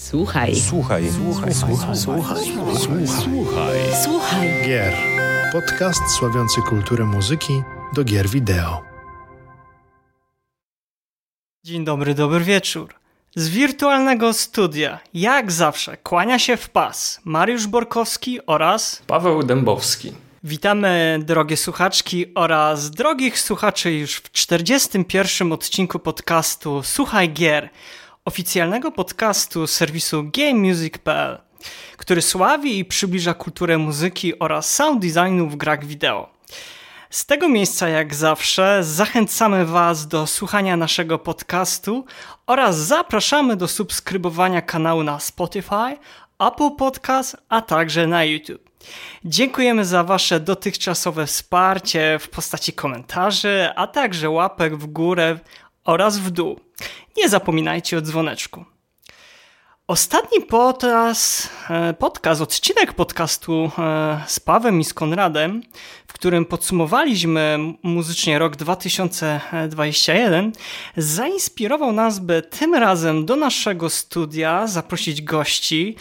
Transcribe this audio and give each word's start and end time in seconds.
Słuchaj. 0.00 0.56
Słuchaj. 0.56 1.10
Słuchaj. 1.12 1.54
Słuchaj. 1.54 1.96
Słuchaj. 1.96 2.44
Słuchaj. 3.06 3.78
Słuchaj. 4.04 4.48
Gier. 4.66 4.94
Podcast 5.52 6.00
sławiący 6.18 6.60
kulturę 6.62 7.04
muzyki 7.04 7.62
do 7.92 8.04
gier 8.04 8.28
wideo. 8.28 8.82
Dzień 11.64 11.84
dobry, 11.84 12.14
dobry 12.14 12.40
wieczór. 12.40 12.94
Z 13.36 13.48
wirtualnego 13.48 14.32
studia, 14.32 15.00
jak 15.14 15.52
zawsze, 15.52 15.96
kłania 15.96 16.38
się 16.38 16.56
w 16.56 16.70
pas 16.70 17.20
Mariusz 17.24 17.66
Borkowski 17.66 18.46
oraz 18.46 19.02
Paweł 19.06 19.42
Dębowski. 19.42 20.12
witamy 20.44 21.18
drogie 21.22 21.56
słuchaczki 21.56 22.34
oraz 22.34 22.90
drogich 22.90 23.38
słuchaczy 23.38 23.92
już 23.92 24.16
w 24.16 24.32
41. 24.32 25.52
odcinku 25.52 25.98
podcastu 25.98 26.82
Słuchaj 26.82 27.32
Gier, 27.32 27.70
oficjalnego 28.24 28.92
podcastu 28.92 29.66
serwisu 29.66 30.24
GameMusic.pl, 30.24 31.38
który 31.96 32.22
sławi 32.22 32.78
i 32.78 32.84
przybliża 32.84 33.34
kulturę 33.34 33.78
muzyki 33.78 34.38
oraz 34.38 34.74
sound 34.74 35.02
designu 35.02 35.48
w 35.48 35.56
grach 35.56 35.84
wideo. 35.84 36.30
Z 37.10 37.26
tego 37.26 37.48
miejsca, 37.48 37.88
jak 37.88 38.14
zawsze, 38.14 38.84
zachęcamy 38.84 39.66
Was 39.66 40.08
do 40.08 40.26
słuchania 40.26 40.76
naszego 40.76 41.18
podcastu 41.18 42.04
oraz 42.46 42.76
zapraszamy 42.76 43.56
do 43.56 43.68
subskrybowania 43.68 44.62
kanału 44.62 45.02
na 45.02 45.20
Spotify, 45.20 45.96
Apple 46.38 46.70
Podcast, 46.78 47.36
a 47.48 47.60
także 47.60 48.06
na 48.06 48.24
YouTube. 48.24 48.70
Dziękujemy 49.24 49.84
za 49.84 50.04
Wasze 50.04 50.40
dotychczasowe 50.40 51.26
wsparcie 51.26 52.18
w 52.20 52.28
postaci 52.28 52.72
komentarzy, 52.72 53.68
a 53.76 53.86
także 53.86 54.30
łapek 54.30 54.76
w 54.76 54.86
górę 54.86 55.38
oraz 55.84 56.18
w 56.18 56.30
dół. 56.30 56.60
Nie 57.16 57.28
zapominajcie 57.28 57.98
o 57.98 58.00
dzwoneczku. 58.00 58.64
Ostatni 59.90 60.40
podcast, 60.40 61.50
e, 61.70 61.94
podcast, 61.94 62.40
odcinek 62.40 62.92
podcastu 62.92 63.70
e, 63.78 64.20
z 64.26 64.40
Pawem 64.40 64.80
i 64.80 64.84
z 64.84 64.94
Konradem, 64.94 65.62
w 66.06 66.12
którym 66.12 66.44
podsumowaliśmy 66.44 67.58
muzycznie 67.82 68.38
rok 68.38 68.56
2021, 68.56 70.52
zainspirował 70.96 71.92
nas, 71.92 72.18
by 72.18 72.42
tym 72.42 72.74
razem 72.74 73.26
do 73.26 73.36
naszego 73.36 73.90
studia 73.90 74.66
zaprosić 74.66 75.22
gości, 75.22 75.96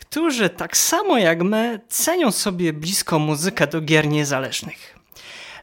którzy 0.00 0.50
tak 0.50 0.76
samo 0.76 1.18
jak 1.18 1.42
my 1.42 1.80
cenią 1.88 2.30
sobie 2.30 2.72
blisko 2.72 3.18
muzykę 3.18 3.66
do 3.66 3.80
gier 3.80 4.08
niezależnych. 4.08 4.91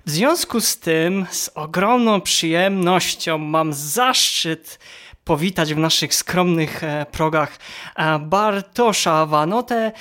W 0.10 0.12
związku 0.12 0.62
z 0.62 0.78
tym, 0.78 1.26
z 1.32 1.50
ogromną 1.56 2.22
przyjemnością 2.22 3.38
mam 3.38 3.74
zaszczyt 3.74 4.80
powitać 5.24 5.74
w 5.74 5.78
naszych 5.78 6.16
skromnych 6.16 6.84
e, 6.84 7.06
progach 7.12 7.58
e, 7.96 8.20
Bartosza 8.20 9.26
Wanotę, 9.26 9.92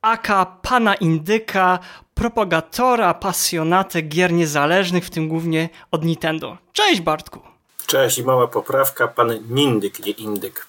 aka 0.00 0.46
pana 0.46 0.94
Indyka, 0.94 1.78
propagatora, 2.14 3.14
pasjonatę 3.14 4.02
gier 4.02 4.32
niezależnych, 4.32 5.04
w 5.04 5.10
tym 5.10 5.28
głównie 5.28 5.68
od 5.90 6.04
Nintendo. 6.04 6.58
Cześć 6.72 7.00
Bartku! 7.00 7.40
Cześć 7.86 8.18
i 8.18 8.24
mała 8.24 8.48
poprawka, 8.48 9.08
pan 9.08 9.38
Nindyk, 9.50 10.06
nie 10.06 10.12
Indyk. 10.12 10.66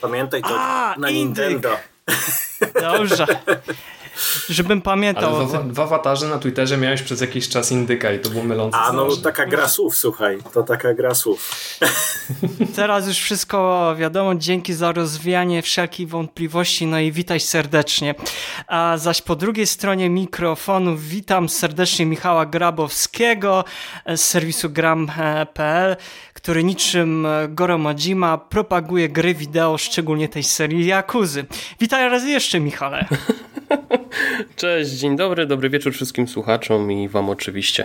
Pamiętaj 0.00 0.42
to 0.42 0.60
A, 0.60 0.94
na 0.98 1.10
Indyk. 1.10 1.48
Nintendo. 1.48 1.76
Dobrze. 2.80 3.26
Żebym 4.48 4.82
pamiętał 4.82 5.36
Ale 5.36 5.46
w, 5.46 5.74
w 5.74 5.80
awatarze 5.80 6.28
na 6.28 6.38
Twitterze 6.38 6.76
miałeś 6.76 7.02
przez 7.02 7.20
jakiś 7.20 7.48
czas 7.48 7.72
indyka 7.72 8.12
i 8.12 8.18
to 8.18 8.30
było 8.30 8.44
mylące 8.44 8.78
A 8.78 8.92
no 8.92 9.04
strasznie. 9.04 9.24
taka 9.24 9.46
gra 9.46 9.68
słów, 9.68 9.96
słuchaj, 9.96 10.38
to 10.52 10.62
taka 10.62 10.94
gra 10.94 11.14
słów. 11.14 11.50
Teraz 12.76 13.08
już 13.08 13.18
wszystko 13.18 13.94
wiadomo, 13.98 14.34
dzięki 14.34 14.74
za 14.74 14.92
rozwianie 14.92 15.62
wszelkich 15.62 16.08
wątpliwości, 16.08 16.86
no 16.86 16.98
i 16.98 17.12
witaj 17.12 17.40
serdecznie. 17.40 18.14
A 18.66 18.98
zaś 18.98 19.22
po 19.22 19.36
drugiej 19.36 19.66
stronie 19.66 20.10
mikrofonu 20.10 20.96
witam 20.96 21.48
serdecznie 21.48 22.06
Michała 22.06 22.46
Grabowskiego 22.46 23.64
z 24.16 24.20
serwisu 24.20 24.70
gram.pl, 24.70 25.96
który 26.34 26.64
niczym 26.64 27.26
Goro 27.48 27.78
Majima 27.78 28.38
propaguje 28.38 29.08
gry 29.08 29.34
wideo, 29.34 29.78
szczególnie 29.78 30.28
tej 30.28 30.42
serii 30.42 30.86
Jakuzy. 30.86 31.44
Witaj 31.80 32.10
raz 32.10 32.24
jeszcze, 32.24 32.60
Michale. 32.60 33.04
Cześć, 34.56 34.90
dzień 34.90 35.16
dobry, 35.16 35.46
dobry 35.46 35.70
wieczór 35.70 35.92
wszystkim 35.92 36.28
słuchaczom 36.28 36.92
i 36.92 37.08
Wam 37.08 37.30
oczywiście. 37.30 37.84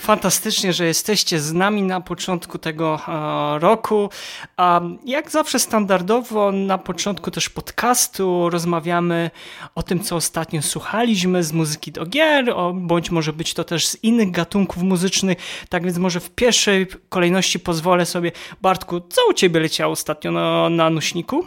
Fantastycznie, 0.00 0.72
że 0.72 0.86
jesteście 0.86 1.40
z 1.40 1.52
nami 1.52 1.82
na 1.82 2.00
początku 2.00 2.58
tego 2.58 3.00
e, 3.08 3.58
roku. 3.58 4.10
A 4.56 4.80
jak 5.04 5.30
zawsze 5.30 5.58
standardowo 5.58 6.52
na 6.52 6.78
początku 6.78 7.30
też 7.30 7.48
podcastu 7.48 8.50
rozmawiamy 8.50 9.30
o 9.74 9.82
tym, 9.82 10.00
co 10.00 10.16
ostatnio 10.16 10.62
słuchaliśmy 10.62 11.44
z 11.44 11.52
muzyki 11.52 11.92
do 11.92 12.06
gier, 12.06 12.54
bądź 12.74 13.10
może 13.10 13.32
być 13.32 13.54
to 13.54 13.64
też 13.64 13.86
z 13.86 14.04
innych 14.04 14.30
gatunków 14.30 14.82
muzycznych. 14.82 15.38
Tak 15.68 15.84
więc 15.84 15.98
może 15.98 16.20
w 16.20 16.30
pierwszej 16.30 16.86
kolejności 17.08 17.60
pozwolę 17.60 18.06
sobie, 18.06 18.32
Bartku, 18.62 19.00
co 19.08 19.20
u 19.30 19.32
Ciebie 19.32 19.60
leciało 19.60 19.92
ostatnio 19.92 20.32
na, 20.32 20.68
na 20.68 20.90
nośniku? 20.90 21.46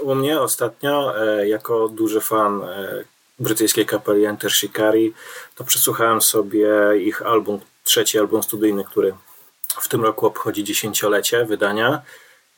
U 0.00 0.14
mnie 0.14 0.40
ostatnio, 0.40 1.20
e, 1.20 1.48
jako 1.48 1.88
duży 1.88 2.20
fan 2.20 2.62
e, 2.62 3.04
brytyjskiej 3.38 3.86
kapeli 3.86 4.24
Enter 4.24 4.52
Shikari, 4.52 5.14
to 5.54 5.64
przesłuchałem 5.64 6.22
sobie 6.22 6.68
ich 7.00 7.22
album, 7.22 7.60
trzeci 7.84 8.18
album 8.18 8.42
studyjny, 8.42 8.84
który 8.84 9.14
w 9.80 9.88
tym 9.88 10.04
roku 10.04 10.26
obchodzi 10.26 10.64
dziesięciolecie 10.64 11.44
wydania. 11.44 12.02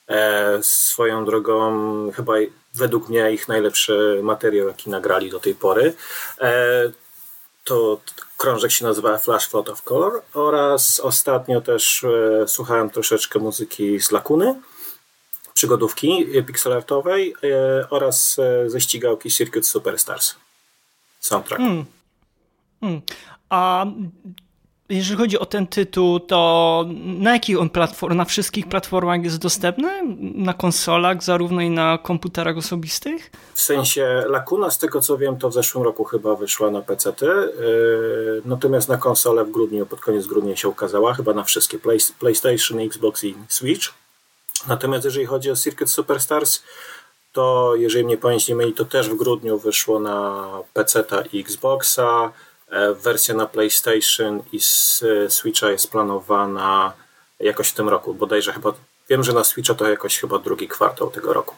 E, 0.09 0.59
Swoją 0.63 1.25
drogą, 1.25 1.73
chyba 2.13 2.33
według 2.75 3.09
mnie 3.09 3.33
ich 3.33 3.49
najlepszy 3.49 4.21
materiał, 4.23 4.69
jaki 4.69 4.91
nagrali 4.91 5.31
do 5.31 5.41
tej 5.41 5.55
pory. 5.55 5.95
E, 6.41 6.91
to 7.65 8.01
krążek 8.39 8.71
się 8.71 8.85
nazywa 8.85 9.19
Flash 9.19 9.49
Flood 9.49 9.69
of 9.69 9.83
Color 9.83 10.23
oraz 10.35 11.01
ostatnio 11.01 11.61
też 11.61 12.05
e, 12.05 12.49
słuchałem 12.49 12.91
troszeczkę 12.91 13.39
muzyki 13.39 14.01
z 14.01 14.11
Lakuny, 14.11 14.61
przygodówki 15.55 16.27
pixelartowej 16.47 17.35
e, 17.43 17.91
oraz 17.91 18.39
e, 18.39 18.71
ze 18.71 18.81
ścigałki 18.81 19.31
Circuit 19.31 19.67
Superstars. 19.67 20.35
Soundtrack. 21.25 21.63
Hmm. 22.81 23.03
A 23.49 23.87
jeżeli 24.89 25.17
chodzi 25.17 25.39
o 25.39 25.47
ten 25.47 25.67
tytuł, 25.67 26.21
to 26.21 26.85
na 27.05 27.33
jakich 27.33 27.61
on 27.61 27.71
platform, 27.71 28.17
na 28.17 28.25
wszystkich 28.25 28.69
platformach 28.69 29.25
jest 29.25 29.39
dostępny? 29.39 30.03
Na 30.35 30.53
konsolach, 30.53 31.23
zarówno 31.23 31.61
i 31.61 31.71
na 31.71 31.99
komputerach 31.99 32.57
osobistych? 32.57 33.31
W 33.55 33.61
sensie 33.61 34.25
Lakuna, 34.27 34.71
z 34.71 34.79
tego 34.79 35.01
co 35.01 35.19
wiem, 35.19 35.37
to 35.37 35.51
w 35.51 35.55
zeszłym 35.55 35.85
roku 35.85 36.05
chyba 36.05 36.35
wyszła 36.35 36.71
na 36.71 36.83
PC-ty, 36.83 37.27
yy, 37.27 38.43
natomiast 38.45 38.89
na 38.89 38.97
konsolę 38.97 39.45
w 39.45 39.51
grudniu, 39.51 39.87
pod 39.87 40.01
koniec 40.01 40.27
grudnia 40.27 40.57
się 40.57 40.69
ukazała, 40.69 41.15
chyba 41.15 41.35
na 41.35 41.45
wszystkie, 41.45 41.79
Play, 41.79 41.99
PlayStation, 42.19 42.81
Xbox 42.81 43.25
i 43.25 43.35
Switch. 43.49 43.95
Natomiast 44.69 45.05
jeżeli 45.05 45.27
chodzi 45.27 45.51
o 45.51 45.57
Circuit 45.57 45.91
Superstars, 45.91 46.63
to 47.35 47.73
jeżeli 47.77 48.05
mnie 48.05 48.17
pamięć 48.17 48.49
nie 48.49 48.55
myli, 48.55 48.73
to 48.73 48.85
też 48.85 49.09
w 49.09 49.17
grudniu 49.17 49.59
wyszło 49.59 50.01
na 50.01 50.49
PC-ta 50.73 51.23
i 51.33 51.41
Xboxa. 51.41 52.33
E, 52.71 52.95
Wersja 52.95 53.35
na 53.35 53.47
PlayStation 53.47 54.43
i 54.53 54.59
Switcha 55.29 55.71
jest 55.71 55.91
planowana 55.91 56.93
jakoś 57.41 57.69
w 57.69 57.75
tym 57.75 57.89
roku, 57.89 58.15
bodajże 58.15 58.53
chyba, 58.53 58.73
wiem, 59.09 59.25
że 59.25 59.33
na 59.33 59.45
Switcha 59.45 59.75
to 59.75 59.89
jakoś 59.89 60.19
chyba 60.19 60.39
drugi 60.39 60.69
kwartał 60.69 61.11
tego 61.11 61.33
roku. 61.33 61.55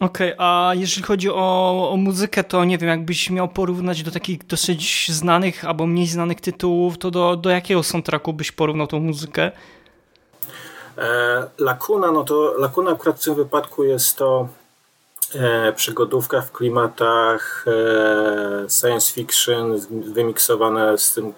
Okej, 0.00 0.32
a 0.38 0.72
jeżeli 0.74 1.02
chodzi 1.02 1.30
o, 1.30 1.90
o 1.92 1.96
muzykę, 1.96 2.44
to 2.44 2.64
nie 2.64 2.78
wiem, 2.78 2.88
jakbyś 2.88 3.30
miał 3.30 3.48
porównać 3.48 4.02
do 4.02 4.10
takich 4.10 4.46
dosyć 4.46 5.10
znanych 5.12 5.64
albo 5.64 5.86
mniej 5.86 6.06
znanych 6.06 6.40
tytułów, 6.40 6.98
to 6.98 7.10
do, 7.10 7.36
do 7.36 7.50
jakiego 7.50 7.82
soundtracku 7.82 8.32
byś 8.32 8.52
porównał 8.52 8.86
tą 8.86 9.00
muzykę? 9.00 9.52
E, 10.98 11.46
Lakuna, 11.58 12.12
no 12.12 12.24
to 12.24 12.54
Lakuna 12.58 12.90
akurat 12.90 13.20
w 13.20 13.24
tym 13.24 13.34
wypadku 13.34 13.84
jest 13.84 14.16
to 14.16 14.48
przygodówka 15.76 16.40
w 16.40 16.52
klimatach 16.52 17.64
e, 17.66 18.70
science 18.70 19.12
fiction 19.12 19.80
wymiksowane 19.90 20.98
z 20.98 21.14
tym 21.14 21.32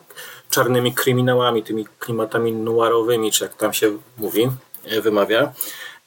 czarnymi 0.50 0.94
kryminałami, 0.94 1.62
tymi 1.62 1.86
klimatami 1.98 2.52
noirowymi, 2.52 3.32
czy 3.32 3.44
jak 3.44 3.54
tam 3.54 3.72
się 3.72 3.98
mówi, 4.18 4.50
e, 4.84 5.00
wymawia. 5.00 5.52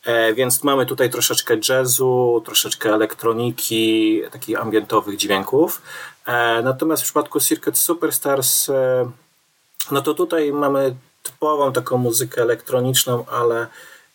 E, 0.05 0.33
więc 0.33 0.63
mamy 0.63 0.85
tutaj 0.85 1.09
troszeczkę 1.09 1.57
jazzu, 1.69 2.41
troszeczkę 2.45 2.93
elektroniki, 2.93 4.21
takich 4.31 4.61
ambientowych 4.61 5.17
dźwięków. 5.17 5.81
E, 6.25 6.61
natomiast 6.61 7.03
w 7.03 7.05
przypadku 7.05 7.39
Circuit 7.39 7.77
Superstars 7.77 8.69
e, 8.69 9.11
no 9.91 10.01
to 10.01 10.13
tutaj 10.13 10.53
mamy 10.53 10.95
typową 11.23 11.73
taką 11.73 11.97
muzykę 11.97 12.41
elektroniczną, 12.41 13.25
ale 13.25 13.67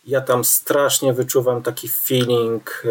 ja 0.06 0.20
tam 0.20 0.44
strasznie 0.44 1.12
wyczuwam 1.12 1.62
taki 1.62 1.88
feeling 1.88 2.82
e, 2.84 2.88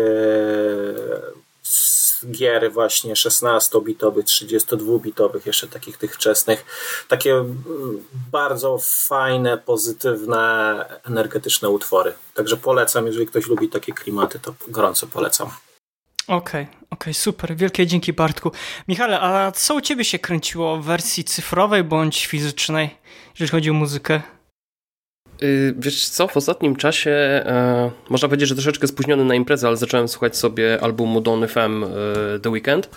z 1.64 2.26
gier 2.32 2.72
właśnie 2.72 3.14
16-bitowych, 3.14 4.24
32-bitowych, 4.24 5.46
jeszcze 5.46 5.68
takich 5.68 5.98
tych 5.98 6.16
wczesnych. 6.16 6.66
Takie 7.08 7.34
mm, 7.34 8.04
bardzo 8.32 8.78
fajne, 8.82 9.58
pozytywne, 9.58 10.86
energetyczne 11.04 11.70
utwory. 11.70 12.14
Także 12.34 12.58
polecam, 12.58 13.08
jeżeli 13.08 13.28
ktoś 13.28 13.48
lubi 13.48 13.70
takie 13.70 13.94
klimaty, 13.94 14.40
to 14.40 14.54
gorąco 14.68 15.08
polecam. 15.08 15.50
Okej, 16.28 16.38
okay, 16.38 16.64
okej, 16.64 16.88
okay, 16.90 17.14
super. 17.14 17.56
Wielkie 17.56 17.88
dzięki 17.88 18.14
Bartku. 18.14 18.52
Michale, 18.88 19.22
a 19.22 19.52
co 19.52 19.76
u 19.76 19.82
ciebie 19.82 20.06
się 20.06 20.20
kręciło 20.20 20.78
w 20.78 20.86
wersji 20.86 21.24
cyfrowej 21.24 21.84
bądź 21.84 22.26
fizycznej, 22.26 22.98
jeżeli 23.40 23.52
chodzi 23.52 23.70
o 23.70 23.74
muzykę? 23.74 24.22
Y, 25.44 25.74
wiesz 25.78 26.10
co, 26.10 26.28
w 26.28 26.38
ostatnim 26.38 26.76
czasie 26.76 27.12
e, 27.12 27.92
można 28.10 28.28
powiedzieć, 28.28 28.50
że 28.50 28.56
troszeczkę 28.56 28.88
spóźniony 28.88 29.26
na 29.26 29.36
imprezę, 29.36 29.68
ale 29.68 29.78
zacząłem 29.78 30.08
słuchać 30.08 30.38
sobie 30.38 30.82
albumu 30.82 31.22
Don 31.22 31.48
FM 31.48 31.84
e, 31.84 31.88
The 32.40 32.50
Weekend. 32.50 32.90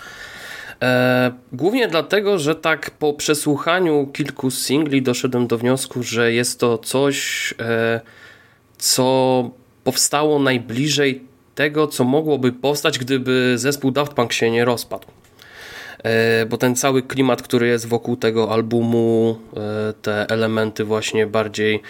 E, 0.81 1.31
głównie 1.53 1.87
dlatego, 1.87 2.39
że 2.39 2.55
tak 2.55 2.91
po 2.91 3.13
przesłuchaniu 3.13 4.07
kilku 4.13 4.51
singli 4.51 5.01
doszedłem 5.01 5.47
do 5.47 5.57
wniosku, 5.57 6.03
że 6.03 6.33
jest 6.33 6.59
to 6.59 6.77
coś, 6.77 7.53
e, 7.59 8.01
co 8.77 9.49
powstało 9.83 10.39
najbliżej 10.39 11.21
tego, 11.55 11.87
co 11.87 12.03
mogłoby 12.03 12.51
powstać, 12.51 12.99
gdyby 12.99 13.53
zespół 13.55 13.91
Daft 13.91 14.13
Punk 14.13 14.33
się 14.33 14.51
nie 14.51 14.65
rozpadł. 14.65 15.07
E, 16.03 16.45
bo 16.45 16.57
ten 16.57 16.75
cały 16.75 17.01
klimat, 17.01 17.41
który 17.41 17.67
jest 17.67 17.87
wokół 17.87 18.15
tego 18.15 18.51
albumu, 18.51 19.39
e, 19.57 19.93
te 20.01 20.29
elementy 20.29 20.83
właśnie 20.83 21.27
bardziej 21.27 21.81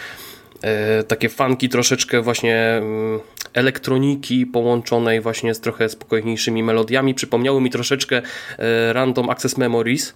takie 1.07 1.30
fanki 1.30 1.69
troszeczkę 1.69 2.21
właśnie 2.21 2.57
mm, 2.57 3.19
elektroniki 3.54 4.45
połączonej 4.45 5.21
właśnie 5.21 5.54
z 5.54 5.59
trochę 5.59 5.89
spokojniejszymi 5.89 6.63
melodiami 6.63 7.13
przypomniały 7.13 7.62
mi 7.62 7.69
troszeczkę 7.69 8.21
Random 8.92 9.30
Access 9.30 9.57
Memories. 9.57 10.13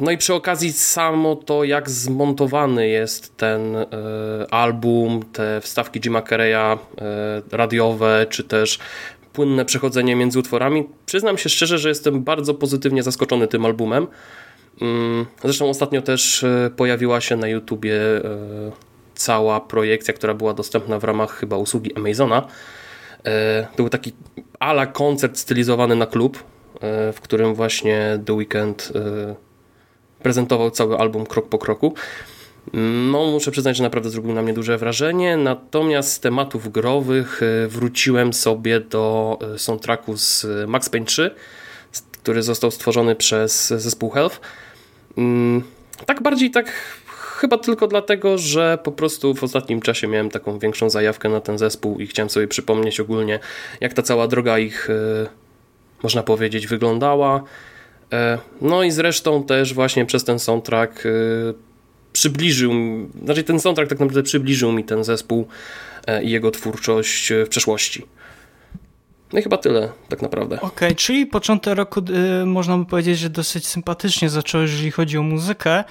No 0.00 0.10
i 0.10 0.18
przy 0.18 0.34
okazji 0.34 0.72
samo 0.72 1.36
to, 1.36 1.64
jak 1.64 1.90
zmontowany 1.90 2.88
jest 2.88 3.36
ten 3.36 3.76
album, 4.50 5.22
te 5.32 5.60
wstawki 5.60 6.00
Jima 6.00 6.22
Carreya 6.22 6.78
radiowe, 7.52 8.26
czy 8.30 8.44
też 8.44 8.78
płynne 9.34 9.64
przechodzenie 9.64 10.16
między 10.16 10.38
utworami. 10.38 10.88
Przyznam 11.06 11.38
się 11.38 11.48
szczerze, 11.48 11.78
że 11.78 11.88
jestem 11.88 12.24
bardzo 12.24 12.54
pozytywnie 12.54 13.02
zaskoczony 13.02 13.48
tym 13.48 13.66
albumem. 13.66 14.06
Mm, 14.80 15.26
zresztą 15.44 15.68
ostatnio 15.68 16.02
też 16.02 16.44
e, 16.44 16.70
pojawiła 16.76 17.20
się 17.20 17.36
na 17.36 17.48
YouTubie 17.48 17.96
e, 17.96 18.20
cała 19.14 19.60
projekcja, 19.60 20.14
która 20.14 20.34
była 20.34 20.54
dostępna 20.54 20.98
w 20.98 21.04
ramach 21.04 21.36
chyba 21.36 21.56
usługi 21.56 21.96
Amazona. 21.96 22.46
E, 23.24 23.66
to 23.70 23.76
był 23.76 23.88
taki 23.88 24.12
ala 24.60 24.86
koncert 24.86 25.38
stylizowany 25.38 25.96
na 25.96 26.06
klub, 26.06 26.44
w 27.12 27.20
którym 27.20 27.54
właśnie 27.54 28.18
The 28.26 28.32
Weeknd 28.32 28.92
prezentował 30.22 30.70
cały 30.70 30.98
album 30.98 31.26
krok 31.26 31.48
po 31.48 31.58
kroku. 31.58 31.94
No, 33.12 33.26
muszę 33.26 33.50
przyznać, 33.50 33.76
że 33.76 33.82
naprawdę 33.82 34.10
zrobił 34.10 34.32
na 34.32 34.42
mnie 34.42 34.52
duże 34.52 34.78
wrażenie. 34.78 35.36
Natomiast 35.36 36.12
z 36.12 36.20
tematów 36.20 36.72
growych 36.72 37.40
e, 37.42 37.68
wróciłem 37.68 38.32
sobie 38.32 38.80
do 38.80 39.38
e, 39.54 39.58
soundtracku 39.58 40.16
z 40.16 40.46
Max 40.66 40.88
Payne 40.88 41.06
3, 41.06 41.34
który 42.12 42.42
został 42.42 42.70
stworzony 42.70 43.16
przez 43.16 43.68
zespół 43.68 44.10
Health. 44.10 44.40
Mm, 45.18 45.62
tak 46.06 46.22
bardziej 46.22 46.50
tak 46.50 46.72
chyba 47.44 47.58
tylko 47.58 47.86
dlatego, 47.86 48.38
że 48.38 48.78
po 48.82 48.92
prostu 48.92 49.34
w 49.34 49.44
ostatnim 49.44 49.80
czasie 49.80 50.06
miałem 50.06 50.30
taką 50.30 50.58
większą 50.58 50.90
zajawkę 50.90 51.28
na 51.28 51.40
ten 51.40 51.58
zespół 51.58 51.98
i 51.98 52.06
chciałem 52.06 52.30
sobie 52.30 52.48
przypomnieć 52.48 53.00
ogólnie, 53.00 53.38
jak 53.80 53.92
ta 53.92 54.02
cała 54.02 54.28
droga 54.28 54.58
ich, 54.58 54.90
e, 54.90 55.26
można 56.02 56.22
powiedzieć, 56.22 56.66
wyglądała. 56.66 57.42
No 58.60 58.82
i 58.82 58.90
zresztą 58.90 59.44
też 59.44 59.74
właśnie 59.74 60.06
przez 60.06 60.24
ten 60.24 60.38
soundtrack 60.38 61.04
przybliżył, 62.12 62.72
znaczy 63.24 63.44
ten 63.44 63.60
soundtrack 63.60 63.90
tak 63.90 64.00
naprawdę 64.00 64.22
przybliżył 64.22 64.72
mi 64.72 64.84
ten 64.84 65.04
zespół 65.04 65.46
e, 66.06 66.24
i 66.24 66.30
jego 66.30 66.50
twórczość 66.50 67.32
e, 67.32 67.44
w 67.44 67.48
przeszłości. 67.48 68.06
No 69.32 69.38
i 69.38 69.42
chyba 69.42 69.56
tyle, 69.56 69.88
tak 70.08 70.22
naprawdę. 70.22 70.56
Okej, 70.56 70.68
okay, 70.68 70.94
czyli 70.94 71.26
początek 71.26 71.74
roku 71.74 72.00
y, 72.42 72.46
można 72.46 72.78
by 72.78 72.84
powiedzieć, 72.84 73.18
że 73.18 73.30
dosyć 73.30 73.66
sympatycznie 73.66 74.28
zaczął, 74.28 74.60
jeżeli 74.60 74.90
chodzi 74.90 75.18
o 75.18 75.22
muzykę. 75.22 75.84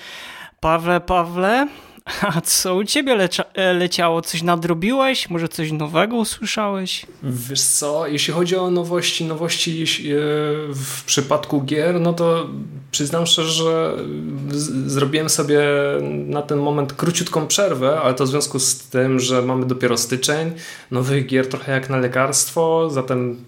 Pawle, 0.63 1.01
Pawle, 1.01 1.67
a 2.35 2.41
co 2.41 2.75
u 2.75 2.83
ciebie 2.83 3.15
lecia 3.15 3.43
e, 3.53 3.73
leciało? 3.73 4.21
Coś 4.21 4.41
nadrobiłeś? 4.41 5.29
Może 5.29 5.47
coś 5.47 5.71
nowego 5.71 6.15
usłyszałeś? 6.15 7.05
Wiesz 7.23 7.61
co, 7.61 8.07
jeśli 8.07 8.33
chodzi 8.33 8.55
o 8.55 8.71
nowości, 8.71 9.25
nowości 9.25 9.83
e, 9.83 10.15
w 10.73 11.03
przypadku 11.05 11.61
gier, 11.61 11.99
no 11.99 12.13
to 12.13 12.49
przyznam 12.91 13.25
szczerze, 13.25 13.49
że 13.49 13.97
zrobiłem 14.85 15.29
sobie 15.29 15.61
na 16.09 16.41
ten 16.41 16.59
moment 16.59 16.93
króciutką 16.93 17.47
przerwę, 17.47 18.01
ale 18.01 18.13
to 18.13 18.25
w 18.25 18.27
związku 18.27 18.59
z 18.59 18.79
tym, 18.79 19.19
że 19.19 19.41
mamy 19.41 19.65
dopiero 19.65 19.97
styczeń, 19.97 20.51
nowych 20.91 21.25
gier 21.25 21.49
trochę 21.49 21.71
jak 21.71 21.89
na 21.89 21.97
lekarstwo, 21.97 22.89
zatem 22.89 23.45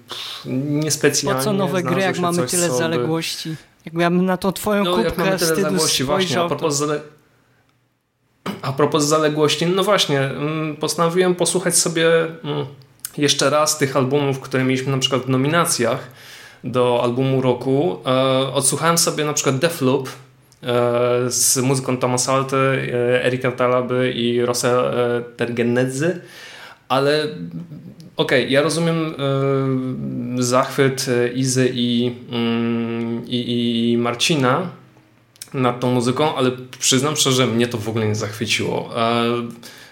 niespecjalnie. 0.69 1.39
Po 1.39 1.45
co 1.45 1.53
nowe 1.53 1.83
gry, 1.83 2.01
jak 2.01 2.19
mamy 2.19 2.47
tyle 2.47 2.69
zaległości? 2.69 3.55
Miałem 3.93 4.25
na 4.25 4.37
tą 4.37 4.51
twoją 4.51 4.83
no, 4.83 4.95
kubkę 4.95 5.11
tyle 5.11 5.37
zaległości, 5.37 6.03
właśnie, 6.03 6.41
a 6.41 6.47
propos 6.47 6.75
zale... 6.75 7.01
A 8.61 8.73
propos 8.73 9.03
zaległości, 9.03 9.65
no 9.65 9.83
właśnie, 9.83 10.19
mm, 10.19 10.75
postanowiłem 10.75 11.35
posłuchać 11.35 11.77
sobie 11.77 12.07
mm, 12.43 12.65
jeszcze 13.17 13.49
raz 13.49 13.77
tych 13.77 13.97
albumów, 13.97 14.39
które 14.39 14.63
mieliśmy 14.63 14.91
na 14.91 14.97
przykład 14.97 15.21
w 15.21 15.29
nominacjach 15.29 16.09
do 16.63 17.03
albumu 17.03 17.41
roku. 17.41 17.97
E, 18.05 18.11
odsłuchałem 18.53 18.97
sobie 18.97 19.25
na 19.25 19.33
przykład 19.33 19.57
Deathloop 19.57 20.09
e, 20.09 20.11
z 21.27 21.57
muzyką 21.57 21.97
Thomas 21.97 22.29
Alte, 22.29 22.57
e, 22.57 23.25
Erika 23.25 23.51
Talaby 23.51 24.11
i 24.11 24.45
Rosa 24.45 24.91
Tergenedzy, 25.37 26.21
ale 26.89 27.27
okej, 28.17 28.41
okay, 28.41 28.51
ja 28.51 28.61
rozumiem 28.61 29.15
zachwyt 30.37 31.05
Izy 31.33 31.71
i, 31.73 32.11
mm, 32.31 33.27
i, 33.27 33.91
i 33.91 33.97
Marcina, 33.97 34.69
nad 35.55 35.79
tą 35.79 35.91
muzyką, 35.91 36.35
ale 36.35 36.51
przyznam 36.79 37.15
szczerze, 37.15 37.47
mnie 37.47 37.67
to 37.67 37.77
w 37.77 37.89
ogóle 37.89 38.07
nie 38.07 38.15
zachwyciło. 38.15 38.89
E, 38.97 39.23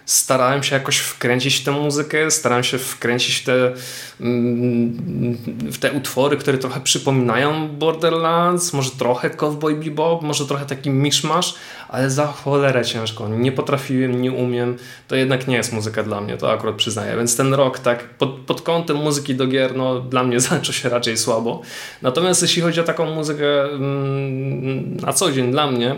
starałem 0.05 0.63
się 0.63 0.75
jakoś 0.75 0.97
wkręcić 0.97 1.55
w 1.55 1.63
tę 1.63 1.71
muzykę, 1.71 2.31
starałem 2.31 2.63
się 2.63 2.77
wkręcić 2.77 3.35
w 3.35 3.45
te, 3.45 3.73
mm, 4.21 5.37
w 5.71 5.77
te 5.77 5.91
utwory, 5.91 6.37
które 6.37 6.57
trochę 6.57 6.81
przypominają 6.81 7.67
Borderlands, 7.67 8.73
może 8.73 8.91
trochę 8.91 9.29
Cowboy 9.29 9.75
Bebop, 9.75 10.21
może 10.21 10.45
trochę 10.45 10.65
taki 10.65 10.89
miszmasz, 10.89 11.55
ale 11.89 12.09
za 12.09 12.27
cholerę 12.27 12.85
ciężko. 12.85 13.29
Nie 13.29 13.51
potrafiłem, 13.51 14.21
nie 14.21 14.31
umiem. 14.31 14.77
To 15.07 15.15
jednak 15.15 15.47
nie 15.47 15.55
jest 15.55 15.73
muzyka 15.73 16.03
dla 16.03 16.21
mnie, 16.21 16.37
to 16.37 16.51
akurat 16.51 16.75
przyznaję. 16.75 17.17
Więc 17.17 17.37
ten 17.37 17.53
rok 17.53 17.79
tak 17.79 18.09
pod, 18.09 18.29
pod 18.29 18.61
kątem 18.61 18.97
muzyki 18.97 19.35
do 19.35 19.47
gier, 19.47 19.75
no 19.75 19.99
dla 19.99 20.23
mnie 20.23 20.39
zaczął 20.49 20.73
się 20.73 20.89
raczej 20.89 21.17
słabo. 21.17 21.61
Natomiast 22.01 22.41
jeśli 22.41 22.61
chodzi 22.61 22.79
o 22.79 22.83
taką 22.83 23.05
muzykę 23.05 23.63
mm, 23.63 24.97
na 24.97 25.13
co 25.13 25.31
dzień 25.31 25.51
dla 25.51 25.71
mnie, 25.71 25.95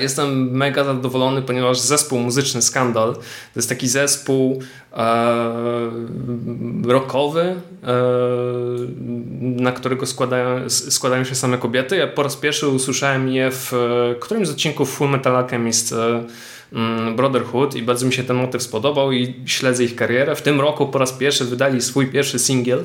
jestem 0.00 0.50
mega 0.50 0.84
zadowolony, 0.84 1.42
ponieważ 1.42 1.78
zespół 1.78 2.18
muzyczny 2.18 2.62
Skandal 2.62 3.14
to 3.14 3.20
jest 3.56 3.68
taki 3.68 3.88
zespół 3.88 4.62
e, 4.92 5.90
rockowy, 6.86 7.40
e, 7.40 7.54
na 9.40 9.72
którego 9.72 10.06
składają, 10.06 10.70
składają 10.70 11.24
się 11.24 11.34
same 11.34 11.58
kobiety. 11.58 11.96
Ja 11.96 12.06
po 12.06 12.22
raz 12.22 12.36
pierwszy 12.36 12.68
usłyszałem 12.68 13.28
je 13.28 13.50
w 13.50 13.72
którymś 14.20 14.48
z 14.48 14.50
odcinków 14.50 14.90
Full 14.90 15.10
Metal 15.10 15.36
Alchemist 15.36 15.94
mm, 16.72 17.16
Brotherhood 17.16 17.74
i 17.74 17.82
bardzo 17.82 18.06
mi 18.06 18.12
się 18.12 18.24
ten 18.24 18.36
motyw 18.36 18.62
spodobał 18.62 19.12
i 19.12 19.34
śledzę 19.46 19.84
ich 19.84 19.96
karierę. 19.96 20.36
W 20.36 20.42
tym 20.42 20.60
roku 20.60 20.86
po 20.86 20.98
raz 20.98 21.12
pierwszy 21.12 21.44
wydali 21.44 21.82
swój 21.82 22.06
pierwszy 22.06 22.38
singiel 22.38 22.84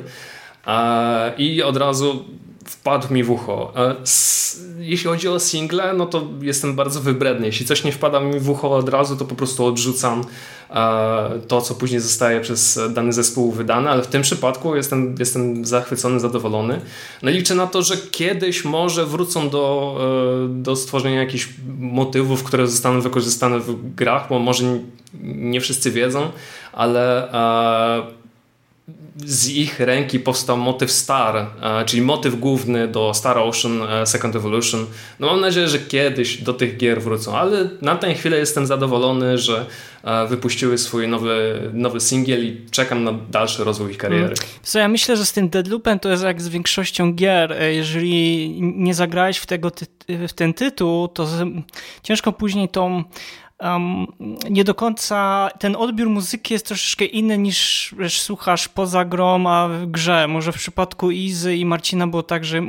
i 1.38 1.62
od 1.62 1.76
razu 1.76 2.24
wpadł 2.66 3.14
mi 3.14 3.24
w 3.24 3.30
ucho. 3.30 3.72
Jeśli 4.78 5.10
chodzi 5.10 5.28
o 5.28 5.40
single, 5.40 5.94
no 5.94 6.06
to 6.06 6.28
jestem 6.40 6.74
bardzo 6.74 7.00
wybredny. 7.00 7.46
Jeśli 7.46 7.66
coś 7.66 7.84
nie 7.84 7.92
wpada 7.92 8.20
mi 8.20 8.40
w 8.40 8.50
ucho 8.50 8.70
od 8.76 8.88
razu, 8.88 9.16
to 9.16 9.24
po 9.24 9.34
prostu 9.34 9.64
odrzucam 9.64 10.24
to, 11.48 11.60
co 11.60 11.74
później 11.74 12.00
zostaje 12.00 12.40
przez 12.40 12.80
dany 12.90 13.12
zespół 13.12 13.52
wydane, 13.52 13.90
ale 13.90 14.02
w 14.02 14.06
tym 14.06 14.22
przypadku 14.22 14.76
jestem, 14.76 15.14
jestem 15.18 15.64
zachwycony, 15.64 16.20
zadowolony. 16.20 16.80
No 17.22 17.30
liczę 17.30 17.54
na 17.54 17.66
to, 17.66 17.82
że 17.82 17.96
kiedyś 17.96 18.64
może 18.64 19.06
wrócą 19.06 19.48
do, 19.48 19.96
e, 20.44 20.62
do 20.62 20.76
stworzenia 20.76 21.20
jakichś 21.20 21.48
motywów, 21.78 22.44
które 22.44 22.66
zostaną 22.66 23.00
wykorzystane 23.00 23.60
w 23.60 23.94
grach, 23.94 24.28
bo 24.28 24.38
może 24.38 24.64
nie 25.22 25.60
wszyscy 25.60 25.90
wiedzą, 25.90 26.30
ale 26.72 27.28
z 29.24 29.48
ich 29.48 29.80
ręki 29.80 30.20
powstał 30.20 30.56
motyw 30.56 30.92
Star, 30.92 31.36
e, 31.36 31.84
czyli 31.84 32.02
motyw 32.02 32.40
główny 32.40 32.88
do 32.88 33.14
Star 33.14 33.38
Ocean 33.38 33.82
e, 33.82 34.06
Second 34.06 34.36
Evolution. 34.36 34.86
No 35.20 35.26
mam 35.26 35.40
nadzieję, 35.40 35.68
że 35.68 35.78
kiedyś 35.78 36.42
do 36.42 36.54
tych 36.54 36.76
gier 36.76 37.02
wrócą, 37.02 37.36
ale 37.38 37.68
na 37.82 37.96
tę 37.96 38.14
chwilę 38.14 38.38
jestem 38.38 38.66
zadowolony, 38.66 39.38
że 39.38 39.66
e, 40.04 40.26
wypuściły 40.26 40.78
swój 40.78 41.08
nowy, 41.08 41.60
nowy 41.72 42.00
singiel 42.00 42.44
i 42.44 42.60
czekam 42.70 43.04
na 43.04 43.12
dalszy 43.30 43.64
rozwój 43.64 43.90
ich 43.90 43.98
kariery. 43.98 44.22
Hmm. 44.22 44.58
Co 44.62 44.78
ja 44.78 44.88
myślę, 44.88 45.16
że 45.16 45.26
z 45.26 45.32
tym 45.32 45.48
Deadloopem 45.48 45.98
to 45.98 46.08
jest 46.08 46.24
jak 46.24 46.42
z 46.42 46.48
większością 46.48 47.12
gier. 47.12 47.56
Jeżeli 47.70 48.48
nie 48.60 48.94
zagrałeś 48.94 49.38
w, 49.38 49.46
tego, 49.46 49.70
w 50.28 50.32
ten 50.32 50.54
tytuł, 50.54 51.08
to 51.08 51.28
ciężko 52.02 52.32
później 52.32 52.68
tą 52.68 53.04
um, 53.60 54.06
nie 54.50 54.64
do 54.64 54.74
końca 54.74 55.50
ten 55.58 55.76
odbiór 55.76 56.08
muzyki 56.08 56.54
jest 56.54 56.66
troszeczkę 56.66 57.04
inny 57.04 57.38
niż 57.38 57.94
słuchasz 58.08 58.68
poza 58.68 59.04
grom, 59.04 59.46
a 59.46 59.68
w 59.68 59.86
grze. 59.86 60.28
Może 60.28 60.52
w 60.52 60.56
przypadku 60.56 61.10
Izy 61.10 61.56
i 61.56 61.64
Marcina 61.64 62.06
było 62.06 62.22
tak, 62.22 62.44
że 62.44 62.62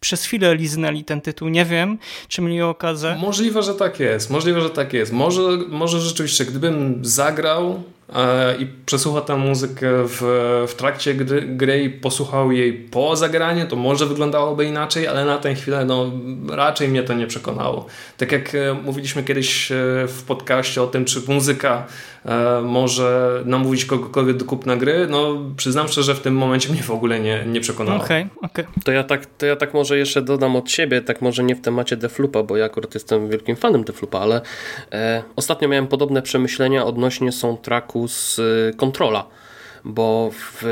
przez 0.00 0.24
chwilę 0.24 0.54
liznęli 0.54 1.04
ten 1.04 1.20
tytuł. 1.20 1.48
Nie 1.48 1.64
wiem, 1.64 1.98
czy 2.28 2.42
mieli 2.42 2.62
okazję. 2.62 3.16
Możliwe, 3.20 3.62
że 3.62 3.74
tak 3.74 4.00
jest. 4.00 4.30
Możliwe, 4.30 4.60
że 4.60 4.70
tak 4.70 4.92
jest. 4.92 5.12
Może, 5.12 5.42
może 5.68 6.00
rzeczywiście, 6.00 6.44
gdybym 6.44 7.04
zagrał 7.04 7.82
i 8.58 8.66
przesłuchał 8.86 9.22
tę 9.22 9.36
muzykę 9.36 9.88
w, 10.04 10.20
w 10.68 10.74
trakcie 10.74 11.14
gry, 11.14 11.42
gry 11.42 11.82
i 11.82 11.90
posłuchał 11.90 12.52
jej 12.52 12.72
po 12.72 13.16
zagraniu, 13.16 13.66
to 13.66 13.76
może 13.76 14.06
wyglądałoby 14.06 14.64
inaczej, 14.64 15.06
ale 15.06 15.24
na 15.24 15.38
tę 15.38 15.54
chwilę 15.54 15.84
no, 15.84 16.10
raczej 16.50 16.88
mnie 16.88 17.02
to 17.02 17.14
nie 17.14 17.26
przekonało. 17.26 17.86
Tak 18.16 18.32
jak 18.32 18.54
e, 18.54 18.74
mówiliśmy 18.74 19.22
kiedyś 19.22 19.72
e, 19.72 19.74
w 20.08 20.22
podcaście 20.26 20.82
o 20.82 20.86
tym, 20.86 21.04
czy 21.04 21.20
muzyka 21.28 21.86
może 22.62 23.42
namówić 23.44 23.84
kogokolwiek 23.84 24.36
do 24.36 24.44
kupna 24.44 24.76
gry, 24.76 25.06
no 25.10 25.36
przyznam 25.56 25.88
szczerze, 25.88 26.02
że 26.02 26.14
w 26.14 26.20
tym 26.20 26.34
momencie 26.34 26.72
mnie 26.72 26.82
w 26.82 26.90
ogóle 26.90 27.20
nie, 27.20 27.44
nie 27.46 27.60
przekonało. 27.60 28.02
Okej, 28.02 28.22
okay, 28.22 28.50
okej. 28.50 28.64
Okay. 28.64 28.82
To, 28.84 28.92
ja 28.92 29.04
tak, 29.04 29.26
to 29.26 29.46
ja 29.46 29.56
tak 29.56 29.74
może 29.74 29.98
jeszcze 29.98 30.22
dodam 30.22 30.56
od 30.56 30.70
siebie, 30.70 31.00
tak 31.02 31.22
może 31.22 31.44
nie 31.44 31.56
w 31.56 31.60
temacie 31.60 31.96
Deflupa, 31.96 32.42
bo 32.42 32.56
ja 32.56 32.64
akurat 32.64 32.94
jestem 32.94 33.28
wielkim 33.28 33.56
fanem 33.56 33.84
Deflupa, 33.84 34.18
ale 34.18 34.40
e, 34.92 35.22
ostatnio 35.36 35.68
miałem 35.68 35.86
podobne 35.86 36.22
przemyślenia 36.22 36.84
odnośnie 36.84 37.32
soundtracku 37.32 38.08
z 38.08 38.38
y, 38.38 38.74
kontrola, 38.76 39.26
bo 39.84 40.30
w 40.32 40.64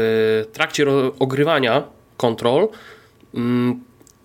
trakcie 0.53 0.87
ogrywania 1.19 1.83
kontrol 2.17 2.69
mm, 3.35 3.81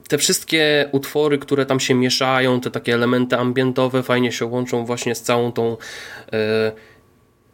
te 0.08 0.18
wszystkie 0.18 0.90
utwory, 0.92 1.38
które 1.38 1.66
tam 1.66 1.80
się 1.80 1.94
mieszają, 1.96 2.62
te 2.62 2.72
takie 2.72 2.94
elementy 2.94 3.38
ambientowe 3.38 4.04
fajnie 4.04 4.32
się 4.32 4.46
łączą 4.46 4.86
właśnie 4.86 5.16
z 5.16 5.22
całą 5.22 5.52
tą 5.52 5.78
e, 6.34 6.72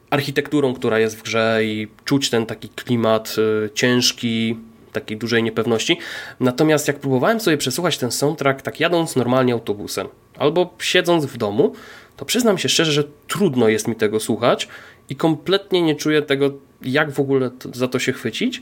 architekturą, 0.10 0.74
która 0.74 1.00
jest 1.00 1.18
w 1.18 1.24
grze 1.24 1.60
i 1.64 1.88
czuć 2.06 2.30
ten 2.30 2.46
taki 2.46 2.70
klimat 2.70 3.36
e, 3.66 3.70
ciężki, 3.70 4.58
takiej 4.94 5.18
dużej 5.18 5.44
niepewności. 5.44 5.98
Natomiast 6.40 6.88
jak 6.88 7.00
próbowałem 7.00 7.40
sobie 7.40 7.58
przesłuchać 7.58 7.98
ten 7.98 8.12
soundtrack 8.12 8.62
tak 8.62 8.80
jadąc 8.80 9.16
normalnie 9.16 9.54
autobusem 9.54 10.08
albo 10.40 10.74
siedząc 10.80 11.26
w 11.26 11.38
domu, 11.38 11.74
to 12.18 12.26
przyznam 12.26 12.58
się 12.58 12.70
szczerze, 12.70 12.92
że 12.92 13.04
trudno 13.28 13.68
jest 13.68 13.88
mi 13.88 13.96
tego 13.96 14.20
słuchać 14.20 14.68
i 15.10 15.16
kompletnie 15.16 15.82
nie 15.82 15.96
czuję 15.96 16.22
tego, 16.22 16.52
jak 16.82 17.12
w 17.12 17.20
ogóle 17.20 17.50
za 17.74 17.88
to 17.88 18.00
się 18.00 18.14
chwycić. 18.14 18.62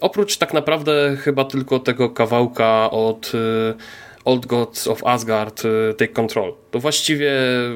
Oprócz 0.00 0.36
tak 0.36 0.54
naprawdę 0.54 1.16
chyba 1.20 1.44
tylko 1.44 1.78
tego 1.78 2.10
kawałka 2.10 2.90
od 2.90 3.32
y, 3.34 3.74
Old 4.24 4.46
Gods 4.46 4.88
of 4.88 5.04
Asgard 5.06 5.64
y, 5.64 5.94
Take 5.94 6.12
Control. 6.12 6.54
To 6.70 6.78
właściwie 6.78 7.32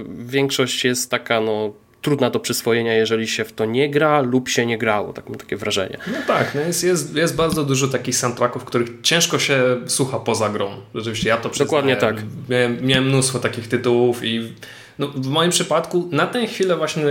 większość 0.09 0.85
jest 0.85 1.11
taka 1.11 1.40
no 1.40 1.73
trudna 2.07 2.31
do 2.31 2.41
przyswojenia, 2.41 2.95
jeżeli 2.95 3.29
się 3.29 3.45
w 3.45 3.53
to 3.53 3.65
nie 3.65 3.91
gra 3.91 4.21
lub 4.21 4.49
się 4.49 4.67
nie 4.67 4.79
grało. 4.79 5.13
Tak 5.13 5.29
mam 5.29 5.39
takie 5.39 5.57
wrażenie. 5.57 5.99
No 6.07 6.19
tak, 6.27 6.55
no 6.55 6.61
jest, 6.61 6.85
jest, 6.85 7.17
jest 7.17 7.37
bardzo 7.37 7.65
dużo 7.65 7.89
takich 7.89 8.17
soundtracków, 8.17 8.65
których 8.65 8.89
ciężko 9.03 9.39
się 9.39 9.77
słucha 9.87 10.19
poza 10.19 10.49
grą. 10.49 10.71
Rzeczywiście 10.95 11.29
ja 11.29 11.37
to 11.37 11.51
przyznaję. 11.51 11.67
Dokładnie 11.67 11.97
tak. 11.97 12.17
Miałem, 12.49 12.87
miałem 12.87 13.09
mnóstwo 13.09 13.39
takich 13.39 13.69
tytułów 13.69 14.25
i 14.25 14.53
no, 14.99 15.09
w 15.09 15.29
moim 15.29 15.50
przypadku 15.50 16.09
na 16.12 16.26
tę 16.26 16.47
chwilę 16.47 16.76
właśnie 16.76 17.05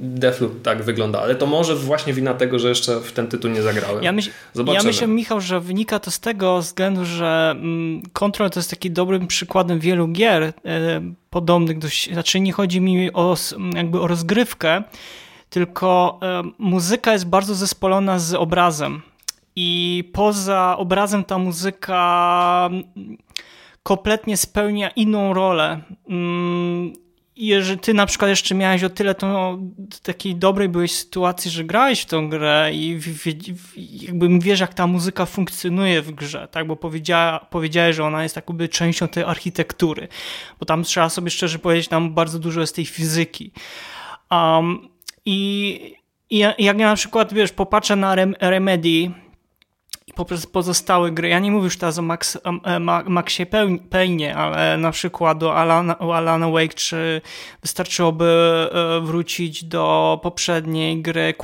Deathloop 0.00 0.62
tak 0.62 0.82
wygląda, 0.82 1.20
ale 1.22 1.34
to 1.34 1.46
może 1.46 1.76
właśnie 1.76 2.12
wina 2.12 2.34
tego, 2.34 2.58
że 2.58 2.68
jeszcze 2.68 3.00
w 3.00 3.12
ten 3.12 3.26
tytuł 3.26 3.50
nie 3.50 3.62
zagrałem. 3.62 4.02
Ja, 4.02 4.12
myśl, 4.12 4.30
ja 4.72 4.82
myślę, 4.82 5.06
Michał, 5.06 5.40
że 5.40 5.60
wynika 5.60 5.98
to 5.98 6.10
z 6.10 6.20
tego 6.20 6.58
względu, 6.58 7.04
że 7.04 7.50
mm, 7.50 8.02
Control 8.12 8.50
to 8.50 8.58
jest 8.58 8.70
taki 8.70 8.90
dobrym 8.90 9.26
przykładem 9.26 9.78
wielu 9.78 10.08
gier 10.08 10.42
e, 10.42 10.52
podobnych. 11.30 11.78
Do, 11.78 11.88
znaczy 12.12 12.40
nie 12.40 12.52
chodzi 12.52 12.80
mi 12.80 13.12
o, 13.12 13.36
jakby 13.74 14.00
o 14.00 14.06
rozgrywkę, 14.06 14.82
tylko 15.50 16.20
e, 16.22 16.42
muzyka 16.58 17.12
jest 17.12 17.26
bardzo 17.26 17.54
zespolona 17.54 18.18
z 18.18 18.34
obrazem. 18.34 19.02
I 19.56 20.04
poza 20.12 20.76
obrazem 20.78 21.24
ta 21.24 21.38
muzyka 21.38 22.68
mm, 22.70 22.84
kompletnie 23.82 24.36
spełnia 24.36 24.90
inną 24.90 25.34
rolę. 25.34 25.80
Jeżeli 27.40 27.80
ty 27.80 27.94
na 27.94 28.06
przykład 28.06 28.28
jeszcze 28.28 28.54
miałeś 28.54 28.84
o 28.84 28.90
tyle 28.90 29.14
to 29.14 29.58
takiej 30.02 30.36
dobrej 30.36 30.68
byłeś 30.68 30.92
sytuacji, 30.92 31.50
że 31.50 31.64
grałeś 31.64 32.00
w 32.00 32.06
tą 32.06 32.28
grę 32.28 32.70
i 32.72 33.00
jakby 33.76 34.38
wiesz, 34.38 34.60
jak 34.60 34.74
ta 34.74 34.86
muzyka 34.86 35.26
funkcjonuje 35.26 36.02
w 36.02 36.10
grze, 36.10 36.48
tak? 36.50 36.66
Bo 36.66 36.76
powiedziała, 36.76 37.46
powiedziałeś, 37.50 37.96
że 37.96 38.04
ona 38.04 38.22
jest 38.22 38.36
jakby 38.36 38.68
częścią 38.68 39.08
tej 39.08 39.24
architektury, 39.24 40.08
bo 40.60 40.66
tam 40.66 40.82
trzeba 40.82 41.08
sobie 41.08 41.30
szczerze 41.30 41.58
powiedzieć, 41.58 41.88
tam 41.88 42.14
bardzo 42.14 42.38
dużo 42.38 42.60
jest 42.60 42.76
tej 42.76 42.86
fizyki. 42.86 43.52
Um, 44.30 44.88
I, 45.26 45.80
i 46.30 46.38
jak 46.38 46.58
ja 46.58 46.74
na 46.74 46.96
przykład, 46.96 47.34
wiesz, 47.34 47.52
popatrzę 47.52 47.96
na 47.96 48.14
Remedy, 48.40 49.10
poprzez 50.14 50.46
pozostałe 50.46 51.10
gry. 51.10 51.28
Ja 51.28 51.38
nie 51.38 51.50
mówię 51.50 51.64
już 51.64 51.78
teraz 51.78 51.98
o 51.98 52.02
Max, 52.02 52.38
e, 52.64 52.80
Maxie 53.08 53.46
Payne, 53.90 54.36
ale 54.36 54.76
na 54.76 54.90
przykład 54.90 55.42
o 55.42 55.54
Alana, 55.54 55.98
o 55.98 56.16
Alana 56.16 56.48
Wake, 56.48 56.74
czy 56.74 57.20
wystarczyłoby 57.62 58.24
e, 58.72 59.00
wrócić 59.00 59.64
do 59.64 60.20
poprzedniej 60.22 61.02
gry, 61.02 61.34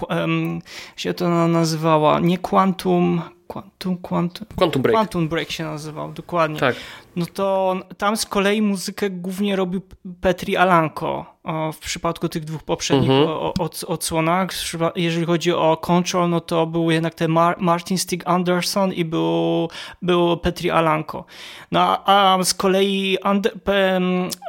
się 0.97 1.15
to 1.15 1.49
nazywała, 1.49 2.21
nie 2.21 2.39
Quantum, 2.39 3.23
Quantum, 3.47 3.97
Quantum, 3.99 4.47
Quantum 4.57 4.83
Break. 4.83 4.95
Quantum 4.95 5.29
Break 5.29 5.51
się 5.51 5.65
nazywał, 5.65 6.13
dokładnie. 6.13 6.61
Tak. 6.61 6.77
No 7.17 7.27
to 7.27 7.77
tam 7.99 8.17
z 8.17 8.27
kolei 8.27 8.63
muzykę 8.63 9.11
głównie 9.11 9.57
robił 9.57 9.81
Petri 10.21 10.57
Alanko 10.57 11.35
w 11.73 11.79
przypadku 11.79 12.29
tych 12.29 12.45
dwóch 12.45 12.63
poprzednich 12.63 13.11
mhm. 13.11 13.53
odsłonach. 13.87 14.51
Jeżeli 14.97 15.27
chodzi 15.27 15.53
o 15.53 15.77
Control, 15.77 16.31
no 16.31 16.41
to 16.41 16.67
był 16.67 16.91
jednak 16.91 17.15
ten 17.15 17.31
Mar 17.31 17.57
Martin 17.61 17.99
Stig 17.99 18.23
Anderson 18.27 18.93
i 18.93 19.05
był, 19.05 19.69
był 20.03 20.37
Petri 20.37 20.71
Alanko. 20.71 21.25
No 21.73 22.09
a 22.09 22.39
z 22.43 22.55
kolei 22.55 23.19
And 23.23 23.49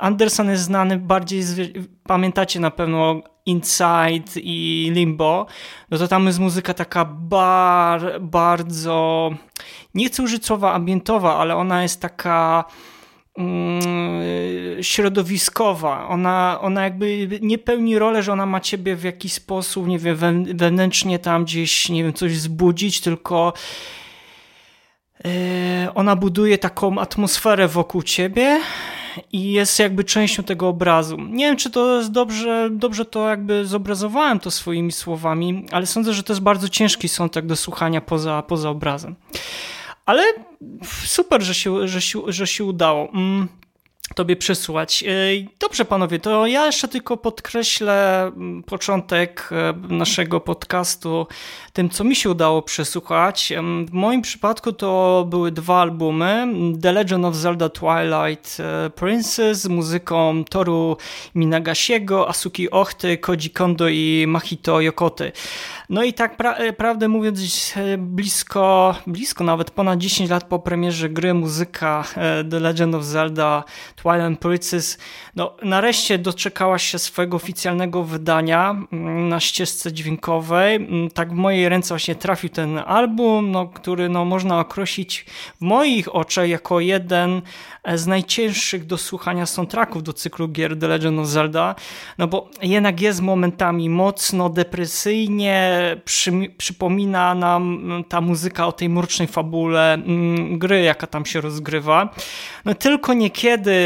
Anderson 0.01 0.49
jest 0.49 0.63
znany 0.63 0.97
bardziej, 0.97 1.43
z, 1.43 1.71
pamiętacie 2.03 2.59
na 2.59 2.71
pewno 2.71 3.21
Inside 3.45 4.41
i 4.41 4.91
Limbo, 4.93 5.45
no 5.91 5.97
to 5.97 6.07
tam 6.07 6.27
jest 6.27 6.39
muzyka 6.39 6.73
taka 6.73 7.05
bar, 7.05 8.21
bardzo, 8.21 9.29
nie 9.93 10.07
chcę 10.07 10.23
użyć 10.23 10.45
słowa 10.45 10.73
ambientowa, 10.73 11.37
ale 11.37 11.55
ona 11.55 11.83
jest 11.83 12.01
taka 12.01 12.65
mm, 13.37 14.23
środowiskowa. 14.83 16.07
Ona, 16.07 16.59
ona 16.61 16.83
jakby 16.83 17.27
nie 17.41 17.57
pełni 17.57 17.99
rolę, 17.99 18.23
że 18.23 18.33
ona 18.33 18.45
ma 18.45 18.59
ciebie 18.59 18.95
w 18.95 19.03
jakiś 19.03 19.33
sposób, 19.33 19.87
nie 19.87 19.99
wiem, 19.99 20.17
wewnętrznie 20.57 21.19
tam 21.19 21.45
gdzieś, 21.45 21.89
nie 21.89 22.03
wiem, 22.03 22.13
coś 22.13 22.33
wzbudzić, 22.33 23.01
tylko 23.01 23.53
e, 25.25 25.29
ona 25.95 26.15
buduje 26.15 26.57
taką 26.57 26.99
atmosferę 26.99 27.67
wokół 27.67 28.03
ciebie 28.03 28.61
i 29.31 29.51
jest 29.51 29.79
jakby 29.79 30.03
częścią 30.03 30.43
tego 30.43 30.67
obrazu. 30.67 31.17
Nie 31.17 31.45
wiem, 31.45 31.57
czy 31.57 31.69
to 31.69 31.97
jest 31.97 32.11
dobrze, 32.11 32.69
dobrze 32.71 33.05
to 33.05 33.29
jakby 33.29 33.65
zobrazowałem 33.65 34.39
to 34.39 34.51
swoimi 34.51 34.91
słowami, 34.91 35.65
ale 35.71 35.85
sądzę, 35.85 36.13
że 36.13 36.23
to 36.23 36.33
jest 36.33 36.43
bardzo 36.43 36.69
ciężki 36.69 37.07
tak 37.31 37.45
do 37.45 37.55
słuchania 37.55 38.01
poza, 38.01 38.41
poza 38.41 38.69
obrazem. 38.69 39.15
Ale 40.05 40.23
super, 41.05 41.41
że 41.41 41.53
się, 41.53 41.87
że 41.87 42.01
się, 42.01 42.21
że 42.27 42.47
się 42.47 42.63
udało. 42.63 43.09
Mm 43.13 43.47
tobie 44.13 44.35
przysłać. 44.35 45.03
E, 45.03 45.07
dobrze, 45.59 45.85
panowie, 45.85 46.19
to 46.19 46.47
ja 46.47 46.65
jeszcze 46.65 46.87
tylko 46.87 47.17
podkreślę 47.17 48.23
mm, 48.27 48.63
początek 48.63 49.49
e, 49.51 49.93
naszego 49.93 50.39
podcastu 50.39 51.27
tym, 51.73 51.89
co 51.89 52.03
mi 52.03 52.15
się 52.15 52.29
udało 52.29 52.61
przesłuchać. 52.61 53.53
W 53.87 53.93
moim 53.93 54.21
przypadku 54.21 54.71
to 54.71 55.25
były 55.29 55.51
dwa 55.51 55.81
albumy. 55.81 56.47
The 56.81 56.91
Legend 56.91 57.25
of 57.25 57.35
Zelda 57.35 57.69
Twilight 57.69 58.57
e, 58.59 58.89
Princess 58.89 59.61
z 59.61 59.67
muzyką 59.67 60.43
Toru 60.49 60.97
Minagasiego, 61.35 62.29
Asuki 62.29 62.71
Ochty, 62.71 63.17
Koji 63.17 63.49
Kondo 63.49 63.87
i 63.89 64.25
Mahito 64.27 64.81
Yokoty. 64.81 65.31
No 65.89 66.03
i 66.03 66.13
tak 66.13 66.37
pra 66.37 66.55
prawdę 66.77 67.07
mówiąc, 67.07 67.73
blisko, 67.97 68.95
blisko 69.07 69.43
nawet 69.43 69.71
ponad 69.71 69.99
10 69.99 70.29
lat 70.29 70.43
po 70.43 70.59
premierze 70.59 71.09
gry 71.09 71.33
muzyka 71.33 72.03
The 72.51 72.59
Legend 72.59 72.95
of 72.95 73.03
Zelda 73.03 73.63
Twilight 73.95 74.39
Princess 74.39 74.97
no, 75.35 75.55
nareszcie 75.63 76.17
doczekała 76.17 76.79
się 76.79 76.99
swojego 76.99 77.37
oficjalnego 77.37 78.03
wydania 78.03 78.75
mm, 78.91 79.29
na 79.29 79.39
ścieżce 79.39 79.93
dźwiękowej. 79.93 80.75
Mm, 80.75 81.09
tak 81.09 81.29
w 81.29 81.33
mojej 81.33 81.69
ręce 81.69 81.87
właśnie 81.87 82.15
trafił 82.15 82.49
ten 82.49 82.77
album, 82.77 83.51
no, 83.51 83.67
który 83.67 84.09
no, 84.09 84.25
można 84.25 84.59
określić 84.59 85.25
w 85.57 85.61
moich 85.61 86.15
oczach 86.15 86.49
jako 86.49 86.79
jeden 86.79 87.41
z 87.95 88.07
najcięższych 88.07 88.85
do 88.85 88.97
słuchania 88.97 89.45
soundtracków 89.45 90.03
do 90.03 90.13
cyklu 90.13 90.47
gier 90.47 90.79
The 90.79 90.87
Legend 90.87 91.19
of 91.19 91.27
Zelda, 91.27 91.75
no 92.17 92.27
bo 92.27 92.49
jednak 92.61 93.01
jest 93.01 93.21
momentami 93.21 93.89
mocno 93.89 94.49
depresyjnie, 94.49 95.79
przy, 96.05 96.31
przypomina 96.57 97.35
nam 97.35 98.03
ta 98.09 98.21
muzyka 98.21 98.67
o 98.67 98.71
tej 98.71 98.89
mrocznej 98.89 99.27
fabule 99.27 99.93
mm, 99.93 100.59
gry, 100.59 100.81
jaka 100.81 101.07
tam 101.07 101.25
się 101.25 101.41
rozgrywa. 101.41 102.09
No 102.65 102.73
tylko 102.73 103.13
niekiedy 103.13 103.45
kiedy 103.45 103.84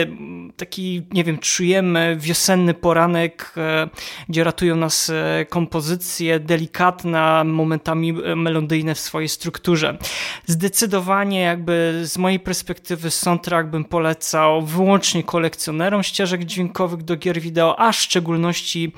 taki, 0.58 1.01
nie 1.12 1.24
wiem, 1.24 1.38
czujemy 1.38 2.18
wiosenny 2.20 2.74
poranek, 2.74 3.53
e, 3.58 3.89
gdzie 4.29 4.44
ratują 4.44 4.75
nas 4.75 5.10
e, 5.10 5.46
kompozycje 5.46 6.39
delikatne, 6.39 7.44
momentami 7.44 8.13
melodyjne 8.36 8.96
w 8.96 9.00
swojej 9.00 9.29
strukturze. 9.29 9.98
Zdecydowanie 10.46 11.41
jakby 11.41 12.01
z 12.06 12.18
mojej 12.18 12.39
perspektywy 12.39 13.12
soundtrack 13.12 13.70
bym 13.70 13.86
polecał 13.86 14.62
wyłącznie 14.62 15.24
kolekcjonerom 15.24 16.03
ścieżek 16.03 16.44
dźwiękowych 16.44 17.03
do 17.03 17.15
gier 17.15 17.41
wideo, 17.41 17.79
a 17.79 17.91
w 17.91 17.96
szczególności 17.96 18.94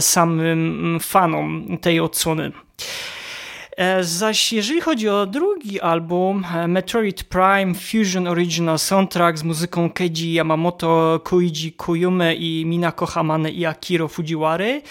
samym 0.00 0.98
fanom 1.00 1.78
tej 1.80 2.00
odsłony. 2.00 2.52
E, 3.76 4.04
zaś 4.04 4.52
jeżeli 4.52 4.80
chodzi 4.80 5.08
o 5.08 5.26
drugi 5.26 5.80
album, 5.80 6.44
e, 6.54 6.68
Metroid 6.68 7.24
Prime 7.24 7.74
Fusion 7.74 8.26
Original 8.28 8.78
Soundtrack 8.78 9.38
z 9.38 9.42
muzyką 9.42 9.90
Keiji 9.90 10.32
Yamamoto, 10.34 11.20
Koichi 11.24 11.72
Koyume 11.72 12.34
i 12.34 12.66
Minako 12.66 13.06
Hamane 13.06 13.50
i 13.50 13.66
Akiro 13.66 14.08
Fujiwary, 14.08 14.82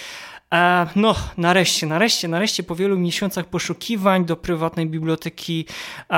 e, 0.53 0.87
no, 0.95 1.15
nareszcie, 1.37 1.87
nareszcie, 1.87 2.27
nareszcie 2.27 2.63
po 2.63 2.75
wielu 2.75 2.97
miesiącach 2.97 3.45
poszukiwań 3.45 4.25
do 4.25 4.35
prywatnej 4.35 4.85
biblioteki 4.85 5.65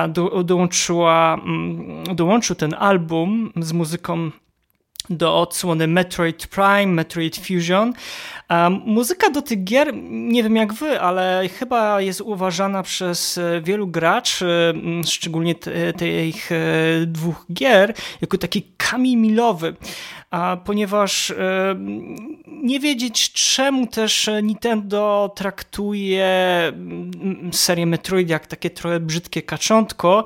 do, 0.10 0.44
dołączyła, 0.44 1.34
mm, 1.34 2.16
dołączył 2.16 2.56
ten 2.56 2.76
album 2.80 3.52
z 3.56 3.74
muzyką 3.74 4.32
do 5.10 5.42
odsłony 5.42 5.88
Metroid 5.88 6.48
Prime, 6.48 6.86
Metroid 6.86 7.38
Fusion. 7.38 7.94
Um, 8.50 8.82
muzyka 8.86 9.30
do 9.30 9.42
tych 9.42 9.64
gier, 9.64 9.94
nie 10.10 10.44
wiem 10.44 10.56
jak 10.56 10.74
wy, 10.74 11.02
ale 11.02 11.50
chyba 11.60 12.02
jest 12.02 12.22
uważana 12.22 12.84
przez 12.84 13.38
e, 13.38 13.62
wielu 13.62 13.88
graczy, 13.88 14.74
szczególnie 15.06 15.56
tych 15.98 16.52
e, 16.52 16.56
dwóch 17.06 17.46
gier, 17.54 17.94
jako 18.22 18.38
taki 18.38 18.64
kamień 18.78 19.16
milowy. 19.16 19.76
A 20.32 20.58
ponieważ 20.66 21.34
nie 22.48 22.80
wiedzieć 22.80 23.32
czemu 23.32 23.88
też 23.88 24.30
Nintendo 24.44 25.34
traktuje 25.36 26.28
serię 27.52 27.86
Metroid 27.86 28.30
jak 28.30 28.48
takie 28.48 28.70
trochę 28.70 29.00
brzydkie 29.00 29.42
kaczątko, 29.42 30.24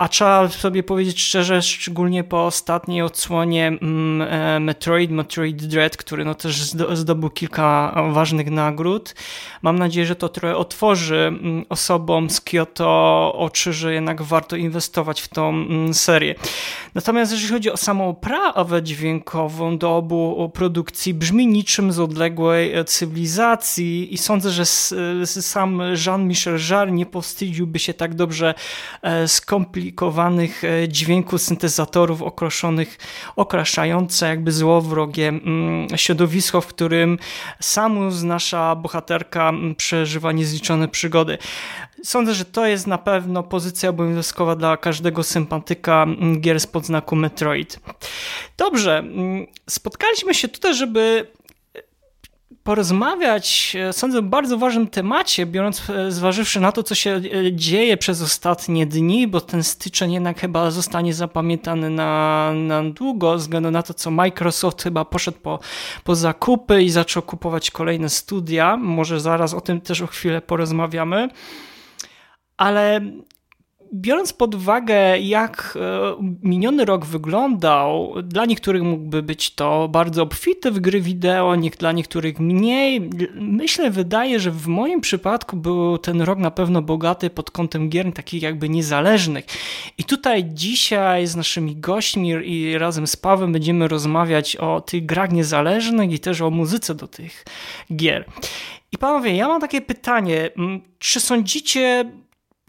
a 0.00 0.08
trzeba 0.08 0.48
sobie 0.48 0.82
powiedzieć 0.82 1.20
szczerze, 1.20 1.62
szczególnie 1.62 2.24
po 2.24 2.46
ostatniej 2.46 3.02
odsłonie 3.02 3.66
mm, 3.66 4.28
e, 4.30 4.60
Metroid, 4.60 5.10
Metroid 5.10 5.66
Dread, 5.66 5.96
który 5.96 6.24
no 6.24 6.34
też 6.34 6.62
zdobył 6.92 7.30
kilka 7.30 7.94
ważnych 8.12 8.50
nagród. 8.50 9.14
Mam 9.62 9.78
nadzieję, 9.78 10.06
że 10.06 10.16
to 10.16 10.28
trochę 10.28 10.56
otworzy 10.56 11.16
mm, 11.16 11.64
osobom 11.68 12.30
z 12.30 12.40
Kyoto 12.40 13.34
oczy, 13.36 13.72
że 13.72 13.94
jednak 13.94 14.22
warto 14.22 14.56
inwestować 14.56 15.20
w 15.20 15.28
tą 15.28 15.48
mm, 15.48 15.94
serię. 15.94 16.34
Natomiast 16.94 17.32
jeżeli 17.32 17.52
chodzi 17.52 17.70
o 17.70 17.76
samą 17.76 18.08
oprawę 18.08 18.82
dźwiękową 18.82 19.78
do 19.78 19.96
obu 19.96 20.50
produkcji, 20.54 21.14
brzmi 21.14 21.46
niczym 21.46 21.92
z 21.92 21.98
odległej 21.98 22.74
e, 22.74 22.84
cywilizacji 22.84 24.14
i 24.14 24.18
sądzę, 24.18 24.50
że 24.50 24.66
sam 25.26 25.82
Jean-Michel 26.06 26.58
Jarre 26.70 26.92
nie 26.92 27.06
powstydziłby 27.06 27.78
się 27.78 27.94
tak 27.94 28.14
dobrze 28.14 28.54
e, 29.02 29.28
skomplikować 29.28 29.89
skomplikowanych 29.90 30.64
e, 30.64 30.88
dźwięków 30.88 31.42
syntezatorów 31.42 32.22
okraszonych, 32.22 32.98
okraszające 33.36 34.28
jakby 34.28 34.52
złowrogie 34.52 35.28
mm, 35.28 35.88
środowisko, 35.96 36.60
w 36.60 36.66
którym 36.66 37.18
Samus, 37.60 38.22
nasza 38.22 38.76
bohaterka, 38.76 39.48
mm, 39.48 39.74
przeżywa 39.74 40.32
niezliczone 40.32 40.88
przygody. 40.88 41.38
Sądzę, 42.04 42.34
że 42.34 42.44
to 42.44 42.66
jest 42.66 42.86
na 42.86 42.98
pewno 42.98 43.42
pozycja 43.42 43.90
obowiązkowa 43.90 44.56
dla 44.56 44.76
każdego 44.76 45.22
sympatyka 45.22 46.02
mm, 46.02 46.40
gier 46.40 46.60
z 46.60 46.66
podznaku 46.66 47.16
Metroid. 47.16 47.80
Dobrze, 48.56 49.04
spotkaliśmy 49.68 50.34
się 50.34 50.48
tutaj, 50.48 50.74
żeby 50.74 51.26
porozmawiać, 52.70 53.76
e, 53.88 53.92
sądzę, 53.92 54.22
bardzo 54.22 54.58
ważnym 54.58 54.86
temacie, 54.88 55.46
biorąc, 55.46 55.90
e, 55.90 56.10
zważywszy 56.12 56.60
na 56.60 56.72
to, 56.72 56.82
co 56.82 56.94
się 56.94 57.10
e, 57.10 57.52
dzieje 57.52 57.96
przez 57.96 58.22
ostatnie 58.22 58.86
dni, 58.86 59.28
bo 59.28 59.40
ten 59.40 59.62
styczeń 59.62 60.12
jednak 60.12 60.40
chyba 60.40 60.70
zostanie 60.70 61.14
zapamiętany 61.14 61.90
na, 61.90 62.52
na 62.54 62.82
długo, 62.84 63.36
względu 63.36 63.70
na 63.70 63.82
to, 63.82 63.94
co 63.94 64.10
Microsoft 64.10 64.82
chyba 64.82 65.04
poszedł 65.04 65.38
po, 65.38 65.58
po 66.04 66.14
zakupy 66.14 66.82
i 66.82 66.90
zaczął 66.90 67.22
kupować 67.22 67.70
kolejne 67.70 68.08
studia. 68.08 68.76
Może 68.76 69.20
zaraz 69.20 69.54
o 69.54 69.60
tym 69.60 69.80
też 69.80 70.02
o 70.02 70.06
chwilę 70.06 70.40
porozmawiamy. 70.40 71.28
Ale 72.56 73.00
biorąc 73.94 74.32
pod 74.32 74.54
uwagę, 74.54 75.18
jak 75.18 75.78
e, 75.80 76.16
miniony 76.42 76.84
rok 76.84 77.06
wyglądał, 77.06 78.14
dla 78.22 78.44
niektórych 78.46 78.82
mógłby 78.82 79.22
być 79.22 79.54
to 79.54 79.88
bardzo 79.88 80.22
obfity 80.22 80.70
w 80.70 80.80
gry 80.80 81.00
wideo, 81.00 81.56
dla 81.78 81.92
niektórych 81.92 82.40
mniej. 82.40 83.10
Myślę, 83.34 83.90
wydaje, 83.90 84.40
że 84.40 84.50
w 84.50 84.66
moim 84.66 85.00
przypadku 85.00 85.56
był 85.56 85.98
ten 85.98 86.22
rok 86.22 86.38
na 86.38 86.50
pewno 86.50 86.82
bogaty 86.82 87.30
pod 87.30 87.50
kątem 87.50 87.88
gier 87.88 88.12
takich 88.12 88.42
jakby 88.42 88.68
niezależnych. 88.68 89.44
I 89.98 90.04
tutaj 90.04 90.44
dzisiaj 90.44 91.26
z 91.26 91.36
naszymi 91.36 91.76
gośćmi 91.76 92.28
i 92.44 92.78
razem 92.78 93.06
z 93.06 93.16
Pawem 93.16 93.52
będziemy 93.52 93.88
rozmawiać 93.88 94.56
o 94.56 94.80
tych 94.80 95.06
grach 95.06 95.32
niezależnych 95.32 96.12
i 96.12 96.18
też 96.18 96.40
o 96.40 96.50
muzyce 96.50 96.94
do 96.94 97.08
tych 97.08 97.44
gier. 97.96 98.24
I 98.92 98.98
panowie, 98.98 99.36
ja 99.36 99.48
mam 99.48 99.60
takie 99.60 99.80
pytanie. 99.80 100.50
Czy 100.98 101.20
sądzicie, 101.20 102.10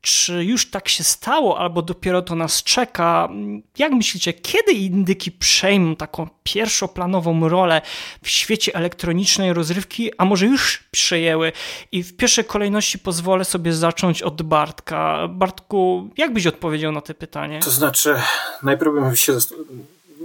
czy 0.02 0.44
już 0.44 0.70
tak 0.70 0.90
się 0.90 1.04
stało, 1.04 1.60
albo 1.60 1.82
dopiero 1.82 2.22
to 2.22 2.36
nas 2.36 2.64
czeka? 2.64 3.30
Jak 3.78 3.92
myślicie, 3.92 4.34
kiedy 4.34 4.72
indyki 4.72 5.32
przejmą 5.32 5.96
taką 5.96 6.30
pierwszoplanową 6.44 7.50
rolę 7.50 7.82
w 8.24 8.30
świecie 8.30 8.76
elektronicznej 8.76 9.54
rozrywki, 9.54 10.12
a 10.18 10.26
może 10.26 10.46
już 10.46 10.84
przejęły? 10.92 11.52
I 11.92 12.04
w 12.04 12.18
pierwszej 12.18 12.46
kolejności 12.46 13.00
pozwolę 13.00 13.46
sobie 13.46 13.74
zacząć 13.74 14.22
od 14.22 14.42
Bartka. 14.42 15.28
Bartku, 15.28 16.10
jak 16.18 16.34
byś 16.34 16.48
odpowiedział 16.48 16.92
na 16.92 17.02
to 17.02 17.14
pytanie? 17.14 17.60
To 17.60 17.72
znaczy, 17.72 18.16
najpierw 18.64 18.94
bym 18.94 19.16
się. 19.16 19.38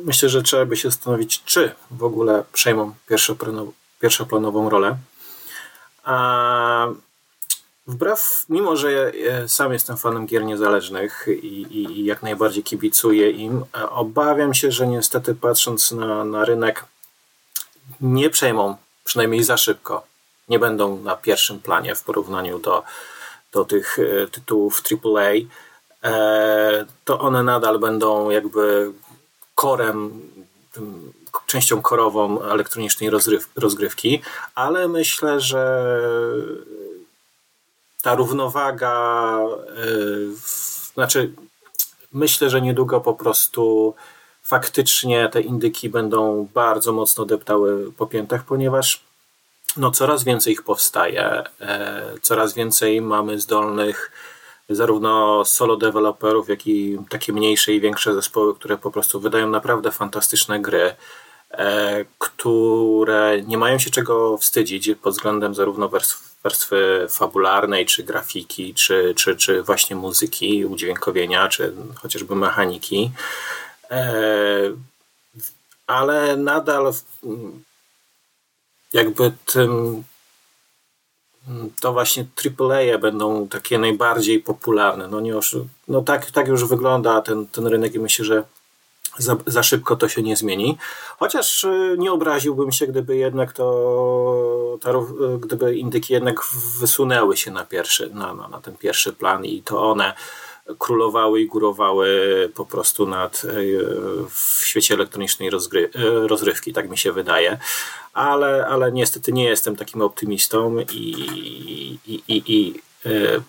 Myślę, 0.05 0.29
że 0.29 0.43
trzeba 0.43 0.67
by 0.67 0.77
się 0.77 0.91
zastanowić, 0.91 1.43
czy 1.45 1.73
w 1.91 2.05
ogóle 2.05 2.45
przejmą 2.53 2.95
pierwszoplanową 4.01 4.71
rolę. 4.71 4.97
A 6.05 6.87
Wbrew, 7.87 8.47
mimo 8.49 8.77
że 8.77 9.13
sam 9.47 9.73
jestem 9.73 9.97
fanem 9.97 10.27
gier 10.27 10.45
niezależnych 10.45 11.27
i, 11.29 11.67
i, 11.71 12.05
jak 12.05 12.23
najbardziej 12.23 12.63
kibicuję 12.63 13.31
im, 13.31 13.65
e, 13.79 13.91
obawiam 13.91 14.55
się, 14.55 14.71
że 14.71 14.87
niestety 14.87 15.35
patrząc 15.35 15.93
na, 15.93 16.25
na 16.25 16.45
rynek, 16.45 16.85
nie 18.01 18.31
przejmą, 18.31 18.77
przynajmniej 19.05 19.45
za 19.45 19.57
szybko, 19.57 20.07
nie 20.49 20.59
będą 20.59 20.97
na 20.97 21.17
pierwszym 21.17 21.61
planie 21.61 21.95
w 21.95 22.03
porównaniu 22.03 22.59
do, 22.59 22.83
do 23.53 23.65
tych 23.65 23.99
e, 23.99 24.27
tytułów 24.27 24.83
AAA. 24.93 25.33
E, 26.03 26.87
to 27.05 27.21
one 27.21 27.43
nadal 27.43 27.79
będą 27.79 28.31
jakby 28.31 28.93
korem, 29.55 30.23
częścią 31.47 31.83
korową 31.83 32.43
elektronicznej 32.43 33.11
rozgrywki, 33.57 34.23
ale 34.55 34.89
myślę, 34.89 35.41
że 35.41 35.93
ta 38.07 38.15
równowaga, 38.15 39.39
yy, 39.77 40.29
znaczy 40.95 41.33
myślę, 42.13 42.51
że 42.51 42.61
niedługo 42.61 43.01
po 43.01 43.15
prostu 43.15 43.95
faktycznie 44.43 45.29
te 45.29 45.41
indyki 45.41 45.89
będą 45.89 46.49
bardzo 46.55 46.93
mocno 46.93 47.25
deptały 47.25 47.93
po 47.93 48.07
piętach, 48.07 48.45
ponieważ 48.45 49.05
no, 49.77 49.91
coraz 49.91 50.25
więcej 50.25 50.53
ich 50.53 50.63
powstaje, 50.63 51.43
e, 51.61 52.03
coraz 52.23 52.55
więcej 52.55 53.01
mamy 53.01 53.41
zdolnych 53.41 54.11
zarówno 54.69 55.45
solo 55.45 55.77
deweloperów, 55.77 56.49
jak 56.49 56.67
i 56.67 56.99
takie 57.09 57.33
mniejsze 57.33 57.73
i 57.73 57.81
większe 57.81 58.15
zespoły, 58.15 58.55
które 58.55 58.79
po 58.79 58.91
prostu 58.91 59.21
wydają 59.21 59.51
naprawdę 59.51 59.91
fantastyczne 59.91 60.61
gry, 60.61 60.95
e, 61.51 62.05
które 62.19 63.43
nie 63.43 63.59
mają 63.59 63.79
się 63.79 63.91
czego 63.91 64.39
wstydzić 64.39 64.91
pod 65.03 65.15
względem 65.15 65.55
zarówno 65.55 65.89
warstwy 66.47 67.07
fabularnej, 67.09 67.87
czy 67.87 68.03
grafiki, 68.03 68.75
czy, 68.75 69.15
czy, 69.17 69.37
czy 69.37 69.63
właśnie 69.63 69.97
muzyki, 69.97 70.67
udźwiękowienia, 70.67 71.49
czy 71.49 71.73
chociażby 71.95 72.37
mechaniki. 72.37 73.11
E, 73.91 74.13
ale 75.87 76.37
nadal 76.37 76.93
jakby 78.93 79.33
tym 79.47 80.05
to 81.81 81.93
właśnie 81.93 82.27
AAA 82.61 82.99
będą 82.99 83.49
takie 83.49 83.79
najbardziej 83.79 84.41
popularne. 84.41 85.09
No, 85.09 85.21
nie 85.21 85.35
no 85.89 86.03
tak, 86.03 86.31
tak 86.31 86.49
już 86.49 86.65
wygląda 86.65 87.23
ten, 87.23 87.47
ten 87.47 87.67
rynek 87.67 87.95
i 87.95 87.99
myślę, 87.99 88.25
że 88.25 88.45
za, 89.19 89.37
za 89.47 89.63
szybko 89.63 89.97
to 89.97 90.09
się 90.09 90.23
nie 90.23 90.37
zmieni. 90.37 90.79
Chociaż 91.19 91.65
y, 91.65 91.97
nie 91.99 92.13
obraziłbym 92.13 92.73
się, 92.73 92.87
gdyby 92.87 93.17
jednak 93.17 93.53
to, 93.53 94.79
y, 95.35 95.39
gdyby 95.39 95.77
indyki 95.77 96.13
jednak 96.13 96.41
wysunęły 96.81 97.37
się 97.37 97.51
na, 97.51 97.65
pierwszy, 97.65 98.11
na, 98.15 98.35
na, 98.35 98.49
na 98.49 98.61
ten 98.61 98.77
pierwszy 98.77 99.13
plan 99.13 99.45
i 99.45 99.63
to 99.63 99.91
one 99.91 100.15
królowały 100.79 101.41
i 101.41 101.47
górowały 101.47 102.09
po 102.55 102.67
prostu 102.67 103.07
nad 103.07 103.43
w 104.29 104.63
świecie 104.65 104.95
elektronicznej 104.95 105.51
rozgry, 105.51 105.91
rozrywki, 106.27 106.73
tak 106.73 106.91
mi 106.91 106.99
się 106.99 107.13
wydaje. 107.13 107.59
Ale, 108.13 108.67
ale 108.67 108.93
niestety 108.93 109.33
nie 109.33 109.45
jestem 109.45 109.77
takim 109.77 110.03
optymistą 110.03 110.77
i, 110.79 111.11
i, 112.07 112.23
i, 112.29 112.43
i 112.47 112.75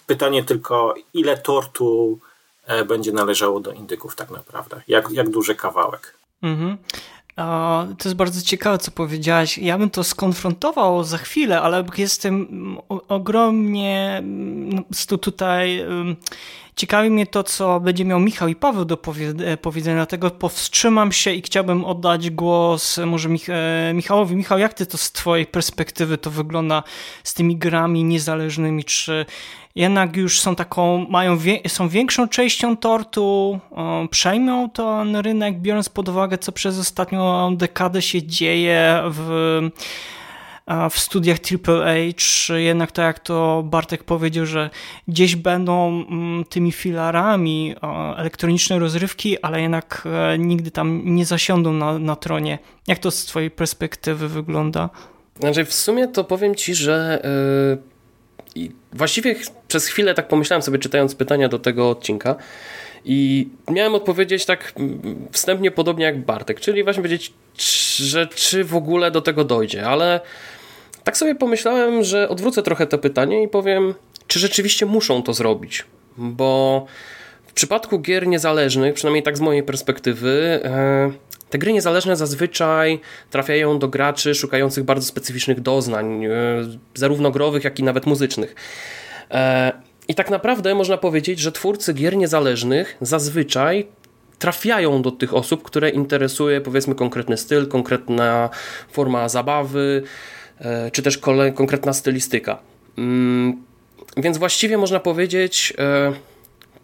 pytanie 0.07 0.43
tylko, 0.43 0.95
ile 1.13 1.37
tortu 1.37 2.19
będzie 2.87 3.11
należało 3.11 3.59
do 3.59 3.71
indyków 3.71 4.15
tak 4.15 4.31
naprawdę? 4.31 4.81
Jak, 4.87 5.11
jak 5.11 5.29
duży 5.29 5.55
kawałek? 5.55 6.17
Mhm. 6.41 6.77
To 7.97 8.09
jest 8.09 8.15
bardzo 8.15 8.41
ciekawe, 8.41 8.77
co 8.77 8.91
powiedziałaś. 8.91 9.57
Ja 9.57 9.77
bym 9.77 9.89
to 9.89 10.03
skonfrontował 10.03 11.03
za 11.03 11.17
chwilę, 11.17 11.61
ale 11.61 11.85
jestem 11.97 12.47
ogromnie 12.89 14.23
tutaj. 15.21 15.85
Ciekawi 16.77 17.09
mnie 17.09 17.27
to, 17.27 17.43
co 17.43 17.79
będzie 17.79 18.05
miał 18.05 18.19
Michał 18.19 18.47
i 18.47 18.55
Paweł 18.55 18.85
do 18.85 18.97
e, 19.45 19.57
powiedzenia, 19.57 19.95
dlatego 19.95 20.31
powstrzymam 20.31 21.11
się 21.11 21.31
i 21.31 21.41
chciałbym 21.41 21.85
oddać 21.85 22.29
głos 22.29 22.99
może 23.05 23.29
e, 23.29 23.93
Michałowi. 23.93 24.35
Michał, 24.35 24.59
jak 24.59 24.73
ty 24.73 24.85
to 24.85 24.97
z 24.97 25.11
twojej 25.11 25.45
perspektywy 25.45 26.17
to 26.17 26.31
wygląda 26.31 26.83
z 27.23 27.33
tymi 27.33 27.57
grami 27.57 28.03
niezależnymi? 28.03 28.83
Czy 28.83 29.25
jednak 29.75 30.15
już 30.15 30.39
są 30.39 30.55
taką, 30.55 31.05
mają, 31.09 31.37
są 31.67 31.89
większą 31.89 32.27
częścią 32.27 32.77
tortu, 32.77 33.59
przejmą 34.09 34.69
ten 34.69 35.15
rynek, 35.15 35.59
biorąc 35.59 35.89
pod 35.89 36.09
uwagę, 36.09 36.37
co 36.37 36.51
przez 36.51 36.79
ostatnią 36.79 37.55
dekadę 37.55 38.01
się 38.01 38.23
dzieje 38.23 39.01
w, 39.05 39.61
w 40.89 40.99
studiach 40.99 41.37
AAA, 41.67 41.95
czy 42.15 42.61
jednak 42.61 42.91
tak 42.91 43.05
jak 43.05 43.19
to 43.19 43.63
Bartek 43.65 44.03
powiedział, 44.03 44.45
że 44.45 44.69
gdzieś 45.07 45.35
będą 45.35 45.87
mm, 46.09 46.45
tymi 46.45 46.71
filarami 46.71 47.75
elektroniczne 48.17 48.79
rozrywki, 48.79 49.41
ale 49.41 49.61
jednak 49.61 50.03
e, 50.05 50.37
nigdy 50.37 50.71
tam 50.71 51.01
nie 51.05 51.25
zasiądą 51.25 51.73
na, 51.73 51.99
na 51.99 52.15
tronie. 52.15 52.59
Jak 52.87 52.99
to 52.99 53.11
z 53.11 53.25
twojej 53.25 53.51
perspektywy 53.51 54.27
wygląda? 54.27 54.89
Znaczy 55.39 55.65
w 55.65 55.73
sumie 55.73 56.07
to 56.07 56.23
powiem 56.23 56.55
ci, 56.55 56.75
że 56.75 57.21
i 58.55 58.71
właściwie 58.93 59.35
przez 59.67 59.87
chwilę 59.87 60.13
tak 60.13 60.27
pomyślałem 60.27 60.61
sobie, 60.61 60.79
czytając 60.79 61.15
pytania 61.15 61.49
do 61.49 61.59
tego 61.59 61.89
odcinka, 61.89 62.35
i 63.05 63.49
miałem 63.71 63.95
odpowiedzieć 63.95 64.45
tak 64.45 64.73
wstępnie 65.31 65.71
podobnie 65.71 66.05
jak 66.05 66.25
Bartek, 66.25 66.59
czyli 66.59 66.83
właśnie 66.83 67.03
powiedzieć, 67.03 67.33
że 67.97 68.27
czy 68.27 68.63
w 68.63 68.75
ogóle 68.75 69.11
do 69.11 69.21
tego 69.21 69.43
dojdzie, 69.43 69.87
ale 69.87 70.21
tak 71.07 71.17
sobie 71.17 71.35
pomyślałem, 71.35 72.03
że 72.03 72.29
odwrócę 72.29 72.63
trochę 72.63 72.87
to 72.87 72.97
pytanie 72.97 73.43
i 73.43 73.47
powiem, 73.47 73.93
czy 74.27 74.39
rzeczywiście 74.39 74.85
muszą 74.85 75.23
to 75.23 75.33
zrobić, 75.33 75.85
bo 76.17 76.85
w 77.47 77.53
przypadku 77.53 77.99
gier 77.99 78.27
niezależnych, 78.27 78.93
przynajmniej 78.93 79.23
tak 79.23 79.37
z 79.37 79.41
mojej 79.41 79.63
perspektywy, 79.63 80.59
e, 80.63 81.11
te 81.49 81.57
gry 81.57 81.73
niezależne 81.73 82.15
zazwyczaj 82.15 82.99
trafiają 83.29 83.79
do 83.79 83.87
graczy 83.87 84.35
szukających 84.35 84.83
bardzo 84.83 85.05
specyficznych 85.07 85.59
doznań, 85.59 86.25
e, 86.25 86.29
zarówno 86.95 87.31
growych, 87.31 87.63
jak 87.63 87.79
i 87.79 87.83
nawet 87.83 88.05
muzycznych. 88.05 88.55
E, 89.31 89.71
I 90.07 90.15
tak 90.15 90.29
naprawdę 90.29 90.75
można 90.75 90.97
powiedzieć, 90.97 91.39
że 91.39 91.51
twórcy 91.51 91.93
gier 91.93 92.17
niezależnych 92.17 92.97
zazwyczaj 93.01 93.87
trafiają 94.39 95.01
do 95.01 95.11
tych 95.11 95.33
osób, 95.33 95.63
które 95.63 95.89
interesuje 95.89 96.61
powiedzmy 96.61 96.95
konkretny 96.95 97.37
styl, 97.37 97.67
konkretna 97.67 98.49
forma 98.91 99.29
zabawy, 99.29 100.03
czy 100.91 101.01
też 101.01 101.17
konkretna 101.55 101.93
stylistyka. 101.93 102.59
Mm, 102.97 103.63
więc 104.17 104.37
właściwie 104.37 104.77
można 104.77 104.99
powiedzieć, 104.99 105.73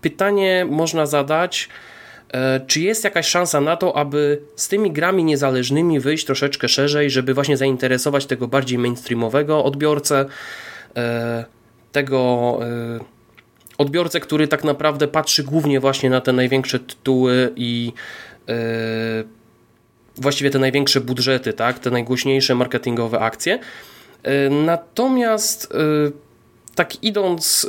pytanie 0.02 0.66
można 0.70 1.06
zadać, 1.06 1.70
E, 2.34 2.60
czy 2.68 2.82
jest 2.82 3.04
jakaś 3.04 3.28
szansa 3.28 3.62
na 3.62 3.76
to, 3.76 3.98
aby 3.98 4.42
z 4.56 4.68
tymi 4.68 4.92
grami 4.92 5.24
niezależnymi 5.24 6.00
wyjść 6.00 6.26
troszeczkę 6.26 6.70
szerzej, 6.70 7.10
żeby 7.10 7.34
właśnie 7.34 7.58
zainteresować 7.58 8.26
tego 8.26 8.48
bardziej 8.48 8.78
mainstreamowego 8.78 9.64
odbiorcę, 9.64 10.26
e, 10.96 11.46
tego 11.92 12.60
e, 12.62 13.00
odbiorcę, 13.78 14.20
który 14.20 14.48
tak 14.48 14.64
naprawdę 14.64 15.08
patrzy 15.08 15.44
głównie 15.44 15.80
właśnie 15.80 16.10
na 16.10 16.22
te 16.22 16.34
największe 16.34 16.80
tytuły 16.80 17.54
i 17.56 17.94
właściwie 20.18 20.50
te 20.50 20.60
największe 20.60 21.02
budżety, 21.02 21.54
tak, 21.54 21.80
te 21.80 21.92
najgłośniejsze 21.92 22.56
marketingowe 22.56 23.20
akcje. 23.20 23.60
Natomiast 24.66 25.74
tak 26.76 27.04
idąc 27.04 27.68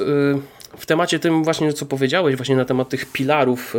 w 0.78 0.86
temacie 0.86 1.18
tym 1.18 1.44
właśnie, 1.44 1.72
co 1.72 1.86
powiedziałeś, 1.86 2.36
właśnie 2.36 2.56
na 2.56 2.64
temat 2.64 2.88
tych 2.88 3.12
pilarów 3.12 3.74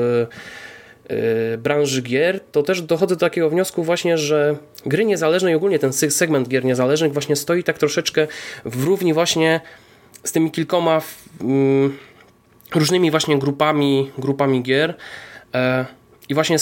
Y, 1.11 1.57
branży 1.57 2.01
gier, 2.01 2.39
to 2.51 2.63
też 2.63 2.81
dochodzę 2.81 3.15
do 3.15 3.19
takiego 3.19 3.49
wniosku 3.49 3.83
właśnie, 3.83 4.17
że 4.17 4.57
gry 4.85 5.05
niezależne 5.05 5.51
i 5.51 5.55
ogólnie 5.55 5.79
ten 5.79 5.93
segment 5.93 6.47
gier 6.47 6.65
niezależnych 6.65 7.13
właśnie 7.13 7.35
stoi 7.35 7.63
tak 7.63 7.77
troszeczkę 7.77 8.27
w 8.65 8.83
równi 8.83 9.13
właśnie 9.13 9.61
z 10.23 10.31
tymi 10.31 10.51
kilkoma 10.51 11.01
mm, 11.41 11.97
różnymi 12.75 13.11
właśnie 13.11 13.39
grupami, 13.39 14.11
grupami 14.17 14.63
gier 14.63 14.93
e, 15.53 15.85
i 16.29 16.33
właśnie 16.33 16.57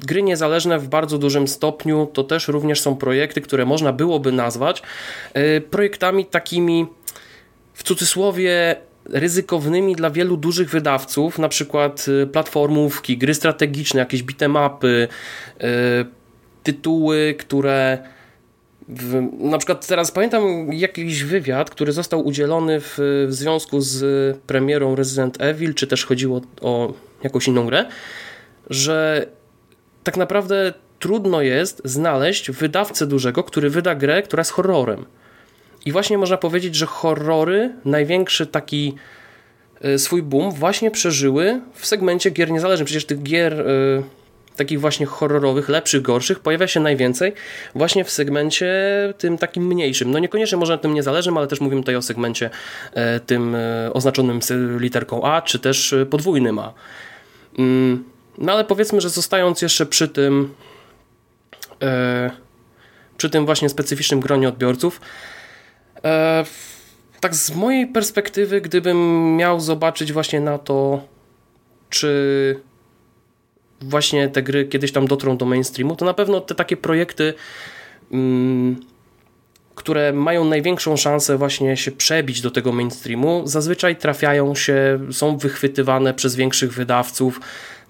gry 0.00 0.22
niezależne 0.22 0.78
w 0.78 0.88
bardzo 0.88 1.18
dużym 1.18 1.48
stopniu 1.48 2.08
to 2.12 2.24
też 2.24 2.48
również 2.48 2.80
są 2.80 2.96
projekty, 2.96 3.40
które 3.40 3.66
można 3.66 3.92
byłoby 3.92 4.32
nazwać 4.32 4.82
e, 5.34 5.60
projektami 5.60 6.26
takimi 6.26 6.86
w 7.74 7.82
cudzysłowie 7.82 8.76
ryzykownymi 9.08 9.96
dla 9.96 10.10
wielu 10.10 10.36
dużych 10.36 10.70
wydawców, 10.70 11.38
na 11.38 11.48
przykład 11.48 12.06
y, 12.08 12.26
platformówki, 12.26 13.18
gry 13.18 13.34
strategiczne, 13.34 14.00
jakieś 14.00 14.22
bitemapy, 14.22 15.08
y, 15.60 15.64
tytuły, 16.62 17.34
które 17.38 17.98
w, 18.88 19.22
na 19.38 19.58
przykład 19.58 19.86
teraz 19.86 20.10
pamiętam 20.10 20.72
jakiś 20.72 21.24
wywiad, 21.24 21.70
który 21.70 21.92
został 21.92 22.26
udzielony 22.26 22.80
w, 22.80 22.94
w 23.28 23.32
związku 23.32 23.80
z 23.80 24.36
premierą 24.38 24.94
Resident 24.94 25.40
Evil, 25.40 25.74
czy 25.74 25.86
też 25.86 26.04
chodziło 26.04 26.40
o 26.60 26.92
jakąś 27.22 27.48
inną 27.48 27.66
grę, 27.66 27.86
że 28.70 29.26
tak 30.08 30.16
naprawdę 30.16 30.72
trudno 30.98 31.42
jest 31.42 31.82
znaleźć 31.84 32.50
wydawcę 32.50 33.06
dużego, 33.06 33.44
który 33.44 33.70
wyda 33.70 33.94
grę, 33.94 34.22
która 34.22 34.40
jest 34.40 34.50
horrorem. 34.50 35.04
I 35.86 35.92
właśnie 35.92 36.18
można 36.18 36.36
powiedzieć, 36.36 36.74
że 36.74 36.86
horrory, 36.86 37.72
największy 37.84 38.46
taki 38.46 38.94
e, 39.80 39.98
swój 39.98 40.22
boom 40.22 40.52
właśnie 40.52 40.90
przeżyły 40.90 41.60
w 41.74 41.86
segmencie 41.86 42.30
gier 42.30 42.50
niezależnych. 42.50 42.86
Przecież 42.86 43.04
tych 43.04 43.22
gier 43.22 43.60
y, 43.60 44.02
takich 44.56 44.80
właśnie 44.80 45.06
horrorowych, 45.06 45.68
lepszych, 45.68 46.02
gorszych 46.02 46.40
pojawia 46.40 46.66
się 46.66 46.80
najwięcej 46.80 47.32
właśnie 47.74 48.04
w 48.04 48.10
segmencie 48.10 48.74
tym 49.18 49.38
takim 49.38 49.66
mniejszym. 49.66 50.10
No 50.10 50.18
niekoniecznie 50.18 50.58
może 50.58 50.78
tym 50.78 50.94
niezależnym, 50.94 51.38
ale 51.38 51.46
też 51.46 51.60
mówimy 51.60 51.82
tutaj 51.82 51.96
o 51.96 52.02
segmencie 52.02 52.50
y, 53.16 53.20
tym 53.20 53.56
oznaczonym 53.92 54.40
literką 54.78 55.22
A, 55.22 55.42
czy 55.42 55.58
też 55.58 55.94
podwójnym 56.10 56.58
A. 56.58 56.72
No 58.38 58.52
ale 58.52 58.64
powiedzmy, 58.64 59.00
że 59.00 59.10
zostając 59.10 59.62
jeszcze 59.62 59.86
przy 59.86 60.08
tym 60.08 60.54
przy 63.16 63.30
tym 63.30 63.46
właśnie 63.46 63.68
specyficznym 63.68 64.20
gronie 64.20 64.48
odbiorców, 64.48 65.00
E, 66.04 66.44
tak 67.20 67.34
z 67.34 67.54
mojej 67.54 67.86
perspektywy, 67.86 68.60
gdybym 68.60 69.36
miał 69.36 69.60
zobaczyć 69.60 70.12
właśnie 70.12 70.40
na 70.40 70.58
to, 70.58 71.00
czy 71.90 72.60
właśnie 73.80 74.28
te 74.28 74.42
gry 74.42 74.66
kiedyś 74.66 74.92
tam 74.92 75.06
dotrą 75.06 75.36
do 75.36 75.46
mainstreamu, 75.46 75.96
to 75.96 76.04
na 76.04 76.14
pewno 76.14 76.40
te 76.40 76.54
takie 76.54 76.76
projekty, 76.76 77.34
mm, 78.12 78.76
które 79.74 80.12
mają 80.12 80.44
największą 80.44 80.96
szansę 80.96 81.36
właśnie 81.36 81.76
się 81.76 81.90
przebić 81.90 82.40
do 82.40 82.50
tego 82.50 82.72
mainstreamu, 82.72 83.42
zazwyczaj 83.44 83.96
trafiają 83.96 84.54
się, 84.54 85.00
są 85.10 85.36
wychwytywane 85.38 86.14
przez 86.14 86.36
większych 86.36 86.72
wydawców, 86.72 87.40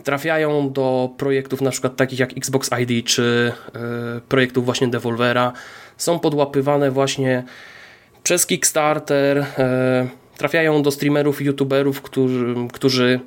trafiają 0.05 0.73
do 0.73 1.11
projektów 1.17 1.61
na 1.61 1.71
przykład 1.71 1.97
takich 1.97 2.19
jak 2.19 2.37
Xbox 2.37 2.71
ID, 2.81 3.07
czy 3.07 3.53
y, 4.17 4.21
projektów 4.21 4.65
właśnie 4.65 4.89
Devolvera, 4.89 5.53
są 5.97 6.19
podłapywane 6.19 6.91
właśnie 6.91 7.45
przez 8.23 8.47
Kickstarter 8.47 9.39
e, 9.39 10.09
trafiają 10.37 10.83
do 10.83 10.91
streamerów 10.91 11.43
youtuberów, 11.43 12.03
którzy, 12.03 12.55
którzy 12.73 13.21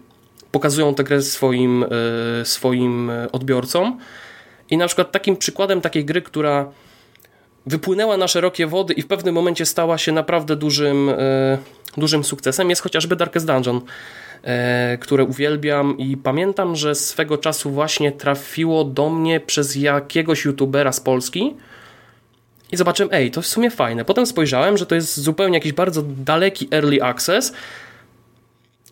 pokazują 0.52 0.96
tę 0.96 1.04
grę 1.04 1.22
swoim, 1.22 1.84
e, 1.84 2.46
swoim 2.46 3.12
odbiorcom. 3.32 4.00
I 4.70 4.78
na 4.78 4.88
przykład 4.88 5.12
takim 5.12 5.38
przykładem 5.38 5.82
takiej 5.82 6.06
gry, 6.06 6.22
która 6.22 6.72
wypłynęła 7.66 8.18
na 8.18 8.28
szerokie 8.28 8.68
wody 8.68 8.94
i 8.94 9.02
w 9.02 9.08
pewnym 9.08 9.36
momencie 9.36 9.66
stała 9.66 9.98
się 9.98 10.12
naprawdę 10.12 10.56
dużym, 10.56 11.10
e, 11.10 11.58
dużym 11.98 12.24
sukcesem, 12.24 12.70
jest 12.70 12.82
chociażby 12.82 13.16
Darkest 13.16 13.48
Dungeon, 13.48 13.82
które 15.00 15.24
uwielbiam 15.24 15.98
i 15.98 16.18
pamiętam, 16.18 16.76
że 16.76 16.96
swego 16.96 17.38
czasu 17.38 17.72
właśnie 17.72 18.12
trafiło 18.12 18.84
do 18.84 19.10
mnie 19.10 19.40
przez 19.40 19.76
jakiegoś 19.76 20.46
youtubera 20.46 20.92
z 20.92 21.00
Polski, 21.00 21.56
i 22.72 22.78
zobaczyłem, 22.78 23.14
ej, 23.14 23.32
to 23.32 23.42
w 23.42 23.48
sumie 23.48 23.72
fajne. 23.72 24.06
Potem 24.06 24.26
spojrzałem, 24.26 24.78
że 24.78 24.86
to 24.86 24.96
jest 24.96 25.20
zupełnie 25.20 25.58
jakiś 25.58 25.74
bardzo 25.74 26.02
daleki 26.02 26.68
early 26.72 27.04
access 27.04 27.54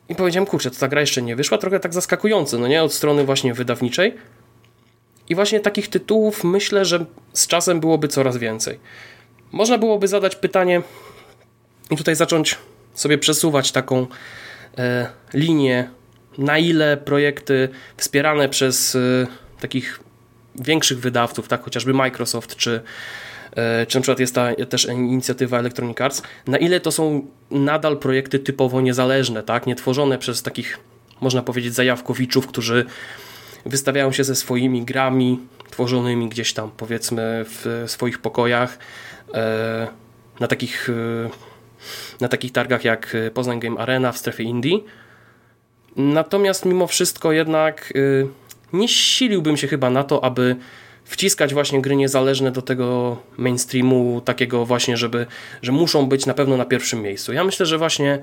I 0.09 0.15
powiedziałem, 0.15 0.45
kurczę, 0.45 0.71
to 0.71 0.79
ta 0.79 0.87
gra 0.87 1.01
jeszcze 1.01 1.21
nie 1.21 1.35
wyszła, 1.35 1.57
trochę 1.57 1.79
tak 1.79 1.93
zaskakujące, 1.93 2.57
no 2.57 2.67
nie, 2.67 2.83
od 2.83 2.93
strony 2.93 3.23
właśnie 3.23 3.53
wydawniczej. 3.53 4.13
I 5.29 5.35
właśnie 5.35 5.59
takich 5.59 5.87
tytułów 5.87 6.43
myślę, 6.43 6.85
że 6.85 7.05
z 7.33 7.47
czasem 7.47 7.79
byłoby 7.79 8.07
coraz 8.07 8.37
więcej. 8.37 8.79
Można 9.51 9.77
byłoby 9.77 10.07
zadać 10.07 10.35
pytanie 10.35 10.81
i 11.91 11.97
tutaj 11.97 12.15
zacząć 12.15 12.57
sobie 12.93 13.17
przesuwać 13.17 13.71
taką 13.71 14.07
e, 14.77 15.09
linię, 15.33 15.89
na 16.37 16.57
ile 16.57 16.97
projekty 16.97 17.69
wspierane 17.97 18.49
przez 18.49 18.95
e, 18.95 18.99
takich 19.61 19.99
większych 20.55 20.99
wydawców, 20.99 21.47
tak 21.47 21.63
chociażby 21.63 21.93
Microsoft 21.93 22.55
czy, 22.55 22.81
e, 23.55 23.85
czy 23.85 23.97
na 23.97 24.01
przykład 24.01 24.19
jest 24.19 24.35
ta 24.35 24.55
też 24.69 24.85
inicjatywa 24.85 25.59
Electronic 25.59 26.01
Arts, 26.01 26.23
na 26.47 26.57
ile 26.57 26.79
to 26.79 26.91
są 26.91 27.27
nadal 27.51 27.97
projekty 27.97 28.39
typowo 28.39 28.81
niezależne, 28.81 29.43
tak, 29.43 29.67
nie 29.67 29.75
tworzone 29.75 30.17
przez 30.17 30.43
takich, 30.43 30.79
można 31.21 31.41
powiedzieć, 31.41 31.73
zajawkowiczów, 31.73 32.47
którzy 32.47 32.85
wystawiają 33.65 34.11
się 34.11 34.23
ze 34.23 34.35
swoimi 34.35 34.85
grami 34.85 35.39
tworzonymi 35.71 36.29
gdzieś 36.29 36.53
tam, 36.53 36.71
powiedzmy, 36.77 37.45
w 37.47 37.83
swoich 37.87 38.19
pokojach 38.19 38.79
na 40.39 40.47
takich, 40.47 40.89
na 42.21 42.27
takich 42.27 42.51
targach 42.51 42.85
jak 42.85 43.17
Poznań 43.33 43.59
Game 43.59 43.79
Arena 43.79 44.11
w 44.11 44.17
strefie 44.17 44.43
Indie. 44.43 44.79
Natomiast 45.95 46.65
mimo 46.65 46.87
wszystko 46.87 47.31
jednak 47.31 47.93
nie 48.73 48.87
siliłbym 48.87 49.57
się 49.57 49.67
chyba 49.67 49.89
na 49.89 50.03
to, 50.03 50.23
aby 50.23 50.55
wciskać 51.09 51.53
właśnie 51.53 51.81
gry 51.81 51.95
niezależne 51.95 52.51
do 52.51 52.61
tego 52.61 53.17
mainstreamu, 53.37 54.21
takiego 54.25 54.65
właśnie, 54.65 54.97
żeby, 54.97 55.25
że 55.61 55.71
muszą 55.71 56.05
być 56.05 56.25
na 56.25 56.33
pewno 56.33 56.57
na 56.57 56.65
pierwszym 56.65 57.01
miejscu. 57.01 57.33
Ja 57.33 57.43
myślę, 57.43 57.65
że 57.65 57.77
właśnie 57.77 58.19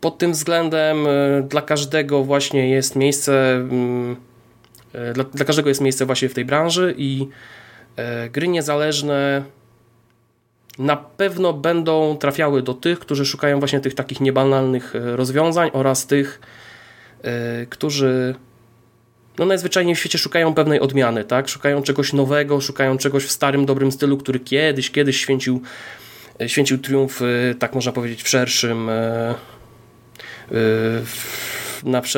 pod 0.00 0.18
tym 0.18 0.32
względem 0.32 1.06
e, 1.06 1.42
dla 1.42 1.62
każdego 1.62 2.24
właśnie 2.24 2.70
jest 2.70 2.96
miejsce, 2.96 3.54
mm, 3.54 4.16
dla, 5.14 5.24
dla 5.24 5.44
każdego 5.44 5.68
jest 5.68 5.80
miejsce 5.80 6.06
właśnie 6.06 6.28
w 6.28 6.34
tej 6.34 6.44
branży 6.44 6.94
i 6.98 7.28
gry 8.32 8.48
niezależne 8.48 9.42
na 10.78 10.96
pewno 10.96 11.52
będą 11.52 12.16
trafiały 12.16 12.62
do 12.62 12.74
tych, 12.74 12.98
którzy 12.98 13.26
szukają 13.26 13.58
właśnie 13.58 13.80
tych 13.80 13.94
takich 13.94 14.20
niebanalnych 14.20 14.94
rozwiązań 14.94 15.70
oraz 15.72 16.06
tych, 16.06 16.40
którzy 17.70 18.34
no 19.38 19.44
najzwyczajniej 19.44 19.94
w 19.94 19.98
świecie 19.98 20.18
szukają 20.18 20.54
pewnej 20.54 20.80
odmiany, 20.80 21.24
tak? 21.24 21.48
Szukają 21.48 21.82
czegoś 21.82 22.12
nowego, 22.12 22.60
szukają 22.60 22.98
czegoś 22.98 23.24
w 23.24 23.30
starym, 23.30 23.66
dobrym 23.66 23.92
stylu, 23.92 24.18
który 24.18 24.40
kiedyś, 24.40 24.90
kiedyś 24.90 25.20
święcił, 25.20 25.62
e, 26.40 26.48
święcił 26.48 26.78
triumf, 26.78 27.22
e, 27.22 27.54
tak 27.54 27.74
można 27.74 27.92
powiedzieć, 27.92 28.22
w 28.22 28.28
szerszym 28.28 28.88
e, 28.88 29.34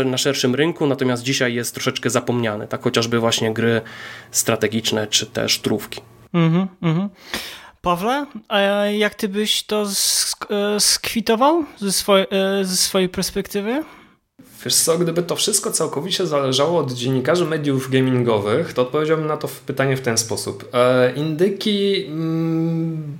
na, 0.04 0.18
szerszym 0.18 0.54
rynku, 0.54 0.86
natomiast 0.86 1.22
dzisiaj 1.22 1.54
jest 1.54 1.74
troszeczkę 1.74 2.10
zapomniany, 2.10 2.66
tak 2.68 2.82
chociażby 2.82 3.18
właśnie 3.18 3.54
gry 3.54 3.80
strategiczne, 4.30 5.06
czy 5.06 5.26
też 5.26 5.58
trówki. 5.58 6.00
Mhm, 6.32 6.66
mhm. 6.82 7.08
Pawle, 7.82 8.26
a 8.48 8.60
jak 8.84 9.14
ty 9.14 9.28
byś 9.28 9.62
to 9.62 9.86
skwitował 10.78 11.64
ze, 11.78 11.92
swojej, 11.92 12.26
ze 12.62 12.76
swojej 12.76 13.08
perspektywy? 13.08 13.84
Wiesz 14.64 14.74
co, 14.74 14.98
gdyby 14.98 15.22
to 15.22 15.36
wszystko 15.36 15.70
całkowicie 15.70 16.26
zależało 16.26 16.80
od 16.80 16.92
dziennikarzy 16.92 17.44
mediów 17.44 17.90
gamingowych, 17.90 18.72
to 18.72 18.82
odpowiedziałbym 18.82 19.26
na 19.26 19.36
to 19.36 19.48
pytanie 19.66 19.96
w 19.96 20.00
ten 20.00 20.18
sposób. 20.18 20.68
E, 20.72 21.12
indyki 21.14 22.04
mm, 22.06 23.18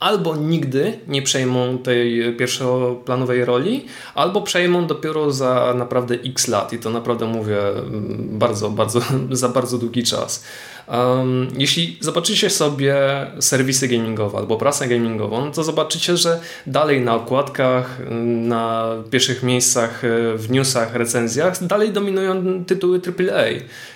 albo 0.00 0.36
nigdy 0.36 0.98
nie 1.08 1.22
przejmą 1.22 1.78
tej 1.78 2.36
pierwszoplanowej 2.36 3.44
roli, 3.44 3.84
albo 4.14 4.42
przejmą 4.42 4.86
dopiero 4.86 5.32
za 5.32 5.74
naprawdę 5.76 6.14
x 6.14 6.48
lat 6.48 6.72
i 6.72 6.78
to 6.78 6.90
naprawdę 6.90 7.26
mówię 7.26 7.68
mm, 7.68 8.38
bardzo, 8.38 8.70
bardzo, 8.70 9.00
za 9.30 9.48
bardzo 9.48 9.78
długi 9.78 10.02
czas. 10.02 10.44
Um, 10.88 11.48
jeśli 11.58 11.98
zobaczycie 12.00 12.50
sobie 12.50 12.96
serwisy 13.40 13.88
gamingowe 13.88 14.38
albo 14.38 14.56
prasę 14.56 14.88
gamingową, 14.88 15.52
to 15.52 15.64
zobaczycie, 15.64 16.16
że 16.16 16.40
dalej 16.66 17.00
na 17.00 17.14
okładkach, 17.14 17.98
na 18.24 18.88
pierwszych 19.10 19.42
miejscach 19.42 20.02
w 20.34 20.50
newsach, 20.50 20.94
recenzjach 20.94 21.66
dalej 21.66 21.92
dominują 21.92 22.64
tytuły 22.64 23.00
AAA. 23.06 23.44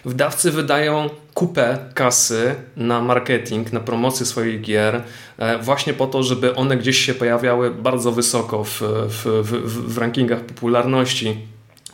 Wydawcy 0.05 0.51
wydają 0.51 1.11
kupę 1.35 1.79
kasy 1.95 2.55
na 2.77 3.01
marketing, 3.01 3.73
na 3.73 3.81
promocję 3.81 4.27
swoich 4.27 4.61
gier, 4.61 5.03
e, 5.39 5.59
właśnie 5.59 5.95
po 5.95 6.07
to, 6.07 6.23
żeby 6.23 6.55
one 6.55 6.77
gdzieś 6.77 6.99
się 6.99 7.15
pojawiały 7.15 7.71
bardzo 7.71 8.13
wysoko 8.13 8.65
w, 8.65 8.83
w, 9.09 9.25
w, 9.25 9.95
w 9.95 9.99
rankingach 9.99 10.41
popularności 10.41 11.37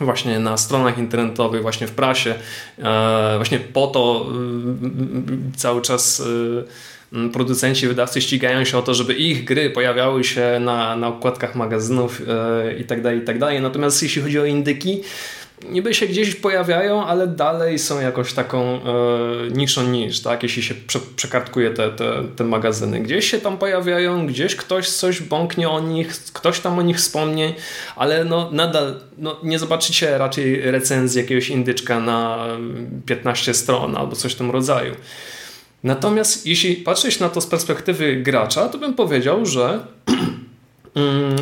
właśnie 0.00 0.38
na 0.38 0.56
stronach 0.56 0.98
internetowych, 0.98 1.62
właśnie 1.62 1.86
w 1.86 1.92
prasie. 1.92 2.34
E, 2.78 3.32
właśnie 3.36 3.58
po 3.58 3.86
to 3.86 4.26
e, 5.52 5.56
cały 5.56 5.82
czas 5.82 6.22
producenci, 7.32 7.88
wydawcy 7.88 8.20
ścigają 8.20 8.64
się 8.64 8.78
o 8.78 8.82
to, 8.82 8.94
żeby 8.94 9.14
ich 9.14 9.44
gry 9.44 9.70
pojawiały 9.70 10.24
się 10.24 10.60
na, 10.60 10.96
na 10.96 11.08
okładkach 11.08 11.54
magazynów 11.54 12.22
i 12.80 12.84
tak 12.84 13.02
dalej, 13.02 13.18
i 13.18 13.22
tak 13.22 13.38
dalej. 13.38 13.62
Natomiast 13.62 14.02
jeśli 14.02 14.22
chodzi 14.22 14.38
o 14.40 14.44
indyki, 14.44 15.02
niby 15.70 15.94
się 15.94 16.06
gdzieś 16.06 16.34
pojawiają, 16.34 17.06
ale 17.06 17.26
dalej 17.26 17.78
są 17.78 18.00
jakoś 18.00 18.32
taką 18.32 18.60
e, 18.64 18.80
niszą 19.50 19.82
niż, 19.82 20.20
tak? 20.20 20.42
Jeśli 20.42 20.62
się 20.62 20.74
prze, 20.86 20.98
przekartkuje 21.16 21.70
te, 21.70 21.90
te, 21.90 22.24
te 22.36 22.44
magazyny. 22.44 23.00
Gdzieś 23.00 23.30
się 23.30 23.38
tam 23.38 23.58
pojawiają, 23.58 24.26
gdzieś 24.26 24.56
ktoś 24.56 24.88
coś 24.88 25.20
bąknie 25.20 25.68
o 25.68 25.80
nich, 25.80 26.08
ktoś 26.32 26.60
tam 26.60 26.78
o 26.78 26.82
nich 26.82 26.96
wspomni, 26.96 27.54
ale 27.96 28.24
no 28.24 28.50
nadal 28.52 29.00
no, 29.18 29.36
nie 29.42 29.58
zobaczycie 29.58 30.18
raczej 30.18 30.70
recenzji 30.70 31.20
jakiegoś 31.20 31.48
indyczka 31.48 32.00
na 32.00 32.46
15 33.06 33.54
stron 33.54 33.96
albo 33.96 34.16
coś 34.16 34.32
w 34.32 34.36
tym 34.36 34.50
rodzaju. 34.50 34.94
Natomiast 35.84 36.46
jeśli 36.46 36.76
patrzeć 36.76 37.20
na 37.20 37.28
to 37.28 37.40
z 37.40 37.46
perspektywy 37.46 38.16
gracza, 38.16 38.68
to 38.68 38.78
bym 38.78 38.94
powiedział, 38.94 39.46
że 39.46 39.80
Mm, 40.08 40.37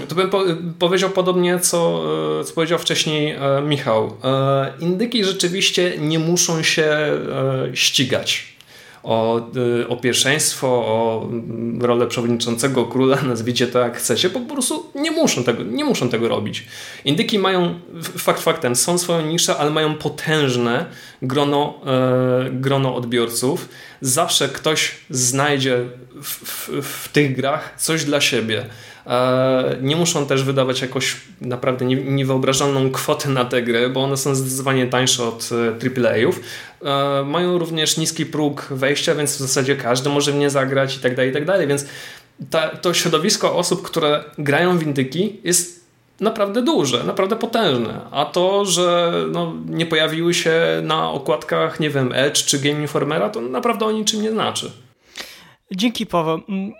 to 0.08 0.14
bym 0.14 0.30
po, 0.30 0.44
powiedział 0.78 1.10
podobnie, 1.10 1.58
co, 1.58 2.02
e, 2.40 2.44
co 2.44 2.54
powiedział 2.54 2.78
wcześniej 2.78 3.30
e, 3.30 3.62
Michał. 3.62 4.16
E, 4.24 4.72
indyki 4.80 5.24
rzeczywiście 5.24 5.92
nie 5.98 6.18
muszą 6.18 6.62
się 6.62 6.96
ścigać 7.74 8.56
o, 9.02 9.40
o 9.88 9.96
pierwszeństwo, 9.96 10.66
o 10.68 11.28
rolę 11.80 12.06
przewodniczącego 12.06 12.84
króla, 12.84 13.22
nazwijcie 13.28 13.66
to 13.66 13.78
jak 13.78 13.96
chcecie, 13.96 14.30
po 14.30 14.40
prostu 14.40 14.86
nie 14.94 15.10
muszą 15.10 15.44
tego, 15.44 15.62
nie 15.62 15.84
muszą 15.84 16.08
tego 16.08 16.28
robić. 16.28 16.64
Indyki 17.04 17.38
mają, 17.38 17.74
fakt 18.02 18.42
faktem, 18.42 18.76
są 18.76 18.98
swoją 18.98 19.26
niszę, 19.26 19.56
ale 19.56 19.70
mają 19.70 19.94
potężne 19.94 20.86
grono, 21.22 21.80
grono 22.50 22.94
odbiorców. 22.94 23.68
Zawsze 24.00 24.48
ktoś 24.48 24.94
znajdzie 25.10 25.84
w, 26.22 26.28
w, 26.28 26.68
w 26.82 27.08
tych 27.08 27.36
grach 27.36 27.74
coś 27.78 28.04
dla 28.04 28.20
siebie. 28.20 28.64
E, 29.06 29.76
nie 29.80 29.96
muszą 29.96 30.26
też 30.26 30.42
wydawać 30.42 30.80
jakoś 30.80 31.16
naprawdę 31.40 31.84
niewyobrażalną 31.84 32.90
kwotę 32.90 33.28
na 33.28 33.44
te 33.44 33.62
gry, 33.62 33.88
bo 33.88 34.04
one 34.04 34.16
są 34.16 34.34
zdecydowanie 34.34 34.86
tańsze 34.86 35.24
od 35.24 35.50
AAA-ów. 35.96 36.40
E, 36.82 37.24
mają 37.24 37.58
również 37.58 37.96
niski 37.96 38.26
próg 38.26 38.66
wejścia, 38.70 39.14
więc 39.14 39.36
w 39.36 39.38
zasadzie 39.38 39.76
każdy 39.76 40.08
może 40.08 40.32
w 40.32 40.36
nie 40.36 40.50
zagrać 40.50 40.96
i 40.96 41.00
tak 41.00 41.16
dalej, 41.16 41.30
i 41.30 41.34
tak 41.34 41.44
dalej. 41.44 41.66
Więc 41.66 41.86
ta, 42.50 42.68
to 42.68 42.94
środowisko 42.94 43.56
osób, 43.56 43.82
które 43.82 44.24
grają 44.38 44.78
w 44.78 44.82
indyki 44.82 45.40
jest 45.44 45.75
naprawdę 46.20 46.62
duże, 46.62 47.04
naprawdę 47.04 47.36
potężne. 47.36 48.00
A 48.10 48.24
to, 48.24 48.64
że 48.64 49.12
no, 49.32 49.54
nie 49.66 49.86
pojawiły 49.86 50.34
się 50.34 50.60
na 50.82 51.10
okładkach, 51.10 51.80
nie 51.80 51.90
wiem, 51.90 52.12
Edge 52.14 52.44
czy 52.44 52.58
Game 52.58 52.80
Informera, 52.80 53.30
to 53.30 53.40
naprawdę 53.40 53.86
o 53.86 53.92
niczym 53.92 54.22
nie 54.22 54.30
znaczy. 54.30 54.70
Dzięki 55.70 56.06
Paweł. 56.06 56.40
Mm, 56.48 56.72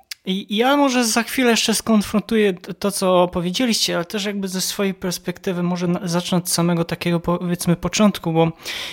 ja 0.51 0.77
może 0.77 1.05
za 1.05 1.23
chwilę 1.23 1.51
jeszcze 1.51 1.75
skonfrontuję 1.75 2.55
to, 2.55 2.91
co 2.91 3.29
powiedzieliście, 3.29 3.97
ale 3.97 4.05
też 4.05 4.25
jakby 4.25 4.49
ze 4.49 4.61
swojej 4.61 4.95
perspektywy 4.95 5.63
może 5.63 5.89
zacznę 6.05 6.39
od 6.39 6.49
samego 6.49 6.85
takiego 6.85 7.21
powiedzmy 7.21 7.77
początku, 7.77 8.33
bo 8.33 8.53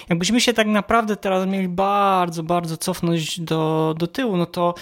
jakbyśmy 0.09 0.41
się 0.41 0.53
tak 0.53 0.67
naprawdę 0.67 1.15
teraz 1.15 1.47
mieli 1.47 1.67
bardzo, 1.67 2.43
bardzo 2.43 2.77
cofnąć 2.77 3.39
do, 3.39 3.95
do 3.97 4.07
tyłu, 4.07 4.37
no 4.37 4.45
to 4.45 4.73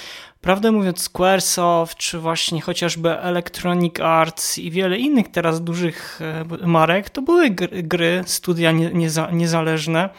prawdę 0.41 0.71
mówiąc 0.71 1.01
Squaresoft, 1.01 1.97
czy 1.97 2.19
właśnie 2.19 2.61
chociażby 2.61 3.19
Electronic 3.19 3.99
Arts 3.99 4.57
i 4.57 4.71
wiele 4.71 4.97
innych 4.97 5.31
teraz 5.31 5.63
dużych 5.63 6.19
e, 6.21 6.67
marek, 6.67 7.09
to 7.09 7.21
były 7.21 7.49
gry, 7.83 8.23
studia 8.25 8.71
nie, 8.71 8.89
nieza, 8.93 9.31
niezależne, 9.31 10.09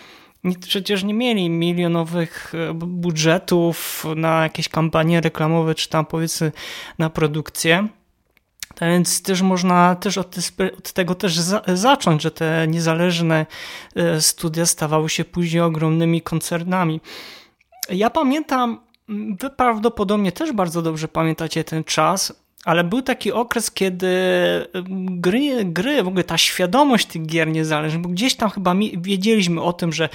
przecież 0.60 1.04
nie 1.04 1.14
mieli 1.14 1.50
milionowych 1.50 2.52
e, 2.54 2.74
budżetów 2.74 4.06
na 4.16 4.42
jakieś 4.42 4.68
kampanie 4.68 5.20
reklamowe, 5.20 5.74
czy 5.74 5.88
tam 5.88 6.06
powiedzmy 6.06 6.52
na 6.98 7.10
produkcję. 7.10 7.88
Tak 8.74 8.88
więc 8.88 9.22
też 9.22 9.42
można 9.42 9.94
też 9.94 10.18
od, 10.18 10.36
od 10.78 10.92
tego 10.92 11.14
też 11.14 11.38
za, 11.38 11.62
zacząć, 11.74 12.22
że 12.22 12.30
te 12.30 12.66
niezależne 12.68 13.46
e, 13.96 14.20
studia 14.20 14.66
stawały 14.66 15.08
się 15.08 15.24
później 15.24 15.62
ogromnymi 15.62 16.22
koncernami. 16.22 17.00
Ja 17.90 18.10
pamiętam, 18.10 18.80
wy 19.08 19.50
prawdopodobnie 19.50 20.32
też 20.32 20.52
bardzo 20.52 20.82
dobrze 20.82 21.08
pamiętacie 21.08 21.64
ten 21.64 21.84
czas, 21.84 22.42
ale 22.64 22.84
był 22.84 23.02
taki 23.02 23.32
okres, 23.32 23.70
kiedy 23.70 24.08
gry, 25.10 25.64
gry, 25.64 26.02
w 26.02 26.08
ogóle 26.08 26.24
ta 26.24 26.38
świadomość 26.38 27.06
tych 27.06 27.26
gier 27.26 27.48
niezależnych, 27.48 28.02
bo 28.02 28.08
gdzieś 28.08 28.34
tam 28.34 28.50
chyba 28.50 28.74
wiedzieliśmy 28.96 29.62
o 29.62 29.72
tym, 29.72 29.92
że 29.92 30.08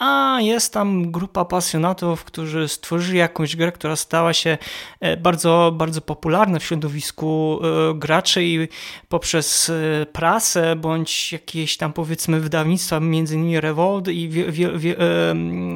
a 0.00 0.36
jest 0.40 0.72
tam 0.72 1.10
grupa 1.10 1.44
pasjonatów, 1.44 2.24
którzy 2.24 2.68
stworzyli 2.68 3.18
jakąś 3.18 3.56
grę, 3.56 3.72
która 3.72 3.96
stała 3.96 4.32
się 4.32 4.58
e, 5.00 5.16
bardzo, 5.16 5.72
bardzo 5.76 6.00
popularna 6.00 6.58
w 6.58 6.64
środowisku 6.64 7.60
e, 7.62 7.94
graczy 7.94 8.44
i 8.44 8.68
poprzez 9.08 9.70
e, 9.70 10.06
prasę 10.06 10.76
bądź 10.76 11.32
jakieś 11.32 11.76
tam 11.76 11.92
powiedzmy 11.92 12.40
wydawnictwa, 12.40 13.00
między 13.00 13.34
innymi 13.34 13.60
Revolver 13.60 14.14
i, 14.14 14.28
wie, 14.28 14.52
wie, 14.52 14.78
wie, 14.78 14.96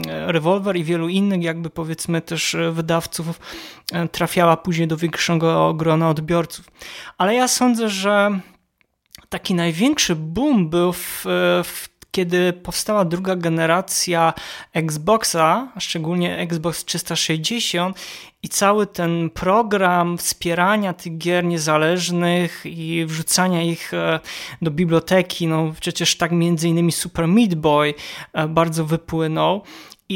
Revolver 0.07 0.77
i 0.77 0.85
wielu 0.85 1.09
innych 1.09 1.43
jakby 1.43 1.71
powiedzmy 1.71 2.23
też 2.23 2.57
wydawców 2.73 3.41
trafiała 4.13 4.57
później 4.57 4.89
do 4.89 4.97
większego 4.97 5.75
grona 5.75 6.11
odbiorców. 6.11 6.65
Ale 7.19 7.35
ja 7.35 7.49
sądzę, 7.49 7.89
że 7.89 8.41
taki 9.29 9.55
największy 9.55 10.17
boom 10.17 10.71
był 10.71 10.93
w, 10.93 11.25
w 11.65 11.89
kiedy 12.15 12.53
powstała 12.53 13.05
druga 13.05 13.37
generacja 13.37 14.35
Xboxa, 14.73 15.69
szczególnie 15.79 16.39
Xbox 16.39 16.85
360 16.85 17.97
i 18.43 18.49
cały 18.49 18.87
ten 18.87 19.31
program 19.31 20.19
wspierania 20.19 20.93
tych 20.93 21.19
gier 21.19 21.45
niezależnych 21.45 22.63
i 22.65 23.05
wrzucania 23.07 23.63
ich 23.63 23.95
e, 23.95 24.21
do 24.63 24.71
biblioteki, 24.71 25.47
no 25.47 25.73
przecież 25.81 26.17
tak 26.17 26.33
między 26.33 26.69
innymi 26.69 26.93
Super 26.93 27.29
Meat 27.29 27.55
Boy 27.55 27.95
e, 28.33 28.49
bardzo 28.49 28.85
wypłynął 28.85 29.63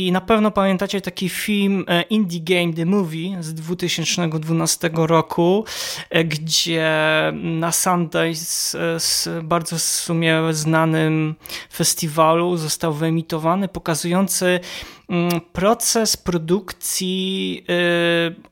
i 0.07 0.13
na 0.13 0.21
pewno 0.21 0.51
pamiętacie 0.51 1.01
taki 1.01 1.29
film 1.29 1.85
e, 1.89 2.03
Indie 2.03 2.41
Game 2.41 2.75
The 2.75 2.87
Movie 2.87 3.37
z 3.41 3.55
2012 3.55 4.91
roku, 4.95 5.65
e, 6.11 6.25
gdzie 6.25 6.91
na 7.33 7.73
Sundance 7.73 8.79
e, 8.95 9.01
z 9.01 9.29
bardzo 9.43 9.77
w 9.77 9.83
sumie 9.83 10.43
znanym 10.51 11.35
festiwalu 11.73 12.57
został 12.57 12.95
wyemitowany, 12.95 13.69
pokazujący 13.69 14.61
mm, 15.09 15.41
proces 15.53 16.17
produkcji 16.17 17.65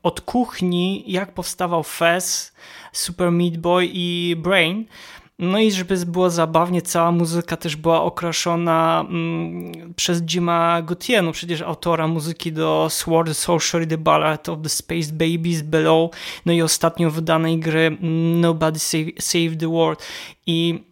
od 0.03 0.21
kuchni, 0.21 1.03
jak 1.07 1.33
powstawał 1.33 1.83
Fez, 1.83 2.53
Super 2.91 3.31
Meat 3.31 3.57
Boy 3.57 3.89
i 3.93 4.35
Brain. 4.37 4.85
No 5.39 5.59
i 5.59 5.71
żeby 5.71 5.97
było 6.05 6.29
zabawnie, 6.29 6.81
cała 6.81 7.11
muzyka 7.11 7.57
też 7.57 7.75
była 7.75 8.03
okraszona 8.03 9.05
mm, 9.09 9.93
przez 9.93 10.21
Jima 10.21 10.81
Gautier, 10.81 11.23
no 11.23 11.31
przecież 11.31 11.61
autora 11.61 12.07
muzyki 12.07 12.51
do 12.51 12.87
Sword 12.89 13.37
Sorcery, 13.37 13.87
The 13.87 13.97
Ballad 13.97 14.49
of 14.49 14.59
the 14.63 14.69
Space 14.69 15.11
Babies 15.11 15.61
Below, 15.61 16.11
no 16.45 16.53
i 16.53 16.61
ostatnio 16.61 17.11
wydanej 17.11 17.59
gry 17.59 17.85
mm, 17.87 18.41
Nobody 18.41 18.79
Save, 18.79 19.05
Save 19.19 19.57
the 19.57 19.67
World. 19.67 20.03
I 20.45 20.83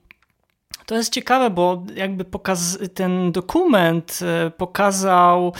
to 0.85 0.95
jest 0.95 1.13
ciekawe, 1.13 1.49
bo 1.49 1.83
jakby 1.95 2.25
pokaz 2.25 2.77
ten 2.93 3.31
dokument 3.31 4.19
e, 4.21 4.51
pokazał 4.51 5.53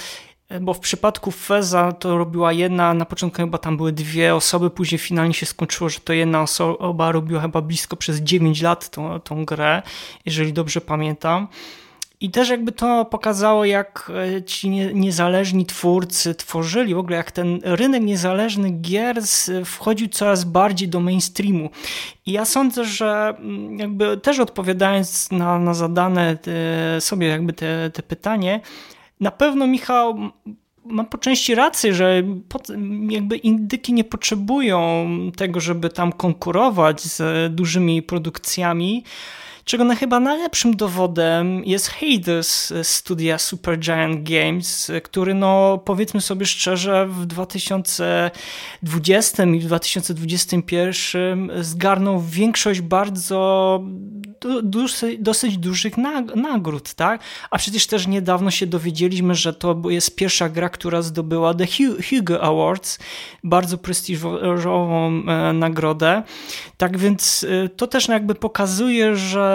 bo 0.61 0.73
w 0.73 0.79
przypadku 0.79 1.31
Feza 1.31 1.91
to 1.91 2.17
robiła 2.17 2.53
jedna, 2.53 2.93
na 2.93 3.05
początku 3.05 3.37
chyba 3.41 3.57
tam 3.57 3.77
były 3.77 3.91
dwie 3.91 4.35
osoby, 4.35 4.69
później 4.69 4.99
finalnie 4.99 5.33
się 5.33 5.45
skończyło, 5.45 5.89
że 5.89 5.99
to 5.99 6.13
jedna 6.13 6.41
osoba 6.41 7.11
robiła 7.11 7.41
chyba 7.41 7.61
blisko 7.61 7.95
przez 7.95 8.17
9 8.17 8.61
lat 8.61 8.89
tą, 8.89 9.19
tą 9.19 9.45
grę, 9.45 9.81
jeżeli 10.25 10.53
dobrze 10.53 10.81
pamiętam. 10.81 11.47
I 12.21 12.31
też 12.31 12.49
jakby 12.49 12.71
to 12.71 13.05
pokazało, 13.05 13.65
jak 13.65 14.11
e, 14.37 14.43
ci 14.43 14.69
niezależni 14.69 15.65
twórcy 15.65 16.35
tworzyli, 16.35 16.95
w 16.95 16.97
ogóle 16.97 17.17
jak 17.17 17.31
ten 17.31 17.59
rynek 17.63 18.03
niezależnych 18.03 18.81
gier 18.81 19.21
wchodził 19.65 20.07
coraz 20.07 20.43
bardziej 20.43 20.87
do 20.87 20.99
mainstreamu. 20.99 21.69
I 22.25 22.31
ja 22.31 22.45
sądzę, 22.45 22.85
że 22.85 23.35
mm, 23.39 23.79
jakby 23.79 24.17
też 24.17 24.39
odpowiadając 24.39 25.31
na, 25.31 25.59
na 25.59 25.73
zadane 25.73 26.37
te, 26.37 26.51
sobie 27.01 27.27
jakby 27.27 27.53
te, 27.53 27.91
te 27.93 28.03
pytanie, 28.03 28.61
na 29.19 29.31
pewno 29.31 29.67
Michał 29.67 30.31
ma 30.85 31.03
po 31.03 31.17
części 31.17 31.55
rację, 31.55 31.93
że 31.93 32.23
jakby 33.09 33.37
indyki 33.37 33.93
nie 33.93 34.03
potrzebują 34.03 35.07
tego, 35.37 35.59
żeby 35.59 35.89
tam 35.89 36.11
konkurować 36.11 37.01
z 37.01 37.53
dużymi 37.55 38.01
produkcjami, 38.01 39.03
czego 39.65 39.83
na 39.83 39.95
chyba 39.95 40.19
najlepszym 40.19 40.75
dowodem 40.75 41.65
jest 41.65 41.87
Hades 41.87 42.73
studia 42.83 43.37
Supergiant 43.37 44.29
Games, 44.29 44.91
który 45.03 45.33
no 45.33 45.81
powiedzmy 45.85 46.21
sobie 46.21 46.45
szczerze 46.45 47.07
w 47.07 47.25
2020 47.25 49.43
i 49.43 49.59
w 49.59 49.65
2021 49.65 51.51
zgarnął 51.61 52.21
większość 52.21 52.81
bardzo 52.81 53.81
dosyć, 54.63 55.19
dosyć 55.19 55.57
dużych 55.57 55.93
nagród, 56.35 56.93
tak? 56.93 57.21
A 57.49 57.57
przecież 57.57 57.87
też 57.87 58.07
niedawno 58.07 58.51
się 58.51 58.67
dowiedzieliśmy, 58.67 59.35
że 59.35 59.53
to 59.53 59.81
jest 59.89 60.15
pierwsza 60.15 60.49
gra, 60.49 60.69
która 60.69 61.01
zdobyła 61.01 61.53
The 61.53 61.65
Hugo 62.09 62.41
Awards, 62.41 62.99
bardzo 63.43 63.77
prestiżową 63.77 65.23
e, 65.27 65.53
nagrodę. 65.53 66.23
Tak 66.77 66.97
więc 66.97 67.45
e, 67.65 67.69
to 67.69 67.87
też 67.87 68.07
jakby 68.07 68.35
pokazuje, 68.35 69.15
że 69.15 69.54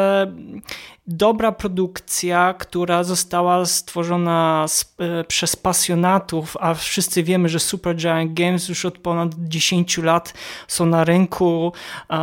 dobra 1.06 1.52
produkcja, 1.52 2.54
która 2.58 3.04
została 3.04 3.66
stworzona 3.66 4.66
e, 4.98 5.24
przez 5.24 5.56
pasjonatów, 5.56 6.56
a 6.60 6.74
wszyscy 6.74 7.22
wiemy, 7.22 7.48
że 7.48 7.60
Supergiant 7.60 8.34
Games 8.34 8.68
już 8.68 8.84
od 8.84 8.98
ponad 8.98 9.30
10 9.38 9.98
lat 9.98 10.34
są 10.68 10.86
na 10.86 11.04
rynku, 11.04 11.72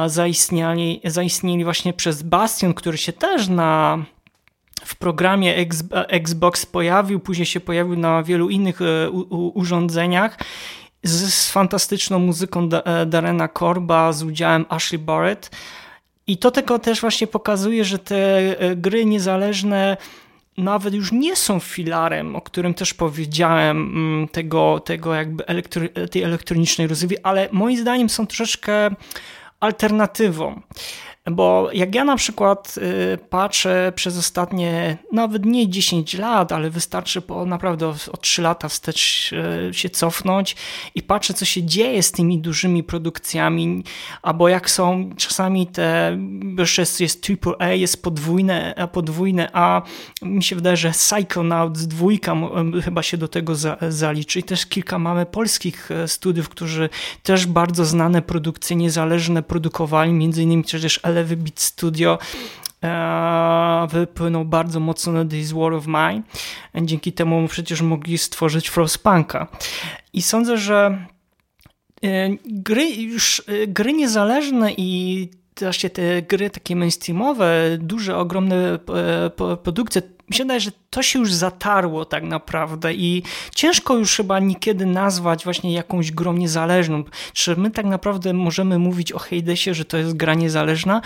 zaistnieli, 0.07 1.01
zaistnieli 1.03 1.63
właśnie 1.63 1.93
przez 1.93 2.23
Bastion, 2.23 2.73
który 2.73 2.97
się 2.97 3.13
też 3.13 3.47
na 3.47 3.97
w 4.85 4.95
programie 4.95 5.55
Xbox 6.07 6.65
pojawił, 6.65 7.19
później 7.19 7.45
się 7.45 7.59
pojawił 7.59 7.95
na 7.95 8.23
wielu 8.23 8.49
innych 8.49 8.81
e, 8.81 9.09
urządzeniach 9.53 10.37
z, 11.03 11.33
z 11.33 11.51
fantastyczną 11.51 12.19
muzyką 12.19 12.69
e, 12.71 13.05
Darena 13.05 13.47
Korba 13.47 14.13
z 14.13 14.23
udziałem 14.23 14.65
Ashley 14.69 14.99
Barrett. 14.99 15.51
I 16.27 16.37
to 16.37 16.51
tylko 16.51 16.79
też 16.79 17.01
właśnie 17.01 17.27
pokazuje, 17.27 17.85
że 17.85 17.99
te 17.99 18.37
e, 18.59 18.75
gry 18.75 19.05
niezależne 19.05 19.97
nawet 20.57 20.93
już 20.93 21.11
nie 21.11 21.35
są 21.35 21.59
filarem, 21.59 22.35
o 22.35 22.41
którym 22.41 22.73
też 22.73 22.93
powiedziałem, 22.93 23.77
mm, 23.77 24.27
tego, 24.27 24.79
tego 24.79 25.15
jakby 25.15 25.43
tej 26.11 26.23
elektronicznej 26.23 26.87
rozrywki, 26.87 27.17
ale 27.23 27.49
moim 27.51 27.77
zdaniem 27.77 28.09
są 28.09 28.27
troszeczkę 28.27 28.89
alternatywą. 29.59 30.61
Bo 31.31 31.69
jak 31.73 31.95
ja 31.95 32.03
na 32.03 32.15
przykład 32.15 32.75
y, 33.13 33.17
patrzę 33.29 33.91
przez 33.95 34.17
ostatnie 34.17 34.97
nawet 35.11 35.45
nie 35.45 35.69
10 35.69 36.13
lat, 36.13 36.51
ale 36.51 36.69
wystarczy 36.69 37.21
po 37.21 37.45
naprawdę 37.45 37.87
o 37.87 38.17
3 38.17 38.41
lata 38.41 38.69
wstecz 38.69 39.33
y, 39.69 39.73
się 39.73 39.89
cofnąć 39.89 40.55
i 40.95 41.03
patrzę, 41.03 41.33
co 41.33 41.45
się 41.45 41.63
dzieje 41.63 42.03
z 42.03 42.11
tymi 42.11 42.39
dużymi 42.39 42.83
produkcjami, 42.83 43.83
albo 44.21 44.49
jak 44.49 44.69
są 44.69 45.09
czasami 45.17 45.67
te, 45.67 46.17
jeszcze 46.57 46.81
jest 46.99 47.27
AAA, 47.59 47.73
jest 47.73 48.03
podwójne, 48.03 48.87
podwójne 48.91 49.49
A, 49.53 49.81
mi 50.21 50.43
się 50.43 50.55
wydaje, 50.55 50.77
że 50.77 50.91
Psychonauts 50.91 51.87
dwójka 51.87 52.35
chyba 52.85 53.03
się 53.03 53.17
do 53.17 53.27
tego 53.27 53.55
za, 53.55 53.77
zaliczy. 53.89 54.39
I 54.39 54.43
też 54.43 54.65
kilka 54.65 54.99
mamy 54.99 55.25
polskich 55.25 55.91
e, 55.91 56.07
studiów, 56.07 56.49
którzy 56.49 56.89
też 57.23 57.45
bardzo 57.45 57.85
znane 57.85 58.21
produkcje 58.21 58.75
niezależne 58.75 59.43
produkowali, 59.43 60.13
między 60.13 60.43
innymi 60.43 60.63
przecież 60.63 60.99
Lewy 61.17 61.37
Beat 61.37 61.59
Studio 61.59 62.19
e, 62.83 63.87
wypłynął 63.91 64.45
bardzo 64.45 64.79
mocno 64.79 65.13
na 65.13 65.25
This 65.25 65.51
War 65.51 65.73
of 65.73 65.87
Mine. 65.87 66.21
Dzięki 66.75 67.13
temu 67.13 67.47
przecież 67.47 67.81
mogli 67.81 68.17
stworzyć 68.17 68.67
Frostpunka. 68.67 69.47
I 70.13 70.21
sądzę, 70.21 70.57
że 70.57 71.05
e, 72.03 72.29
gry 72.45 72.89
już 72.89 73.43
e, 73.47 73.67
gry 73.67 73.93
niezależne 73.93 74.73
i 74.73 75.29
właśnie 75.65 75.89
te 75.89 76.21
gry 76.21 76.49
takie 76.49 76.75
mainstreamowe, 76.75 77.77
duże, 77.79 78.17
ogromne 78.17 78.79
produkcje, 79.63 80.01
mi 80.29 80.35
się 80.35 80.43
wydaje, 80.43 80.59
że 80.59 80.71
to 80.89 81.03
się 81.03 81.19
już 81.19 81.33
zatarło 81.33 82.05
tak 82.05 82.23
naprawdę 82.23 82.93
i 82.93 83.23
ciężko 83.55 83.97
już 83.97 84.15
chyba 84.15 84.39
niekiedy 84.39 84.85
nazwać 84.85 85.43
właśnie 85.43 85.73
jakąś 85.73 86.11
grą 86.11 86.33
niezależną. 86.33 87.03
Czy 87.33 87.55
my 87.55 87.71
tak 87.71 87.85
naprawdę 87.85 88.33
możemy 88.33 88.79
mówić 88.79 89.11
o 89.11 89.19
Hadesie, 89.19 89.73
że 89.73 89.85
to 89.85 89.97
jest 89.97 90.13
gra 90.13 90.33
niezależna? 90.33 91.01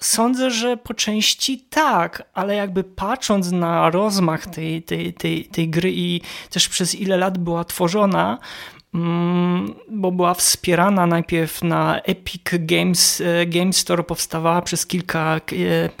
Sądzę, 0.00 0.50
że 0.50 0.76
po 0.76 0.94
części 0.94 1.64
tak, 1.70 2.22
ale 2.34 2.54
jakby 2.54 2.84
patrząc 2.84 3.50
na 3.50 3.90
rozmach 3.90 4.46
tej, 4.46 4.82
tej, 4.82 5.14
tej, 5.14 5.44
tej 5.44 5.68
gry 5.68 5.92
i 5.92 6.20
też 6.50 6.68
przez 6.68 6.94
ile 6.94 7.16
lat 7.16 7.38
była 7.38 7.64
tworzona, 7.64 8.38
bo 9.88 10.12
była 10.12 10.34
wspierana 10.34 11.06
najpierw 11.06 11.62
na 11.62 12.00
Epic 12.00 12.42
Games, 12.52 13.20
e, 13.20 13.46
Games 13.46 13.76
Store, 13.76 14.02
powstawała 14.02 14.62
przez 14.62 14.86
kilka, 14.86 15.36
e, 15.36 15.40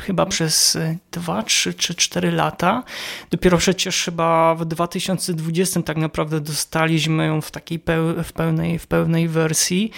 chyba 0.02 0.26
przez 0.26 0.78
dwa, 1.12 1.42
trzy 1.42 1.74
czy 1.74 1.94
cztery 1.94 2.32
lata. 2.32 2.82
Dopiero 3.30 3.58
przecież 3.58 4.04
chyba 4.04 4.54
w 4.54 4.64
2020 4.64 5.82
tak 5.82 5.96
naprawdę 5.96 6.40
dostaliśmy 6.40 7.26
ją 7.26 7.40
w 7.40 7.50
takiej 7.50 7.80
w 8.24 8.32
pełnej, 8.32 8.78
w 8.78 8.86
pełnej 8.86 9.28
wersji. 9.28 9.90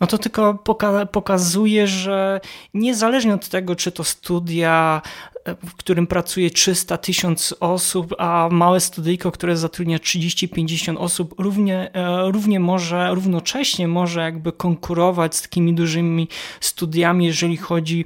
No 0.00 0.06
to 0.06 0.18
tylko 0.18 0.54
poka 0.54 1.06
pokazuje, 1.06 1.86
że 1.86 2.40
niezależnie 2.74 3.34
od 3.34 3.48
tego, 3.48 3.76
czy 3.76 3.92
to 3.92 4.04
studia 4.04 5.02
w 5.44 5.74
którym 5.74 6.06
pracuje 6.06 6.50
300 6.50 6.96
tysiąc 6.98 7.54
osób, 7.60 8.14
a 8.18 8.48
małe 8.52 8.80
studyjko, 8.80 9.32
które 9.32 9.56
zatrudnia 9.56 9.98
30-50 9.98 10.96
osób, 10.98 11.34
równie, 11.38 11.90
e, 11.94 12.30
równie 12.30 12.60
może, 12.60 13.14
równocześnie 13.14 13.88
może 13.88 14.20
jakby 14.20 14.52
konkurować 14.52 15.36
z 15.36 15.42
takimi 15.42 15.74
dużymi 15.74 16.28
studiami, 16.60 17.26
jeżeli 17.26 17.56
chodzi 17.56 18.04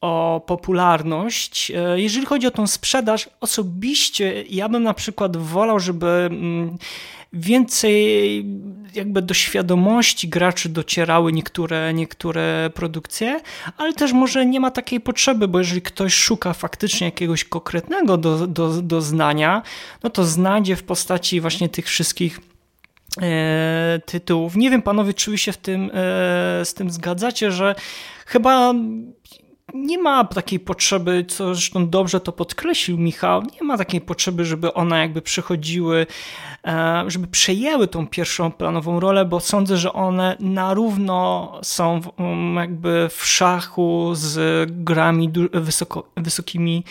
o 0.00 0.42
popularność. 0.46 1.70
E, 1.70 2.00
jeżeli 2.00 2.26
chodzi 2.26 2.46
o 2.46 2.50
tą 2.50 2.66
sprzedaż, 2.66 3.30
osobiście 3.40 4.44
ja 4.50 4.68
bym 4.68 4.82
na 4.82 4.94
przykład 4.94 5.36
wolał, 5.36 5.80
żeby 5.80 6.06
mm, 6.06 6.78
więcej 7.32 8.44
jakby 8.94 9.22
do 9.22 9.34
świadomości 9.34 10.28
graczy 10.28 10.68
docierały 10.68 11.32
niektóre, 11.32 11.94
niektóre 11.94 12.70
produkcje, 12.74 13.40
ale 13.76 13.92
też 13.92 14.12
może 14.12 14.46
nie 14.46 14.60
ma 14.60 14.70
takiej 14.70 15.00
potrzeby, 15.00 15.48
bo 15.48 15.58
jeżeli 15.58 15.82
ktoś 15.82 16.14
szuka 16.14 16.52
faktycznie 16.52 17.04
jakiegoś 17.04 17.44
konkretnego 17.44 18.16
do, 18.16 18.46
do, 18.46 18.82
doznania, 18.82 19.62
no 20.02 20.10
to 20.10 20.24
znajdzie 20.24 20.76
w 20.76 20.82
postaci 20.82 21.40
właśnie 21.40 21.68
tych 21.68 21.86
wszystkich 21.86 22.40
e, 23.22 24.00
tytułów. 24.06 24.56
Nie 24.56 24.70
wiem, 24.70 24.82
panowie, 24.82 25.14
czy 25.14 25.30
wy 25.30 25.38
się 25.38 25.52
w 25.52 25.56
tym, 25.56 25.90
e, 25.94 26.64
z 26.64 26.74
tym 26.74 26.90
zgadzacie, 26.90 27.52
że 27.52 27.74
chyba 28.26 28.74
nie 29.74 29.98
ma 29.98 30.24
takiej 30.24 30.60
potrzeby, 30.60 31.24
co 31.28 31.54
zresztą 31.54 31.88
dobrze 31.88 32.20
to 32.20 32.32
podkreślił 32.32 32.98
Michał, 32.98 33.42
nie 33.42 33.66
ma 33.66 33.78
takiej 33.78 34.00
potrzeby, 34.00 34.44
żeby 34.44 34.74
one 34.74 34.98
jakby 34.98 35.22
przychodziły, 35.22 36.06
e, 36.66 37.04
żeby 37.06 37.26
przejęły 37.26 37.88
tą 37.88 38.06
pierwszą 38.06 38.52
planową 38.52 39.00
rolę, 39.00 39.24
bo 39.24 39.40
sądzę, 39.40 39.76
że 39.76 39.92
one 39.92 40.36
na 40.40 40.74
równo 40.74 41.52
są 41.62 42.00
um, 42.18 42.56
jakby 42.56 43.08
w 43.16 43.26
szachu 43.26 44.10
z 44.14 44.68
grami 44.72 45.30
wysoko, 45.52 46.08
wysokimi, 46.16 46.84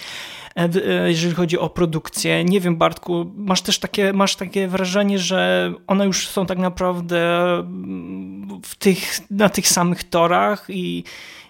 e, 0.56 0.70
e, 0.86 1.10
jeżeli 1.10 1.36
chodzi 1.36 1.58
o 1.58 1.70
produkcję. 1.70 2.44
Nie 2.44 2.60
wiem, 2.60 2.76
Bartku, 2.76 3.32
masz 3.36 3.62
też 3.62 3.80
takie, 3.80 4.14
masz 4.14 4.36
takie 4.36 4.68
wrażenie, 4.68 5.20
że 5.20 5.74
one 5.88 6.06
już 6.06 6.28
są 6.28 6.46
tak 6.46 6.58
naprawdę 6.58 7.20
w 8.64 8.76
tych, 8.76 9.20
na 9.32 9.50
tych 9.50 9.68
samych 9.68 10.04
torach 10.04 10.66
i 10.70 11.04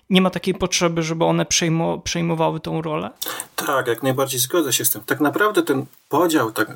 nie 0.10 0.22
ma 0.22 0.30
takiej 0.30 0.54
potrzeby, 0.54 1.04
żeby 1.04 1.26
one 1.26 1.46
przejmo, 1.46 1.98
przejmowały 1.98 2.60
tą 2.60 2.82
rolę? 2.82 3.10
Tak, 3.56 3.88
jak 3.88 4.04
najbardziej 4.04 4.40
zgodzę 4.40 4.74
się 4.74 4.86
z 4.86 4.90
tym. 4.90 5.02
Tak 5.06 5.20
naprawdę 5.20 5.64
ten 5.64 5.86
podział, 6.10 6.52
tak, 6.52 6.70
e, 6.70 6.76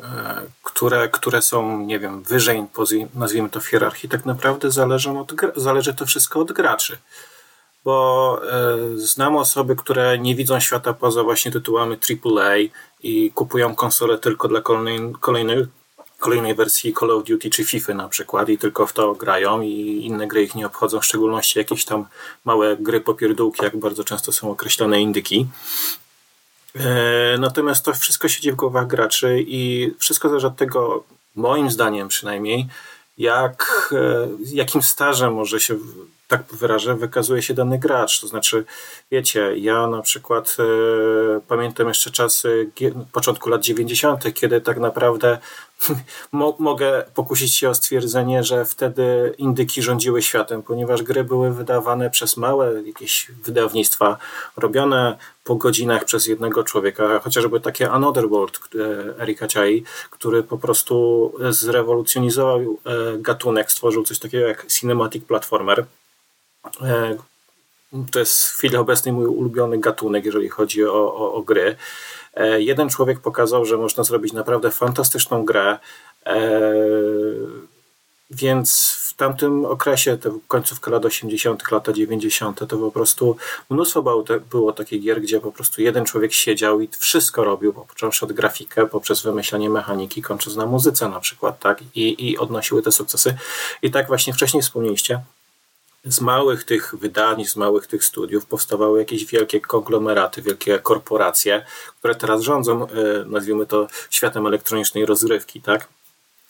które, 0.64 1.10
które 1.10 1.42
są, 1.42 1.80
nie 1.80 2.00
wiem, 2.00 2.24
wyżej, 2.24 2.66
nazwijmy 3.16 3.50
to 3.50 3.60
w 3.60 3.68
hierarchii, 3.68 4.10
tak 4.10 4.26
naprawdę 4.26 4.72
zależą 4.72 5.20
od, 5.20 5.34
zależy 5.56 5.94
to 5.94 6.06
wszystko 6.06 6.40
od 6.40 6.52
graczy. 6.52 6.98
Bo 7.84 8.40
e, 8.52 8.98
znam 8.98 9.36
osoby, 9.36 9.76
które 9.76 10.20
nie 10.20 10.36
widzą 10.36 10.60
świata 10.60 10.94
poza 10.94 11.24
właśnie 11.24 11.52
tytułami 11.52 11.98
AAA 12.26 12.56
i 13.04 13.32
kupują 13.32 13.76
konsole 13.76 14.18
tylko 14.18 14.48
dla 14.48 14.62
kolejnej, 14.62 15.14
kolejnej 15.20 15.68
kolejnej 16.24 16.56
wersji 16.56 16.94
Call 17.00 17.12
of 17.12 17.24
Duty 17.24 17.50
czy 17.50 17.64
FIFA 17.64 17.94
na 17.94 18.10
przykład 18.10 18.50
i 18.50 18.58
tylko 18.58 18.88
w 18.88 18.94
to 18.94 19.14
grają 19.14 19.62
i 19.62 20.06
inne 20.06 20.28
gry 20.28 20.44
ich 20.44 20.56
nie 20.56 20.66
obchodzą, 20.66 21.00
w 21.00 21.06
szczególności 21.06 21.60
jakieś 21.60 21.86
tam 21.86 22.06
małe 22.46 22.78
gry 22.78 23.02
popierdółki, 23.02 23.64
jak 23.64 23.78
bardzo 23.78 24.04
często 24.04 24.32
są 24.32 24.52
określone 24.52 25.02
indyki. 25.02 25.48
E, 26.76 27.38
natomiast 27.40 27.86
to 27.86 27.94
wszystko 27.94 28.28
siedzi 28.28 28.52
w 28.52 28.56
głowach 28.56 28.88
graczy 28.88 29.44
i 29.48 29.92
wszystko 30.00 30.30
zależy 30.30 30.48
od 30.48 30.56
tego, 30.56 31.04
moim 31.36 31.72
zdaniem 31.72 32.08
przynajmniej, 32.08 32.68
jak, 33.18 33.90
e, 33.92 34.28
jakim 34.54 34.82
stażem 34.82 35.34
może 35.34 35.60
się 35.60 35.76
tak 36.28 36.44
wyrażę, 36.54 36.96
wykazuje 36.96 37.42
się 37.42 37.54
dany 37.54 37.80
gracz. 37.80 38.20
To 38.20 38.28
znaczy, 38.28 38.66
wiecie, 39.12 39.54
ja 39.58 39.88
na 39.88 40.02
przykład 40.02 40.58
e, 40.60 40.64
pamiętam 41.48 41.88
jeszcze 41.88 42.12
czasy 42.12 42.70
początku 43.12 43.50
lat 43.50 43.62
90., 43.62 44.34
kiedy 44.34 44.62
tak 44.62 44.80
naprawdę 44.80 45.38
mogę 46.60 47.06
pokusić 47.14 47.56
się 47.56 47.70
o 47.70 47.76
stwierdzenie, 47.76 48.44
że 48.44 48.66
wtedy 48.66 49.34
indyki 49.38 49.82
rządziły 49.82 50.22
światem, 50.22 50.64
ponieważ 50.64 51.04
gry 51.04 51.24
były 51.24 51.54
wydawane 51.54 52.10
przez 52.10 52.38
małe 52.38 52.84
jakieś 52.84 53.32
wydawnictwa, 53.44 54.18
robione 54.58 55.18
po 55.44 55.56
godzinach 55.56 56.06
przez 56.06 56.28
jednego 56.28 56.64
człowieka, 56.64 57.20
chociażby 57.20 57.60
takie 57.60 57.92
Another 57.92 58.30
World 58.30 58.60
Erika 59.20 59.48
Chai, 59.54 59.84
który 60.10 60.44
po 60.44 60.58
prostu 60.58 61.32
zrewolucjonizował 61.50 62.60
e, 62.60 63.18
gatunek, 63.18 63.72
stworzył 63.72 64.04
coś 64.04 64.20
takiego 64.20 64.48
jak 64.48 64.68
Cinematic 64.68 65.26
Platformer. 65.26 65.86
E, 66.82 67.18
to 68.12 68.20
jest 68.20 68.48
w 68.48 68.58
chwili 68.58 68.76
obecnej 68.76 69.14
mój 69.14 69.26
ulubiony 69.26 69.78
gatunek, 69.78 70.26
jeżeli 70.26 70.50
chodzi 70.50 70.86
o, 70.86 71.16
o, 71.16 71.34
o 71.34 71.42
gry. 71.42 71.76
E, 72.34 72.62
jeden 72.62 72.90
człowiek 72.90 73.20
pokazał, 73.20 73.66
że 73.66 73.78
można 73.78 74.04
zrobić 74.04 74.34
naprawdę 74.34 74.72
fantastyczną 74.72 75.46
grę, 75.46 75.78
e, 76.26 76.62
więc 78.32 78.98
w 79.14 79.14
tamtym 79.16 79.66
okresie, 79.66 80.18
to 80.18 80.32
końcówka 80.48 80.92
lat 80.92 81.06
80., 81.06 81.72
lata 81.72 81.94
90., 81.94 82.68
to 82.68 82.78
po 82.78 82.92
prostu 82.92 83.38
mnóstwo 83.70 84.24
było, 84.50 84.74
takich 84.74 85.02
gier, 85.02 85.22
gdzie 85.22 85.40
po 85.40 85.52
prostu 85.52 85.82
jeden 85.82 86.06
człowiek 86.06 86.34
siedział 86.34 86.82
i 86.82 86.90
wszystko 87.00 87.44
robił, 87.44 87.74
począwszy 87.74 88.26
od 88.26 88.34
grafikę, 88.34 88.88
poprzez 88.88 89.22
wymyślanie 89.22 89.70
mechaniki, 89.70 90.22
kończąc 90.22 90.56
na 90.56 90.66
muzyce 90.66 91.10
na 91.10 91.20
przykład, 91.20 91.60
tak, 91.60 91.82
i, 91.96 92.30
i 92.30 92.38
odnosiły 92.38 92.82
te 92.82 92.92
sukcesy. 92.92 93.38
I 93.82 93.92
tak 93.92 94.08
właśnie 94.08 94.34
wcześniej 94.34 94.64
wspomnieliście, 94.64 95.22
z 96.06 96.22
małych 96.22 96.64
tych 96.64 96.96
wydań, 96.96 97.46
z 97.46 97.56
małych 97.56 97.88
tych 97.88 98.04
studiów 98.04 98.46
powstawały 98.46 99.00
jakieś 99.00 99.26
wielkie 99.26 99.62
konglomeraty, 99.62 100.42
wielkie 100.42 100.80
korporacje, 100.80 101.66
które 102.00 102.16
teraz 102.16 102.42
rządzą, 102.42 102.88
e, 102.88 102.90
nazwijmy 103.26 103.66
to, 103.66 103.88
światem 104.10 104.48
elektronicznej 104.48 105.06
rozrywki, 105.06 105.62
tak? 105.62 105.88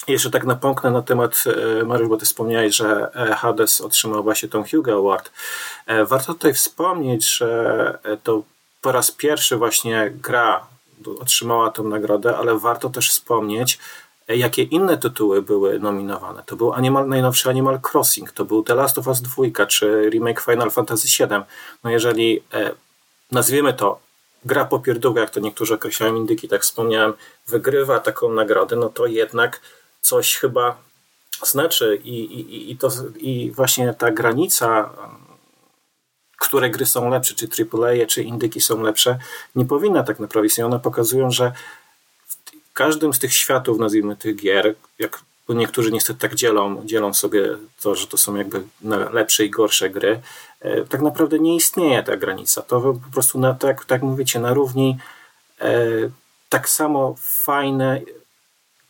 Jeszcze 0.08 0.30
tak 0.30 0.43
napomknę 0.43 0.91
na 0.91 1.01
temat, 1.01 1.43
e, 1.82 1.84
Mariusz, 1.84 2.10
bo 2.10 2.18
ty 2.18 2.26
wspomniałeś, 2.26 2.76
że 2.76 3.12
e, 3.16 3.36
Hades 3.36 3.82
otrzymał 3.82 4.24
właśnie 4.24 4.49
tą 4.49 4.64
Hugo 4.64 4.93
Award. 4.93 5.32
Warto 6.06 6.34
tutaj 6.34 6.54
wspomnieć, 6.54 7.38
że 7.38 7.99
to 8.24 8.43
po 8.82 8.91
raz 8.91 9.12
pierwszy 9.12 9.58
właśnie 9.58 10.12
gra 10.16 10.68
otrzymała 11.20 11.72
tę 11.72 11.84
nagrodę, 11.84 12.38
ale 12.38 12.60
warto 12.60 12.89
też 12.89 13.10
wspomnieć, 13.10 13.80
E, 13.80 14.03
jakie 14.28 14.64
inne 14.64 14.98
tytuły 14.98 15.42
były 15.42 15.80
nominowane. 15.80 16.44
To 16.46 16.56
był 16.56 16.74
Animal, 16.74 17.08
najnowszy 17.08 17.50
Animal 17.50 17.80
Crossing, 17.92 18.32
to 18.32 18.46
był 18.46 18.64
The 18.64 18.76
Last 18.76 18.98
of 18.98 19.08
Us 19.08 19.22
2, 19.22 19.66
czy 19.66 20.10
remake 20.10 20.42
Final 20.42 20.72
Fantasy 20.72 21.08
VII. 21.08 21.40
No 21.84 21.90
jeżeli 21.90 22.44
e, 22.54 22.72
nazwiemy 23.32 23.74
to 23.74 24.00
gra 24.46 24.66
popierdółka, 24.66 25.20
jak 25.20 25.30
to 25.30 25.40
niektórzy 25.40 25.74
określają 25.74 26.16
indyki, 26.16 26.48
tak 26.48 26.62
wspomniałem, 26.62 27.14
wygrywa 27.48 28.00
taką 28.00 28.34
nagrodę, 28.34 28.76
no 28.76 28.90
to 28.90 29.06
jednak 29.06 29.62
coś 30.02 30.36
chyba 30.38 30.78
znaczy 31.44 32.00
i, 32.04 32.24
i, 32.40 32.72
i, 32.72 32.78
to, 32.78 32.90
i 33.18 33.52
właśnie 33.52 33.94
ta 33.94 34.12
granica, 34.12 34.90
które 36.38 36.70
gry 36.70 36.86
są 36.86 37.10
lepsze, 37.10 37.36
czy 37.36 37.48
AAA, 37.48 38.06
czy 38.08 38.24
indyki 38.24 38.62
są 38.62 38.82
lepsze, 38.82 39.18
nie 39.56 39.66
powinna 39.66 40.04
tak 40.04 40.20
naprawdę 40.20 40.48
istnieć. 40.48 40.66
One 40.66 40.80
pokazują, 40.80 41.32
że 41.32 41.52
każdym 42.74 43.14
z 43.14 43.20
tych 43.20 43.34
światów, 43.34 43.80
nazwijmy 43.80 44.16
tych 44.16 44.36
gier, 44.36 44.76
jak 45.00 45.22
niektórzy 45.50 45.92
niestety 45.92 46.20
tak 46.20 46.36
dzielą, 46.36 46.86
dzielą 46.86 47.14
sobie 47.14 47.58
to, 47.82 47.96
że 47.96 48.08
to 48.08 48.18
są 48.18 48.36
jakby 48.36 48.64
lepsze 49.12 49.46
i 49.46 49.50
gorsze 49.50 49.90
gry, 49.90 50.22
e, 50.60 50.82
tak 50.86 51.02
naprawdę 51.02 51.40
nie 51.40 51.56
istnieje 51.56 52.04
ta 52.04 52.18
granica. 52.18 52.62
To 52.62 52.82
po 52.82 53.12
prostu, 53.14 53.40
na, 53.40 53.54
tak, 53.54 53.86
tak 53.86 54.02
mówicie, 54.02 54.40
na 54.40 54.54
równi 54.54 54.98
e, 55.62 55.82
tak 56.50 56.70
samo 56.70 57.16
fajne 57.20 58.02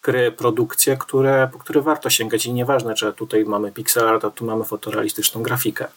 gry, 0.03 0.31
produkcje, 0.31 0.97
które, 0.97 1.49
po 1.53 1.59
które 1.59 1.81
warto 1.81 2.09
sięgać 2.09 2.45
i 2.45 2.53
nieważne, 2.53 2.95
czy 2.95 3.13
tutaj 3.13 3.45
mamy 3.45 3.71
pixel 3.71 4.07
art, 4.07 4.25
a 4.25 4.29
tu 4.29 4.45
mamy 4.45 4.63
fotorealistyczną 4.63 5.43
grafikę. 5.43 5.87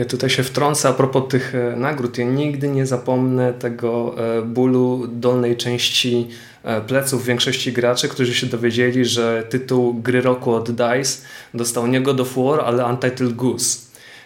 Ja 0.00 0.06
tutaj 0.06 0.30
się 0.30 0.42
wtrącę 0.42 0.88
a 0.88 0.92
propos 0.92 1.22
tych 1.28 1.54
e, 1.54 1.76
nagród. 1.76 2.18
Ja 2.18 2.24
nigdy 2.24 2.68
nie 2.68 2.86
zapomnę 2.86 3.52
tego 3.52 4.14
e, 4.38 4.42
bólu 4.42 5.06
dolnej 5.08 5.56
części 5.56 6.28
e, 6.64 6.80
pleców 6.80 7.24
większości 7.24 7.72
graczy, 7.72 8.08
którzy 8.08 8.34
się 8.34 8.46
dowiedzieli, 8.46 9.04
że 9.04 9.46
tytuł 9.50 9.94
gry 9.94 10.20
roku 10.20 10.54
od 10.54 10.70
DICE 10.70 11.18
dostał 11.54 11.86
nie 11.86 12.00
God 12.00 12.20
of 12.20 12.36
War, 12.36 12.60
ale 12.60 12.86
Untitled 12.86 13.36
Goose. 13.36 13.78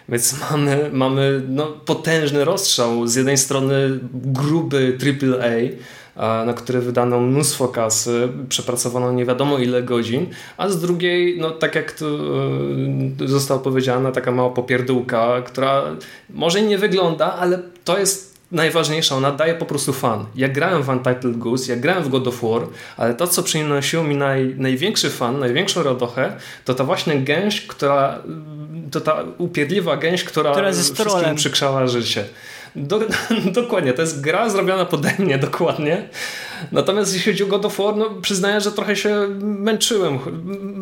Więc 0.09 0.35
mamy, 0.51 0.89
mamy 0.93 1.41
no, 1.49 1.65
potężny 1.65 2.45
rozstrzał. 2.45 3.07
Z 3.07 3.15
jednej 3.15 3.37
strony 3.37 3.99
gruby 4.13 4.97
AAA, 5.01 5.77
na 6.15 6.53
które 6.53 6.79
wydano 6.79 7.19
mnóstwo 7.19 7.67
kasy, 7.67 8.29
przepracowano 8.49 9.11
nie 9.11 9.25
wiadomo 9.25 9.57
ile 9.57 9.83
godzin, 9.83 10.27
a 10.57 10.69
z 10.69 10.79
drugiej, 10.79 11.39
no 11.39 11.51
tak 11.51 11.75
jak 11.75 11.91
tu 11.91 12.05
e, 13.23 13.27
zostało 13.27 13.59
powiedziane, 13.59 14.11
taka 14.11 14.31
mała 14.31 14.49
popierdółka, 14.49 15.41
która 15.41 15.83
może 16.29 16.61
nie 16.61 16.77
wygląda, 16.77 17.33
ale 17.33 17.59
to 17.83 17.99
jest 17.99 18.35
najważniejsza, 18.51 19.15
ona 19.15 19.31
daje 19.31 19.53
po 19.53 19.65
prostu 19.65 19.93
fan. 19.93 20.25
Ja 20.35 20.49
grałem 20.49 20.83
w 20.83 20.89
Untitled 20.89 21.37
Goose, 21.37 21.73
ja 21.73 21.79
grałem 21.79 22.03
w 22.03 22.09
God 22.09 22.27
of 22.27 22.41
War, 22.41 22.61
ale 22.97 23.13
to, 23.13 23.27
co 23.27 23.43
przynosiło 23.43 24.03
mi 24.03 24.15
naj, 24.15 24.55
największy 24.57 25.09
fan, 25.09 25.39
największą 25.39 25.83
radochę, 25.83 26.33
to 26.65 26.73
ta 26.73 26.83
właśnie 26.83 27.19
gęś, 27.19 27.61
która, 27.61 28.19
to 28.91 29.01
ta 29.01 29.23
upierdliwa 29.37 29.97
gęś, 29.97 30.23
która, 30.23 30.51
która 30.51 30.71
wszystkim 30.71 31.35
przykrzała 31.35 31.87
życie. 31.87 32.25
Do, 32.75 32.99
dokładnie, 33.61 33.93
to 33.93 34.01
jest 34.01 34.21
gra 34.21 34.49
zrobiona 34.49 34.85
pode 34.85 35.11
mnie 35.19 35.37
dokładnie. 35.49 36.09
Natomiast 36.71 37.13
jeśli 37.13 37.31
chodzi 37.31 37.43
o 37.43 37.47
God 37.47 37.65
of 37.65 37.77
War, 37.77 37.95
no 37.95 38.09
przyznaję, 38.21 38.61
że 38.61 38.71
trochę 38.71 38.95
się 38.95 39.27
męczyłem, 39.41 40.19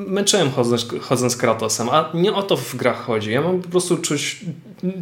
męczyłem 0.07 0.51
chodząc, 0.51 0.87
chodząc 1.01 1.37
Kratosem, 1.37 1.89
a 1.89 2.09
nie 2.13 2.33
o 2.33 2.43
to 2.43 2.57
w 2.57 2.75
grach 2.75 3.05
chodzi. 3.05 3.31
Ja 3.31 3.41
mam 3.41 3.61
po 3.61 3.69
prostu 3.69 3.97
czuć, 3.97 4.45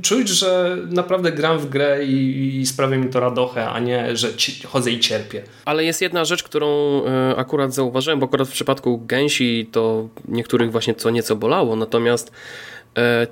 czuć 0.02 0.30
że 0.30 0.78
naprawdę 0.89 1.32
gram 1.32 1.60
w 1.60 1.70
grę 1.70 2.06
i, 2.06 2.58
i 2.60 2.66
sprawia 2.66 2.98
mi 2.98 3.10
to 3.10 3.20
radochę, 3.20 3.70
a 3.70 3.80
nie, 3.80 4.18
że 4.18 4.36
ci, 4.36 4.68
chodzę 4.68 4.92
i 4.92 5.00
cierpię. 5.00 5.44
Ale 5.66 5.84
jest 5.84 6.02
jedna 6.02 6.26
rzecz, 6.26 6.44
którą 6.44 7.02
e, 7.06 7.36
akurat 7.38 7.74
zauważyłem, 7.74 8.20
bo 8.20 8.26
akurat 8.26 8.48
w 8.48 8.52
przypadku 8.52 8.98
gęsi 9.06 9.70
to 9.72 10.08
niektórych 10.28 10.72
właśnie 10.72 10.96
co 10.96 11.10
nieco 11.10 11.36
bolało, 11.36 11.76
natomiast 11.76 12.32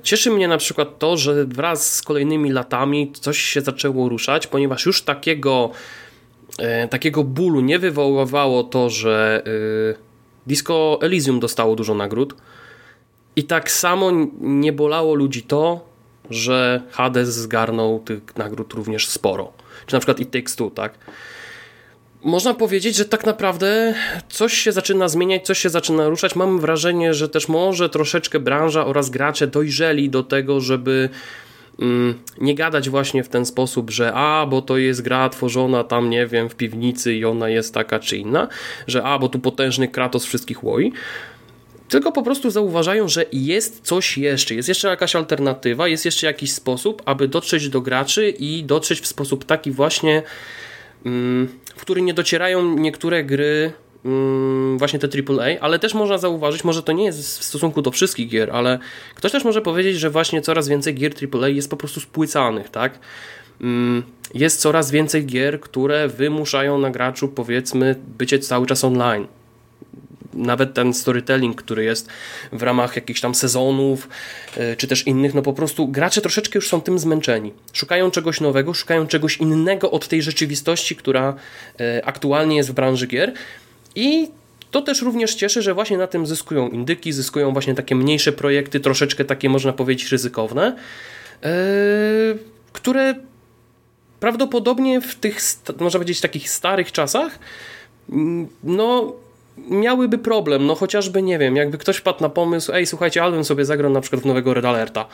cieszy 0.02 0.30
mnie 0.30 0.48
na 0.48 0.58
przykład 0.58 0.98
to, 0.98 1.16
że 1.16 1.44
wraz 1.44 1.94
z 1.94 2.02
kolejnymi 2.02 2.52
latami 2.52 3.12
coś 3.12 3.38
się 3.38 3.60
zaczęło 3.60 4.08
ruszać, 4.08 4.46
ponieważ 4.46 4.86
już 4.86 5.02
takiego, 5.02 5.70
e, 6.58 6.88
takiego 6.88 7.24
bólu 7.24 7.60
nie 7.60 7.78
wywoływało 7.78 8.64
to, 8.64 8.90
że 8.90 9.42
e, 9.46 10.10
Disco 10.46 10.98
Elysium 11.02 11.40
dostało 11.40 11.76
dużo 11.76 11.94
nagród. 11.94 12.34
I 13.36 13.44
tak 13.44 13.70
samo 13.70 14.10
nie 14.40 14.72
bolało 14.72 15.14
ludzi 15.14 15.42
to, 15.42 15.90
że 16.30 16.82
Hades 16.90 17.34
zgarnął 17.34 18.00
tych 18.00 18.36
nagród 18.36 18.72
również 18.72 19.08
sporo. 19.08 19.52
Czy 19.86 19.94
na 19.94 20.00
przykład 20.00 20.20
It 20.20 20.30
Takes 20.30 20.56
tak? 20.74 20.98
Można 22.22 22.54
powiedzieć, 22.54 22.96
że 22.96 23.04
tak 23.04 23.26
naprawdę 23.26 23.94
coś 24.28 24.54
się 24.54 24.72
zaczyna 24.72 25.08
zmieniać, 25.08 25.46
coś 25.46 25.58
się 25.58 25.70
zaczyna 25.70 26.08
ruszać. 26.08 26.36
Mam 26.36 26.60
wrażenie, 26.60 27.14
że 27.14 27.28
też 27.28 27.48
może 27.48 27.88
troszeczkę 27.88 28.40
branża 28.40 28.86
oraz 28.86 29.10
gracze 29.10 29.46
dojrzeli 29.46 30.10
do 30.10 30.22
tego, 30.22 30.60
żeby 30.60 31.08
mm, 31.80 32.14
nie 32.38 32.54
gadać 32.54 32.90
właśnie 32.90 33.24
w 33.24 33.28
ten 33.28 33.46
sposób, 33.46 33.90
że 33.90 34.12
a, 34.14 34.46
bo 34.46 34.62
to 34.62 34.76
jest 34.76 35.02
gra 35.02 35.28
tworzona 35.28 35.84
tam, 35.84 36.10
nie 36.10 36.26
wiem, 36.26 36.48
w 36.48 36.54
piwnicy 36.54 37.14
i 37.14 37.24
ona 37.24 37.48
jest 37.48 37.74
taka 37.74 37.98
czy 37.98 38.16
inna, 38.16 38.48
że 38.86 39.02
a, 39.02 39.18
bo 39.18 39.28
tu 39.28 39.38
potężny 39.38 39.88
Kratos 39.88 40.24
wszystkich 40.24 40.64
łoi. 40.64 40.92
Tylko 41.88 42.12
po 42.12 42.22
prostu 42.22 42.50
zauważają, 42.50 43.08
że 43.08 43.24
jest 43.32 43.80
coś 43.82 44.18
jeszcze, 44.18 44.54
jest 44.54 44.68
jeszcze 44.68 44.88
jakaś 44.88 45.16
alternatywa, 45.16 45.88
jest 45.88 46.04
jeszcze 46.04 46.26
jakiś 46.26 46.52
sposób, 46.52 47.02
aby 47.04 47.28
dotrzeć 47.28 47.68
do 47.68 47.80
graczy 47.80 48.30
i 48.30 48.64
dotrzeć 48.64 49.00
w 49.00 49.06
sposób 49.06 49.44
taki 49.44 49.70
właśnie 49.70 50.22
mm, 51.06 51.48
w 51.76 51.80
który 51.80 52.02
nie 52.02 52.14
docierają 52.14 52.76
niektóre 52.78 53.24
gry, 53.24 53.72
mm, 54.04 54.78
właśnie 54.78 54.98
te 54.98 55.08
AAA, 55.08 55.60
ale 55.60 55.78
też 55.78 55.94
można 55.94 56.18
zauważyć, 56.18 56.64
może 56.64 56.82
to 56.82 56.92
nie 56.92 57.04
jest 57.04 57.40
w 57.40 57.44
stosunku 57.44 57.82
do 57.82 57.90
wszystkich 57.90 58.28
gier, 58.28 58.50
ale 58.50 58.78
ktoś 59.14 59.32
też 59.32 59.44
może 59.44 59.62
powiedzieć, 59.62 59.96
że 59.96 60.10
właśnie 60.10 60.42
coraz 60.42 60.68
więcej 60.68 60.94
gier 60.94 61.12
AAA 61.34 61.48
jest 61.48 61.70
po 61.70 61.76
prostu 61.76 62.00
spłycanych, 62.00 62.68
tak? 62.68 62.98
Mm, 63.60 64.02
jest 64.34 64.60
coraz 64.60 64.90
więcej 64.90 65.26
gier, 65.26 65.60
które 65.60 66.08
wymuszają 66.08 66.78
na 66.78 66.90
graczu, 66.90 67.28
powiedzmy, 67.28 67.96
bycie 68.18 68.38
cały 68.38 68.66
czas 68.66 68.84
online 68.84 69.26
nawet 70.34 70.74
ten 70.74 70.94
storytelling, 70.94 71.62
który 71.62 71.84
jest 71.84 72.08
w 72.52 72.62
ramach 72.62 72.96
jakichś 72.96 73.20
tam 73.20 73.34
sezonów, 73.34 74.08
e, 74.56 74.76
czy 74.76 74.86
też 74.86 75.06
innych, 75.06 75.34
no 75.34 75.42
po 75.42 75.52
prostu 75.52 75.88
gracze 75.88 76.20
troszeczkę 76.20 76.58
już 76.58 76.68
są 76.68 76.80
tym 76.80 76.98
zmęczeni. 76.98 77.52
Szukają 77.72 78.10
czegoś 78.10 78.40
nowego, 78.40 78.74
szukają 78.74 79.06
czegoś 79.06 79.36
innego 79.36 79.90
od 79.90 80.08
tej 80.08 80.22
rzeczywistości, 80.22 80.96
która 80.96 81.34
e, 81.80 82.04
aktualnie 82.04 82.56
jest 82.56 82.70
w 82.70 82.72
branży 82.72 83.06
gier 83.06 83.32
i 83.94 84.28
to 84.70 84.82
też 84.82 85.02
również 85.02 85.34
cieszy, 85.34 85.62
że 85.62 85.74
właśnie 85.74 85.98
na 85.98 86.06
tym 86.06 86.26
zyskują 86.26 86.68
indyki, 86.68 87.12
zyskują 87.12 87.52
właśnie 87.52 87.74
takie 87.74 87.94
mniejsze 87.94 88.32
projekty, 88.32 88.80
troszeczkę 88.80 89.24
takie 89.24 89.48
można 89.48 89.72
powiedzieć 89.72 90.12
ryzykowne, 90.12 90.76
e, 91.42 91.50
które 92.72 93.14
prawdopodobnie 94.20 95.00
w 95.00 95.14
tych, 95.14 95.40
można 95.80 95.98
powiedzieć, 95.98 96.20
takich 96.20 96.50
starych 96.50 96.92
czasach 96.92 97.38
mm, 98.10 98.48
no 98.64 99.12
miałyby 99.56 100.18
problem, 100.18 100.66
no 100.66 100.74
chociażby, 100.74 101.22
nie 101.22 101.38
wiem, 101.38 101.56
jakby 101.56 101.78
ktoś 101.78 101.96
wpadł 101.96 102.22
na 102.22 102.28
pomysł, 102.28 102.72
ej, 102.72 102.86
słuchajcie, 102.86 103.22
album 103.22 103.44
sobie 103.44 103.64
zagrał 103.64 103.92
na 103.92 104.00
przykład 104.00 104.22
w 104.22 104.26
nowego 104.26 104.54
Red 104.54 104.64
Alerta. 104.64 105.06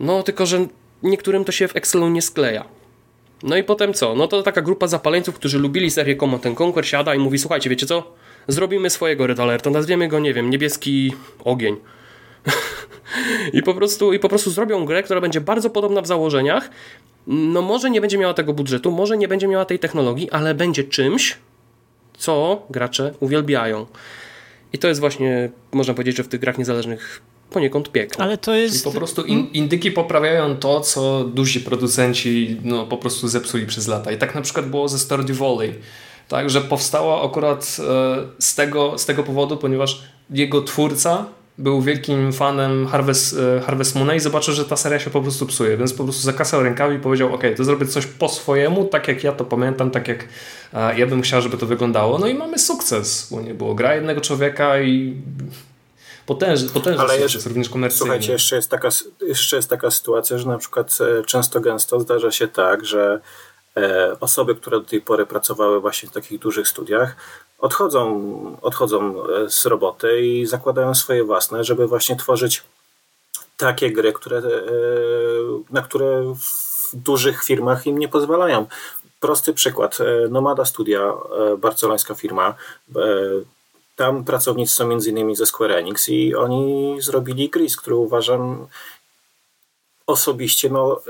No, 0.00 0.22
tylko, 0.22 0.46
że 0.46 0.66
niektórym 1.02 1.44
to 1.44 1.52
się 1.52 1.68
w 1.68 1.76
Excelu 1.76 2.08
nie 2.08 2.22
skleja. 2.22 2.64
No 3.42 3.56
i 3.56 3.64
potem 3.64 3.94
co? 3.94 4.14
No 4.14 4.28
to 4.28 4.42
taka 4.42 4.62
grupa 4.62 4.86
zapaleńców, 4.86 5.34
którzy 5.34 5.58
lubili 5.58 5.90
serię 5.90 6.16
Command 6.16 6.60
Conquer 6.60 6.86
siada 6.86 7.14
i 7.14 7.18
mówi, 7.18 7.38
słuchajcie, 7.38 7.70
wiecie 7.70 7.86
co? 7.86 8.12
Zrobimy 8.48 8.90
swojego 8.90 9.26
Red 9.26 9.40
Alerta, 9.40 9.70
nazwiemy 9.70 10.08
go, 10.08 10.18
nie 10.18 10.34
wiem, 10.34 10.50
niebieski 10.50 11.12
ogień. 11.44 11.76
I 13.52 13.62
po, 13.62 13.74
prostu, 13.74 14.12
I 14.12 14.18
po 14.18 14.28
prostu 14.28 14.50
zrobią 14.50 14.84
grę, 14.84 15.02
która 15.02 15.20
będzie 15.20 15.40
bardzo 15.40 15.70
podobna 15.70 16.00
w 16.00 16.06
założeniach. 16.06 16.70
No 17.26 17.62
może 17.62 17.90
nie 17.90 18.00
będzie 18.00 18.18
miała 18.18 18.34
tego 18.34 18.52
budżetu, 18.52 18.90
może 18.90 19.16
nie 19.16 19.28
będzie 19.28 19.48
miała 19.48 19.64
tej 19.64 19.78
technologii, 19.78 20.30
ale 20.30 20.54
będzie 20.54 20.84
czymś, 20.84 21.36
co 22.18 22.62
gracze 22.70 23.14
uwielbiają. 23.20 23.86
I 24.72 24.78
to 24.78 24.88
jest 24.88 25.00
właśnie, 25.00 25.50
można 25.72 25.94
powiedzieć, 25.94 26.16
że 26.16 26.22
w 26.22 26.28
tych 26.28 26.40
grach 26.40 26.58
niezależnych 26.58 27.22
poniekąd 27.50 27.92
piekło. 27.92 28.24
Ale 28.24 28.38
to 28.38 28.54
jest... 28.54 28.74
Czyli 28.74 28.84
po 28.84 28.98
prostu 28.98 29.22
in, 29.22 29.46
indyki 29.52 29.90
poprawiają 29.90 30.56
to, 30.56 30.80
co 30.80 31.24
duzi 31.24 31.60
producenci 31.60 32.60
no, 32.64 32.86
po 32.86 32.96
prostu 32.96 33.28
zepsuli 33.28 33.66
przez 33.66 33.88
lata. 33.88 34.12
I 34.12 34.18
tak 34.18 34.34
na 34.34 34.40
przykład 34.40 34.66
było 34.66 34.88
ze 34.88 34.98
Stardew 34.98 35.38
Valley. 35.38 35.74
Tak, 36.28 36.50
że 36.50 36.60
powstała 36.60 37.24
akurat 37.24 37.76
e, 37.80 38.16
z 38.38 38.54
tego, 38.54 38.98
z 38.98 39.06
tego 39.06 39.22
powodu, 39.22 39.56
ponieważ 39.56 40.02
jego 40.30 40.62
twórca 40.62 41.26
był 41.58 41.82
wielkim 41.82 42.32
fanem 42.32 42.86
Harvest, 42.86 43.36
e, 43.38 43.60
Harvest 43.60 43.94
Moona 43.94 44.14
i 44.14 44.20
zobaczył, 44.20 44.54
że 44.54 44.64
ta 44.64 44.76
seria 44.76 44.98
się 44.98 45.10
po 45.10 45.22
prostu 45.22 45.46
psuje, 45.46 45.76
więc 45.76 45.94
po 45.94 46.04
prostu 46.04 46.22
zakasał 46.22 46.62
rękawi 46.62 46.96
i 46.96 46.98
powiedział, 46.98 47.34
ok, 47.34 47.42
to 47.56 47.64
zrobię 47.64 47.86
coś 47.86 48.06
po 48.06 48.28
swojemu, 48.28 48.84
tak 48.84 49.08
jak 49.08 49.24
ja 49.24 49.32
to 49.32 49.44
pamiętam, 49.44 49.90
tak 49.90 50.08
jak 50.08 50.24
ja 50.96 51.06
bym 51.06 51.22
chciał, 51.22 51.42
żeby 51.42 51.58
to 51.58 51.66
wyglądało. 51.66 52.18
No 52.18 52.26
i 52.26 52.34
mamy 52.34 52.58
sukces, 52.58 53.28
bo 53.30 53.40
nie 53.40 53.54
było 53.54 53.74
gra 53.74 53.94
jednego 53.94 54.20
człowieka 54.20 54.80
i 54.80 55.16
potężny, 56.26 56.68
potężny 56.68 57.00
Ale 57.00 57.12
sukces, 57.12 57.34
jeszcze, 57.34 57.48
również 57.48 57.68
komercyjny. 57.68 57.98
Słuchajcie, 57.98 58.32
jeszcze 58.32 58.56
jest, 58.56 58.70
taka, 58.70 58.88
jeszcze 59.20 59.56
jest 59.56 59.70
taka 59.70 59.90
sytuacja, 59.90 60.38
że 60.38 60.48
na 60.48 60.58
przykład 60.58 60.98
e, 61.00 61.24
często 61.24 61.60
gęsto 61.60 62.00
zdarza 62.00 62.32
się 62.32 62.48
tak, 62.48 62.84
że 62.84 63.20
e, 63.76 64.16
osoby, 64.20 64.54
które 64.54 64.80
do 64.80 64.86
tej 64.86 65.00
pory 65.00 65.26
pracowały 65.26 65.80
właśnie 65.80 66.08
w 66.08 66.12
takich 66.12 66.38
dużych 66.38 66.68
studiach, 66.68 67.16
odchodzą, 67.58 68.56
odchodzą 68.62 69.24
e, 69.24 69.50
z 69.50 69.66
roboty 69.66 70.20
i 70.20 70.46
zakładają 70.46 70.94
swoje 70.94 71.24
własne, 71.24 71.64
żeby 71.64 71.86
właśnie 71.86 72.16
tworzyć 72.16 72.62
takie 73.56 73.92
gry, 73.92 74.12
które, 74.12 74.38
e, 74.38 74.42
na 75.70 75.82
które 75.82 76.34
w 76.92 76.96
dużych 76.96 77.44
firmach 77.44 77.86
im 77.86 77.98
nie 77.98 78.08
pozwalają. 78.08 78.66
Prosty 79.20 79.54
przykład. 79.54 79.98
E, 80.00 80.28
Nomada 80.28 80.64
Studia, 80.64 81.12
barcelońska 81.58 82.14
firma. 82.14 82.54
Tam 83.96 84.24
pracownicy 84.24 84.74
są 84.74 84.86
między 84.86 85.10
innymi 85.10 85.36
ze 85.36 85.46
Square 85.46 85.72
Enix 85.72 86.08
i 86.08 86.34
oni 86.34 86.96
zrobili 87.00 87.50
Gris, 87.50 87.76
który 87.76 87.96
uważam 87.96 88.66
osobiście 90.06 90.70
no, 90.70 91.00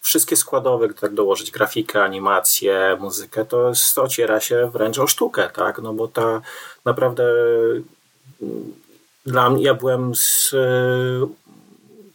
wszystkie 0.00 0.36
składowe, 0.36 0.94
tak 0.94 1.14
dołożyć 1.14 1.50
grafikę, 1.50 2.02
animację, 2.02 2.96
muzykę, 3.00 3.44
to 3.44 3.68
jest, 3.68 3.98
ociera 3.98 4.40
się 4.40 4.70
wręcz 4.72 4.98
o 4.98 5.06
sztukę, 5.06 5.50
tak? 5.54 5.78
No 5.78 5.92
bo 5.92 6.08
ta 6.08 6.40
naprawdę 6.84 7.24
dla 9.26 9.50
mnie, 9.50 9.64
ja 9.64 9.74
byłem 9.74 10.14
z, 10.14 10.54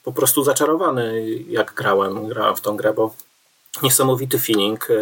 po 0.03 0.11
prostu 0.11 0.43
zaczarowany, 0.43 1.25
jak 1.49 1.73
grałem, 1.73 2.27
grałem 2.27 2.55
w 2.55 2.61
tą 2.61 2.77
grę, 2.77 2.93
bo 2.93 3.13
niesamowity 3.83 4.39
feeling, 4.39 4.91
e, 4.91 4.95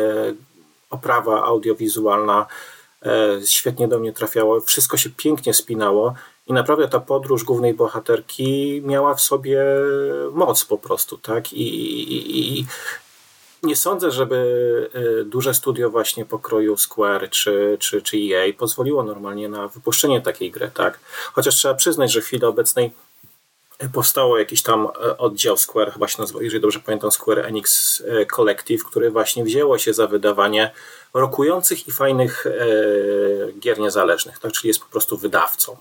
oprawa 0.90 1.44
audiowizualna 1.44 2.46
e, 3.06 3.40
świetnie 3.46 3.88
do 3.88 4.00
mnie 4.00 4.14
trafiało, 4.14 4.62
wszystko 4.62 4.98
się 4.98 5.10
pięknie 5.10 5.54
spinało 5.54 6.14
i 6.48 6.54
naprawdę 6.54 6.88
ta 6.88 7.00
podróż 7.00 7.44
głównej 7.44 7.74
bohaterki 7.74 8.82
miała 8.86 9.16
w 9.16 9.22
sobie 9.22 9.64
moc 10.32 10.66
po 10.66 10.78
prostu, 10.78 11.18
tak? 11.18 11.54
I, 11.54 11.64
i, 12.14 12.60
i 12.60 12.66
nie 13.64 13.76
sądzę, 13.76 14.12
żeby 14.12 14.36
y, 15.22 15.26
duże 15.26 15.54
studio 15.54 15.90
właśnie 15.90 16.26
pokroju 16.26 16.78
Square 16.78 17.30
czy, 17.30 17.78
czy, 17.80 18.02
czy 18.02 18.18
EA 18.18 18.54
pozwoliło 18.58 19.04
normalnie 19.04 19.50
na 19.50 19.68
wypuszczenie 19.68 20.22
takiej 20.22 20.52
gry, 20.52 20.72
tak? 20.74 21.00
Chociaż 21.34 21.56
trzeba 21.56 21.74
przyznać, 21.74 22.12
że 22.12 22.22
w 22.22 22.26
chwili 22.26 22.46
obecnej 22.46 22.92
powstało 23.94 24.38
jakiś 24.38 24.64
tam 24.64 24.88
oddział 25.18 25.58
Square, 25.58 25.92
chyba 25.94 26.08
się 26.08 26.22
nazywa, 26.22 26.44
jeżeli 26.44 26.62
dobrze 26.62 26.80
pamiętam, 26.80 27.12
Square 27.12 27.40
Enix 27.40 28.04
Collective, 28.36 28.84
który 28.84 29.12
właśnie 29.12 29.44
wzięło 29.44 29.78
się 29.78 29.94
za 29.94 30.08
wydawanie 30.08 30.72
rokujących 31.14 31.88
i 31.88 31.92
fajnych 31.92 32.46
gier 33.60 33.80
niezależnych, 33.80 34.40
tak? 34.40 34.52
czyli 34.52 34.68
jest 34.68 34.80
po 34.80 34.90
prostu 34.90 35.18
wydawcą. 35.18 35.78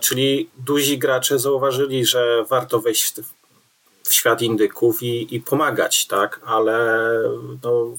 Czyli 0.00 0.50
duzi 0.56 0.98
gracze 0.98 1.38
zauważyli, 1.38 2.06
że 2.06 2.44
warto 2.44 2.80
wejść 2.80 3.14
w 4.02 4.14
świat 4.14 4.42
indyków 4.42 5.02
i, 5.02 5.34
i 5.34 5.40
pomagać, 5.40 6.06
tak? 6.06 6.40
Ale 6.44 7.08
no, 7.64 7.96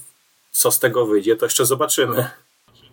co 0.52 0.72
z 0.72 0.80
tego 0.80 1.06
wyjdzie, 1.06 1.36
to 1.36 1.45
jeszcze 1.45 1.66
zobaczymy. 1.66 2.30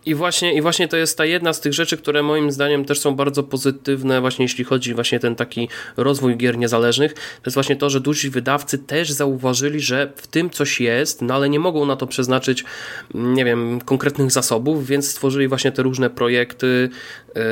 I 0.06 0.14
właśnie, 0.14 0.54
I 0.54 0.60
właśnie 0.60 0.88
to 0.88 0.96
jest 0.96 1.18
ta 1.18 1.24
jedna 1.24 1.52
z 1.52 1.60
tych 1.60 1.72
rzeczy, 1.72 1.96
które 1.96 2.22
moim 2.22 2.50
zdaniem 2.50 2.84
też 2.84 3.00
są 3.00 3.14
bardzo 3.14 3.42
pozytywne, 3.42 4.20
właśnie 4.20 4.44
jeśli 4.44 4.64
chodzi 4.64 4.94
właśnie 4.94 5.20
ten 5.20 5.36
taki 5.36 5.68
rozwój 5.96 6.36
gier 6.36 6.58
niezależnych. 6.58 7.14
To 7.14 7.20
jest 7.46 7.54
właśnie 7.54 7.76
to, 7.76 7.90
że 7.90 8.00
duzi 8.00 8.30
wydawcy 8.30 8.78
też 8.78 9.10
zauważyli, 9.10 9.80
że 9.80 10.12
w 10.16 10.26
tym 10.26 10.50
coś 10.50 10.80
jest, 10.80 11.22
no 11.22 11.34
ale 11.34 11.48
nie 11.48 11.58
mogą 11.58 11.86
na 11.86 11.96
to 11.96 12.06
przeznaczyć, 12.06 12.64
nie 13.14 13.44
wiem, 13.44 13.80
konkretnych 13.80 14.30
zasobów, 14.30 14.86
więc 14.86 15.10
stworzyli 15.10 15.48
właśnie 15.48 15.72
te 15.72 15.82
różne 15.82 16.10
projekty, 16.10 16.88
yy, 17.34 17.42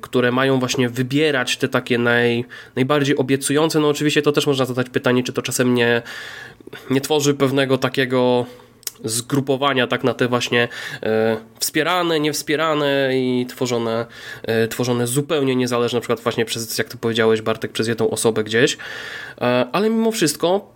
które 0.00 0.32
mają 0.32 0.58
właśnie 0.58 0.88
wybierać 0.88 1.56
te 1.56 1.68
takie 1.68 1.98
naj, 1.98 2.44
najbardziej 2.76 3.16
obiecujące. 3.16 3.80
No 3.80 3.88
oczywiście 3.88 4.22
to 4.22 4.32
też 4.32 4.46
można 4.46 4.64
zadać 4.64 4.90
pytanie, 4.90 5.22
czy 5.22 5.32
to 5.32 5.42
czasem 5.42 5.74
nie, 5.74 6.02
nie 6.90 7.00
tworzy 7.00 7.34
pewnego 7.34 7.78
takiego 7.78 8.46
zgrupowania 9.04 9.86
tak 9.86 10.04
na 10.04 10.14
te 10.14 10.28
właśnie 10.28 10.68
e, 11.02 11.36
wspierane, 11.58 12.20
niewspierane 12.20 13.10
i 13.14 13.46
tworzone, 13.46 14.06
e, 14.42 14.68
tworzone 14.68 15.06
zupełnie 15.06 15.56
niezależne, 15.56 15.96
na 15.96 16.00
przykład 16.00 16.20
właśnie 16.20 16.44
przez, 16.44 16.78
jak 16.78 16.88
ty 16.88 16.96
powiedziałeś 16.96 17.42
Bartek, 17.42 17.72
przez 17.72 17.88
jedną 17.88 18.10
osobę 18.10 18.44
gdzieś, 18.44 18.78
e, 19.40 19.66
ale 19.72 19.90
mimo 19.90 20.12
wszystko 20.12 20.72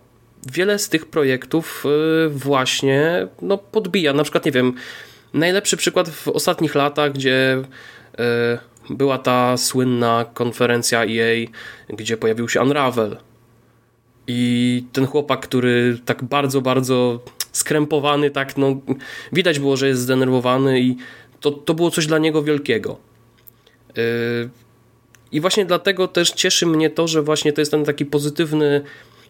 wiele 0.51 0.79
z 0.79 0.89
tych 0.89 1.05
projektów 1.05 1.83
właśnie 2.29 3.27
no, 3.41 3.57
podbija, 3.57 4.13
na 4.13 4.23
przykład 4.23 4.45
nie 4.45 4.51
wiem, 4.51 4.73
najlepszy 5.33 5.77
przykład 5.77 6.09
w 6.09 6.27
ostatnich 6.27 6.75
latach, 6.75 7.11
gdzie 7.11 7.63
była 8.89 9.17
ta 9.17 9.57
słynna 9.57 10.25
konferencja 10.33 11.03
EA, 11.03 11.47
gdzie 11.89 12.17
pojawił 12.17 12.49
się 12.49 12.61
Unravel. 12.61 13.17
I 14.27 14.83
ten 14.93 15.07
chłopak, 15.07 15.39
który 15.39 15.99
tak 16.05 16.23
bardzo, 16.23 16.61
bardzo 16.61 17.19
skrępowany, 17.57 18.31
tak, 18.31 18.57
no, 18.57 18.75
widać 19.33 19.59
było, 19.59 19.77
że 19.77 19.87
jest 19.87 20.01
zdenerwowany 20.01 20.81
i 20.81 20.95
to, 21.39 21.51
to 21.51 21.73
było 21.73 21.91
coś 21.91 22.07
dla 22.07 22.17
niego 22.17 22.43
wielkiego. 22.43 22.97
Yy, 23.97 24.03
I 25.31 25.41
właśnie 25.41 25.65
dlatego 25.65 26.07
też 26.07 26.31
cieszy 26.31 26.65
mnie 26.65 26.89
to, 26.89 27.07
że 27.07 27.21
właśnie 27.21 27.53
to 27.53 27.61
jest 27.61 27.71
ten 27.71 27.85
taki 27.85 28.05
pozytywny 28.05 28.81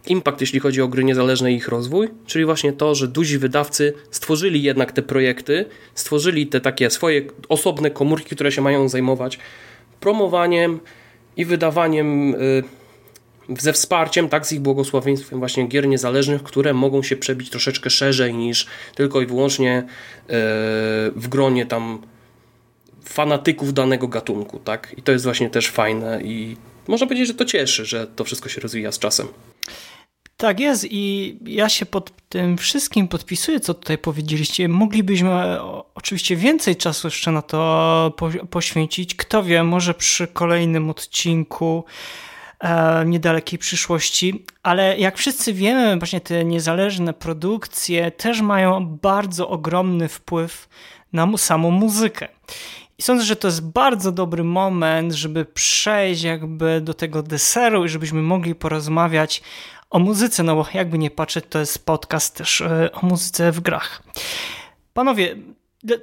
impact, 0.07 0.41
jeśli 0.41 0.59
chodzi 0.59 0.81
o 0.81 0.87
gry 0.87 1.03
niezależne 1.03 1.53
i 1.53 1.55
ich 1.55 1.67
rozwój, 1.67 2.09
czyli 2.25 2.45
właśnie 2.45 2.73
to, 2.73 2.95
że 2.95 3.07
duzi 3.07 3.37
wydawcy 3.37 3.93
stworzyli 4.11 4.63
jednak 4.63 4.91
te 4.91 5.01
projekty, 5.01 5.65
stworzyli 5.95 6.47
te 6.47 6.61
takie 6.61 6.89
swoje 6.89 7.21
osobne 7.49 7.91
komórki, 7.91 8.35
które 8.35 8.51
się 8.51 8.61
mają 8.61 8.89
zajmować 8.89 9.39
promowaniem 9.99 10.79
i 11.37 11.45
wydawaniem 11.45 12.31
yy, 12.31 12.63
ze 13.49 13.73
wsparciem, 13.73 14.29
tak, 14.29 14.47
z 14.47 14.51
ich 14.51 14.59
błogosławieństwem 14.59 15.39
właśnie 15.39 15.67
gier 15.67 15.87
niezależnych, 15.87 16.43
które 16.43 16.73
mogą 16.73 17.03
się 17.03 17.15
przebić 17.15 17.49
troszeczkę 17.49 17.89
szerzej 17.89 18.33
niż 18.33 18.67
tylko 18.95 19.21
i 19.21 19.25
wyłącznie 19.25 19.77
e, 19.77 19.85
w 21.15 21.27
gronie 21.29 21.65
tam 21.65 22.01
fanatyków 23.03 23.73
danego 23.73 24.07
gatunku, 24.07 24.59
tak? 24.59 24.95
I 24.97 25.01
to 25.01 25.11
jest 25.11 25.23
właśnie 25.25 25.49
też 25.49 25.67
fajne 25.67 26.21
i 26.23 26.57
można 26.87 27.07
powiedzieć, 27.07 27.27
że 27.27 27.33
to 27.33 27.45
cieszy, 27.45 27.85
że 27.85 28.07
to 28.07 28.23
wszystko 28.23 28.49
się 28.49 28.61
rozwija 28.61 28.91
z 28.91 28.99
czasem. 28.99 29.27
Tak 30.37 30.59
jest 30.59 30.85
i 30.89 31.37
ja 31.45 31.69
się 31.69 31.85
pod 31.85 32.11
tym 32.29 32.57
wszystkim 32.57 33.07
podpisuję, 33.07 33.59
co 33.59 33.73
tutaj 33.73 33.97
powiedzieliście. 33.97 34.67
Moglibyśmy 34.67 35.57
oczywiście 35.95 36.35
więcej 36.35 36.75
czasu 36.75 37.07
jeszcze 37.07 37.31
na 37.31 37.41
to 37.41 38.13
poświęcić. 38.49 39.15
Kto 39.15 39.43
wie, 39.43 39.63
może 39.63 39.93
przy 39.93 40.27
kolejnym 40.27 40.89
odcinku 40.89 41.83
E, 41.85 42.34
niedalekiej 43.05 43.59
przyszłości, 43.59 44.45
ale 44.63 44.97
jak 44.97 45.17
wszyscy 45.17 45.53
wiemy, 45.53 45.97
właśnie 45.97 46.21
te 46.21 46.45
niezależne 46.45 47.13
produkcje 47.13 48.11
też 48.11 48.41
mają 48.41 48.85
bardzo 48.85 49.49
ogromny 49.49 50.07
wpływ 50.07 50.69
na 51.13 51.37
samą 51.37 51.71
muzykę. 51.71 52.27
I 52.97 53.01
sądzę, 53.01 53.25
że 53.25 53.35
to 53.35 53.47
jest 53.47 53.71
bardzo 53.71 54.11
dobry 54.11 54.43
moment, 54.43 55.13
żeby 55.13 55.45
przejść 55.45 56.23
jakby 56.23 56.81
do 56.81 56.93
tego 56.93 57.23
deseru 57.23 57.85
i 57.85 57.89
żebyśmy 57.89 58.21
mogli 58.21 58.55
porozmawiać 58.55 59.41
o 59.89 59.99
muzyce, 59.99 60.43
no 60.43 60.55
bo 60.55 60.67
jakby 60.73 60.97
nie 60.97 61.11
patrzeć, 61.11 61.45
to 61.49 61.59
jest 61.59 61.85
podcast 61.85 62.35
też 62.35 62.61
e, 62.61 62.91
o 62.91 63.05
muzyce 63.05 63.51
w 63.51 63.59
grach. 63.59 64.03
Panowie, 64.93 65.35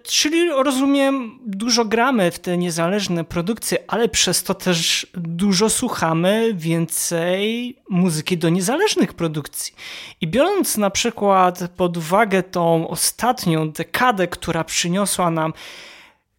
Czyli 0.03 0.49
rozumiem, 0.49 1.39
dużo 1.47 1.85
gramy 1.85 2.31
w 2.31 2.39
te 2.39 2.59
niezależne 2.59 3.25
produkcje, 3.25 3.79
ale 3.89 4.09
przez 4.09 4.43
to 4.43 4.55
też 4.55 5.07
dużo 5.15 5.71
słuchamy 5.71 6.51
więcej 6.55 7.77
muzyki 7.89 8.39
do 8.39 8.49
niezależnych 8.49 9.15
produkcji. 9.15 9.75
I 10.21 10.29
biorąc 10.29 10.77
na 10.77 10.91
przykład 10.91 11.59
pod 11.77 11.97
uwagę 11.97 12.43
tą 12.43 12.89
ostatnią 12.89 13.71
dekadę, 13.71 14.29
która 14.29 14.65
przyniosła 14.65 15.31
nam 15.31 15.53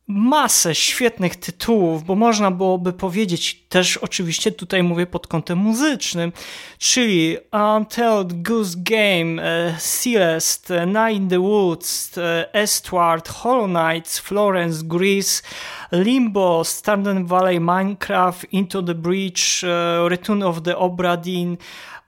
masę 0.07 0.75
świetnych 0.75 1.35
tytułów, 1.35 2.03
bo 2.03 2.15
można 2.15 2.51
byłoby 2.51 2.93
powiedzieć, 2.93 3.65
też 3.69 3.97
oczywiście 3.97 4.51
tutaj 4.51 4.83
mówię 4.83 5.05
pod 5.05 5.27
kątem 5.27 5.57
muzycznym, 5.57 6.31
czyli 6.77 7.37
Untold 7.77 8.41
Goose 8.41 8.77
Game, 8.77 9.43
e, 9.43 9.77
Celeste, 9.79 10.87
Night 10.87 11.11
in 11.11 11.29
the 11.29 11.39
Woods, 11.39 12.17
e, 12.17 12.53
Eastward, 12.53 13.29
Hollow 13.29 13.67
Knights, 13.67 14.19
Florence, 14.19 14.83
Greece, 14.85 15.43
Limbo, 15.91 16.63
Stardew 16.63 17.27
Valley, 17.27 17.59
Minecraft, 17.59 18.45
Into 18.51 18.83
the 18.83 18.95
Breach, 18.95 19.63
e, 19.63 20.09
Return 20.09 20.43
of 20.43 20.61
the 20.61 20.77
Obra 20.77 21.17
Dinn, 21.17 21.57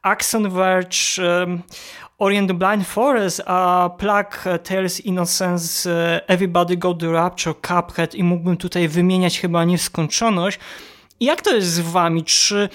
Axon 0.02 0.50
Verge, 0.50 1.22
Orient 2.18 2.48
the 2.48 2.54
Blind 2.54 2.88
Forest, 2.88 3.42
a 3.46 3.90
Plague 3.98 4.60
Tales 4.64 5.00
Innocence, 5.00 5.90
Everybody 6.28 6.78
Go 6.78 6.94
the 6.94 7.12
Rapture, 7.12 7.54
Cuphead 7.62 8.16
i 8.16 8.24
mógłbym 8.24 8.58
tutaj 8.58 8.88
wymieniać 8.88 9.40
chyba 9.40 9.66
nieskończoność. 9.66 10.60
Jak 11.20 11.42
to 11.42 11.56
jest 11.56 11.68
z 11.68 11.80
wami? 11.80 12.24
Czy 12.24 12.70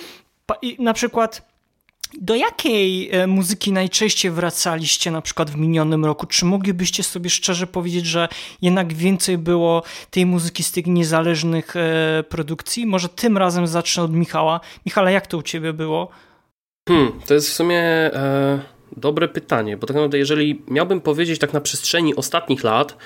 na 0.78 0.92
przykład 0.92 1.50
do 2.20 2.34
jakiej 2.34 3.10
e, 3.10 3.26
muzyki 3.26 3.72
najczęściej 3.72 4.30
wracaliście 4.30 5.10
na 5.10 5.22
przykład 5.22 5.50
w 5.50 5.56
minionym 5.56 6.04
roku? 6.04 6.26
Czy 6.26 6.44
moglibyście 6.44 7.02
sobie 7.02 7.30
szczerze 7.30 7.66
powiedzieć, 7.66 8.06
że 8.06 8.28
jednak 8.62 8.92
więcej 8.92 9.38
było 9.38 9.82
tej 10.10 10.26
muzyki 10.26 10.62
z 10.62 10.72
tych 10.72 10.86
niezależnych 10.86 11.76
e, 11.76 12.24
produkcji? 12.28 12.86
Może 12.86 13.08
tym 13.08 13.38
razem 13.38 13.66
zacznę 13.66 14.02
od 14.02 14.12
Michała. 14.12 14.60
Michale, 14.86 15.12
jak 15.12 15.26
to 15.26 15.38
u 15.38 15.42
ciebie 15.42 15.72
było? 15.72 16.08
Hmm, 16.88 17.12
to 17.26 17.34
jest 17.34 17.50
w 17.50 17.52
sumie... 17.52 17.80
E 17.82 18.79
Dobre 18.96 19.28
pytanie, 19.28 19.76
bo 19.76 19.86
tak 19.86 19.96
naprawdę 19.96 20.18
jeżeli 20.18 20.62
miałbym 20.68 21.00
powiedzieć 21.00 21.38
tak 21.38 21.52
na 21.52 21.60
przestrzeni 21.60 22.16
ostatnich 22.16 22.64
lat, 22.64 22.96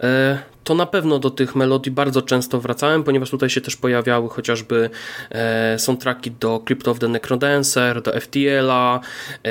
e, 0.00 0.38
to 0.64 0.74
na 0.74 0.86
pewno 0.86 1.18
do 1.18 1.30
tych 1.30 1.56
melodii 1.56 1.92
bardzo 1.92 2.22
często 2.22 2.60
wracałem, 2.60 3.04
ponieważ 3.04 3.30
tutaj 3.30 3.50
się 3.50 3.60
też 3.60 3.76
pojawiały 3.76 4.28
chociażby 4.28 4.90
e, 5.30 5.78
soundtracki 5.78 6.30
do 6.30 6.60
Crypt 6.64 6.88
of 6.88 6.98
the 6.98 7.08
Necrodancer, 7.08 8.02
do 8.02 8.20
FTL-a. 8.20 9.00
E, 9.44 9.50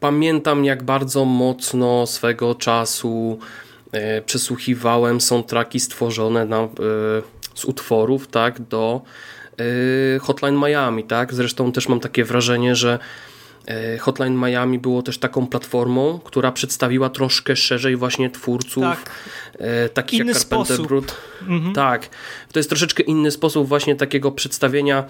pamiętam 0.00 0.64
jak 0.64 0.82
bardzo 0.82 1.24
mocno 1.24 2.06
swego 2.06 2.54
czasu 2.54 3.38
przesłuchiwałem 4.26 5.20
soundtracki 5.20 5.80
stworzone 5.80 6.44
na, 6.44 6.68
z 7.54 7.64
utworów 7.64 8.28
tak, 8.28 8.60
do 8.60 9.00
Hotline 10.20 10.56
Miami. 10.56 11.04
Tak? 11.04 11.34
Zresztą 11.34 11.72
też 11.72 11.88
mam 11.88 12.00
takie 12.00 12.24
wrażenie, 12.24 12.76
że 12.76 12.98
Hotline 13.98 14.34
Miami 14.34 14.78
było 14.78 15.02
też 15.02 15.18
taką 15.18 15.46
platformą, 15.46 16.20
która 16.24 16.52
przedstawiła 16.52 17.10
troszkę 17.10 17.56
szerzej 17.56 17.96
właśnie 17.96 18.30
twórców, 18.30 18.82
tak. 18.82 19.10
e, 19.58 19.88
takich 19.88 20.20
Inny 20.20 20.32
jak 20.32 20.38
Carpenter 20.38 20.86
Brut. 20.86 21.14
Mhm. 21.48 21.74
Tak, 21.74 22.08
to 22.52 22.58
jest 22.58 22.68
troszeczkę 22.68 23.02
inny 23.02 23.30
sposób 23.30 23.68
właśnie 23.68 23.96
takiego 23.96 24.32
przedstawienia 24.32 25.04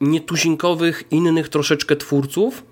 nietuzinkowych, 0.00 1.04
innych 1.10 1.48
troszeczkę 1.48 1.96
twórców, 1.96 2.62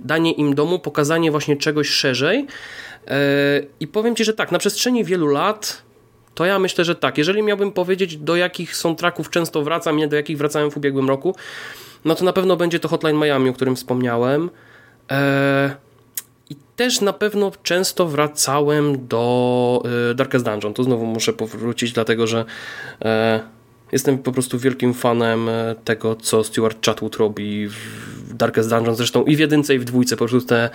danie 0.00 0.32
im 0.32 0.54
domu, 0.54 0.78
pokazanie 0.78 1.30
właśnie 1.30 1.56
czegoś 1.56 1.88
szerzej. 1.88 2.46
E, 3.08 3.16
I 3.80 3.86
powiem 3.86 4.16
Ci, 4.16 4.24
że 4.24 4.32
tak, 4.32 4.52
na 4.52 4.58
przestrzeni 4.58 5.04
wielu 5.04 5.26
lat 5.26 5.82
to 6.34 6.44
ja 6.44 6.58
myślę, 6.58 6.84
że 6.84 6.94
tak. 6.94 7.18
Jeżeli 7.18 7.42
miałbym 7.42 7.72
powiedzieć, 7.72 8.16
do 8.16 8.36
jakich 8.36 8.76
soundtracków 8.76 9.30
często 9.30 9.62
wracam, 9.62 9.96
nie 9.96 10.08
do 10.08 10.16
jakich 10.16 10.38
wracałem 10.38 10.70
w 10.70 10.76
ubiegłym 10.76 11.08
roku, 11.08 11.34
no 12.04 12.14
to 12.14 12.24
na 12.24 12.32
pewno 12.32 12.56
będzie 12.56 12.80
to 12.80 12.88
Hotline 12.88 13.18
Miami, 13.18 13.50
o 13.50 13.52
którym 13.52 13.76
wspomniałem. 13.76 14.50
Eee, 15.08 15.70
I 16.50 16.56
też 16.76 17.00
na 17.00 17.12
pewno 17.12 17.52
często 17.62 18.06
wracałem 18.06 19.08
do 19.08 19.82
e, 20.10 20.14
Darkest 20.14 20.44
Dungeon. 20.44 20.74
Tu 20.74 20.84
znowu 20.84 21.06
muszę 21.06 21.32
powrócić, 21.32 21.92
dlatego 21.92 22.26
że 22.26 22.44
e, 23.04 23.40
Jestem 23.92 24.18
po 24.18 24.32
prostu 24.32 24.58
wielkim 24.58 24.94
fanem 24.94 25.48
e, 25.48 25.74
tego, 25.84 26.16
co 26.16 26.44
Stuart 26.44 26.86
Chatwood 26.86 27.16
robi 27.16 27.68
w 27.68 28.34
Darkest 28.34 28.70
Dungeon, 28.70 28.96
zresztą 28.96 29.24
i 29.24 29.36
w 29.36 29.38
jedynce, 29.38 29.74
i 29.74 29.78
w 29.78 29.84
dwójce, 29.84 30.16
po 30.16 30.26
prostu 30.26 30.48
te, 30.48 30.70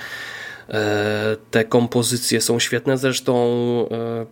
e, 0.69 1.37
te 1.51 1.63
kompozycje 1.63 2.41
są 2.41 2.59
świetne, 2.59 2.97
zresztą 2.97 3.35
e, 3.91 4.25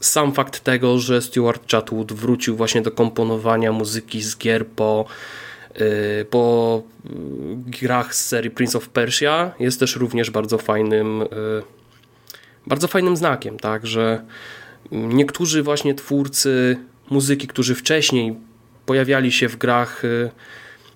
sam 0.00 0.32
fakt 0.32 0.60
tego, 0.60 0.98
że 0.98 1.22
Stuart 1.22 1.70
Chatwood 1.72 2.12
wrócił 2.12 2.56
właśnie 2.56 2.82
do 2.82 2.90
komponowania 2.90 3.72
muzyki 3.72 4.22
z 4.22 4.38
gier 4.38 4.66
po 4.66 5.04
po 6.30 6.82
grach 7.66 8.14
z 8.14 8.26
serii 8.26 8.50
Prince 8.50 8.76
of 8.76 8.88
Persia 8.88 9.52
jest 9.58 9.80
też 9.80 9.96
również 9.96 10.30
bardzo 10.30 10.58
fajnym 10.58 11.24
bardzo 12.66 12.88
fajnym 12.88 13.16
znakiem, 13.16 13.58
tak, 13.58 13.86
że 13.86 14.24
niektórzy 14.92 15.62
właśnie 15.62 15.94
twórcy 15.94 16.76
muzyki, 17.10 17.46
którzy 17.46 17.74
wcześniej 17.74 18.36
pojawiali 18.86 19.32
się 19.32 19.48
w 19.48 19.56
grach, 19.56 20.04
y, 20.04 20.30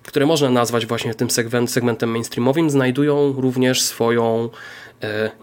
które 0.03 0.25
można 0.25 0.49
nazwać 0.49 0.85
właśnie 0.85 1.13
tym 1.13 1.29
segment, 1.29 1.71
segmentem 1.71 2.11
mainstreamowym, 2.11 2.69
znajdują 2.69 3.33
również 3.37 3.81
swoją 3.81 4.49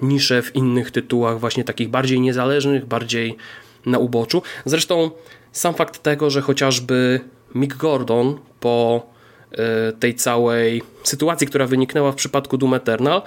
niszę 0.02 0.42
w 0.42 0.56
innych 0.56 0.90
tytułach, 0.90 1.40
właśnie 1.40 1.64
takich 1.64 1.88
bardziej 1.88 2.20
niezależnych, 2.20 2.86
bardziej 2.86 3.36
na 3.86 3.98
uboczu. 3.98 4.42
Zresztą 4.64 5.10
sam 5.52 5.74
fakt 5.74 6.02
tego, 6.02 6.30
że 6.30 6.40
chociażby 6.40 7.20
Mick 7.54 7.76
Gordon 7.76 8.38
po 8.60 9.06
tej 10.00 10.14
całej 10.14 10.82
sytuacji, 11.02 11.46
która 11.46 11.66
wyniknęła 11.66 12.12
w 12.12 12.14
przypadku 12.14 12.58
Doom 12.58 12.74
Eternal, 12.74 13.22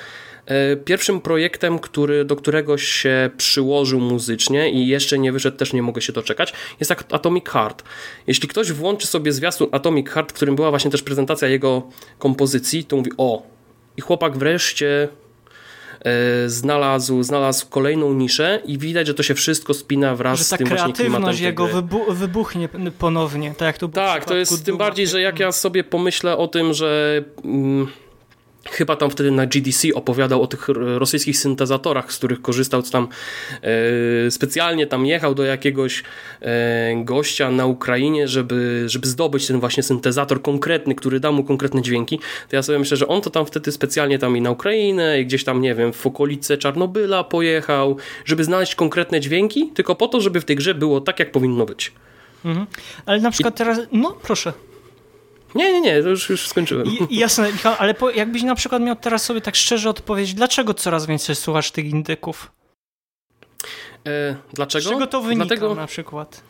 E, 0.49 0.75
pierwszym 0.75 1.21
projektem, 1.21 1.79
który, 1.79 2.25
do 2.25 2.35
którego 2.35 2.77
się 2.77 3.29
przyłożył 3.37 3.99
muzycznie 3.99 4.71
i 4.71 4.87
jeszcze 4.87 5.19
nie 5.19 5.31
wyszedł, 5.31 5.57
też 5.57 5.73
nie 5.73 5.81
mogę 5.81 6.01
się 6.01 6.13
doczekać, 6.13 6.53
jest 6.79 6.91
Atomic 7.11 7.49
Heart. 7.49 7.83
Jeśli 8.27 8.47
ktoś 8.47 8.71
włączy 8.71 9.07
sobie 9.07 9.31
zwiastun 9.31 9.67
Atomic 9.71 10.09
Heart, 10.09 10.31
w 10.31 10.35
którym 10.35 10.55
była 10.55 10.69
właśnie 10.69 10.91
też 10.91 11.03
prezentacja 11.03 11.47
jego 11.47 11.83
kompozycji, 12.19 12.83
to 12.83 12.95
mówi 12.95 13.11
o, 13.17 13.43
i 13.97 14.01
chłopak 14.01 14.37
wreszcie 14.37 15.03
e, 15.03 15.07
znalazł, 16.47 17.23
znalazł 17.23 17.67
kolejną 17.69 18.13
niszę 18.13 18.61
i 18.65 18.77
widać, 18.77 19.07
że 19.07 19.13
to 19.13 19.23
się 19.23 19.35
wszystko 19.35 19.73
spina 19.73 20.15
wraz 20.15 20.39
z 20.39 20.49
tym 20.49 20.57
właśnie 20.57 20.75
klimatem. 20.75 20.93
kreatywność 20.95 21.39
jego 21.39 21.67
wybu 21.67 22.13
wybuchnie 22.13 22.69
ponownie, 22.99 23.53
tak 23.57 23.65
jak 23.65 23.77
to 23.77 23.87
Tak, 23.87 24.25
to 24.25 24.35
jest 24.35 24.65
tym 24.65 24.77
bardziej, 24.77 25.07
że 25.07 25.21
jak 25.21 25.39
ja 25.39 25.51
sobie 25.51 25.83
pomyślę 25.83 26.37
o 26.37 26.47
tym, 26.47 26.73
że... 26.73 27.23
Mm, 27.45 27.87
Chyba 28.71 28.95
tam 28.95 29.09
wtedy 29.09 29.31
na 29.31 29.45
GDC 29.45 29.87
opowiadał 29.93 30.41
o 30.41 30.47
tych 30.47 30.67
rosyjskich 30.75 31.37
syntezatorach, 31.37 32.13
z 32.13 32.17
których 32.17 32.41
korzystał, 32.41 32.81
co 32.81 32.91
tam 32.91 33.07
e, 34.27 34.31
specjalnie 34.31 34.87
tam 34.87 35.05
jechał 35.05 35.35
do 35.35 35.43
jakiegoś 35.43 36.03
e, 36.41 37.03
gościa 37.03 37.51
na 37.51 37.65
Ukrainie, 37.65 38.27
żeby, 38.27 38.83
żeby 38.87 39.07
zdobyć 39.07 39.47
ten 39.47 39.59
właśnie 39.59 39.83
syntezator 39.83 40.41
konkretny, 40.41 40.95
który 40.95 41.19
da 41.19 41.31
mu 41.31 41.43
konkretne 41.43 41.81
dźwięki. 41.81 42.19
To 42.49 42.55
ja 42.55 42.63
sobie 42.63 42.79
myślę, 42.79 42.97
że 42.97 43.07
on 43.07 43.21
to 43.21 43.29
tam 43.29 43.45
wtedy 43.45 43.71
specjalnie 43.71 44.19
tam 44.19 44.37
i 44.37 44.41
na 44.41 44.51
Ukrainę, 44.51 45.21
i 45.21 45.25
gdzieś 45.25 45.43
tam, 45.43 45.61
nie 45.61 45.75
wiem, 45.75 45.93
w 45.93 46.07
okolice 46.07 46.57
Czarnobyla 46.57 47.23
pojechał, 47.23 47.97
żeby 48.25 48.43
znaleźć 48.43 48.75
konkretne 48.75 49.19
dźwięki, 49.19 49.71
tylko 49.73 49.95
po 49.95 50.07
to, 50.07 50.21
żeby 50.21 50.41
w 50.41 50.45
tej 50.45 50.55
grze 50.55 50.73
było 50.73 51.01
tak, 51.01 51.19
jak 51.19 51.31
powinno 51.31 51.65
być. 51.65 51.91
Mhm. 52.45 52.67
Ale 53.05 53.19
na 53.19 53.31
przykład 53.31 53.53
I... 53.53 53.57
teraz, 53.57 53.79
no 53.91 54.11
proszę. 54.21 54.53
Nie, 55.55 55.73
nie, 55.73 55.81
nie, 55.81 56.03
to 56.03 56.09
już, 56.09 56.29
już 56.29 56.47
skończyłem. 56.47 56.87
I, 56.87 57.17
jasne, 57.17 57.51
Michał, 57.51 57.75
ale 57.79 57.93
po, 57.93 58.09
jakbyś 58.09 58.43
na 58.43 58.55
przykład 58.55 58.81
miał 58.81 58.95
teraz 58.95 59.23
sobie 59.23 59.41
tak 59.41 59.55
szczerze 59.55 59.89
odpowiedzieć, 59.89 60.33
dlaczego 60.33 60.73
coraz 60.73 61.05
więcej 61.05 61.35
słuchasz 61.35 61.71
tych 61.71 61.85
indyków? 61.85 62.51
E, 64.07 64.35
dlaczego? 64.53 64.85
Z 64.85 64.89
czego 64.89 65.07
to 65.07 65.21
wynika 65.21 65.45
Dlatego, 65.45 65.75
na 65.75 65.87
przykład? 65.87 66.43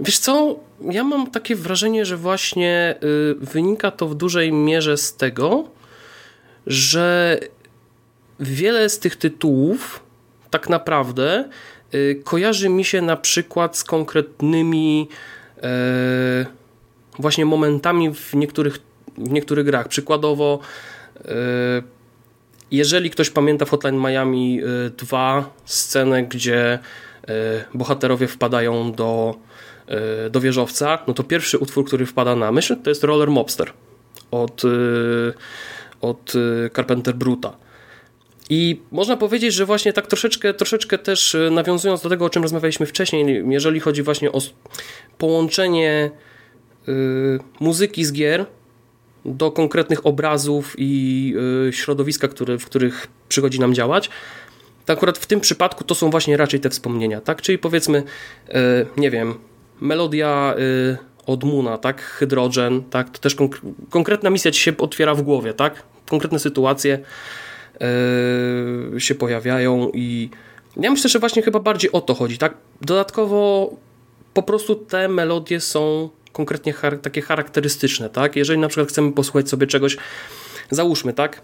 Wiesz 0.00 0.18
co, 0.18 0.56
ja 0.90 1.04
mam 1.04 1.30
takie 1.30 1.56
wrażenie, 1.56 2.06
że 2.06 2.16
właśnie 2.16 2.94
y, 3.02 3.34
wynika 3.34 3.90
to 3.90 4.08
w 4.08 4.14
dużej 4.14 4.52
mierze 4.52 4.96
z 4.96 5.16
tego, 5.16 5.68
że 6.66 7.38
wiele 8.40 8.88
z 8.88 8.98
tych 8.98 9.16
tytułów 9.16 10.02
tak 10.50 10.68
naprawdę 10.68 11.48
y, 11.94 12.22
kojarzy 12.24 12.68
mi 12.68 12.84
się 12.84 13.02
na 13.02 13.16
przykład 13.16 13.76
z 13.76 13.84
konkretnymi 13.84 15.08
y, 15.58 16.63
właśnie 17.18 17.44
momentami 17.44 18.14
w 18.14 18.34
niektórych, 18.34 18.78
w 19.18 19.30
niektórych 19.30 19.66
grach. 19.66 19.88
Przykładowo, 19.88 20.58
e, 21.24 21.24
jeżeli 22.70 23.10
ktoś 23.10 23.30
pamięta 23.30 23.64
w 23.64 23.70
Hotline 23.70 23.98
Miami 23.98 24.60
2 24.98 25.38
e, 25.38 25.44
scenę, 25.64 26.22
gdzie 26.22 26.58
e, 26.62 26.78
bohaterowie 27.74 28.26
wpadają 28.26 28.92
do, 28.92 29.34
do 30.30 30.40
wieżowca, 30.40 30.98
no 31.06 31.14
to 31.14 31.22
pierwszy 31.22 31.58
utwór, 31.58 31.84
który 31.84 32.06
wpada 32.06 32.36
na 32.36 32.52
myśl, 32.52 32.76
to 32.82 32.90
jest 32.90 33.04
Roller 33.04 33.30
Mobster 33.30 33.72
od, 34.30 34.62
od 36.00 36.32
Carpenter 36.76 37.14
Bruta. 37.14 37.56
I 38.50 38.80
można 38.90 39.16
powiedzieć, 39.16 39.54
że 39.54 39.66
właśnie 39.66 39.92
tak 39.92 40.06
troszeczkę, 40.06 40.54
troszeczkę 40.54 40.98
też 40.98 41.36
nawiązując 41.50 42.02
do 42.02 42.08
tego, 42.08 42.24
o 42.24 42.30
czym 42.30 42.42
rozmawialiśmy 42.42 42.86
wcześniej, 42.86 43.44
jeżeli 43.48 43.80
chodzi 43.80 44.02
właśnie 44.02 44.32
o 44.32 44.38
połączenie 45.18 46.10
muzyki 47.60 48.04
z 48.04 48.12
gier 48.12 48.46
do 49.24 49.50
konkretnych 49.50 50.06
obrazów 50.06 50.74
i 50.78 51.34
y, 51.68 51.72
środowiska, 51.72 52.28
które, 52.28 52.58
w 52.58 52.66
których 52.66 53.06
przychodzi 53.28 53.60
nam 53.60 53.74
działać. 53.74 54.10
To 54.86 54.92
akurat 54.92 55.18
w 55.18 55.26
tym 55.26 55.40
przypadku 55.40 55.84
to 55.84 55.94
są 55.94 56.10
właśnie 56.10 56.36
raczej 56.36 56.60
te 56.60 56.70
wspomnienia, 56.70 57.20
tak? 57.20 57.42
Czyli 57.42 57.58
powiedzmy, 57.58 58.02
y, 58.48 58.52
nie 58.96 59.10
wiem, 59.10 59.34
melodia 59.80 60.54
od 61.26 61.44
Muna, 61.44 61.78
tak? 61.78 62.02
Hydrogen, 62.02 62.82
tak? 62.90 63.10
To 63.10 63.18
też 63.18 63.34
konk 63.34 63.60
konkretna 63.90 64.30
misja 64.30 64.50
ci 64.50 64.60
się 64.60 64.76
otwiera 64.76 65.14
w 65.14 65.22
głowie, 65.22 65.54
tak? 65.54 65.82
Konkretne 66.10 66.38
sytuacje 66.38 66.98
się 68.98 69.14
pojawiają 69.14 69.90
i 69.94 70.30
ja 70.76 70.90
myślę, 70.90 71.10
że 71.10 71.18
właśnie 71.18 71.42
chyba 71.42 71.60
bardziej 71.60 71.92
o 71.92 72.00
to 72.00 72.14
chodzi, 72.14 72.38
tak? 72.38 72.54
Dodatkowo 72.80 73.70
po 74.34 74.42
prostu 74.42 74.74
te 74.74 75.08
melodie 75.08 75.60
są 75.60 76.10
konkretnie 76.34 76.72
char 76.72 76.98
takie 76.98 77.22
charakterystyczne, 77.22 78.10
tak? 78.10 78.36
Jeżeli 78.36 78.58
na 78.58 78.68
przykład 78.68 78.88
chcemy 78.88 79.12
posłuchać 79.12 79.48
sobie 79.48 79.66
czegoś, 79.66 79.96
załóżmy, 80.70 81.12
tak? 81.12 81.42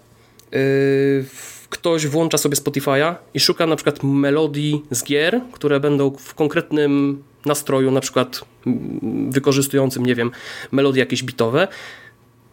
Yy, 0.52 1.24
ktoś 1.70 2.06
włącza 2.06 2.38
sobie 2.38 2.56
Spotify'a 2.56 3.14
i 3.34 3.40
szuka 3.40 3.66
na 3.66 3.76
przykład 3.76 4.02
melodii 4.02 4.82
z 4.90 5.04
gier, 5.04 5.40
które 5.52 5.80
będą 5.80 6.10
w 6.10 6.34
konkretnym 6.34 7.22
nastroju, 7.46 7.90
na 7.90 8.00
przykład 8.00 8.40
mm, 8.66 9.30
wykorzystującym, 9.32 10.06
nie 10.06 10.14
wiem, 10.14 10.30
melodie 10.72 11.00
jakieś 11.00 11.22
bitowe, 11.22 11.68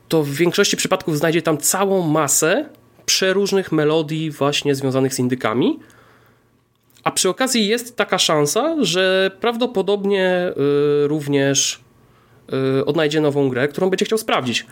to 0.08 0.24
w 0.24 0.30
większości 0.30 0.78
przypadków 0.78 1.18
znajdzie 1.18 1.42
tam 1.42 1.58
całą 1.58 2.08
masę 2.08 2.70
przeróżnych 3.06 3.72
melodii 3.72 4.32
właśnie 4.32 4.76
związanych 4.76 5.14
z 5.14 5.20
indykami, 5.20 5.80
a 7.04 7.12
przy 7.12 7.30
okazji 7.30 7.68
jest 7.68 7.96
taka 7.96 8.18
szansa, 8.18 8.76
że 8.82 9.32
prawdopodobnie 9.40 10.54
yy, 11.02 11.08
również 11.08 11.80
odnajdzie 12.86 13.22
nową 13.22 13.50
grę, 13.50 13.68
którą 13.68 13.90
będzie 13.90 14.06
chciał 14.06 14.18
sprawdzić. 14.18 14.66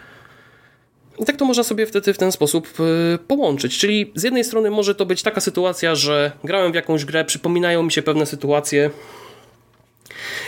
I 1.20 1.26
tak 1.26 1.38
to 1.38 1.46
można 1.46 1.64
sobie 1.64 1.86
wtedy 1.86 2.14
w 2.14 2.18
ten 2.18 2.32
sposób 2.32 2.68
y, 2.80 3.18
połączyć. 3.28 3.78
Czyli 3.78 4.12
z 4.16 4.24
jednej 4.24 4.44
strony 4.44 4.72
może 4.72 4.96
to 4.96 5.06
być 5.06 5.24
taka 5.24 5.42
sytuacja, 5.42 5.96
że 5.96 6.32
grałem 6.44 6.72
w 6.72 6.76
jakąś 6.76 7.06
grę, 7.06 7.26
przypominają 7.26 7.84
mi 7.84 7.92
się 7.92 8.02
pewne 8.02 8.26
sytuacje 8.26 8.92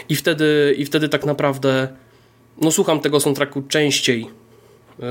i 0.10 0.16
wtedy, 0.16 0.76
i 0.78 0.86
wtedy 0.86 1.10
tak 1.10 1.26
naprawdę 1.26 1.88
no, 2.62 2.72
słucham 2.72 3.00
tego 3.00 3.20
soundtracku 3.20 3.62
częściej 3.62 4.28
yy, 5.00 5.06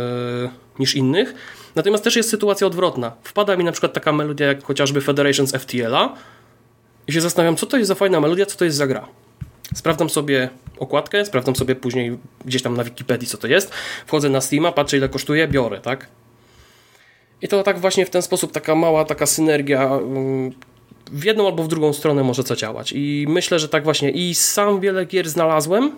niż 0.79 0.95
innych. 0.95 1.35
Natomiast 1.75 2.05
też 2.05 2.17
jest 2.17 2.31
sytuacja 2.31 2.67
odwrotna. 2.67 3.13
Wpada 3.23 3.57
mi 3.57 3.65
na 3.65 3.73
przykład 3.73 3.93
taka 3.93 4.13
melodia 4.13 4.47
jak 4.47 4.65
chociażby 4.65 5.01
Federations 5.01 5.53
FTL-a 5.53 6.15
i 7.07 7.13
się 7.13 7.21
zastanawiam, 7.21 7.57
co 7.57 7.67
to 7.67 7.77
jest 7.77 7.89
za 7.89 7.95
fajna 7.95 8.21
melodia, 8.21 8.47
co 8.47 8.59
to 8.59 8.65
jest 8.65 8.77
za 8.77 8.87
gra. 8.87 9.09
Sprawdzam 9.75 10.11
sobie 10.11 10.49
okładkę, 10.79 11.25
sprawdzam 11.25 11.57
sobie 11.57 11.75
później 11.75 12.19
gdzieś 12.45 12.63
tam 12.63 12.77
na 12.77 12.85
Wikipedii, 12.85 13.29
co 13.29 13.39
to 13.39 13.47
jest. 13.47 13.71
Wchodzę 14.07 14.29
na 14.29 14.41
Steama, 14.41 14.73
patrzę 14.73 14.97
ile 14.97 15.09
kosztuje, 15.09 15.49
biorę, 15.49 15.81
tak? 15.81 16.09
I 17.43 17.49
to 17.49 17.63
tak 17.63 17.79
właśnie 17.79 18.07
w 18.07 18.11
ten 18.11 18.23
sposób 18.23 18.53
taka 18.53 18.75
mała 18.75 19.05
taka 19.05 19.27
synergia 19.27 19.85
mm, 19.85 20.53
w 21.13 21.25
jedną 21.25 21.47
albo 21.47 21.63
w 21.63 21.69
drugą 21.69 21.93
stronę 21.93 22.23
może 22.23 22.45
co 22.45 22.57
działać. 22.57 22.93
I 22.93 23.27
myślę, 23.29 23.59
że 23.59 23.69
tak 23.69 23.85
właśnie 23.85 24.11
i 24.11 24.35
sam 24.35 24.81
wiele 24.81 25.05
gier 25.05 25.29
znalazłem. 25.29 25.93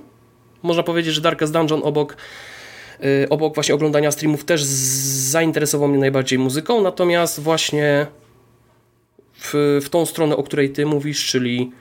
Można 0.62 0.82
powiedzieć, 0.82 1.14
że 1.14 1.20
Darkest 1.20 1.52
Dungeon 1.52 1.80
obok 1.84 2.16
y, 3.04 3.26
obok 3.30 3.54
właśnie 3.54 3.74
oglądania 3.74 4.10
streamów 4.10 4.44
też 4.44 4.64
zainteresował 4.64 5.88
mnie 5.88 5.98
najbardziej 5.98 6.38
muzyką, 6.38 6.80
natomiast 6.80 7.40
właśnie 7.40 8.06
w, 9.34 9.80
w 9.84 9.88
tą 9.88 10.06
stronę, 10.06 10.36
o 10.36 10.42
której 10.42 10.70
ty 10.70 10.86
mówisz, 10.86 11.26
czyli 11.26 11.72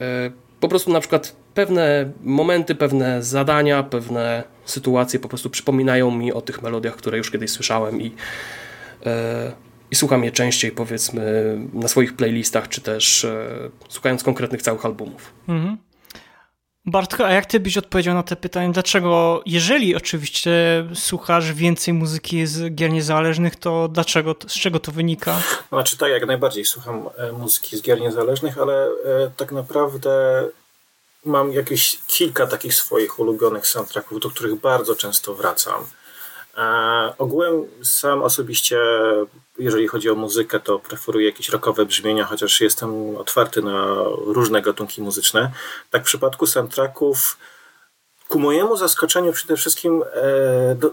y, 0.00 0.32
po 0.60 0.68
prostu 0.68 0.92
na 0.92 1.00
przykład 1.00 1.36
pewne 1.56 2.12
momenty, 2.22 2.74
pewne 2.74 3.22
zadania, 3.22 3.82
pewne 3.82 4.44
sytuacje 4.64 5.20
po 5.20 5.28
prostu 5.28 5.50
przypominają 5.50 6.10
mi 6.10 6.32
o 6.32 6.40
tych 6.40 6.62
melodiach, 6.62 6.96
które 6.96 7.18
już 7.18 7.30
kiedyś 7.30 7.50
słyszałem 7.50 8.02
i, 8.02 8.14
e, 9.06 9.52
i 9.90 9.96
słucham 9.96 10.24
je 10.24 10.30
częściej 10.30 10.70
powiedzmy 10.70 11.56
na 11.72 11.88
swoich 11.88 12.16
playlistach, 12.16 12.68
czy 12.68 12.80
też 12.80 13.24
e, 13.24 13.48
słuchając 13.88 14.22
konkretnych 14.22 14.62
całych 14.62 14.84
albumów. 14.84 15.32
Mhm. 15.48 15.76
Bartko, 16.88 17.26
a 17.26 17.32
jak 17.32 17.46
ty 17.46 17.60
byś 17.60 17.78
odpowiedział 17.78 18.14
na 18.14 18.22
te 18.22 18.36
pytania? 18.36 18.72
Dlaczego, 18.72 19.42
jeżeli 19.46 19.96
oczywiście 19.96 20.84
słuchasz 20.94 21.52
więcej 21.52 21.94
muzyki 21.94 22.46
z 22.46 22.74
gier 22.74 22.90
niezależnych, 22.90 23.56
to 23.56 23.88
dlaczego, 23.88 24.34
z 24.46 24.54
czego 24.54 24.80
to 24.80 24.92
wynika? 24.92 25.40
Znaczy 25.68 25.98
tak, 25.98 26.10
jak 26.10 26.26
najbardziej 26.26 26.64
słucham 26.64 27.08
e, 27.16 27.32
muzyki 27.32 27.76
z 27.76 27.82
gier 27.82 28.00
niezależnych, 28.00 28.58
ale 28.58 28.88
tak 29.36 29.52
naprawdę 29.52 30.10
mam 31.26 31.52
jakieś 31.52 31.98
kilka 32.06 32.46
takich 32.46 32.74
swoich 32.74 33.18
ulubionych 33.18 33.66
soundtracków, 33.66 34.20
do 34.20 34.30
których 34.30 34.54
bardzo 34.54 34.96
często 34.96 35.34
wracam. 35.34 35.86
E, 36.56 37.14
ogółem 37.18 37.66
sam 37.82 38.22
osobiście, 38.22 38.78
jeżeli 39.58 39.88
chodzi 39.88 40.10
o 40.10 40.14
muzykę, 40.14 40.60
to 40.60 40.78
preferuję 40.78 41.26
jakieś 41.26 41.48
rockowe 41.48 41.86
brzmienia, 41.86 42.24
chociaż 42.24 42.60
jestem 42.60 43.16
otwarty 43.16 43.62
na 43.62 43.94
różne 44.26 44.62
gatunki 44.62 45.02
muzyczne. 45.02 45.52
Tak 45.90 46.02
w 46.02 46.04
przypadku 46.04 46.46
soundtracków, 46.46 47.38
ku 48.28 48.38
mojemu 48.38 48.76
zaskoczeniu 48.76 49.32
przede 49.32 49.56
wszystkim 49.56 50.04
e, 50.14 50.74
do, 50.74 50.90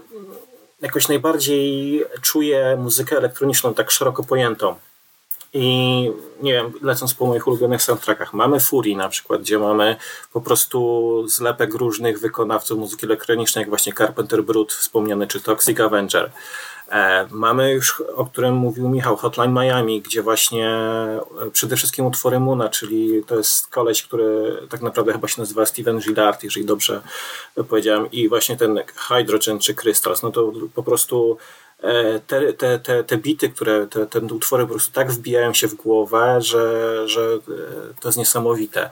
jakoś 0.80 1.08
najbardziej 1.08 2.04
czuję 2.22 2.76
muzykę 2.76 3.16
elektroniczną, 3.16 3.74
tak 3.74 3.90
szeroko 3.90 4.24
pojętą. 4.24 4.76
I 5.54 6.10
nie 6.42 6.52
wiem, 6.52 6.72
lecąc 6.82 7.14
po 7.14 7.26
moich 7.26 7.46
ulubionych 7.46 7.82
soundtrackach, 7.82 8.32
mamy 8.32 8.60
Fury 8.60 8.96
na 8.96 9.08
przykład, 9.08 9.40
gdzie 9.40 9.58
mamy 9.58 9.96
po 10.32 10.40
prostu 10.40 11.28
zlepek 11.28 11.74
różnych 11.74 12.20
wykonawców 12.20 12.78
muzyki 12.78 13.06
elektronicznej, 13.06 13.62
jak 13.62 13.68
właśnie 13.68 13.92
Carpenter 13.92 14.44
Brut 14.44 14.72
wspomniany, 14.72 15.26
czy 15.26 15.40
Toxic 15.40 15.80
Avenger. 15.80 16.30
E, 16.88 17.26
mamy 17.30 17.72
już, 17.72 18.00
o 18.16 18.26
którym 18.26 18.54
mówił 18.54 18.88
Michał, 18.88 19.16
Hotline 19.16 19.52
Miami, 19.52 20.02
gdzie 20.02 20.22
właśnie 20.22 20.68
e, 20.68 21.50
przede 21.52 21.76
wszystkim 21.76 22.06
utwory 22.06 22.40
Muna, 22.40 22.68
czyli 22.68 23.24
to 23.26 23.36
jest 23.36 23.68
koleś, 23.68 24.02
który 24.02 24.58
tak 24.70 24.82
naprawdę 24.82 25.12
chyba 25.12 25.28
się 25.28 25.42
nazywa 25.42 25.66
Steven 25.66 26.00
Gillard, 26.00 26.42
jeżeli 26.42 26.66
dobrze 26.66 27.02
powiedziałem, 27.68 28.10
i 28.10 28.28
właśnie 28.28 28.56
ten 28.56 28.80
Hydrogen 28.96 29.58
czy 29.58 29.74
Crystals, 29.74 30.22
no 30.22 30.30
to 30.30 30.52
po 30.74 30.82
prostu 30.82 31.38
te, 32.26 32.52
te, 32.52 32.78
te, 32.78 33.04
te 33.04 33.18
bity, 33.18 33.48
które, 33.48 33.86
te, 33.86 34.06
te 34.06 34.20
utwory 34.20 34.64
po 34.64 34.70
prostu 34.70 34.92
tak 34.92 35.12
wbijają 35.12 35.54
się 35.54 35.68
w 35.68 35.74
głowę, 35.74 36.38
że, 36.40 37.08
że 37.08 37.20
e, 37.20 38.00
to 38.00 38.08
jest 38.08 38.18
niesamowite. 38.18 38.90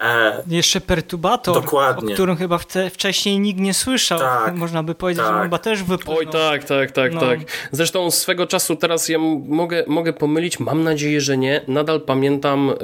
E, 0.00 0.42
Jeszcze 0.46 0.80
Perturbator, 0.80 1.54
Dokładnie. 1.54 2.12
o 2.12 2.14
którym 2.14 2.36
chyba 2.36 2.58
wcześniej 2.90 3.40
nikt 3.40 3.60
nie 3.60 3.74
słyszał. 3.74 4.18
Tak, 4.18 4.54
Można 4.54 4.82
by 4.82 4.94
powiedzieć, 4.94 5.24
tak. 5.24 5.34
że 5.34 5.42
chyba 5.42 5.58
też 5.58 5.82
wypłynął. 5.82 6.18
Oj 6.18 6.26
tak, 6.26 6.64
tak, 6.64 6.90
tak, 6.90 7.14
no. 7.14 7.20
tak. 7.20 7.38
Zresztą 7.72 8.10
swego 8.10 8.46
czasu 8.46 8.76
teraz 8.76 9.08
ja 9.08 9.18
mogę, 9.18 9.84
mogę 9.86 10.12
pomylić, 10.12 10.60
mam 10.60 10.82
nadzieję, 10.82 11.20
że 11.20 11.36
nie. 11.36 11.60
Nadal 11.68 12.00
pamiętam 12.00 12.70
y, 12.70 12.74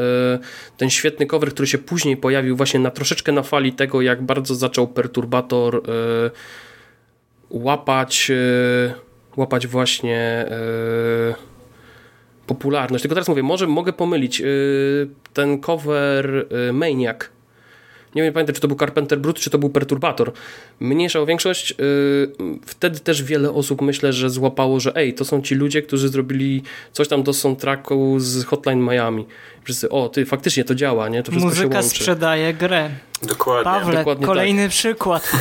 ten 0.76 0.90
świetny 0.90 1.26
cover, 1.26 1.50
który 1.50 1.68
się 1.68 1.78
później 1.78 2.16
pojawił 2.16 2.56
właśnie 2.56 2.80
na 2.80 2.90
troszeczkę 2.90 3.32
na 3.32 3.42
fali 3.42 3.72
tego, 3.72 4.02
jak 4.02 4.22
bardzo 4.22 4.54
zaczął 4.54 4.88
Perturbator 4.88 5.76
y, 5.76 5.80
łapać... 7.50 8.30
Y, 8.30 9.11
łapać 9.36 9.66
właśnie 9.66 10.46
yy, 10.50 11.34
popularność. 12.46 13.02
Tylko 13.02 13.14
teraz 13.14 13.28
mówię, 13.28 13.42
może 13.42 13.66
mogę 13.66 13.92
pomylić 13.92 14.40
yy, 14.40 14.46
ten 15.32 15.58
cover 15.58 16.46
yy, 16.50 16.72
Maniac 16.72 17.18
nie 18.14 18.22
wiem, 18.22 18.32
pamiętam, 18.32 18.54
czy 18.54 18.60
to 18.60 18.68
był 18.68 18.76
Carpenter 18.76 19.20
Brut, 19.20 19.40
czy 19.40 19.50
to 19.50 19.58
był 19.58 19.70
Perturbator. 19.70 20.32
Mniejsza 20.80 21.20
o 21.20 21.26
większość. 21.26 21.74
Wtedy 22.66 23.00
też 23.00 23.22
wiele 23.22 23.50
osób 23.50 23.82
myślę, 23.82 24.12
że 24.12 24.30
złapało, 24.30 24.80
że 24.80 24.96
ej, 24.96 25.14
to 25.14 25.24
są 25.24 25.42
ci 25.42 25.54
ludzie, 25.54 25.82
którzy 25.82 26.08
zrobili 26.08 26.62
coś 26.92 27.08
tam 27.08 27.22
do 27.22 27.32
soundtracku 27.32 28.20
z 28.20 28.44
Hotline 28.44 28.80
Miami. 28.80 29.26
Wszyscy, 29.64 29.88
o, 29.88 30.08
ty, 30.08 30.26
faktycznie 30.26 30.64
to 30.64 30.74
działa, 30.74 31.08
nie? 31.08 31.22
To 31.22 31.32
wszystko 31.32 31.48
Muzyka 31.50 31.82
sprzedaje 31.82 32.54
grę. 32.54 32.90
Dokładnie. 33.22 33.64
Pawle, 33.64 33.98
Dokładnie 33.98 34.26
kolejny 34.26 34.62
tak. 34.62 34.70
przykład. 34.70 35.32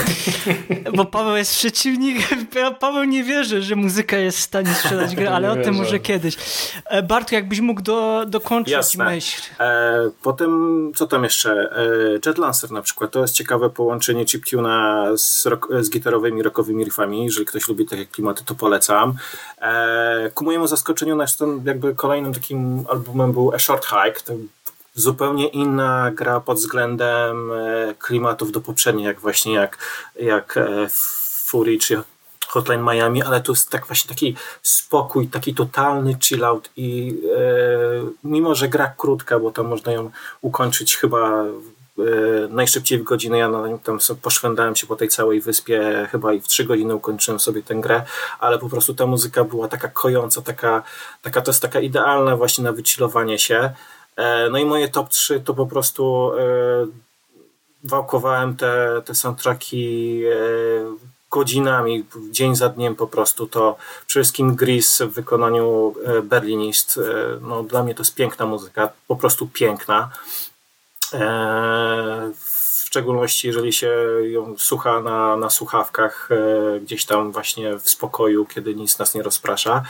Bo 0.97 1.05
Paweł 1.05 1.35
jest 1.35 1.55
przeciwnikiem. 1.55 2.47
Paweł 2.79 3.03
nie 3.03 3.23
wierzy, 3.23 3.61
że 3.61 3.75
muzyka 3.75 4.17
jest 4.17 4.37
w 4.37 4.41
stanie 4.41 4.73
sprzedać 4.73 5.15
grę, 5.15 5.31
ale 5.35 5.51
o 5.51 5.55
tym 5.55 5.75
może 5.75 5.99
kiedyś. 5.99 6.37
E, 6.85 7.03
Bartu, 7.03 7.35
jakbyś 7.35 7.59
mógł 7.59 7.81
do, 7.81 8.25
dokończyć 8.27 8.71
Jasne. 8.71 9.05
myśl. 9.05 9.41
E, 9.59 10.09
potem, 10.23 10.91
co 10.95 11.07
tam 11.07 11.23
jeszcze? 11.23 11.51
E, 11.51 12.19
Jet 12.25 12.37
Lancer 12.37 12.71
na 12.71 12.81
przykład. 12.81 13.11
To 13.11 13.21
jest 13.21 13.33
ciekawe 13.33 13.69
połączenie 13.69 14.25
chiptuna 14.25 15.05
z, 15.17 15.45
rock, 15.45 15.67
z 15.79 15.89
gitarowymi, 15.89 16.43
rockowymi 16.43 16.83
riffami. 16.83 17.25
Jeżeli 17.25 17.45
ktoś 17.45 17.67
lubi 17.67 17.85
takie 17.85 18.05
klimaty, 18.05 18.45
to 18.45 18.55
polecam. 18.55 19.13
E, 19.61 20.31
ku 20.33 20.45
mojemu 20.45 20.67
zaskoczeniu, 20.67 21.17
zresztą 21.17 21.63
jakby 21.65 21.95
kolejnym 21.95 22.33
takim 22.33 22.85
albumem 22.89 23.33
był 23.33 23.53
A 23.53 23.59
Short 23.59 23.85
Hike. 23.85 24.19
To 24.25 24.33
zupełnie 24.93 25.47
inna 25.47 26.11
gra 26.11 26.39
pod 26.39 26.57
względem 26.57 27.51
e, 27.51 27.95
klimatów 27.99 28.51
do 28.51 28.61
poprzedniej, 28.61 29.05
jak 29.05 29.19
właśnie 29.19 29.53
jak, 29.53 29.77
jak 30.15 30.57
e, 30.57 30.87
Fury 31.45 31.77
czy 31.77 32.03
Hotline 32.47 32.83
Miami, 32.83 33.23
ale 33.23 33.41
tu 33.41 33.51
jest 33.51 33.69
tak 33.69 33.87
właśnie 33.87 34.09
taki 34.09 34.35
spokój, 34.61 35.27
taki 35.27 35.55
totalny 35.55 36.17
chill 36.23 36.45
out 36.45 36.69
i 36.77 37.17
e, 37.37 38.11
mimo, 38.23 38.55
że 38.55 38.67
gra 38.69 38.93
krótka, 38.97 39.39
bo 39.39 39.51
tam 39.51 39.67
można 39.67 39.91
ją 39.91 40.11
ukończyć 40.41 40.97
chyba 40.97 41.43
e, 41.43 41.47
najszybciej 42.49 42.99
w 42.99 43.03
godzinę, 43.03 43.37
ja 43.37 43.51
tam 43.83 43.99
poszwędałem 44.21 44.75
się 44.75 44.87
po 44.87 44.95
tej 44.95 45.09
całej 45.09 45.41
wyspie, 45.41 46.07
chyba 46.11 46.33
i 46.33 46.41
w 46.41 46.47
trzy 46.47 46.65
godziny 46.65 46.95
ukończyłem 46.95 47.39
sobie 47.39 47.63
tę 47.63 47.75
grę, 47.75 48.03
ale 48.39 48.59
po 48.59 48.69
prostu 48.69 48.93
ta 48.93 49.05
muzyka 49.05 49.43
była 49.43 49.67
taka 49.67 49.87
kojąca, 49.87 50.41
taka, 50.41 50.83
taka 51.21 51.41
to 51.41 51.51
jest 51.51 51.61
taka 51.61 51.79
idealna 51.79 52.37
właśnie 52.37 52.63
na 52.63 52.71
wychillowanie 52.71 53.39
się. 53.39 53.73
E, 54.15 54.49
no 54.49 54.57
i 54.57 54.65
moje 54.65 54.87
top 54.87 55.09
3 55.09 55.39
to 55.39 55.53
po 55.53 55.65
prostu 55.65 56.31
e, 56.33 56.41
wałkowałem 57.83 58.55
te, 58.55 59.01
te 59.05 59.15
soundtracki 59.15 60.21
e, 60.25 60.35
godzinami, 61.29 62.05
dzień 62.31 62.55
za 62.55 62.69
dniem 62.69 62.95
po 62.95 63.07
prostu 63.07 63.47
to 63.47 63.75
przede 64.07 64.23
wszystkim 64.23 64.55
Gris 64.55 65.01
w 65.01 65.09
wykonaniu 65.09 65.95
Berlinist, 66.23 66.99
no 67.41 67.63
dla 67.63 67.83
mnie 67.83 67.95
to 67.95 68.01
jest 68.01 68.15
piękna 68.15 68.45
muzyka, 68.45 68.89
po 69.07 69.15
prostu 69.15 69.47
piękna. 69.47 70.09
W 72.35 72.83
szczególności 72.85 73.47
jeżeli 73.47 73.73
się 73.73 73.91
ją 74.21 74.57
słucha 74.57 75.01
na, 75.01 75.37
na 75.37 75.49
słuchawkach 75.49 76.29
gdzieś 76.81 77.05
tam 77.05 77.31
właśnie 77.31 77.77
w 77.77 77.89
spokoju, 77.89 78.45
kiedy 78.45 78.75
nic 78.75 78.99
nas 78.99 79.15
nie 79.15 79.23
rozprasza. 79.23 79.83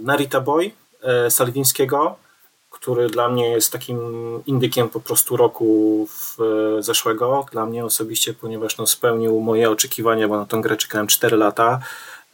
Narita 0.00 0.40
Boy 0.40 0.70
Salwińskiego 1.28 2.16
który 2.84 3.08
dla 3.08 3.28
mnie 3.28 3.48
jest 3.48 3.72
takim 3.72 3.98
indykiem 4.46 4.88
po 4.88 5.00
prostu 5.00 5.36
roku 5.36 6.08
w, 6.10 6.36
zeszłego. 6.80 7.46
Dla 7.52 7.66
mnie 7.66 7.84
osobiście, 7.84 8.34
ponieważ 8.34 8.78
no, 8.78 8.86
spełnił 8.86 9.40
moje 9.40 9.70
oczekiwania, 9.70 10.28
bo 10.28 10.36
na 10.36 10.46
tą 10.46 10.60
grę 10.60 10.76
czekałem 10.76 11.06
4 11.06 11.36
lata 11.36 11.80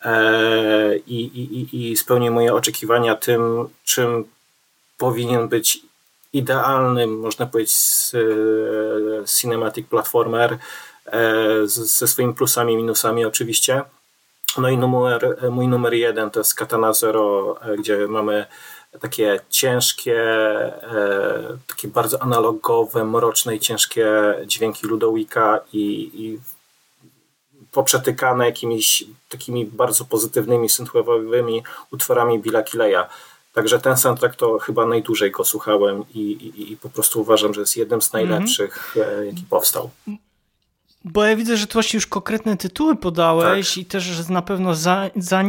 e, 0.02 0.96
i, 0.96 1.20
i, 1.24 1.90
i 1.90 1.96
spełnił 1.96 2.32
moje 2.32 2.54
oczekiwania 2.54 3.14
tym, 3.14 3.68
czym 3.84 4.24
powinien 4.98 5.48
być 5.48 5.78
idealnym, 6.32 7.18
można 7.18 7.46
powiedzieć, 7.46 7.76
cinematic 9.40 9.86
platformer 9.88 10.58
e, 11.06 11.20
ze 11.64 12.06
swoimi 12.06 12.34
plusami 12.34 12.72
i 12.72 12.76
minusami 12.76 13.24
oczywiście. 13.24 13.82
No 14.58 14.68
i 14.68 14.78
numer, 14.78 15.36
mój 15.50 15.68
numer 15.68 15.94
jeden 15.94 16.30
to 16.30 16.40
jest 16.40 16.54
Katana 16.54 16.92
Zero, 16.92 17.56
e, 17.62 17.76
gdzie 17.76 18.06
mamy 18.08 18.46
takie 19.00 19.40
ciężkie, 19.50 20.20
e, 20.82 21.58
takie 21.66 21.88
bardzo 21.88 22.22
analogowe, 22.22 23.04
mroczne 23.04 23.56
i 23.56 23.60
ciężkie 23.60 24.06
dźwięki 24.46 24.86
Ludowika 24.86 25.60
i, 25.72 26.10
i 26.14 26.40
poprzetykane 27.72 28.46
jakimiś 28.46 29.04
takimi 29.28 29.66
bardzo 29.66 30.04
pozytywnymi, 30.04 30.68
synthwave'owymi 30.68 31.62
utworami 31.90 32.38
Billa 32.38 32.62
Kileya. 32.62 33.04
Także 33.52 33.80
ten 33.80 33.96
soundtrack 33.96 34.36
to 34.36 34.58
chyba 34.58 34.86
najdłużej 34.86 35.30
go 35.30 35.44
słuchałem 35.44 36.04
i, 36.14 36.20
i, 36.20 36.72
i 36.72 36.76
po 36.76 36.88
prostu 36.88 37.20
uważam, 37.20 37.54
że 37.54 37.60
jest 37.60 37.76
jednym 37.76 38.02
z 38.02 38.12
najlepszych, 38.12 38.96
mm 38.96 39.08
-hmm. 39.08 39.24
jaki 39.26 39.42
powstał. 39.50 39.90
Bo 41.04 41.24
ja 41.24 41.36
widzę, 41.36 41.56
że 41.56 41.66
tu 41.66 41.72
właśnie 41.72 41.96
już 41.96 42.06
konkretne 42.06 42.56
tytuły 42.56 42.96
podałeś 42.96 43.68
tak. 43.68 43.78
i 43.78 43.84
też 43.84 44.04
że 44.04 44.32
na 44.32 44.42
pewno 44.42 44.74
za, 44.74 45.10
za, 45.16 45.42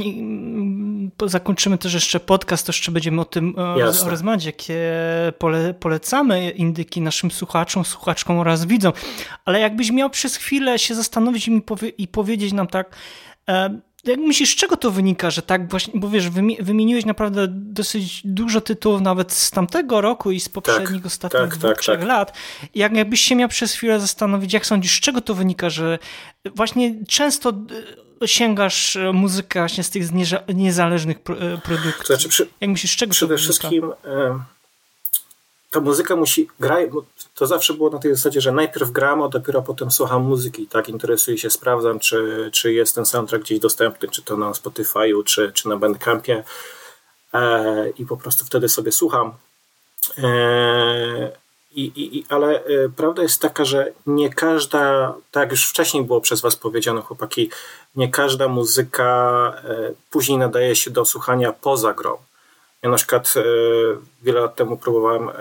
zakończymy 1.26 1.78
też 1.78 1.94
jeszcze 1.94 2.20
podcast, 2.20 2.66
to 2.66 2.70
jeszcze 2.70 2.92
będziemy 2.92 3.22
o 3.22 3.26
tym 3.26 3.56
Jasne. 3.78 4.10
rozmawiać, 4.10 4.46
jakie 4.46 4.82
pole, 5.38 5.74
polecamy 5.74 6.50
indyki 6.50 7.02
naszym 7.02 7.32
słuchaczom, 7.32 7.86
słuchaczkom 7.86 8.40
oraz 8.40 8.66
widzom. 8.66 8.94
Ale 9.46 9.60
jakbyś 9.60 9.92
miał 9.92 10.10
przez 10.10 10.36
chwilę 10.36 10.80
się 10.80 10.96
zastanowić 10.96 11.48
i, 11.48 11.62
powie, 11.62 11.90
i 11.90 12.08
powiedzieć 12.08 12.54
nam 12.54 12.68
tak, 12.68 12.96
e, 13.50 13.80
jak 14.04 14.20
myślisz, 14.20 14.52
z 14.52 14.56
czego 14.56 14.78
to 14.78 14.92
wynika, 14.92 15.30
że 15.30 15.42
tak 15.42 15.70
właśnie, 15.70 16.00
bo 16.00 16.10
wiesz, 16.10 16.30
wymieniłeś 16.60 17.06
naprawdę 17.06 17.48
dosyć 17.50 18.22
dużo 18.26 18.62
tytułów 18.62 19.02
nawet 19.02 19.32
z 19.32 19.52
tamtego 19.52 20.02
roku 20.02 20.32
i 20.32 20.40
z 20.40 20.50
poprzednich 20.50 21.02
tak, 21.02 21.06
ostatnich 21.06 21.42
tak, 21.42 21.58
dwóch, 21.58 21.72
tak, 21.72 21.80
trzech 21.80 22.00
tak. 22.00 22.08
lat. 22.08 22.38
Jak 22.76 22.94
jakbyś 22.94 23.22
się 23.22 23.36
miał 23.36 23.50
przez 23.50 23.74
chwilę 23.74 24.00
zastanowić, 24.00 24.54
jak 24.54 24.66
sądzisz, 24.66 24.98
z 24.98 25.00
czego 25.00 25.22
to 25.22 25.36
wynika, 25.36 25.70
że 25.70 26.00
właśnie 26.56 26.96
często 27.08 27.54
e, 28.22 28.28
sięgasz 28.28 28.96
e, 28.96 29.14
muzykę 29.14 29.60
właśnie 29.60 29.84
z 29.84 29.90
tych 29.90 30.04
niezależnych 30.54 31.18
e, 31.18 31.58
produktów. 31.58 32.08
Znaczy 32.08 32.30
przy, 32.30 32.48
jak 32.62 32.70
myślisz, 32.70 32.92
z 32.92 32.96
czego 32.96 33.12
Przede 33.12 33.38
wszystkim 33.38 33.92
ta 35.72 35.80
muzyka 35.80 36.16
musi 36.16 36.48
grać, 36.60 36.90
to 37.36 37.48
zawsze 37.48 37.74
było 37.74 37.90
na 37.90 38.00
tej 38.00 38.16
zasadzie, 38.16 38.42
że 38.42 38.52
najpierw 38.52 38.92
gram, 38.92 39.22
a 39.22 39.30
dopiero 39.30 39.62
potem 39.62 39.92
słucham 39.92 40.24
muzyki, 40.24 40.68
tak, 40.68 40.90
interesuję 40.90 41.38
się, 41.38 41.50
sprawdzam, 41.50 42.00
czy, 42.00 42.50
czy 42.54 42.74
jest 42.74 42.96
ten 42.96 43.06
soundtrack 43.06 43.44
gdzieś 43.44 43.60
dostępny, 43.60 44.10
czy 44.10 44.22
to 44.22 44.38
na 44.38 44.52
Spotify'u, 44.52 45.24
czy, 45.24 45.52
czy 45.54 45.70
na 45.70 45.78
Bandcampie 45.78 46.44
e, 47.34 47.90
i 47.90 48.06
po 48.06 48.18
prostu 48.18 48.46
wtedy 48.46 48.70
sobie 48.70 48.92
słucham. 48.92 49.34
E, 50.18 51.32
i, 51.76 52.18
i, 52.18 52.26
ale 52.30 52.64
e, 52.64 52.90
prawda 52.96 53.22
jest 53.22 53.42
taka, 53.42 53.66
że 53.66 53.92
nie 54.06 54.34
każda, 54.34 55.14
tak 55.32 55.52
już 55.52 55.70
wcześniej 55.70 56.04
było 56.04 56.22
przez 56.22 56.42
Was 56.42 56.56
powiedziane, 56.56 57.02
chłopaki, 57.02 57.50
nie 57.96 58.10
każda 58.10 58.48
muzyka 58.48 59.54
e, 59.64 59.94
później 60.10 60.38
nadaje 60.38 60.76
się 60.76 60.92
do 60.92 61.06
słuchania 61.06 61.54
poza 61.54 61.94
grą. 61.94 62.18
Ja 62.82 62.90
na 62.90 62.98
przykład 62.98 63.34
e, 63.38 63.44
wiele 64.22 64.42
lat 64.42 64.56
temu 64.56 64.78
próbowałem, 64.78 65.30
e, 65.30 65.34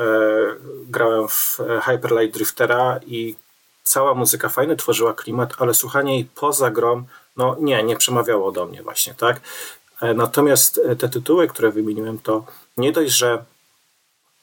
grałem 0.87 1.29
w 1.29 1.59
Hyper 1.85 2.13
Light 2.13 2.35
Driftera 2.35 3.01
i 3.07 3.35
cała 3.83 4.15
muzyka 4.15 4.49
fajnie 4.49 4.77
tworzyła 4.77 5.15
klimat, 5.15 5.55
ale 5.59 5.75
słuchanie 5.75 6.15
jej 6.15 6.25
poza 6.25 6.71
grą, 6.71 7.05
no 7.37 7.57
nie, 7.61 7.83
nie 7.83 7.97
przemawiało 7.97 8.53
do 8.53 8.67
mnie 8.67 8.83
właśnie, 8.83 9.15
tak? 9.15 9.41
E, 10.01 10.15
natomiast 10.15 10.81
te 10.99 11.09
tytuły, 11.09 11.49
które 11.49 11.71
wymieniłem, 11.71 12.19
to 12.19 12.45
nie 12.77 12.93
dość, 12.93 13.13
że 13.13 13.45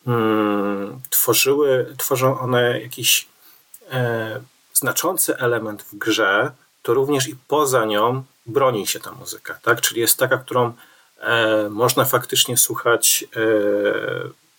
hmm, 0.06 1.02
tworzyły, 1.10 1.96
tworzą 1.98 2.40
one 2.40 2.82
jakiś 2.82 3.28
e, 3.92 4.42
znaczący 4.74 5.38
element 5.38 5.84
w 5.84 5.98
grze, 5.98 6.52
to 6.82 6.94
również 6.94 7.28
i 7.28 7.36
poza 7.48 7.86
nią 7.86 8.24
broni 8.46 8.88
się 8.88 9.00
ta 9.00 9.12
muzyka, 9.12 9.60
tak? 9.64 9.82
Czyli 9.82 10.02
jest 10.02 10.18
taka, 10.18 10.38
którą 10.38 10.68
e, 10.68 10.74
można 11.70 12.06
faktycznie 12.06 12.58
słuchać, 12.58 13.26
e, 13.36 13.40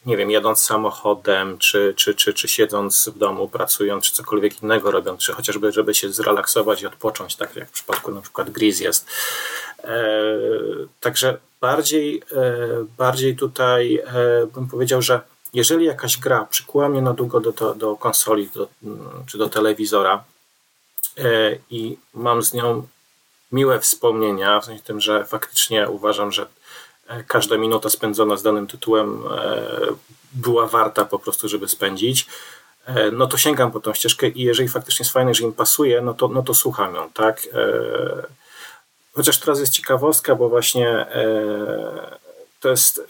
nie 0.06 0.16
wiem, 0.16 0.30
jadąc 0.30 0.62
samochodem, 0.62 1.58
czy, 1.58 1.94
czy, 1.96 2.14
czy, 2.14 2.34
czy 2.34 2.48
siedząc 2.48 3.08
w 3.08 3.18
domu, 3.18 3.48
pracując, 3.48 4.04
czy 4.04 4.12
cokolwiek 4.12 4.62
innego 4.62 4.90
robiąc, 4.90 5.20
czy 5.20 5.32
chociażby, 5.32 5.72
żeby 5.72 5.94
się 5.94 6.12
zrelaksować 6.12 6.82
i 6.82 6.86
odpocząć, 6.86 7.36
tak 7.36 7.56
jak 7.56 7.68
w 7.68 7.72
przypadku 7.72 8.10
na 8.10 8.20
przykład 8.20 8.50
Gris 8.50 8.80
jest. 8.80 9.06
E, 9.84 10.14
także 11.00 11.38
bardziej, 11.60 12.22
e, 12.32 12.56
bardziej 12.98 13.36
tutaj 13.36 13.96
e, 13.96 14.46
bym 14.54 14.68
powiedział, 14.68 15.02
że 15.02 15.20
jeżeli 15.54 15.84
jakaś 15.86 16.16
gra 16.16 16.44
przykuła 16.44 16.88
mnie 16.88 17.02
na 17.02 17.14
długo 17.14 17.40
do, 17.40 17.74
do, 17.74 17.96
konsoli 17.96 18.50
do, 18.54 18.68
czy 19.26 19.38
do 19.38 19.48
telewizora 19.48 20.24
e, 21.18 21.56
i 21.70 21.96
mam 22.14 22.42
z 22.42 22.54
nią 22.54 22.86
miłe 23.52 23.80
wspomnienia, 23.80 24.60
w 24.60 24.64
sensie 24.64 24.82
tym, 24.82 25.00
że 25.00 25.24
faktycznie 25.24 25.88
uważam, 25.88 26.32
że 26.32 26.46
e, 27.06 27.24
każda 27.24 27.56
minuta 27.56 27.90
spędzona 27.90 28.36
z 28.36 28.42
danym 28.42 28.66
tytułem 28.66 29.24
e, 29.30 29.60
była 30.32 30.66
warta 30.66 31.04
po 31.04 31.18
prostu, 31.18 31.48
żeby 31.48 31.68
spędzić, 31.68 32.26
no 33.12 33.26
to 33.26 33.36
sięgam 33.36 33.72
po 33.72 33.80
tą 33.80 33.94
ścieżkę 33.94 34.28
i 34.28 34.42
jeżeli 34.42 34.68
faktycznie 34.68 35.02
jest 35.02 35.12
fajne, 35.12 35.34
że 35.34 35.44
im 35.44 35.52
pasuje, 35.52 36.00
no 36.00 36.14
to, 36.14 36.28
no 36.28 36.42
to 36.42 36.54
słucham 36.54 36.94
ją, 36.94 37.10
tak? 37.12 37.42
Chociaż 39.12 39.38
teraz 39.38 39.60
jest 39.60 39.72
ciekawostka, 39.72 40.34
bo 40.34 40.48
właśnie 40.48 41.06
to 42.60 42.68
jest 42.68 43.02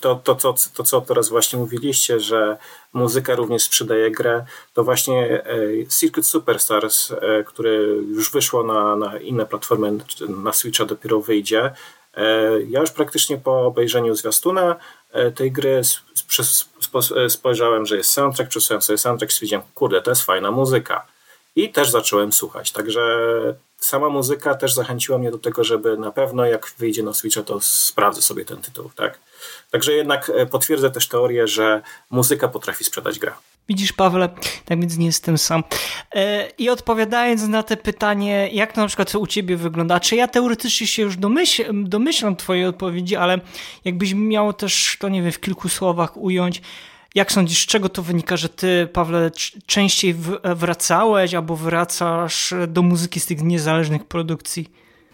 to, 0.00 0.14
to, 0.14 0.34
to, 0.34 0.54
to, 0.74 0.82
co 0.84 1.00
teraz 1.00 1.28
właśnie 1.28 1.58
mówiliście, 1.58 2.20
że 2.20 2.56
muzyka 2.92 3.34
również 3.34 3.62
sprzedaje 3.62 4.10
grę, 4.10 4.44
to 4.74 4.84
właśnie 4.84 5.44
e, 5.44 5.86
Circuit 5.86 6.26
Superstars, 6.26 7.12
e, 7.12 7.44
które 7.44 7.70
już 7.86 8.30
wyszło 8.30 8.62
na, 8.62 8.96
na 8.96 9.18
inne 9.18 9.46
platformy, 9.46 9.98
na 10.28 10.52
Switcha 10.52 10.84
dopiero 10.84 11.20
wyjdzie. 11.20 11.72
E, 12.14 12.62
ja 12.62 12.80
już 12.80 12.90
praktycznie 12.90 13.38
po 13.38 13.66
obejrzeniu 13.66 14.14
zwiastuna 14.14 14.76
tej 15.34 15.52
gry 15.52 15.82
spojrzałem, 17.28 17.86
że 17.86 17.96
jest 17.96 18.10
soundtrack, 18.10 18.50
przesłuchałem 18.50 18.82
sobie 18.82 18.98
soundtrack, 18.98 19.32
stwierdziłem, 19.32 19.62
kurde, 19.74 20.02
to 20.02 20.10
jest 20.10 20.22
fajna 20.22 20.50
muzyka. 20.50 21.06
I 21.56 21.72
też 21.72 21.90
zacząłem 21.90 22.32
słuchać. 22.32 22.72
Także 22.72 23.00
sama 23.86 24.08
muzyka 24.08 24.54
też 24.54 24.74
zachęciła 24.74 25.18
mnie 25.18 25.30
do 25.30 25.38
tego, 25.38 25.64
żeby 25.64 25.96
na 25.96 26.12
pewno 26.12 26.46
jak 26.46 26.72
wyjdzie 26.78 27.02
na 27.02 27.14
Switcha, 27.14 27.42
to 27.42 27.60
sprawdzę 27.60 28.22
sobie 28.22 28.44
ten 28.44 28.56
tytuł, 28.56 28.90
tak? 28.96 29.18
Także 29.70 29.92
jednak 29.92 30.30
e, 30.34 30.46
potwierdzę 30.46 30.90
też 30.90 31.08
teorię, 31.08 31.48
że 31.48 31.82
muzyka 32.10 32.48
potrafi 32.48 32.84
sprzedać 32.84 33.18
grę. 33.18 33.32
Widzisz, 33.68 33.92
Pawle, 33.92 34.28
tak 34.64 34.80
więc 34.80 34.96
nie 34.96 35.06
jestem 35.06 35.38
sam. 35.38 35.64
E, 36.14 36.48
I 36.58 36.70
odpowiadając 36.70 37.42
na 37.42 37.62
te 37.62 37.76
pytanie, 37.76 38.48
jak 38.52 38.72
to 38.72 38.80
na 38.80 38.86
przykład 38.86 39.14
u 39.14 39.26
ciebie 39.26 39.56
wygląda, 39.56 40.00
czy 40.00 40.16
ja 40.16 40.28
teoretycznie 40.28 40.86
się 40.86 41.02
już 41.02 41.16
domyśl, 41.16 41.62
domyślam 41.84 42.36
twojej 42.36 42.66
odpowiedzi, 42.66 43.16
ale 43.16 43.40
jakbyś 43.84 44.14
miał 44.14 44.52
też 44.52 44.96
to, 45.00 45.08
nie 45.08 45.22
wiem, 45.22 45.32
w 45.32 45.40
kilku 45.40 45.68
słowach 45.68 46.16
ująć, 46.16 46.62
jak 47.16 47.32
sądzisz, 47.32 47.62
z 47.62 47.66
czego 47.66 47.88
to 47.88 48.02
wynika, 48.02 48.36
że 48.36 48.48
ty, 48.48 48.88
Pawle, 48.92 49.30
częściej 49.66 50.14
wracałeś 50.54 51.34
albo 51.34 51.56
wracasz 51.56 52.54
do 52.68 52.82
muzyki 52.82 53.20
z 53.20 53.26
tych 53.26 53.42
niezależnych 53.42 54.04
produkcji? 54.04 54.70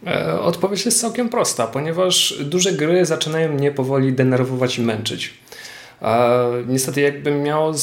E, 0.07 0.41
odpowiedź 0.41 0.85
jest 0.85 1.01
całkiem 1.01 1.29
prosta, 1.29 1.67
ponieważ 1.67 2.35
duże 2.41 2.73
gry 2.73 3.05
zaczynają 3.05 3.53
mnie 3.53 3.71
powoli 3.71 4.13
denerwować 4.13 4.79
i 4.79 4.83
męczyć. 4.83 5.35
Niestety, 6.69 7.01
jakbym 7.01 7.43
miał 7.43 7.71
e, 7.71 7.75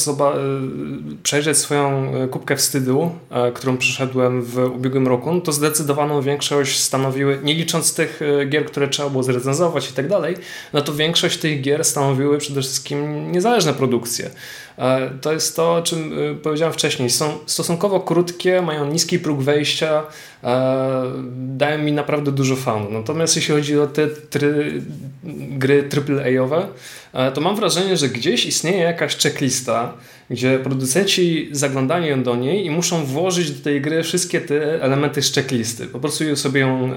przejrzeć 1.22 1.58
swoją 1.58 2.14
e, 2.14 2.28
kubkę 2.28 2.56
wstydu, 2.56 3.10
którą 3.54 3.76
przeszedłem 3.76 4.42
w 4.42 4.58
ubiegłym 4.58 5.08
roku, 5.08 5.40
to 5.40 5.52
zdecydowaną 5.52 6.22
większość 6.22 6.78
stanowiły, 6.78 7.38
nie 7.42 7.54
licząc 7.54 7.94
tych 7.94 8.20
gier, 8.48 8.64
które 8.64 8.88
trzeba 8.88 9.10
było 9.10 9.22
zrecenzować 9.22 9.90
i 9.90 9.92
tak 9.92 10.08
dalej, 10.08 10.36
no 10.72 10.80
to 10.80 10.92
większość 10.92 11.38
tych 11.38 11.60
gier 11.60 11.84
stanowiły 11.84 12.38
przede 12.38 12.60
wszystkim 12.60 13.32
niezależne 13.32 13.74
produkcje. 13.74 14.30
E, 14.78 15.10
to 15.20 15.32
jest 15.32 15.56
to, 15.56 15.74
o 15.74 15.82
czym 15.82 16.12
e, 16.12 16.34
powiedziałem 16.34 16.74
wcześniej. 16.74 17.10
Są 17.10 17.38
stosunkowo 17.46 18.00
krótkie, 18.00 18.62
mają 18.62 18.86
niski 18.86 19.18
próg 19.18 19.42
wejścia, 19.42 20.02
e, 20.44 21.04
dają 21.34 21.78
mi 21.78 21.92
naprawdę 21.92 22.32
dużo 22.32 22.56
fanu. 22.56 22.90
Natomiast 22.90 23.36
jeśli 23.36 23.54
chodzi 23.54 23.78
o 23.78 23.86
te 23.86 24.08
try, 24.08 24.82
gry 25.50 25.88
AAA-owe, 25.96 26.66
to 27.34 27.40
mam 27.40 27.56
wrażenie, 27.56 27.96
że 27.96 28.08
gdzieś 28.08 28.46
istnieje 28.46 28.78
jakaś 28.78 29.16
checklista, 29.16 29.92
gdzie 30.30 30.58
producenci 30.58 31.48
zaglądają 31.52 32.22
do 32.22 32.36
niej 32.36 32.66
i 32.66 32.70
muszą 32.70 33.04
włożyć 33.04 33.50
do 33.50 33.64
tej 33.64 33.80
gry 33.80 34.02
wszystkie 34.02 34.40
te 34.40 34.82
elementy 34.82 35.22
z 35.22 35.34
checklisty. 35.34 35.86
Po 35.86 36.00
prostu 36.00 36.36
sobie 36.36 36.60
ją 36.60 36.94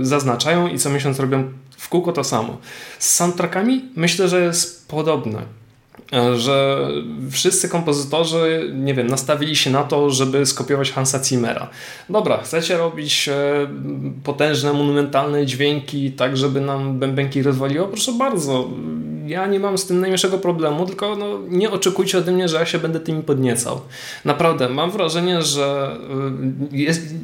zaznaczają 0.00 0.68
i 0.68 0.78
co 0.78 0.90
miesiąc 0.90 1.20
robią 1.20 1.52
w 1.76 1.88
kółko 1.88 2.12
to 2.12 2.24
samo. 2.24 2.58
Z 2.98 3.14
soundtrackami 3.14 3.84
myślę, 3.96 4.28
że 4.28 4.40
jest 4.40 4.88
podobne. 4.88 5.63
E, 6.12 6.36
że 6.36 6.88
wszyscy 7.30 7.68
kompozytorzy, 7.68 8.70
nie 8.74 8.94
wiem, 8.94 9.06
nastawili 9.06 9.56
się 9.56 9.70
na 9.70 9.82
to, 9.82 10.10
żeby 10.10 10.46
skopiować 10.46 10.92
Hansa 10.92 11.24
Zimmera. 11.24 11.68
Dobra, 12.08 12.38
chcecie 12.42 12.76
robić 12.76 13.28
e, 13.28 13.66
potężne, 14.24 14.72
monumentalne 14.72 15.46
dźwięki, 15.46 16.12
tak 16.12 16.36
żeby 16.36 16.60
nam 16.60 16.98
bębenki 16.98 17.42
rozwaliło? 17.42 17.86
Proszę 17.86 18.12
bardzo, 18.12 18.68
ja 19.26 19.46
nie 19.46 19.60
mam 19.60 19.78
z 19.78 19.86
tym 19.86 20.00
najmniejszego 20.00 20.38
problemu, 20.38 20.86
tylko 20.86 21.16
no, 21.16 21.26
nie 21.48 21.70
oczekujcie 21.70 22.18
ode 22.18 22.32
mnie, 22.32 22.48
że 22.48 22.56
ja 22.56 22.66
się 22.66 22.78
będę 22.78 23.00
tymi 23.00 23.22
podniecał. 23.22 23.80
Naprawdę, 24.24 24.68
mam 24.68 24.90
wrażenie, 24.90 25.42
że 25.42 25.96
y, 26.72 26.76
jest, 26.76 27.14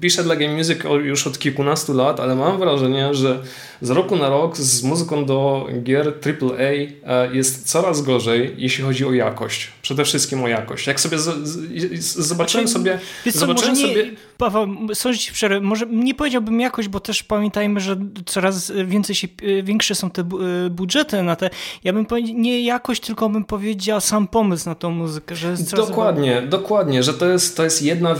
piszę 0.00 0.24
dla 0.24 0.36
Game 0.36 0.56
Music 0.56 0.78
już 1.04 1.26
od 1.26 1.38
kilkunastu 1.38 1.94
lat, 1.94 2.20
ale 2.20 2.34
mam 2.34 2.58
wrażenie, 2.58 3.14
że 3.14 3.38
z 3.82 3.90
roku 3.90 4.16
na 4.16 4.28
rok 4.28 4.56
z 4.56 4.82
muzyką 4.82 5.24
do 5.24 5.66
gier 5.82 6.12
AAA 6.26 6.60
e, 6.60 7.36
jest 7.36 7.68
coraz 7.68 8.02
gorzej, 8.02 8.29
jeśli 8.36 8.84
chodzi 8.84 9.04
o 9.04 9.12
jakość. 9.12 9.70
Przede 9.90 10.04
wszystkim 10.04 10.44
o 10.44 10.48
jakość. 10.48 10.86
Jak 10.86 11.00
sobie 11.00 11.18
z, 11.18 11.48
z, 11.48 12.16
zobaczyłem 12.16 12.68
znaczy, 12.68 12.78
sobie... 12.78 12.98
Wiesz 13.24 13.34
co, 13.34 13.40
zobaczyłem 13.40 13.74
nie, 13.74 13.88
sobie... 13.88 14.10
Paweł, 14.38 14.68
sądzę 14.94 15.18
ci 15.18 15.32
przerwę, 15.32 15.60
może 15.60 15.86
nie 15.86 16.14
powiedziałbym 16.14 16.60
jakość, 16.60 16.88
bo 16.88 17.00
też 17.00 17.22
pamiętajmy, 17.22 17.80
że 17.80 17.96
coraz 18.26 18.72
więcej 18.84 19.14
się, 19.14 19.28
większe 19.62 19.94
są 19.94 20.10
te 20.10 20.28
budżety 20.70 21.22
na 21.22 21.36
te 21.36 21.50
ja 21.84 21.92
bym 21.92 22.06
powiedział, 22.06 22.36
nie 22.36 22.60
jakość, 22.60 23.00
tylko 23.00 23.28
bym 23.28 23.44
powiedział 23.44 24.00
sam 24.00 24.28
pomysł 24.28 24.68
na 24.68 24.74
tą 24.74 24.90
muzykę. 24.90 25.36
Że 25.36 25.54
dokładnie, 25.76 26.42
dokładnie, 26.42 27.02
że 27.02 27.14
to 27.14 27.26
jest, 27.26 27.56
to 27.56 27.64
jest 27.64 27.82
jedna 27.82 28.14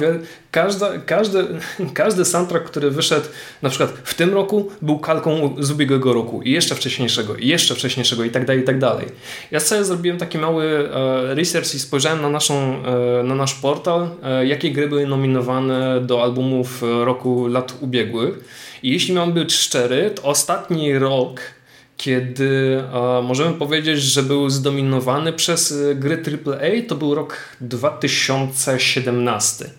każda, 0.51 0.99
każdy, 0.99 1.47
każdy 1.95 2.25
soundtrack, 2.25 2.65
który 2.65 2.91
wyszedł 2.91 3.27
na 3.63 3.69
przykład 3.69 3.91
w 4.05 4.15
tym 4.15 4.35
roku 4.35 4.71
był 4.83 4.99
kalką 4.99 5.57
z 5.59 5.71
ubiegłego 5.71 6.13
roku 6.13 6.43
i 6.43 6.51
jeszcze 6.51 6.75
wcześniejszego 6.75 7.37
i 7.37 7.47
jeszcze 7.47 7.75
wcześniejszego 7.75 8.25
i 8.25 8.31
tak 8.31 8.47
dalej, 8.47 8.63
i 8.63 8.65
tak 8.65 8.79
dalej. 8.79 9.07
Ja 9.51 9.61
sobie 9.61 9.85
zrobiłem 9.85 10.19
taki 10.19 10.39
mały 10.39 10.91
e, 11.31 11.35
research 11.61 11.75
i 11.75 11.79
spojrzałem 11.79 12.23
na, 12.23 12.31
naszą, 12.31 12.85
e, 12.85 13.23
na 13.23 13.35
nasz 13.35 13.55
portal, 13.55 14.09
e, 14.23 14.47
jakie 14.47 14.71
gry 14.71 14.89
były 14.89 15.07
nominowane 15.07 16.01
do 16.01 16.23
albumów 16.23 16.83
roku 16.83 17.47
lat 17.47 17.75
ubiegłych 17.81 18.45
i 18.83 18.91
jeśli 18.91 19.15
mam 19.15 19.33
być 19.33 19.53
szczery, 19.53 20.11
to 20.11 20.23
ostatni 20.23 20.99
rok 20.99 21.41
kiedy 21.97 22.83
e, 22.93 23.23
możemy 23.23 23.55
powiedzieć, 23.55 24.03
że 24.03 24.23
był 24.23 24.51
zdominowany 24.51 25.33
przez 25.33 25.73
e, 25.73 25.95
gry 25.95 26.23
AAA, 26.47 26.89
to 26.89 26.95
był 26.95 27.15
rok 27.15 27.37
2017. 27.61 29.71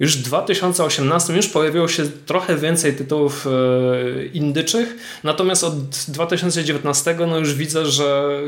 Już 0.00 0.16
w 0.16 0.22
2018 0.22 1.32
już 1.32 1.48
pojawiło 1.48 1.88
się 1.88 2.02
trochę 2.26 2.56
więcej 2.56 2.94
tytułów 2.94 3.46
e, 3.46 3.50
indyczych, 4.26 4.96
natomiast 5.24 5.64
od 5.64 5.74
2019 6.08 7.16
no 7.28 7.38
już 7.38 7.54
widzę, 7.54 7.86
że 7.86 8.40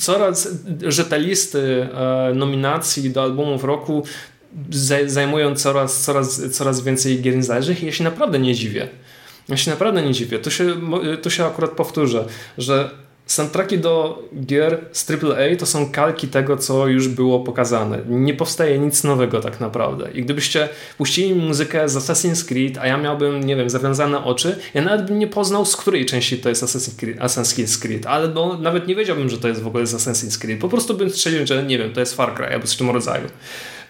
coraz, 0.00 0.48
że 0.86 1.04
te 1.04 1.18
listy 1.18 1.88
e, 1.94 2.32
nominacji 2.34 3.10
do 3.10 3.22
albumów 3.22 3.64
roku 3.64 4.04
zajmują 5.06 5.54
coraz, 5.56 6.00
coraz, 6.00 6.50
coraz 6.52 6.80
więcej 6.80 7.20
gier 7.20 7.36
niezależnych 7.36 7.82
i 7.82 7.86
ja 7.86 7.92
się 7.92 8.04
naprawdę 8.04 8.38
nie 8.38 8.54
dziwię. 8.54 8.88
Ja 9.48 9.56
się 9.56 9.70
naprawdę 9.70 10.02
nie 10.02 10.12
dziwię. 10.12 10.38
To 10.38 10.50
się, 10.50 10.76
to 11.22 11.30
się 11.30 11.44
akurat 11.44 11.70
powtórzę, 11.70 12.24
że 12.58 12.90
Soundtracki 13.30 13.78
do 13.78 14.22
gier 14.46 14.78
z 14.92 15.10
AAA 15.10 15.56
to 15.58 15.66
są 15.66 15.92
kalki 15.92 16.28
tego, 16.28 16.56
co 16.56 16.86
już 16.86 17.08
było 17.08 17.40
pokazane. 17.40 17.98
Nie 18.08 18.34
powstaje 18.34 18.78
nic 18.78 19.04
nowego 19.04 19.40
tak 19.40 19.60
naprawdę. 19.60 20.10
I 20.14 20.22
gdybyście 20.22 20.68
puścili 20.98 21.34
muzykę 21.34 21.88
z 21.88 21.96
Assassin's 21.96 22.48
Creed, 22.48 22.78
a 22.78 22.86
ja 22.86 22.96
miałbym, 22.96 23.44
nie 23.44 23.56
wiem, 23.56 23.70
zawiązane 23.70 24.24
oczy, 24.24 24.58
ja 24.74 24.82
nawet 24.82 25.06
bym 25.06 25.18
nie 25.18 25.26
poznał, 25.26 25.66
z 25.66 25.76
której 25.76 26.06
części 26.06 26.38
to 26.38 26.48
jest 26.48 26.64
Assassin's 26.64 26.98
Creed, 26.98 27.18
Assassin's 27.18 27.82
Creed 27.82 28.06
ale 28.06 28.28
no, 28.28 28.58
nawet 28.58 28.86
nie 28.88 28.94
wiedziałbym, 28.94 29.28
że 29.28 29.38
to 29.38 29.48
jest 29.48 29.62
w 29.62 29.66
ogóle 29.66 29.86
z 29.86 29.94
Assassin's 29.94 30.40
Creed. 30.40 30.60
Po 30.60 30.68
prostu 30.68 30.94
bym 30.94 31.10
strzelił, 31.10 31.46
że 31.46 31.62
nie 31.62 31.78
wiem, 31.78 31.92
to 31.92 32.00
jest 32.00 32.14
Far 32.14 32.34
Cry 32.34 32.46
albo 32.46 32.66
z 32.66 32.76
czym 32.76 32.90
rodzaju. 32.90 33.28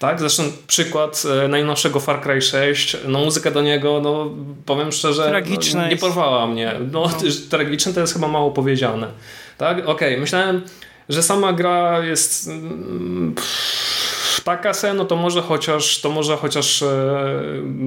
Tak? 0.01 0.21
Zresztą 0.21 0.43
przykład 0.67 1.23
e, 1.45 1.49
najnowszego 1.49 2.01
Far 2.01 2.21
Cry 2.23 2.43
6, 2.43 2.97
no 3.07 3.19
muzyka 3.19 3.51
do 3.51 3.63
niego, 3.63 4.01
no 4.03 4.31
powiem 4.67 4.93
szczerze, 4.93 5.43
no, 5.75 5.89
nie 5.89 5.97
porwała 5.97 6.47
mnie. 6.47 6.75
No, 6.93 7.03
no. 7.03 7.31
Tragiczne 7.51 7.93
to 7.93 8.01
jest 8.01 8.13
chyba 8.13 8.29
mało 8.29 8.51
powiedziane. 8.51 9.07
Tak? 9.59 9.79
Okej, 9.79 9.91
okay. 9.91 10.21
myślałem, 10.21 10.63
że 11.09 11.23
sama 11.23 11.53
gra 11.53 12.05
jest 12.05 12.49
mm, 12.49 13.35
taka 14.57 14.75
se, 14.75 14.95
no 14.95 15.05
to 15.05 15.17
może 15.17 15.43
chociaż, 15.43 16.01
to 16.01 16.11
może 16.11 16.37
chociaż 16.37 16.83
e, 16.83 16.87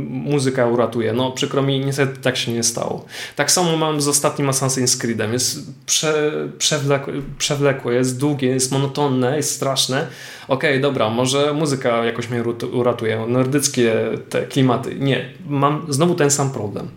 muzyka 0.09 0.67
uratuje. 0.67 1.13
No 1.13 1.31
przykro 1.31 1.61
mi, 1.61 1.79
niestety 1.79 2.21
tak 2.21 2.37
się 2.37 2.51
nie 2.53 2.63
stało. 2.63 3.05
Tak 3.35 3.51
samo 3.51 3.77
mam 3.77 4.01
z 4.01 4.07
ostatnim 4.07 4.47
Assassin's 4.47 5.01
Creedem. 5.01 5.33
Jest 5.33 5.59
prze, 5.85 6.31
przewlekłe, 6.57 7.13
przewlekłe, 7.37 7.93
jest 7.93 8.19
długie, 8.19 8.47
jest 8.47 8.71
monotonne, 8.71 9.37
jest 9.37 9.55
straszne. 9.55 10.07
Okej, 10.47 10.71
okay, 10.71 10.81
dobra, 10.81 11.09
może 11.09 11.53
muzyka 11.53 12.05
jakoś 12.05 12.29
mnie 12.29 12.43
uratuje. 12.71 13.25
Nordyckie 13.27 13.93
te 14.29 14.45
klimaty. 14.47 14.95
Nie, 14.95 15.29
mam 15.47 15.85
znowu 15.89 16.15
ten 16.15 16.31
sam 16.31 16.51
problem. 16.51 16.87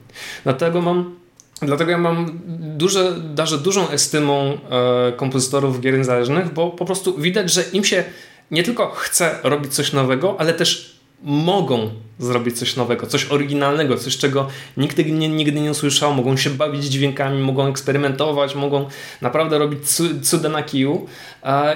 Dlatego 0.44 0.80
mam 0.80 1.16
Dlatego 1.62 1.90
ja 1.90 1.98
mam 1.98 2.40
duże, 2.76 3.12
darzę 3.34 3.58
dużą 3.58 3.88
estymą 3.88 4.58
e, 4.70 5.12
kompozytorów 5.12 5.80
gier 5.80 5.98
niezależnych, 5.98 6.52
bo 6.52 6.70
po 6.70 6.84
prostu 6.84 7.18
widać, 7.18 7.52
że 7.52 7.62
im 7.72 7.84
się 7.84 8.04
nie 8.50 8.62
tylko 8.62 8.90
chce 8.90 9.38
robić 9.42 9.74
coś 9.74 9.92
nowego, 9.92 10.36
ale 10.38 10.54
też 10.54 10.96
mogą 11.22 11.90
zrobić 12.18 12.58
coś 12.58 12.76
nowego, 12.76 13.06
coś 13.06 13.24
oryginalnego, 13.24 13.96
coś 13.96 14.16
czego 14.16 14.48
nigdy 14.76 15.04
nie, 15.04 15.28
nigdy 15.28 15.60
nie 15.60 15.70
usłyszał, 15.70 16.14
mogą 16.14 16.36
się 16.36 16.50
bawić 16.50 16.84
dźwiękami, 16.84 17.42
mogą 17.42 17.68
eksperymentować, 17.68 18.54
mogą 18.54 18.88
naprawdę 19.22 19.58
robić 19.58 19.80
cuda 20.22 20.48
na 20.48 20.62
kiju 20.62 21.06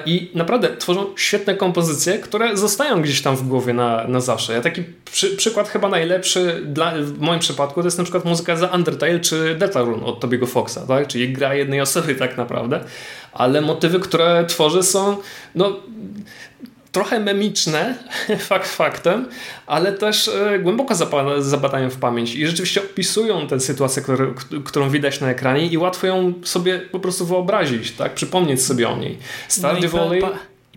i 0.07 0.31
naprawdę 0.35 0.77
tworzą 0.77 1.07
świetne 1.17 1.55
kompozycje, 1.55 2.19
które 2.19 2.57
zostają 2.57 3.03
gdzieś 3.03 3.23
tam 3.23 3.37
w 3.37 3.49
głowie 3.49 3.73
na, 3.73 4.09
na 4.09 4.21
zawsze. 4.21 4.53
Ja 4.53 4.61
taki 4.61 4.83
przy, 5.13 5.37
przykład 5.37 5.69
chyba 5.69 5.89
najlepszy 5.89 6.63
dla, 6.67 6.93
w 7.01 7.21
moim 7.21 7.41
przypadku 7.41 7.81
to 7.81 7.87
jest 7.87 7.99
na 7.99 8.05
przykład 8.05 8.25
muzyka 8.25 8.57
za 8.57 8.67
Undertale 8.67 9.21
czy 9.21 9.55
Deltarune 9.55 10.05
od 10.05 10.21
Tobiego 10.21 10.47
Foxa, 10.47 10.79
tak? 10.89 11.07
czyli 11.07 11.33
gra 11.33 11.55
jednej 11.55 11.81
osoby 11.81 12.15
tak 12.15 12.37
naprawdę, 12.37 12.85
ale 13.33 13.61
motywy, 13.61 14.01
które 14.01 14.45
tworzy 14.49 14.83
są 14.83 15.17
no 15.55 15.77
trochę 16.93 17.21
memiczne, 17.21 17.95
fakt 18.39 18.69
faktem, 18.69 19.29
ale 19.67 19.93
też 19.93 20.29
e, 20.29 20.59
głęboko 20.59 20.95
zapadają 21.39 21.91
w 21.91 21.97
pamięć 21.97 22.35
i 22.35 22.47
rzeczywiście 22.47 22.83
opisują 22.83 23.47
tę 23.47 23.61
sytuację, 23.61 24.03
który, 24.03 24.35
którą 24.65 24.91
widać 24.91 25.21
na 25.21 25.31
ekranie 25.31 25.67
i 25.67 25.79
łatwo 25.79 26.07
ją 26.07 26.33
sobie 26.43 26.79
po 26.79 27.01
prostu 27.01 27.27
wyobrazić, 27.27 27.93
tak? 27.93 28.15
przypomnieć 28.15 28.63
sobie 28.63 28.89
o 28.89 28.97
niej. 28.97 29.19
Stardew 29.49 29.93
no 29.93 29.99
Valley... 29.99 30.23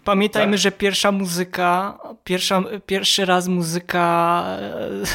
Pamiętajmy, 0.04 0.52
tak. 0.52 0.60
że 0.60 0.72
pierwsza 0.72 1.12
muzyka, 1.12 2.00
pierwsza, 2.24 2.64
pierwszy 2.86 3.26
raz 3.26 3.48
muzyka 3.48 4.46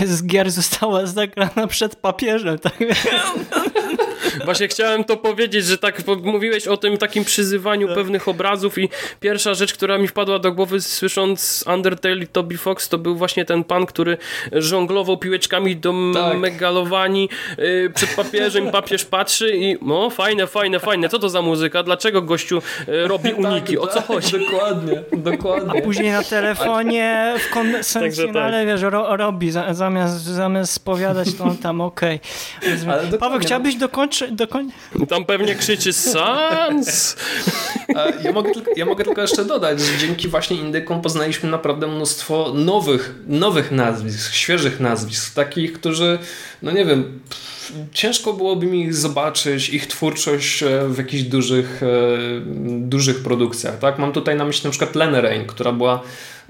e, 0.01 0.07
z 0.07 0.27
gier 0.27 0.51
została 0.51 1.07
zagrana 1.07 1.67
przed 1.67 1.97
papieżem. 1.97 2.59
Tak? 2.59 2.79
Właśnie 4.45 4.69
chciałem 4.69 5.05
to 5.05 5.17
powiedzieć, 5.17 5.65
że 5.65 5.79
tak 5.79 6.03
mówiłeś 6.23 6.67
o 6.67 6.77
tym 6.77 6.99
takim 6.99 7.25
przyzywaniu 7.25 7.87
tak. 7.87 7.97
pewnych 7.97 8.29
obrazów 8.29 8.79
i 8.79 8.89
pierwsza 9.21 9.55
rzecz, 9.55 9.75
która 9.75 9.99
mi 9.99 10.09
wpadła 10.09 10.39
do 10.39 10.53
głowy 10.53 10.81
słysząc 10.81 11.65
Undertale 11.75 12.17
i 12.17 12.27
Toby 12.27 12.59
Fox, 12.59 12.89
to 12.89 12.99
był 12.99 13.17
właśnie 13.17 13.45
ten 13.45 13.65
pan, 13.65 13.87
który 13.87 14.17
żonglował 14.53 15.17
piłeczkami 15.17 15.77
do 15.77 15.95
tak. 16.15 16.39
megalowani 16.39 17.29
yy, 17.59 17.91
przed 17.95 18.15
papieżem, 18.15 18.71
papież 18.71 19.05
patrzy 19.05 19.57
i 19.57 19.77
no 19.83 20.11
fajne, 20.11 20.47
fajne, 20.47 20.81
fajne, 20.81 21.09
co 21.09 21.19
to 21.19 21.29
za 21.29 21.43
muzyka, 21.43 21.83
dlaczego 21.83 22.23
gościu 22.23 22.63
yy, 22.89 23.09
robi 23.09 23.31
tak, 23.31 23.39
uniki, 23.39 23.75
tak, 23.75 23.85
o 23.85 23.87
co 23.87 23.95
tak, 23.95 24.07
chodzi? 24.07 24.33
Dokładnie, 24.33 25.03
dokładnie. 25.13 25.81
A 25.81 25.85
później 25.85 26.13
na 26.13 26.23
telefonie 26.23 27.35
w 27.39 27.55
konwencjonale, 27.55 28.59
tak. 28.59 28.67
wiesz, 28.67 28.83
ro, 28.83 29.17
robi, 29.17 29.51
zamiast, 29.71 30.25
zamiast 30.25 30.73
spowiadać 30.73 31.35
to 31.35 31.45
on 31.45 31.57
tam 31.57 31.81
okej. 31.81 32.21
Okay. 32.59 33.19
Paweł, 33.19 33.41
chciałbyś 33.41 33.75
dokończyć 33.75 34.28
do 34.31 34.49
końca. 34.49 34.75
Tam 35.09 35.25
pewnie 35.25 35.55
krzyczy 35.55 35.93
Sans! 35.93 37.17
Ja 38.23 38.33
mogę, 38.33 38.51
ja 38.77 38.85
mogę 38.87 39.05
tylko 39.05 39.21
jeszcze 39.21 39.45
dodać, 39.45 39.81
że 39.81 39.99
dzięki 39.99 40.29
właśnie 40.29 40.57
indykom 40.57 41.03
poznaliśmy 41.03 41.51
naprawdę 41.51 41.87
mnóstwo 41.87 42.53
nowych, 42.55 43.15
nowych 43.27 43.71
nazwisk, 43.73 44.33
świeżych 44.33 44.81
nazwisk, 44.81 45.35
takich, 45.35 45.73
którzy, 45.73 46.19
no 46.63 46.71
nie 46.71 46.85
wiem, 46.85 47.21
ciężko 47.93 48.33
byłoby 48.33 48.67
mi 48.67 48.83
ich 48.83 48.95
zobaczyć, 48.95 49.69
ich 49.69 49.87
twórczość 49.87 50.63
e, 50.63 50.89
w 50.89 50.99
jakichś 50.99 51.23
dużych, 51.23 51.83
e, 51.83 51.87
dużych 52.79 53.23
produkcjach. 53.23 53.79
Tak? 53.79 53.99
Mam 53.99 54.13
tutaj 54.13 54.37
na 54.37 54.45
myśli 54.45 54.65
na 54.65 54.71
przykład 54.71 54.95
Lenę 54.95 55.21
Rain, 55.21 55.47
która 55.47 55.73
była 55.73 56.03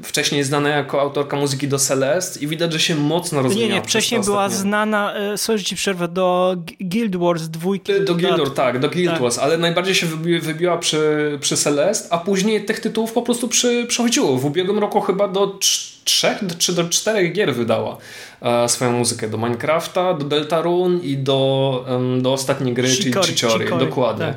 wcześniej 0.03 0.45
znana 0.45 0.69
jako 0.69 1.01
autorka 1.01 1.37
muzyki 1.37 1.69
do 1.69 1.79
Celeste 1.79 2.41
i 2.41 2.47
widać, 2.47 2.73
że 2.73 2.81
się 2.81 2.95
mocno 2.95 3.43
rozwinęła. 3.43 3.69
Nie, 3.69 3.75
nie, 3.75 3.83
wcześniej 3.83 4.21
była 4.21 4.45
ostatnie... 4.45 4.63
znana, 4.63 5.15
e, 5.15 5.39
sorry 5.39 5.63
ci 5.63 5.77
przerwę, 5.77 6.09
do 6.09 6.57
Guild 6.81 7.17
Wars 7.17 7.43
dwójki. 7.43 7.93
Do 8.05 8.15
Guild 8.15 8.39
Wars, 8.39 8.55
tak, 8.55 8.79
do 8.79 8.89
Guild 8.89 9.11
tak. 9.11 9.21
Wars, 9.21 9.39
ale 9.39 9.59
najbardziej 9.59 9.95
się 9.95 10.07
wybiła 10.41 10.79
przy, 10.79 11.39
przy 11.41 11.57
Celeste, 11.57 12.13
a 12.13 12.19
później 12.19 12.65
tych 12.65 12.81
tytułów 12.81 13.13
po 13.13 13.23
prostu 13.23 13.49
przy, 13.49 13.87
przechodziło. 13.89 14.37
W 14.37 14.45
ubiegłym 14.45 14.79
roku 14.79 15.01
chyba 15.01 15.29
do 15.29 15.59
trzech 16.05 16.39
czy 16.59 16.73
do 16.73 16.85
czterech 16.85 17.33
gier 17.33 17.55
wydała 17.55 17.97
e, 18.43 18.69
swoją 18.69 18.93
muzykę. 18.93 19.29
Do 19.29 19.39
Minecrafta, 19.39 20.15
do 20.15 20.25
Deltarune 20.25 20.99
i 21.03 21.17
do, 21.17 21.85
um, 21.89 22.23
do 22.23 22.33
ostatniej 22.33 22.75
gry, 22.75 22.89
Chicory, 22.89 23.27
czyli 23.27 23.37
Chicory. 23.37 23.87
Dokładnie. 23.87 24.27
Tak 24.27 24.37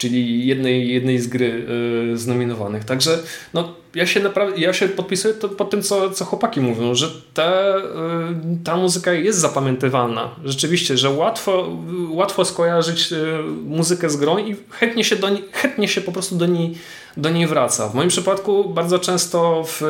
czyli 0.00 0.46
jednej, 0.46 0.88
jednej 0.88 1.18
z 1.18 1.28
gry 1.28 1.66
y, 2.12 2.18
znominowanych. 2.18 2.84
Także 2.84 3.18
no, 3.54 3.74
ja 3.94 4.06
się 4.06 4.20
naprawdę, 4.20 4.60
ja 4.60 4.72
się 4.72 4.88
podpisuję 4.88 5.34
to, 5.34 5.48
pod 5.48 5.70
tym, 5.70 5.82
co, 5.82 6.10
co 6.10 6.24
chłopaki 6.24 6.60
mówią, 6.60 6.94
że 6.94 7.10
te, 7.34 7.76
y, 7.76 7.82
ta 8.64 8.76
muzyka 8.76 9.12
jest 9.12 9.38
zapamiętywalna. 9.38 10.30
Rzeczywiście, 10.44 10.96
że 10.96 11.10
łatwo, 11.10 11.68
łatwo 12.10 12.44
skojarzyć 12.44 13.12
y, 13.12 13.16
muzykę 13.64 14.10
z 14.10 14.16
grą 14.16 14.38
i 14.38 14.56
chętnie 14.70 15.04
się, 15.04 15.16
do, 15.16 15.28
chętnie 15.52 15.88
się 15.88 16.00
po 16.00 16.12
prostu 16.12 16.36
do 16.36 16.46
niej 16.46 16.74
do 17.16 17.30
niej 17.30 17.46
wraca. 17.46 17.88
W 17.88 17.94
moim 17.94 18.08
przypadku 18.08 18.68
bardzo 18.68 18.98
często 18.98 19.64
w 19.66 19.82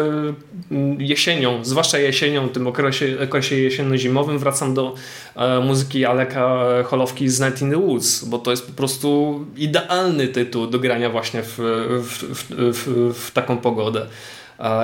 mm, 0.70 1.00
jesienią, 1.00 1.64
zwłaszcza 1.64 1.98
jesienią, 1.98 2.48
tym 2.48 2.66
okresie, 2.66 3.16
okresie 3.24 3.56
jesienno-zimowym 3.56 4.38
wracam 4.38 4.74
do 4.74 4.94
e, 5.36 5.60
muzyki 5.60 6.04
Aleka 6.04 6.64
Holowki 6.84 7.28
z 7.28 7.40
Night 7.40 7.62
in 7.62 7.70
the 7.70 7.76
Woods, 7.76 8.24
bo 8.24 8.38
to 8.38 8.50
jest 8.50 8.66
po 8.66 8.72
prostu 8.72 9.40
idealny 9.56 10.28
tytuł 10.28 10.66
do 10.66 10.78
grania 10.78 11.10
właśnie 11.10 11.42
w, 11.42 11.58
w, 12.02 12.24
w, 12.50 13.14
w 13.14 13.30
taką 13.30 13.58
pogodę. 13.58 13.89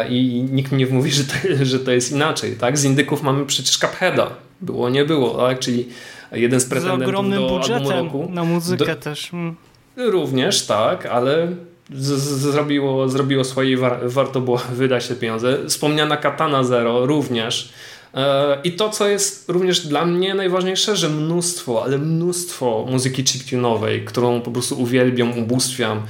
I 0.09 0.47
nikt 0.53 0.73
mi 0.73 0.79
nie 0.79 0.87
mówi, 0.87 1.11
że 1.11 1.25
to, 1.25 1.35
że 1.63 1.79
to 1.79 1.91
jest 1.91 2.13
inaczej. 2.13 2.57
Tak? 2.57 2.79
Z 2.79 2.85
indyków 2.85 3.23
mamy 3.23 3.47
przecież 3.47 3.79
Cupheada. 3.79 4.31
Było, 4.61 4.89
nie 4.89 5.05
było. 5.05 5.47
Tak? 5.49 5.59
Czyli 5.59 5.89
jeden 6.33 6.61
z 6.61 6.65
pretendentów 6.65 7.07
z 7.07 7.09
ogromnym 7.09 7.41
do 7.41 7.49
budżetem 7.49 7.89
roku. 7.89 8.29
na 8.31 8.45
muzykę 8.45 8.97
do, 8.97 8.97
też. 8.97 9.33
Mm. 9.33 9.57
Również, 9.97 10.67
tak, 10.67 11.07
ale 11.07 11.49
zrobiło, 11.91 13.09
zrobiło 13.09 13.45
swoje 13.45 13.77
war, 13.77 14.01
warto 14.03 14.41
było 14.41 14.61
wydać 14.73 15.09
te 15.09 15.15
pieniądze. 15.15 15.59
Wspomniana 15.69 16.17
Katana 16.17 16.65
Zero 16.65 17.07
również. 17.07 17.73
E, 18.15 18.59
I 18.65 18.73
to, 18.73 18.91
co 18.91 19.09
jest 19.09 19.49
również 19.49 19.87
dla 19.87 20.07
mnie 20.07 20.35
najważniejsze, 20.35 20.97
że 20.97 21.09
mnóstwo, 21.09 21.85
ale 21.85 21.99
mnóstwo 21.99 22.87
muzyki 22.91 23.25
chiptunowej, 23.25 24.05
którą 24.05 24.41
po 24.41 24.51
prostu 24.51 24.81
uwielbiam, 24.83 25.39
ubóstwiam. 25.39 26.03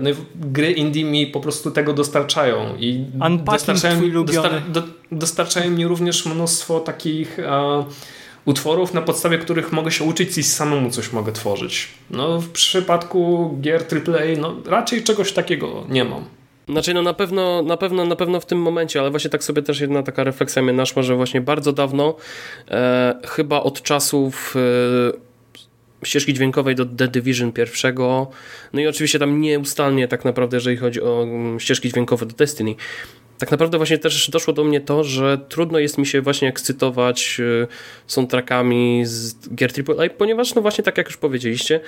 No 0.00 0.10
gry 0.34 0.72
indie 0.72 1.04
mi 1.04 1.26
po 1.26 1.40
prostu 1.40 1.70
tego 1.70 1.92
dostarczają 1.92 2.76
i 2.78 3.04
dostarczają, 3.44 4.24
dostar, 4.24 4.62
do, 4.68 4.82
dostarczają 5.12 5.70
mi 5.70 5.86
również 5.86 6.26
mnóstwo 6.26 6.80
takich 6.80 7.38
e, 7.38 7.84
utworów, 8.44 8.94
na 8.94 9.02
podstawie 9.02 9.38
których 9.38 9.72
mogę 9.72 9.90
się 9.90 10.04
uczyć 10.04 10.38
i 10.38 10.42
samemu 10.42 10.90
coś 10.90 11.12
mogę 11.12 11.32
tworzyć. 11.32 11.88
No, 12.10 12.40
w 12.40 12.48
przypadku 12.48 13.50
gier 13.60 13.84
AAA 13.92 14.40
no, 14.40 14.56
raczej 14.66 15.02
czegoś 15.02 15.32
takiego 15.32 15.84
nie 15.88 16.04
mam. 16.04 16.24
Znaczy, 16.68 16.94
no 16.94 17.02
na 17.02 17.14
pewno, 17.14 17.62
na 17.62 17.76
pewno, 17.76 18.04
na 18.04 18.16
pewno 18.16 18.40
w 18.40 18.46
tym 18.46 18.62
momencie, 18.62 19.00
ale 19.00 19.10
właśnie 19.10 19.30
tak 19.30 19.44
sobie 19.44 19.62
też 19.62 19.80
jedna 19.80 20.02
taka 20.02 20.24
refleksja 20.24 20.62
mnie 20.62 20.72
naszła, 20.72 21.02
że 21.02 21.16
właśnie 21.16 21.40
bardzo 21.40 21.72
dawno, 21.72 22.14
e, 22.70 23.14
chyba 23.24 23.62
od 23.62 23.82
czasów 23.82 24.54
e, 24.56 25.33
ścieżki 26.04 26.34
dźwiękowej 26.34 26.74
do 26.74 26.86
The 26.86 27.08
Division 27.08 27.52
pierwszego, 27.52 28.30
no 28.72 28.80
i 28.80 28.86
oczywiście 28.86 29.18
tam 29.18 29.40
nieustannie 29.40 30.08
tak 30.08 30.24
naprawdę, 30.24 30.56
jeżeli 30.56 30.76
chodzi 30.76 31.02
o 31.02 31.22
mm, 31.22 31.60
ścieżki 31.60 31.88
dźwiękowe 31.88 32.26
do 32.26 32.34
Destiny. 32.34 32.74
Tak 33.38 33.50
naprawdę 33.50 33.76
właśnie 33.76 33.98
też 33.98 34.30
doszło 34.30 34.52
do 34.52 34.64
mnie 34.64 34.80
to, 34.80 35.04
że 35.04 35.38
trudno 35.48 35.78
jest 35.78 35.98
mi 35.98 36.06
się 36.06 36.20
właśnie 36.20 36.48
ekscytować 36.48 37.36
y, 37.40 37.66
soundtrackami 38.06 39.02
z 39.04 39.34
gier 39.54 39.70
AAA, 39.88 40.08
ponieważ 40.18 40.54
no 40.54 40.62
właśnie 40.62 40.84
tak 40.84 40.98
jak 40.98 41.06
już 41.06 41.16
powiedzieliście, 41.16 41.80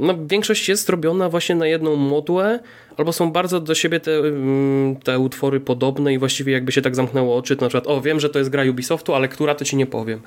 no, 0.00 0.14
większość 0.26 0.68
jest 0.68 0.86
zrobiona 0.86 1.28
właśnie 1.28 1.54
na 1.54 1.66
jedną 1.66 1.96
modłę, 1.96 2.60
albo 2.96 3.12
są 3.12 3.32
bardzo 3.32 3.60
do 3.60 3.74
siebie 3.74 4.00
te, 4.00 4.18
mm, 4.18 4.96
te 4.96 5.18
utwory 5.18 5.60
podobne 5.60 6.14
i 6.14 6.18
właściwie 6.18 6.52
jakby 6.52 6.72
się 6.72 6.82
tak 6.82 6.94
zamknęło 6.94 7.36
oczy, 7.36 7.56
to 7.56 7.64
na 7.64 7.68
przykład, 7.68 7.96
o 7.96 8.00
wiem, 8.00 8.20
że 8.20 8.30
to 8.30 8.38
jest 8.38 8.50
gra 8.50 8.64
Ubisoftu, 8.70 9.14
ale 9.14 9.28
która 9.28 9.54
to 9.54 9.64
ci 9.64 9.76
nie 9.76 9.86
powiem. 9.86 10.20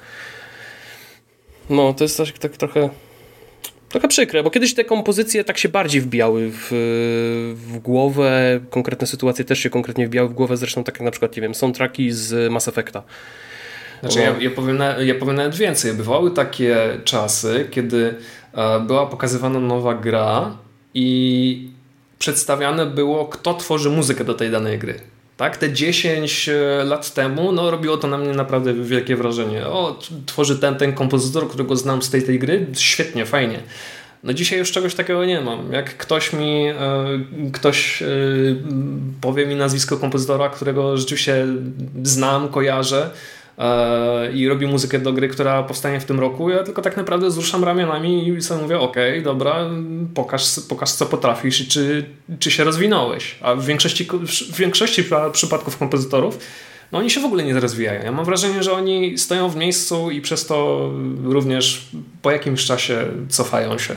No, 1.69 1.93
to 1.93 2.03
jest 2.03 2.17
tak, 2.17 2.37
tak 2.37 2.57
trochę 2.57 2.89
trochę 3.89 4.07
przykre, 4.07 4.43
bo 4.43 4.49
kiedyś 4.49 4.73
te 4.73 4.85
kompozycje 4.85 5.43
tak 5.43 5.57
się 5.57 5.69
bardziej 5.69 6.01
wbijały 6.01 6.51
w, 6.51 6.67
w 7.55 7.79
głowę, 7.79 8.59
konkretne 8.69 9.07
sytuacje 9.07 9.45
też 9.45 9.59
się 9.59 9.69
konkretnie 9.69 10.07
wbijały 10.07 10.29
w 10.29 10.33
głowę, 10.33 10.57
zresztą 10.57 10.83
tak 10.83 10.95
jak 10.95 11.01
na 11.01 11.11
przykład, 11.11 11.35
nie 11.35 11.41
wiem, 11.41 11.55
soundtracki 11.55 12.11
z 12.11 12.51
Mass 12.51 12.67
Effecta. 12.67 13.03
Znaczy, 13.99 14.19
ja, 14.19 14.35
ja, 14.39 14.49
powiem 14.49 14.77
na, 14.77 14.97
ja 14.97 15.15
powiem 15.15 15.35
nawet 15.35 15.55
więcej. 15.55 15.93
Bywały 15.93 16.31
takie 16.31 16.77
czasy, 17.03 17.67
kiedy 17.71 18.15
e, 18.53 18.79
była 18.79 19.05
pokazywana 19.05 19.59
nowa 19.59 19.93
gra 19.93 20.57
i 20.93 21.69
przedstawiane 22.19 22.85
było, 22.85 23.25
kto 23.25 23.53
tworzy 23.53 23.89
muzykę 23.89 24.23
do 24.23 24.33
tej 24.33 24.51
danej 24.51 24.79
gry. 24.79 24.99
Tak, 25.37 25.57
te 25.57 25.73
10 25.73 26.49
e, 26.49 26.83
lat 26.83 27.13
temu 27.13 27.51
no, 27.51 27.71
robiło 27.71 27.97
to 27.97 28.07
na 28.07 28.17
mnie 28.17 28.33
naprawdę 28.33 28.73
wielkie 28.73 29.15
wrażenie. 29.15 29.67
O, 29.67 29.99
tworzy 30.25 30.59
ten, 30.59 30.75
ten 30.75 30.93
kompozytor, 30.93 31.49
którego 31.49 31.75
znam 31.75 32.01
z 32.01 32.09
tej, 32.09 32.23
tej 32.23 32.39
gry, 32.39 32.65
świetnie, 32.73 33.25
fajnie. 33.25 33.59
No 34.23 34.33
dzisiaj 34.33 34.59
już 34.59 34.71
czegoś 34.71 34.95
takiego 34.95 35.25
nie 35.25 35.41
mam. 35.41 35.73
Jak 35.73 35.97
ktoś 35.97 36.33
mi, 36.33 36.67
e, 36.67 36.75
ktoś 37.53 38.01
e, 38.01 38.07
powie 39.21 39.45
mi 39.45 39.55
nazwisko 39.55 39.97
kompozytora, 39.97 40.49
którego 40.49 40.97
rzeczywiście 40.97 41.45
znam, 42.03 42.49
kojarzę, 42.49 43.09
i 44.33 44.47
robi 44.47 44.67
muzykę 44.67 44.99
do 44.99 45.13
gry, 45.13 45.27
która 45.27 45.63
powstanie 45.63 45.99
w 45.99 46.05
tym 46.05 46.19
roku, 46.19 46.49
ja 46.49 46.63
tylko 46.63 46.81
tak 46.81 46.97
naprawdę 46.97 47.31
zruszam 47.31 47.63
ramionami 47.63 48.27
i 48.27 48.41
sobie 48.41 48.61
mówię, 48.61 48.79
okej, 48.79 49.11
okay, 49.11 49.23
dobra, 49.23 49.69
pokaż, 50.13 50.59
pokaż 50.69 50.91
co 50.91 51.05
potrafisz 51.05 51.61
i 51.61 51.67
czy, 51.67 52.05
czy 52.39 52.51
się 52.51 52.63
rozwinąłeś. 52.63 53.35
A 53.41 53.55
w 53.55 53.65
większości, 53.65 54.07
w 54.51 54.57
większości 54.57 55.03
przypadków 55.31 55.77
kompozytorów 55.77 56.39
no 56.91 56.99
oni 56.99 57.09
się 57.09 57.21
w 57.21 57.25
ogóle 57.25 57.43
nie 57.43 57.59
rozwijają. 57.59 58.03
Ja 58.03 58.11
mam 58.11 58.25
wrażenie, 58.25 58.63
że 58.63 58.73
oni 58.73 59.17
stoją 59.17 59.49
w 59.49 59.55
miejscu 59.55 60.11
i 60.11 60.21
przez 60.21 60.45
to 60.45 60.89
również 61.23 61.87
po 62.21 62.31
jakimś 62.31 62.65
czasie 62.65 63.05
cofają 63.29 63.77
się. 63.77 63.95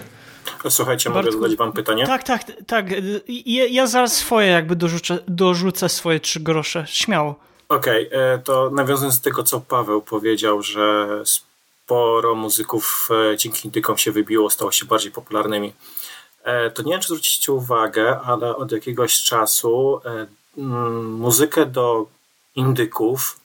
Słuchajcie, 0.69 1.11
mogę 1.11 1.33
zadać 1.33 1.57
wam 1.57 1.73
pytanie? 1.73 2.07
Tak, 2.07 2.23
tak, 2.23 2.43
tak. 2.67 2.87
Ja, 3.29 3.67
ja 3.67 3.87
zaraz 3.87 4.13
swoje 4.13 4.49
jakby 4.49 4.77
dorzucę, 4.77 5.19
dorzucę 5.29 5.89
swoje 5.89 6.21
trzy 6.21 6.41
grosze. 6.41 6.85
Śmiało. 6.89 7.50
Okej, 7.71 8.07
okay, 8.09 8.19
e, 8.19 8.39
to 8.39 8.71
nawiązując 8.71 9.19
do 9.19 9.25
tego, 9.25 9.43
co 9.43 9.61
Paweł 9.61 10.03
powiedział, 10.03 10.63
że 10.63 11.09
sporo 11.25 12.35
muzyków 12.35 13.09
e, 13.33 13.37
dzięki 13.37 13.69
indykom 13.69 13.99
się 13.99 14.13
wybiło, 14.13 14.51
stało 14.51 14.73
się 14.73 14.87
bardziej 14.87 15.13
popularnymi. 15.13 15.73
E, 16.45 16.71
to 16.71 16.83
nie 16.83 16.93
wiem, 16.93 17.01
czy 17.01 17.09
zwrócicie 17.09 17.53
uwagę, 17.53 18.21
ale 18.21 18.57
od 18.57 18.73
jakiegoś 18.73 19.23
czasu 19.23 20.01
muzykę 21.03 21.67
do 21.67 22.07
indyków 22.57 23.41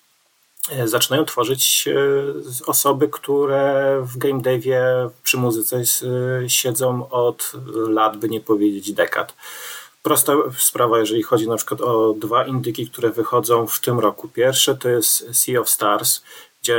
zaczynają 0.86 1.26
tworzyć 1.26 1.90
osoby, 2.66 3.10
które 3.10 3.98
w 4.04 4.18
game 4.18 4.42
devie 4.42 5.10
przy 5.24 5.38
muzyce 5.38 5.84
siedzą 6.48 7.10
od 7.10 7.52
lat, 7.88 8.18
by 8.18 8.30
nie 8.30 8.42
powiedzieć 8.42 8.94
dekad 8.94 9.34
prosta 10.06 10.34
sprawa, 10.58 11.00
jeżeli 11.00 11.24
chodzi 11.24 11.48
na 11.48 11.56
przykład 11.56 11.82
o 11.82 12.14
dwa 12.14 12.46
indyki, 12.46 12.88
które 12.88 13.10
wychodzą 13.10 13.68
w 13.68 13.80
tym 13.80 14.00
roku. 14.00 14.28
Pierwsze 14.28 14.76
to 14.76 14.90
jest 14.90 15.36
Sea 15.36 15.60
of 15.60 15.70
Stars, 15.70 16.22
gdzie 16.62 16.78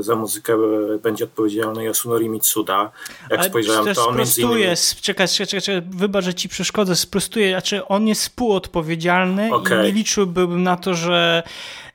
za 0.00 0.14
muzykę 0.14 0.56
będzie 1.02 1.24
odpowiedzialny 1.24 1.84
Yasunori 1.84 2.28
Mitsuda. 2.28 2.90
Jak 3.30 3.40
Ale 3.40 3.48
spojrzałem, 3.48 3.94
to 3.94 4.08
on 4.08 4.16
między 4.16 4.42
innymi... 4.42 4.64
Czekaj, 5.00 5.28
czekaj, 5.28 5.60
czekaj, 5.60 5.82
wybacz, 5.90 6.24
że 6.24 6.34
ci 6.34 6.48
przeszkodzę, 6.48 6.96
sprostuję. 6.96 7.50
Znaczy, 7.50 7.86
on 7.86 8.06
jest 8.06 8.22
współodpowiedzialny 8.22 9.54
okay. 9.54 9.78
i 9.78 9.82
nie 9.82 9.92
liczyłbym 9.92 10.62
na 10.62 10.76
to, 10.76 10.94
że 10.94 11.42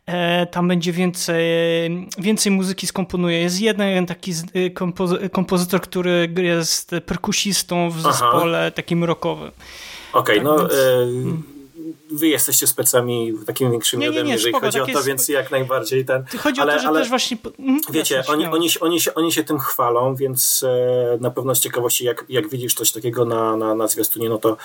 e, 0.06 0.46
tam 0.46 0.68
będzie 0.68 0.92
więcej, 0.92 1.44
więcej 2.18 2.52
muzyki 2.52 2.88
skomponuje. 2.88 3.42
Jest 3.42 3.62
jeden 3.62 4.06
taki 4.06 4.34
kompozy 4.74 5.30
kompozytor, 5.30 5.82
który 5.82 6.34
jest 6.38 6.92
perkusistą 7.06 7.90
w 7.90 8.02
zespole 8.02 8.60
Aha. 8.60 8.72
takim 8.72 9.04
rockowym. 9.04 9.52
Okej, 10.14 10.22
okay, 10.22 10.36
tak, 10.36 10.44
no 10.44 10.58
więc... 10.58 10.74
y 10.74 11.54
wy 12.14 12.28
jesteście 12.28 12.68
specami 12.68 13.34
takimi 13.46 13.72
większymi 13.72 14.02
nie, 14.02 14.10
ode 14.10 14.24
mnie, 14.24 14.34
jeżeli 14.34 14.54
chodzi 14.54 14.80
o 14.80 14.86
to, 14.86 14.92
jest... 14.92 15.06
więc 15.06 15.30
jak 15.30 15.52
najbardziej 15.52 16.06
ten. 16.06 16.26
Chodzi 16.40 16.62
ale, 16.62 16.74
o 16.74 16.76
to, 16.76 16.82
że 16.82 16.88
ale, 16.88 17.00
też 17.00 17.10
właśnie. 17.10 17.38
Mhm, 17.60 17.82
wiecie, 17.90 18.24
oni, 18.28 18.46
oni, 18.46 18.70
oni, 18.82 19.02
się, 19.02 19.14
oni 19.14 19.32
się 19.32 19.44
tym 19.44 19.60
chwalą, 19.60 20.16
więc 20.16 20.66
e, 20.68 21.18
na 21.22 21.32
pewno 21.32 21.56
z 21.56 21.60
ciekawości, 21.60 22.06
jak, 22.06 22.26
jak 22.30 22.50
widzisz 22.50 22.74
coś 22.74 22.92
takiego 22.92 23.26
na, 23.26 23.58
na, 23.58 23.76
na 23.76 23.88
zwiastunie, 23.88 24.30
no 24.30 24.38
to 24.38 24.58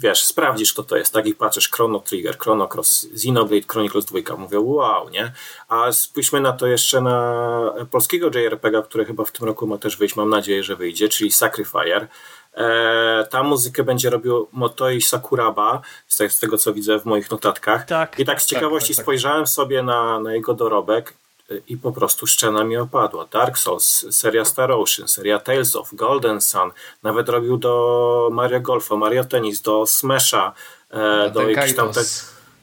wiesz, 0.00 0.24
sprawdzisz, 0.24 0.72
kto 0.72 0.82
to 0.82 0.96
jest, 0.96 1.12
tak? 1.12 1.26
I 1.26 1.34
patrzysz 1.34 1.70
Chrono 1.70 2.00
Trigger, 2.00 2.38
Chrono 2.38 2.68
Cross, 2.74 3.06
Xenoblade 3.12 3.66
Chronicles 3.66 4.04
2, 4.04 4.36
mówię, 4.36 4.60
wow, 4.60 5.08
nie? 5.08 5.32
A 5.68 5.92
spójrzmy 5.92 6.40
na 6.40 6.52
to 6.52 6.66
jeszcze 6.66 7.00
na 7.00 7.74
polskiego 7.90 8.26
JRPG, 8.26 8.82
który 8.82 9.04
chyba 9.04 9.24
w 9.24 9.32
tym 9.32 9.46
roku 9.46 9.66
ma 9.66 9.78
też 9.78 9.96
wyjść, 9.96 10.16
mam 10.16 10.30
nadzieję, 10.30 10.62
że 10.62 10.76
wyjdzie, 10.76 11.08
czyli 11.08 11.30
Sacrifier. 11.30 12.08
E, 12.54 13.26
ta 13.30 13.42
muzykę 13.42 13.84
będzie 13.84 14.10
robił 14.10 14.48
Motoi 14.52 15.00
Sakuraba, 15.00 15.80
z 16.08 16.38
tego 16.38 16.58
co 16.58 16.72
widzę 16.72 17.00
w 17.00 17.04
moich 17.04 17.30
notatkach. 17.30 17.86
Tak, 17.86 18.18
I 18.18 18.24
tak 18.24 18.42
z 18.42 18.46
tak, 18.46 18.50
ciekawości 18.50 18.88
tak, 18.88 18.96
tak, 18.96 19.04
spojrzałem 19.04 19.46
sobie 19.46 19.82
na, 19.82 20.20
na 20.20 20.34
jego 20.34 20.54
dorobek 20.54 21.14
e, 21.50 21.54
i 21.68 21.76
po 21.76 21.92
prostu 21.92 22.26
szczena 22.26 22.64
mi 22.64 22.76
opadła. 22.76 23.26
Dark 23.30 23.58
Souls, 23.58 24.06
seria 24.10 24.44
Star 24.44 24.72
Ocean, 24.72 25.08
seria 25.08 25.38
Tales 25.38 25.76
of, 25.76 25.94
Golden 25.94 26.40
Sun, 26.40 26.70
nawet 27.02 27.28
robił 27.28 27.56
do 27.56 28.28
Mario 28.32 28.60
Golfa, 28.60 28.96
Mario 28.96 29.24
Tennis, 29.24 29.62
do 29.62 29.86
Smasha, 29.86 30.52
e, 30.90 31.30
do 31.30 31.48
jakichś 31.48 31.76
tam... 31.76 31.92
Te... 31.92 32.00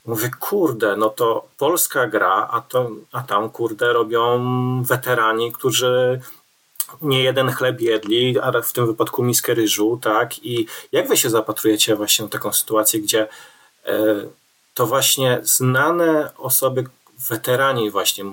Mówię, 0.06 0.32
kurde, 0.40 0.96
no 0.96 1.10
to 1.10 1.48
polska 1.58 2.08
gra, 2.08 2.48
a, 2.52 2.62
to, 2.62 2.90
a 3.12 3.24
tam, 3.24 3.50
kurde, 3.50 3.94
robią 3.94 4.44
weterani, 4.84 5.52
którzy 5.52 6.22
nie 7.02 7.24
jeden 7.24 7.52
chleb 7.52 7.82
jedli, 7.82 8.40
a 8.40 8.62
w 8.62 8.74
tym 8.74 8.88
wypadku 8.88 9.24
miskę 9.24 9.54
ryżu, 9.54 10.00
tak? 10.02 10.46
I 10.46 10.68
jak 10.92 11.08
wy 11.08 11.18
się 11.18 11.30
zapatrujecie 11.30 11.96
właśnie 11.96 12.26
na 12.26 12.32
taką 12.32 12.54
sytuację, 12.54 13.00
gdzie 13.00 13.28
e, 13.86 14.26
to 14.74 14.86
właśnie 14.86 15.40
znane 15.44 16.32
osoby, 16.38 16.84
weterani 17.30 17.92
właśnie 17.92 18.26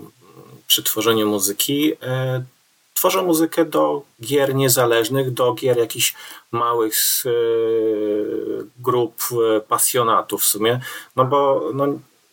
przy 0.67 0.83
tworzeniu 0.83 1.29
muzyki, 1.29 1.93
e, 2.03 2.45
tworzą 2.95 3.27
muzykę 3.27 3.65
do 3.65 4.03
gier 4.23 4.55
niezależnych, 4.55 5.33
do 5.33 5.55
gier 5.55 5.79
jakichś 5.79 6.15
małych 6.53 6.95
e, 7.27 7.31
grup 8.79 9.23
pasjonatów 9.69 10.43
w 10.43 10.47
sumie, 10.47 10.81
no 11.17 11.25
bo 11.25 11.71
no, 11.75 11.87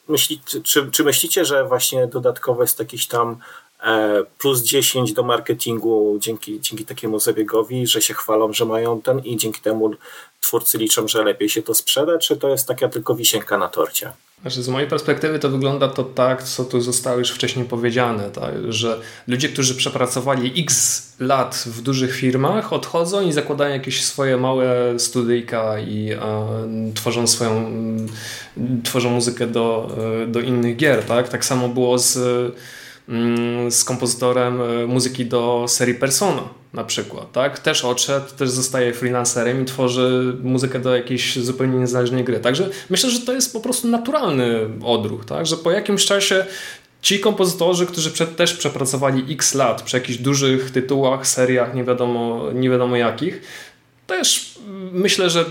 myśli, 0.07 0.41
czy, 0.63 0.91
czy 0.91 1.03
myślicie, 1.03 1.45
że 1.45 1.65
właśnie 1.65 2.07
dodatkowo 2.07 2.61
jest 2.61 2.79
jakiś 2.79 3.07
tam 3.07 3.37
plus 4.37 4.63
10 4.63 5.13
do 5.13 5.23
marketingu 5.23 6.17
dzięki, 6.19 6.61
dzięki 6.61 6.85
takiemu 6.85 7.19
zabiegowi, 7.19 7.87
że 7.87 8.01
się 8.01 8.13
chwalą, 8.13 8.53
że 8.53 8.65
mają 8.65 9.01
ten 9.01 9.19
i 9.19 9.37
dzięki 9.37 9.61
temu 9.61 9.91
twórcy 10.41 10.77
liczą, 10.77 11.07
że 11.07 11.23
lepiej 11.23 11.49
się 11.49 11.61
to 11.61 11.73
sprzeda, 11.73 12.17
czy 12.17 12.37
to 12.37 12.49
jest 12.49 12.67
taka 12.67 12.89
tylko 12.89 13.15
wisienka 13.15 13.57
na 13.57 13.67
torcie? 13.67 14.11
Znaczy, 14.41 14.63
z 14.63 14.69
mojej 14.69 14.89
perspektywy 14.89 15.39
to 15.39 15.49
wygląda 15.49 15.87
to 15.87 16.03
tak, 16.03 16.43
co 16.43 16.65
tu 16.65 16.81
zostało 16.81 17.17
już 17.17 17.31
wcześniej 17.31 17.65
powiedziane, 17.65 18.29
tak? 18.29 18.53
że 18.69 18.99
ludzie, 19.27 19.49
którzy 19.49 19.75
przepracowali 19.75 20.61
x 20.61 21.03
lat 21.19 21.63
w 21.65 21.81
dużych 21.81 22.15
firmach, 22.15 22.73
odchodzą 22.73 23.21
i 23.21 23.31
zakładają 23.31 23.73
jakieś 23.73 24.05
swoje 24.05 24.37
małe 24.37 24.99
studyjka 24.99 25.79
i 25.79 26.11
e, 26.11 26.47
tworzą 26.95 27.27
swoją, 27.27 27.71
tworzą 28.83 29.09
muzykę 29.09 29.47
do, 29.47 29.97
e, 30.23 30.27
do 30.27 30.39
innych 30.39 30.75
gier. 30.77 31.03
Tak, 31.03 31.29
tak 31.29 31.45
samo 31.45 31.69
było 31.69 31.97
z 31.97 32.17
z 33.69 33.83
kompozytorem 33.83 34.61
e, 34.61 34.87
muzyki 34.87 35.25
do 35.25 35.65
serii 35.67 35.95
Persona 35.95 36.41
na 36.73 36.83
przykład, 36.83 37.31
tak? 37.31 37.59
Też 37.59 37.85
odszedł, 37.85 38.25
też 38.37 38.49
zostaje 38.49 38.93
freelancerem 38.93 39.61
i 39.61 39.65
tworzy 39.65 40.37
muzykę 40.43 40.79
do 40.79 40.95
jakiejś 40.95 41.39
zupełnie 41.39 41.79
niezależnej 41.79 42.23
gry. 42.23 42.39
Także 42.39 42.69
myślę, 42.89 43.09
że 43.09 43.19
to 43.19 43.33
jest 43.33 43.53
po 43.53 43.59
prostu 43.59 43.87
naturalny 43.87 44.69
odruch, 44.83 45.25
tak? 45.25 45.45
Że 45.45 45.57
po 45.57 45.71
jakimś 45.71 46.05
czasie 46.05 46.45
ci 47.01 47.19
kompozytorzy, 47.19 47.85
którzy 47.85 48.11
przed, 48.11 48.35
też 48.35 48.53
przepracowali 48.53 49.33
x 49.33 49.55
lat 49.55 49.81
przy 49.81 49.97
jakichś 49.97 50.17
dużych 50.17 50.71
tytułach, 50.71 51.27
seriach, 51.27 51.73
nie 51.73 51.83
wiadomo, 51.83 52.45
nie 52.53 52.69
wiadomo 52.69 52.95
jakich, 52.95 53.41
też 54.09 54.53
myślę, 54.91 55.29
że 55.29 55.45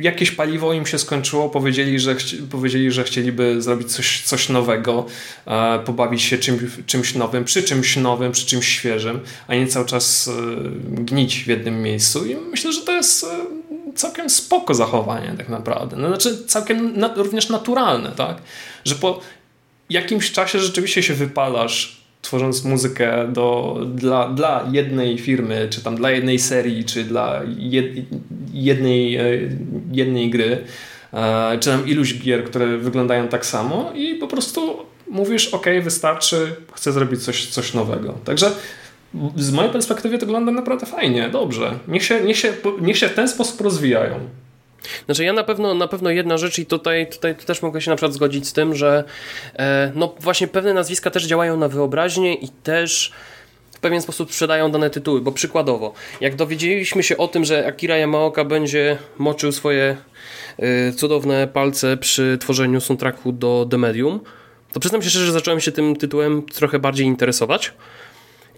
jakieś 0.00 0.30
paliwo 0.30 0.72
im 0.72 0.86
się 0.86 0.98
skończyło, 0.98 1.48
powiedzieli, 1.48 1.98
że, 1.98 2.16
powiedzieli, 2.50 2.92
że 2.92 3.04
chcieliby 3.04 3.62
zrobić 3.62 3.92
coś, 3.92 4.22
coś 4.22 4.48
nowego, 4.48 5.06
e, 5.46 5.78
pobawić 5.78 6.22
się 6.22 6.38
czym, 6.38 6.70
czymś 6.86 7.14
nowym, 7.14 7.44
przy 7.44 7.62
czymś 7.62 7.96
nowym, 7.96 8.32
przy 8.32 8.46
czymś 8.46 8.68
świeżym, 8.68 9.20
a 9.48 9.54
nie 9.54 9.66
cały 9.66 9.86
czas 9.86 10.28
e, 10.28 11.02
gnić 11.02 11.44
w 11.44 11.46
jednym 11.46 11.82
miejscu 11.82 12.26
i 12.26 12.36
myślę, 12.36 12.72
że 12.72 12.80
to 12.80 12.92
jest 12.92 13.24
e, 13.24 13.28
całkiem 13.94 14.30
spoko 14.30 14.74
zachowanie 14.74 15.34
tak 15.36 15.48
naprawdę. 15.48 15.96
No, 15.96 16.08
znaczy 16.08 16.46
całkiem 16.46 17.04
również 17.16 17.48
naturalne, 17.48 18.12
tak? 18.12 18.42
Że 18.84 18.94
po 18.94 19.20
jakimś 19.90 20.32
czasie 20.32 20.58
rzeczywiście 20.58 21.02
się 21.02 21.14
wypalasz 21.14 21.99
tworząc 22.22 22.64
muzykę 22.64 23.28
do, 23.32 23.80
dla, 23.94 24.28
dla 24.28 24.68
jednej 24.72 25.18
firmy, 25.18 25.68
czy 25.70 25.84
tam 25.84 25.96
dla 25.96 26.10
jednej 26.10 26.38
serii, 26.38 26.84
czy 26.84 27.04
dla 27.04 27.40
jed, 27.58 27.86
jednej, 28.52 29.16
e, 29.16 29.22
jednej 29.92 30.30
gry, 30.30 30.58
e, 31.12 31.58
czy 31.60 31.70
tam 31.70 31.88
iluś 31.88 32.14
gier, 32.14 32.44
które 32.44 32.78
wyglądają 32.78 33.28
tak 33.28 33.46
samo 33.46 33.92
i 33.94 34.14
po 34.14 34.26
prostu 34.26 34.76
mówisz, 35.08 35.48
ok, 35.48 35.66
wystarczy, 35.82 36.54
chcę 36.72 36.92
zrobić 36.92 37.24
coś, 37.24 37.46
coś 37.46 37.74
nowego. 37.74 38.12
Także 38.24 38.50
z 39.36 39.52
mojej 39.52 39.72
perspektywy 39.72 40.18
to 40.18 40.26
wygląda 40.26 40.52
naprawdę 40.52 40.86
fajnie, 40.86 41.28
dobrze. 41.28 41.78
Niech 41.88 42.04
się, 42.04 42.20
niech 42.20 42.38
się, 42.38 42.52
niech 42.80 42.98
się 42.98 43.08
w 43.08 43.14
ten 43.14 43.28
sposób 43.28 43.60
rozwijają. 43.60 44.20
Znaczy 45.06 45.24
ja 45.24 45.32
na 45.32 45.44
pewno, 45.44 45.74
na 45.74 45.88
pewno 45.88 46.10
jedna 46.10 46.38
rzecz 46.38 46.58
i 46.58 46.66
tutaj, 46.66 47.06
tutaj 47.06 47.34
też 47.34 47.62
mogę 47.62 47.80
się 47.80 47.90
na 47.90 47.96
przykład 47.96 48.14
zgodzić 48.14 48.48
z 48.48 48.52
tym, 48.52 48.74
że 48.74 49.04
e, 49.58 49.92
no 49.94 50.14
właśnie 50.20 50.48
pewne 50.48 50.74
nazwiska 50.74 51.10
też 51.10 51.26
działają 51.26 51.56
na 51.56 51.68
wyobraźnię 51.68 52.34
i 52.34 52.48
też 52.48 53.12
w 53.72 53.80
pewien 53.80 54.02
sposób 54.02 54.32
sprzedają 54.32 54.70
dane 54.70 54.90
tytuły, 54.90 55.20
bo 55.20 55.32
przykładowo, 55.32 55.92
jak 56.20 56.36
dowiedzieliśmy 56.36 57.02
się 57.02 57.16
o 57.16 57.28
tym, 57.28 57.44
że 57.44 57.66
Akira 57.66 57.96
Yamaoka 57.96 58.44
będzie 58.44 58.98
moczył 59.18 59.52
swoje 59.52 59.96
e, 60.58 60.92
cudowne 60.92 61.48
palce 61.48 61.96
przy 61.96 62.38
tworzeniu 62.40 62.80
soundtracku 62.80 63.32
do 63.32 63.66
The 63.70 63.78
Medium, 63.78 64.20
to 64.72 64.80
przyznam 64.80 65.02
się 65.02 65.10
szczerze, 65.10 65.26
że 65.26 65.32
zacząłem 65.32 65.60
się 65.60 65.72
tym 65.72 65.96
tytułem 65.96 66.42
trochę 66.42 66.78
bardziej 66.78 67.06
interesować. 67.06 67.72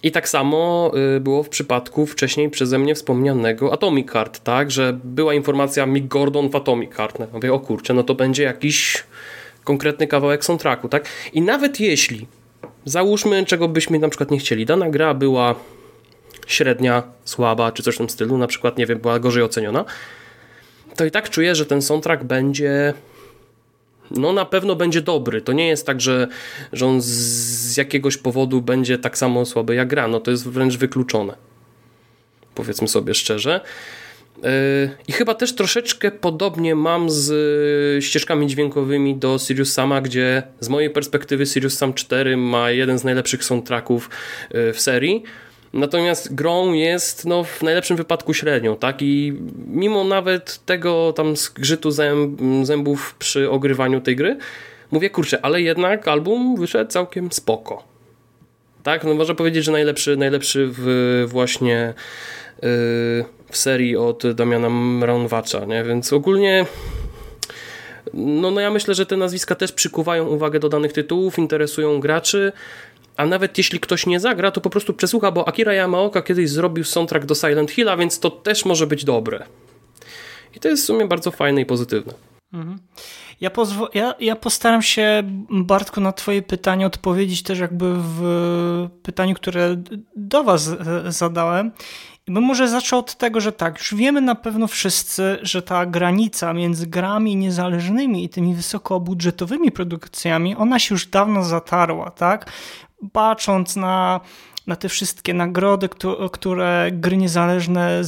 I 0.03 0.11
tak 0.11 0.29
samo 0.29 0.93
y, 1.16 1.20
było 1.20 1.43
w 1.43 1.49
przypadku 1.49 2.07
wcześniej 2.07 2.51
przeze 2.51 2.79
mnie 2.79 2.95
wspomnianego 2.95 3.73
Atomic 3.73 4.11
Heart, 4.11 4.41
tak, 4.41 4.70
że 4.70 4.99
była 5.05 5.35
informacja 5.35 5.87
Mick 5.87 6.09
Gordon 6.09 6.49
w 6.49 6.57
Atomic 6.57 6.95
Heart. 6.95 7.19
No, 7.19 7.27
mówię, 7.33 7.53
o 7.53 7.61
kurczę, 7.61 7.95
no 7.95 8.03
to 8.03 8.15
będzie 8.15 8.43
jakiś 8.43 9.05
konkretny 9.65 10.07
kawałek 10.07 10.45
soundtracku, 10.45 10.89
tak? 10.89 11.09
I 11.33 11.43
nawet 11.43 11.81
jeśli, 11.81 12.27
załóżmy, 12.85 13.47
czego 13.47 13.69
byśmy 13.69 13.99
na 13.99 14.09
przykład 14.09 14.31
nie 14.31 14.39
chcieli, 14.39 14.66
dana 14.66 14.91
gra 14.91 15.15
była 15.15 15.55
średnia, 16.47 17.03
słaba, 17.24 17.73
czy 17.73 17.83
coś 17.83 17.95
w 17.95 17.99
tym 17.99 18.11
stylu, 18.11 18.39
na 18.39 18.47
przykład, 18.47 18.79
nie 18.79 18.87
wiem, 18.87 18.99
była 18.99 19.19
gorzej 19.19 19.43
oceniona, 19.43 19.85
to 20.97 21.05
i 21.05 21.11
tak 21.11 21.31
czuję, 21.31 21.55
że 21.55 21.66
ten 21.66 21.83
soundtrack 21.83 22.24
będzie 22.24 22.95
no 24.16 24.32
na 24.32 24.44
pewno 24.44 24.76
będzie 24.76 25.01
dobry. 25.01 25.40
To 25.40 25.52
nie 25.52 25.68
jest 25.68 25.86
tak, 25.86 26.01
że, 26.01 26.28
że 26.72 26.86
on 26.86 27.01
z 27.01 27.76
jakiegoś 27.76 28.16
powodu 28.16 28.62
będzie 28.62 28.98
tak 28.98 29.18
samo 29.18 29.47
słaby 29.47 29.74
jak 29.74 29.89
gra. 29.89 30.09
No 30.09 30.20
to 30.20 30.30
jest 30.30 30.48
wręcz 30.48 30.76
wykluczone. 30.76 31.36
Powiedzmy 32.55 32.89
sobie 32.89 33.14
szczerze. 33.14 33.60
Yy, 34.43 34.48
I 35.09 35.12
chyba 35.12 35.34
też 35.34 35.55
troszeczkę 35.55 36.10
podobnie 36.10 36.74
mam 36.74 37.10
z 37.10 38.05
ścieżkami 38.05 38.47
dźwiękowymi 38.47 39.16
do 39.16 39.39
Sirius 39.39 39.72
Sama, 39.72 40.01
gdzie 40.01 40.43
z 40.60 40.68
mojej 40.68 40.90
perspektywy 40.90 41.47
Sirius 41.47 41.78
Sam 41.78 41.94
4 41.94 42.36
ma 42.36 42.70
jeden 42.70 42.98
z 42.98 43.05
najlepszych 43.05 43.44
soundtracków 43.44 44.10
yy, 44.51 44.72
w 44.72 44.80
serii. 44.80 45.22
Natomiast 45.73 46.35
grą 46.35 46.73
jest 46.73 47.24
no, 47.24 47.44
w 47.44 47.62
najlepszym 47.62 47.97
wypadku 47.97 48.35
średnią, 48.35 48.77
tak? 48.77 49.03
I 49.03 49.39
mimo 49.66 50.05
nawet 50.05 50.61
tego 50.66 51.12
tam 51.12 51.36
zgrzytu 51.36 51.90
zęb, 51.90 52.40
zębów 52.62 53.15
przy 53.19 53.51
ogrywaniu 53.51 54.01
tej 54.01 54.16
gry, 54.16 54.39
mówię, 54.90 55.11
kurczę, 55.11 55.44
ale 55.44 55.62
jednak 55.62 56.09
album 56.09 56.57
wyszedł 56.57 56.90
całkiem 56.90 57.32
spoko. 57.32 57.85
Tak, 58.82 59.05
no 59.05 59.15
można 59.15 59.35
powiedzieć, 59.35 59.65
że 59.65 59.73
najlepszy, 59.73 60.16
najlepszy 60.16 60.69
w 60.73 61.24
właśnie 61.28 61.94
yy, 62.62 62.69
w 63.51 63.57
serii 63.57 63.97
od 63.97 64.32
Damiana 64.35 64.70
Mraunwacza, 64.70 65.65
nie? 65.65 65.85
Więc 65.85 66.12
ogólnie 66.12 66.66
no, 68.15 68.51
no 68.51 68.61
ja 68.61 68.70
myślę, 68.70 68.94
że 68.94 69.07
te 69.07 69.16
nazwiska 69.16 69.55
też 69.55 69.73
przykuwają 69.73 70.27
uwagę 70.27 70.61
do 70.61 70.69
danych 70.69 70.93
tytułów, 70.93 71.39
interesują 71.39 72.01
graczy, 72.01 72.53
a 73.16 73.26
nawet 73.26 73.59
jeśli 73.59 73.80
ktoś 73.80 74.06
nie 74.06 74.20
zagra, 74.20 74.51
to 74.51 74.60
po 74.60 74.70
prostu 74.70 74.94
przesłucha, 74.94 75.32
bo 75.32 75.48
Akira 75.48 75.72
Yamaoka 75.72 76.22
kiedyś 76.22 76.51
zrobił 76.51 76.84
soundtrack 76.84 77.26
do 77.26 77.34
Silent 77.34 77.70
Hilla, 77.70 77.97
więc 77.97 78.20
to 78.20 78.30
też 78.30 78.64
może 78.64 78.86
być 78.86 79.05
dobre. 79.05 79.47
I 80.56 80.60
to 80.60 80.68
jest 80.68 80.82
w 80.82 80.86
sumie 80.86 81.06
bardzo 81.06 81.30
fajne 81.30 81.60
i 81.60 81.66
pozytywne. 81.66 82.12
Mhm. 82.52 82.78
Ja, 83.40 83.51
ja, 83.94 84.14
ja, 84.20 84.36
postaram 84.36 84.82
się, 84.82 85.22
Bartku, 85.51 86.01
na 86.01 86.12
Twoje 86.12 86.43
pytanie 86.43 86.86
odpowiedzieć 86.86 87.43
też 87.43 87.59
jakby 87.59 87.94
w 87.97 88.89
pytaniu, 89.02 89.34
które 89.34 89.76
do 90.16 90.44
Was 90.44 90.70
zadałem. 91.09 91.72
I 92.26 92.32
bym 92.32 92.43
może 92.43 92.68
zaczął 92.68 92.98
od 92.98 93.14
tego, 93.14 93.40
że 93.40 93.52
tak, 93.52 93.78
już 93.78 93.94
wiemy 93.94 94.20
na 94.20 94.34
pewno 94.34 94.66
wszyscy, 94.66 95.39
że 95.43 95.62
ta 95.62 95.86
granica 95.86 96.52
między 96.52 96.86
grami 96.86 97.36
niezależnymi 97.36 98.24
i 98.24 98.28
tymi 98.28 98.55
wysokobudżetowymi 98.55 99.72
produkcjami, 99.72 100.56
ona 100.56 100.78
się 100.78 100.94
już 100.94 101.06
dawno 101.06 101.44
zatarła, 101.44 102.10
tak? 102.10 102.51
Patrząc 103.12 103.77
na, 103.77 104.20
na 104.66 104.77
te 104.77 104.89
wszystkie 104.89 105.35
nagrody, 105.35 105.89
które 106.33 106.91
gry 106.93 107.16
niezależne 107.16 108.01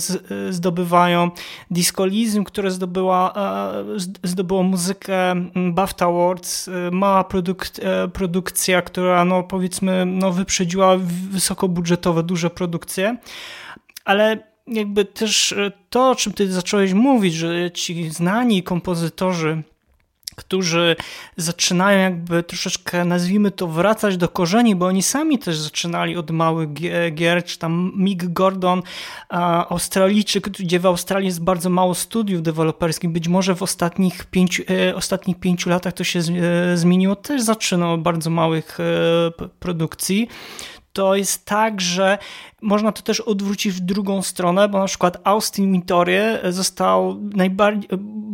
zdobywają, 0.50 1.30
Discolizm, 1.70 2.44
które 2.44 2.70
zdobyła, 2.70 3.32
e, 3.36 3.84
zdobyło 4.22 4.62
muzykę 4.62 5.34
BAFTA 5.72 6.06
Awards, 6.06 6.68
e, 6.68 6.90
mała 6.90 7.24
produk 7.24 7.66
e, 7.82 8.08
produkcja, 8.08 8.82
która 8.82 9.24
no 9.24 9.42
powiedzmy 9.42 10.06
no 10.06 10.32
wyprzedziła 10.32 10.96
wysokobudżetowe, 11.30 12.22
duże 12.22 12.50
produkcje, 12.50 13.16
ale 14.04 14.38
jakby 14.66 15.04
też 15.04 15.54
to, 15.90 16.10
o 16.10 16.14
czym 16.14 16.32
ty 16.32 16.52
zacząłeś 16.52 16.92
mówić, 16.92 17.34
że 17.34 17.70
ci 17.70 18.10
znani 18.10 18.62
kompozytorzy 18.62 19.62
którzy 20.34 20.96
zaczynają 21.36 22.00
jakby 22.00 22.42
troszeczkę, 22.42 23.04
nazwijmy 23.04 23.50
to, 23.50 23.66
wracać 23.66 24.16
do 24.16 24.28
korzeni, 24.28 24.76
bo 24.76 24.86
oni 24.86 25.02
sami 25.02 25.38
też 25.38 25.58
zaczynali 25.58 26.16
od 26.16 26.30
małych 26.30 26.68
gier, 27.14 27.44
czy 27.44 27.58
tam 27.58 27.92
Mick 27.96 28.24
Gordon, 28.24 28.82
Australijczyk, 29.68 30.48
gdzie 30.48 30.80
w 30.80 30.86
Australii 30.86 31.26
jest 31.26 31.42
bardzo 31.42 31.70
mało 31.70 31.94
studiów 31.94 32.42
deweloperskich, 32.42 33.10
być 33.10 33.28
może 33.28 33.54
w 33.54 33.62
ostatnich 33.62 34.24
pięciu, 34.24 34.62
e, 34.70 34.94
ostatnich 34.94 35.40
pięciu 35.40 35.70
latach 35.70 35.92
to 35.92 36.04
się 36.04 36.20
e, 36.20 36.76
zmieniło, 36.76 37.16
też 37.16 37.42
zaczynał 37.42 37.94
od 37.94 38.02
bardzo 38.02 38.30
małych 38.30 38.80
e, 38.80 38.84
produkcji 39.60 40.28
to 40.94 41.14
jest 41.14 41.44
tak, 41.44 41.80
że 41.80 42.18
można 42.62 42.92
to 42.92 43.02
też 43.02 43.20
odwrócić 43.20 43.72
w 43.72 43.80
drugą 43.80 44.22
stronę, 44.22 44.68
bo 44.68 44.78
na 44.78 44.86
przykład 44.86 45.18
Austin 45.24 45.72
Mitorie 45.72 46.40
został 46.50 47.20
najbardziej, 47.20 47.88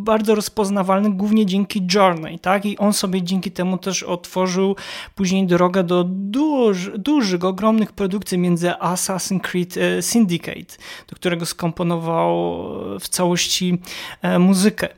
bardzo 0.04 0.34
rozpoznawalny 0.34 1.10
głównie 1.10 1.46
dzięki 1.46 1.86
Journey, 1.94 2.38
tak? 2.38 2.66
I 2.66 2.78
on 2.78 2.92
sobie 2.92 3.22
dzięki 3.22 3.50
temu 3.50 3.78
też 3.78 4.02
otworzył 4.02 4.76
później 5.14 5.46
drogę 5.46 5.84
do 5.84 6.04
duż, 6.04 6.90
dużych, 6.98 7.44
ogromnych 7.44 7.92
produkcji 7.92 8.38
między 8.38 8.68
Assassin's 8.68 9.40
Creed 9.40 9.76
e, 9.76 10.02
Syndicate, 10.02 10.76
do 11.08 11.16
którego 11.16 11.46
skomponował 11.46 12.64
w 13.00 13.08
całości 13.08 13.78
e, 14.22 14.38
muzykę. 14.38 14.88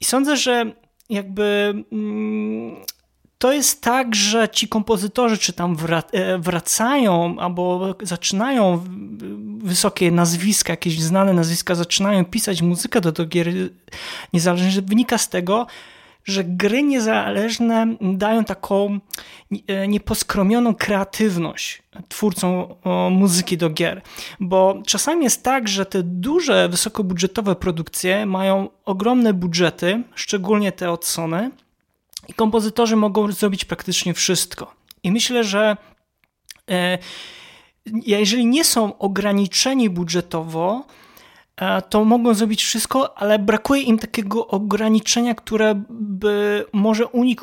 I 0.00 0.04
sądzę, 0.04 0.36
że 0.36 0.72
jakby 1.10 1.74
mm, 1.92 2.76
to 3.38 3.52
jest 3.52 3.82
tak, 3.82 4.14
że 4.14 4.48
ci 4.48 4.68
kompozytorzy 4.68 5.38
czy 5.38 5.52
tam 5.52 5.76
e, 6.12 6.38
wracają 6.38 7.36
albo 7.38 7.94
zaczynają 8.02 8.84
wysokie 9.62 10.10
nazwiska, 10.10 10.72
jakieś 10.72 11.00
znane 11.00 11.32
nazwiska, 11.32 11.74
zaczynają 11.74 12.24
pisać 12.24 12.62
muzykę 12.62 13.00
do, 13.00 13.12
do 13.12 13.26
gier 13.26 13.48
niezależnych, 14.32 14.84
wynika 14.84 15.18
z 15.18 15.28
tego, 15.28 15.66
że 16.24 16.44
gry 16.44 16.82
niezależne 16.82 17.86
dają 18.00 18.44
taką 18.44 18.98
e, 19.68 19.88
nieposkromioną 19.88 20.74
kreatywność 20.74 21.82
twórcom 22.08 22.66
muzyki 23.10 23.56
do 23.56 23.70
gier. 23.70 24.02
Bo 24.40 24.82
czasami 24.86 25.24
jest 25.24 25.42
tak, 25.42 25.68
że 25.68 25.86
te 25.86 26.02
duże, 26.02 26.68
wysokobudżetowe 26.68 27.56
produkcje 27.56 28.26
mają 28.26 28.68
ogromne 28.84 29.34
budżety, 29.34 30.02
szczególnie 30.14 30.72
te 30.72 30.90
od 30.90 31.04
Sony, 31.04 31.50
i 32.28 32.34
kompozytorzy 32.34 32.96
mogą 32.96 33.32
zrobić 33.32 33.64
praktycznie 33.64 34.14
wszystko. 34.14 34.74
I 35.02 35.12
myślę, 35.12 35.44
że 35.44 35.76
e, 36.70 36.98
jeżeli 38.06 38.46
nie 38.46 38.64
są 38.64 38.98
ograniczeni 38.98 39.90
budżetowo, 39.90 40.86
e, 41.56 41.82
to 41.82 42.04
mogą 42.04 42.34
zrobić 42.34 42.62
wszystko, 42.62 43.18
ale 43.18 43.38
brakuje 43.38 43.82
im 43.82 43.98
takiego 43.98 44.46
ograniczenia, 44.48 45.34
które 45.34 45.82
by 45.90 46.64
może 46.72 47.06
u 47.06 47.24
nich 47.24 47.38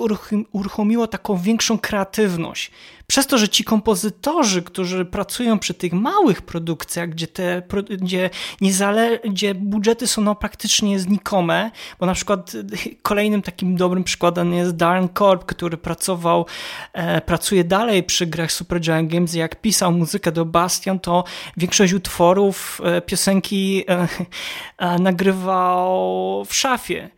uruchomiło 0.51 1.07
taką 1.07 1.37
większą 1.37 1.79
kreatywność. 1.79 2.71
Przez 3.07 3.27
to, 3.27 3.37
że 3.37 3.49
ci 3.49 3.63
kompozytorzy, 3.63 4.61
którzy 4.63 5.05
pracują 5.05 5.59
przy 5.59 5.73
tych 5.73 5.93
małych 5.93 6.41
produkcjach, 6.41 7.09
gdzie 7.09 7.27
te 7.27 7.61
gdzie, 8.01 8.29
niezale, 8.61 9.19
gdzie 9.19 9.55
budżety 9.55 10.07
są 10.07 10.21
no 10.21 10.35
praktycznie 10.35 10.99
znikome, 10.99 11.71
bo 11.99 12.05
na 12.05 12.13
przykład 12.13 12.51
kolejnym 13.01 13.41
takim 13.41 13.75
dobrym 13.75 14.03
przykładem 14.03 14.53
jest 14.53 14.75
Darren 14.75 15.09
Korb, 15.09 15.45
który 15.45 15.77
pracował, 15.77 16.45
e, 16.93 17.21
pracuje 17.21 17.63
dalej 17.63 18.03
przy 18.03 18.25
grach 18.25 18.51
Supergiant 18.51 19.11
Games, 19.11 19.33
jak 19.33 19.61
pisał 19.61 19.91
muzykę 19.91 20.31
do 20.31 20.45
Bastion, 20.45 20.99
to 20.99 21.23
większość 21.57 21.93
utworów, 21.93 22.81
e, 22.83 23.01
piosenki 23.01 23.83
e, 23.89 24.07
e, 24.77 24.99
nagrywał 24.99 26.45
w 26.45 26.53
szafie. 26.53 27.09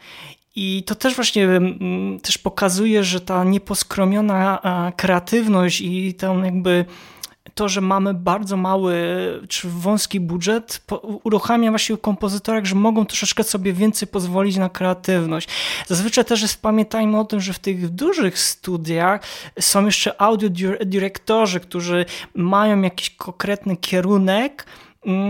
I 0.59 0.83
to 0.83 0.95
też 0.95 1.15
właśnie 1.15 1.45
mm, 1.45 2.19
też 2.19 2.37
pokazuje, 2.37 3.03
że 3.03 3.21
ta 3.21 3.43
nieposkromiona 3.43 4.61
kreatywność 4.95 5.81
i 5.81 6.13
tam 6.13 6.45
jakby 6.45 6.85
to, 7.53 7.69
że 7.69 7.81
mamy 7.81 8.13
bardzo 8.13 8.57
mały 8.57 8.95
czy 9.49 9.69
wąski 9.69 10.19
budżet, 10.19 10.81
uruchamia 11.23 11.69
właśnie 11.69 11.95
u 11.95 11.97
kompozytorach, 11.97 12.65
że 12.65 12.75
mogą 12.75 13.05
troszeczkę 13.05 13.43
sobie 13.43 13.73
więcej 13.73 14.07
pozwolić 14.07 14.57
na 14.57 14.69
kreatywność. 14.69 15.49
Zazwyczaj 15.87 16.25
też 16.25 16.41
jest, 16.41 16.61
pamiętajmy 16.61 17.19
o 17.19 17.25
tym, 17.25 17.39
że 17.39 17.53
w 17.53 17.59
tych 17.59 17.89
dużych 17.89 18.39
studiach 18.39 19.21
są 19.59 19.85
jeszcze 19.85 20.21
audio 20.21 20.49
dyrektorzy, 20.85 21.59
którzy 21.59 22.05
mają 22.35 22.81
jakiś 22.81 23.09
konkretny 23.09 23.77
kierunek, 23.77 24.65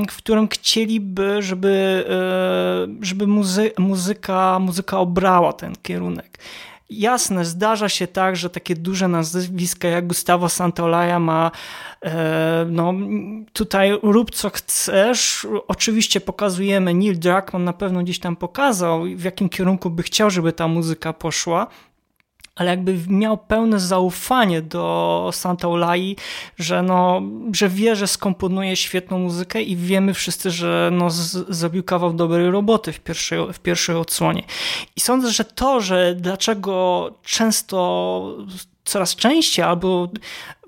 w 0.10 0.18
którym 0.18 0.48
chcieliby, 0.48 1.42
żeby, 1.42 2.06
e, 2.10 3.06
żeby 3.06 3.28
muzy 3.28 3.72
muzyka, 3.78 4.60
muzyka 4.60 5.00
obrała 5.00 5.54
ten 5.54 5.74
kierunek. 5.82 6.40
Jasne, 6.90 7.46
zdarza 7.46 7.90
się 7.90 8.08
tak, 8.08 8.36
że 8.36 8.50
takie 8.50 8.76
duże 8.76 9.08
nazwiska 9.08 9.88
jak 9.88 10.08
Gustavo 10.08 10.50
Santaolalla 10.50 11.20
ma 11.20 11.52
e, 12.02 12.66
no 12.70 12.94
tutaj 13.54 14.00
rób 14.04 14.32
co 14.32 14.50
chcesz. 14.50 15.48
Oczywiście 15.68 16.22
pokazujemy, 16.22 16.94
Neil 16.94 17.20
Druckmann 17.20 17.64
na 17.64 17.74
pewno 17.74 18.04
gdzieś 18.04 18.20
tam 18.20 18.36
pokazał, 18.36 19.04
w 19.16 19.24
jakim 19.24 19.50
kierunku 19.50 19.90
by 19.90 20.04
chciał, 20.04 20.30
żeby 20.30 20.54
ta 20.54 20.68
muzyka 20.68 21.14
poszła, 21.14 21.68
ale 22.58 22.70
jakby 22.70 23.00
miał 23.08 23.38
pełne 23.38 23.80
zaufanie 23.80 24.62
do 24.62 25.30
Santa 25.34 25.68
Olai, 25.68 26.16
że, 26.58 26.82
no, 26.82 27.22
że 27.54 27.70
wie, 27.70 27.96
że 27.96 28.08
skomponuje 28.08 28.76
świetną 28.76 29.20
muzykę 29.20 29.62
i 29.62 29.76
wiemy 29.76 30.14
wszyscy, 30.14 30.52
że 30.52 30.90
no, 30.94 31.10
zrobił 31.50 31.84
kawał 31.84 32.14
dobrej 32.14 32.52
roboty 32.52 32.94
w 32.94 33.00
pierwszej, 33.00 33.54
w 33.54 33.60
pierwszej 33.60 33.96
odsłonie. 33.96 34.44
I 34.96 35.00
sądzę, 35.00 35.32
że 35.32 35.46
to, 35.46 35.82
że 35.82 36.16
dlaczego 36.16 37.12
często 37.24 38.38
coraz 38.88 39.16
częściej 39.16 39.66
albo 39.66 40.10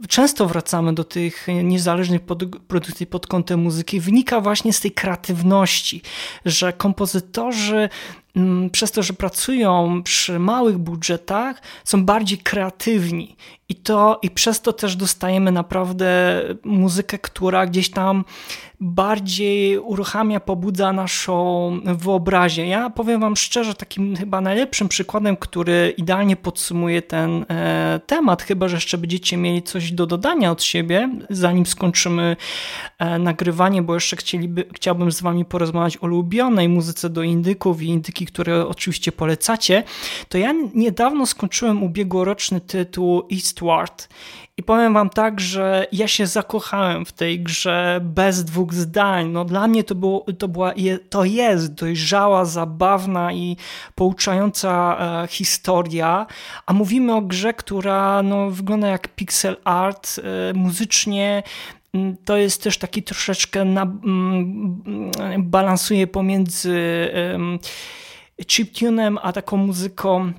często 0.07 0.47
wracamy 0.47 0.93
do 0.93 1.03
tych 1.03 1.47
niezależnych 1.63 2.21
produkcji 2.67 3.07
pod 3.07 3.27
kątem 3.27 3.59
muzyki, 3.59 3.99
wynika 3.99 4.41
właśnie 4.41 4.73
z 4.73 4.79
tej 4.79 4.91
kreatywności, 4.91 6.01
że 6.45 6.73
kompozytorzy 6.73 7.89
mm, 8.35 8.69
przez 8.69 8.91
to, 8.91 9.03
że 9.03 9.13
pracują 9.13 10.03
przy 10.03 10.39
małych 10.39 10.77
budżetach, 10.77 11.61
są 11.83 12.05
bardziej 12.05 12.37
kreatywni. 12.37 13.35
I 13.69 13.75
to 13.75 14.19
i 14.21 14.29
przez 14.29 14.61
to 14.61 14.73
też 14.73 14.95
dostajemy 14.95 15.51
naprawdę 15.51 16.41
muzykę, 16.63 17.17
która 17.17 17.65
gdzieś 17.65 17.89
tam 17.89 18.25
bardziej 18.81 19.77
uruchamia, 19.77 20.39
pobudza 20.39 20.93
naszą 20.93 21.79
wyobraźnię. 21.85 22.67
Ja 22.67 22.89
powiem 22.89 23.21
Wam 23.21 23.35
szczerze, 23.35 23.73
takim 23.75 24.15
chyba 24.15 24.41
najlepszym 24.41 24.87
przykładem, 24.87 25.37
który 25.37 25.93
idealnie 25.97 26.35
podsumuje 26.35 27.01
ten 27.01 27.45
e, 27.49 27.99
temat, 28.05 28.43
chyba 28.43 28.67
że 28.67 28.77
jeszcze 28.77 28.97
będziecie 28.97 29.37
mieli 29.37 29.63
coś 29.63 29.91
do 29.91 30.05
dodania 30.05 30.51
od 30.51 30.63
siebie, 30.63 31.09
zanim 31.29 31.65
skończymy 31.65 32.35
e, 32.99 33.19
nagrywanie, 33.19 33.81
bo 33.81 33.93
jeszcze 33.93 34.15
chcieliby, 34.15 34.65
chciałbym 34.73 35.11
z 35.11 35.21
Wami 35.21 35.45
porozmawiać 35.45 35.97
o 35.97 36.01
ulubionej 36.01 36.69
muzyce 36.69 37.09
do 37.09 37.23
indyków 37.23 37.81
i 37.81 37.87
indyki, 37.87 38.25
które 38.25 38.67
oczywiście 38.67 39.11
polecacie. 39.11 39.83
To 40.29 40.37
ja 40.37 40.53
niedawno 40.73 41.25
skończyłem 41.25 41.83
ubiegłoroczny 41.83 42.61
tytuł 42.61 43.23
Eastward 43.31 44.07
i 44.59 44.63
powiem 44.63 44.93
wam 44.93 45.09
tak, 45.09 45.39
że 45.39 45.87
ja 45.91 46.07
się 46.07 46.27
zakochałem 46.27 47.05
w 47.05 47.13
tej 47.13 47.39
grze 47.39 47.99
bez 48.03 48.45
dwóch 48.45 48.73
zdań. 48.73 49.29
No 49.29 49.45
dla 49.45 49.67
mnie 49.67 49.83
to, 49.83 49.95
było, 49.95 50.25
to, 50.39 50.47
była, 50.47 50.73
to 51.09 51.25
jest 51.25 51.73
dojrzała, 51.73 52.45
zabawna 52.45 53.33
i 53.33 53.57
pouczająca 53.95 54.97
e, 55.23 55.27
historia, 55.27 56.25
a 56.65 56.73
mówimy 56.73 57.15
o 57.15 57.21
grze, 57.21 57.53
która 57.53 58.23
no, 58.23 58.49
wygląda 58.49 58.87
jak 58.87 59.07
pixel 59.07 59.57
art, 59.63 60.19
e, 60.19 60.53
muzycznie 60.53 61.43
to 62.25 62.37
jest 62.37 62.63
też 62.63 62.77
taki 62.77 63.03
troszeczkę 63.03 63.65
na, 63.65 63.81
mm, 63.81 64.81
balansuje 65.37 66.07
pomiędzy 66.07 67.09
chiptunem 68.47 69.17
a 69.21 69.33
taką 69.33 69.57
muzyką 69.57 70.33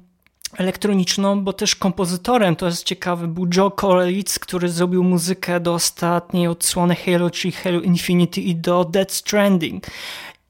elektroniczną, 0.59 1.45
bo 1.45 1.53
też 1.53 1.77
kompozytorem, 1.77 2.57
to 2.57 2.67
jest 2.67 2.85
ciekawy, 2.85 3.29
był 3.29 3.47
Joe 3.57 3.71
Korelitz, 3.71 4.39
który 4.39 4.69
zrobił 4.69 5.05
muzykę 5.05 5.61
do 5.61 5.75
ostatniej 5.75 6.49
odsłony 6.49 6.95
Halo, 6.95 7.31
czyli 7.31 7.53
Halo 7.53 7.81
Infinity 7.81 8.41
i 8.41 8.57
do 8.57 8.85
Dead 8.85 9.13
Stranding. 9.13 9.87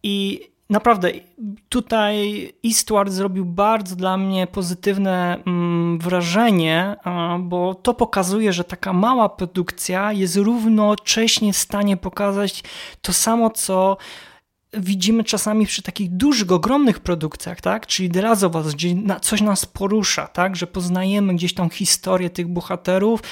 I 0.02 0.40
naprawdę 0.70 1.10
tutaj 1.68 2.46
Eastward 2.64 3.12
zrobił 3.12 3.44
bardzo 3.44 3.96
dla 3.96 4.16
mnie 4.16 4.46
pozytywne 4.46 5.42
mm, 5.46 5.98
wrażenie, 5.98 6.96
bo 7.38 7.74
to 7.74 7.94
pokazuje, 7.94 8.52
że 8.52 8.64
taka 8.64 8.92
mała 8.92 9.28
produkcja 9.28 10.12
jest 10.12 10.36
równocześnie 10.36 11.52
w 11.52 11.56
stanie 11.56 11.96
pokazać 11.96 12.62
to 13.02 13.12
samo, 13.12 13.50
co 13.50 13.96
widzimy 14.72 15.24
czasami 15.24 15.66
przy 15.66 15.82
takich 15.82 16.10
dużych, 16.10 16.52
ogromnych 16.52 17.00
produkcjach, 17.00 17.60
tak? 17.60 17.86
Czyli 17.86 18.10
The 18.10 18.22
gdzie 18.74 18.96
coś 19.22 19.40
nas 19.40 19.66
porusza, 19.66 20.26
tak? 20.26 20.56
Że 20.56 20.66
poznajemy 20.66 21.34
gdzieś 21.34 21.54
tą 21.54 21.68
historię 21.68 22.30
tych 22.30 22.48
bohaterów 22.48 23.22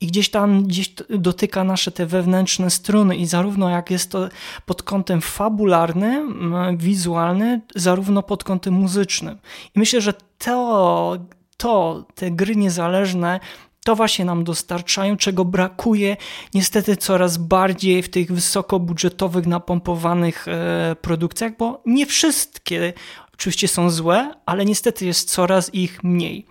i 0.00 0.06
gdzieś 0.06 0.30
tam 0.30 0.62
gdzieś 0.62 0.94
dotyka 1.10 1.64
nasze 1.64 1.90
te 1.90 2.06
wewnętrzne 2.06 2.70
struny 2.70 3.16
i 3.16 3.26
zarówno 3.26 3.70
jak 3.70 3.90
jest 3.90 4.10
to 4.10 4.28
pod 4.66 4.82
kątem 4.82 5.20
fabularnym, 5.20 6.54
wizualnym, 6.76 7.60
zarówno 7.74 8.22
pod 8.22 8.44
kątem 8.44 8.74
muzycznym. 8.74 9.38
I 9.74 9.78
myślę, 9.78 10.00
że 10.00 10.12
to, 10.38 11.16
to 11.56 12.04
te 12.14 12.30
gry 12.30 12.56
niezależne 12.56 13.40
to 13.86 13.96
właśnie 13.96 14.24
nam 14.24 14.44
dostarczają, 14.44 15.16
czego 15.16 15.44
brakuje 15.44 16.16
niestety 16.54 16.96
coraz 16.96 17.36
bardziej 17.36 18.02
w 18.02 18.08
tych 18.08 18.32
wysokobudżetowych, 18.32 19.46
napompowanych 19.46 20.48
e, 20.48 20.96
produkcjach, 21.02 21.56
bo 21.56 21.82
nie 21.86 22.06
wszystkie 22.06 22.92
oczywiście 23.34 23.68
są 23.68 23.90
złe, 23.90 24.34
ale 24.46 24.64
niestety 24.64 25.06
jest 25.06 25.30
coraz 25.30 25.74
ich 25.74 26.04
mniej. 26.04 26.46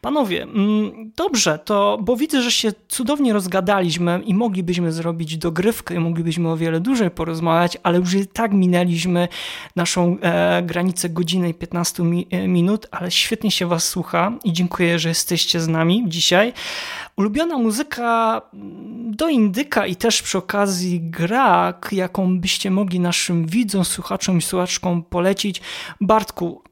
Panowie, 0.00 0.42
mm, 0.42 1.12
dobrze, 1.16 1.58
to 1.64 1.98
bo 2.02 2.16
widzę, 2.16 2.42
że 2.42 2.50
się 2.50 2.72
cudownie 2.88 3.32
rozgadaliśmy 3.32 4.20
i 4.24 4.34
moglibyśmy 4.34 4.92
zrobić 4.92 5.36
dogrywkę 5.36 5.94
i 5.94 5.98
moglibyśmy 5.98 6.50
o 6.50 6.56
wiele 6.56 6.80
dłużej 6.80 7.10
porozmawiać, 7.10 7.78
ale 7.82 7.98
już 7.98 8.14
i 8.14 8.26
tak 8.26 8.52
minęliśmy 8.52 9.28
naszą 9.76 10.16
e, 10.20 10.62
granicę 10.62 11.08
godziny 11.08 11.48
i 11.48 11.54
15 11.54 12.02
mi, 12.02 12.26
e, 12.30 12.48
minut, 12.48 12.86
ale 12.90 13.10
świetnie 13.10 13.50
się 13.50 13.66
Was 13.66 13.88
słucha 13.88 14.32
i 14.44 14.52
dziękuję, 14.52 14.98
że 14.98 15.08
jesteście 15.08 15.60
z 15.60 15.68
nami 15.68 16.04
dzisiaj. 16.06 16.52
Ulubiona 17.16 17.58
muzyka 17.58 18.42
do 19.06 19.28
indyka 19.28 19.86
i 19.86 19.96
też 19.96 20.22
przy 20.22 20.38
okazji 20.38 21.00
gra, 21.00 21.74
jaką 21.92 22.40
byście 22.40 22.70
mogli 22.70 23.00
naszym 23.00 23.46
widzom, 23.46 23.84
słuchaczom 23.84 24.38
i 24.38 24.42
słuchaczkom 24.42 25.02
polecić. 25.02 25.60
Bartku, 26.00 26.62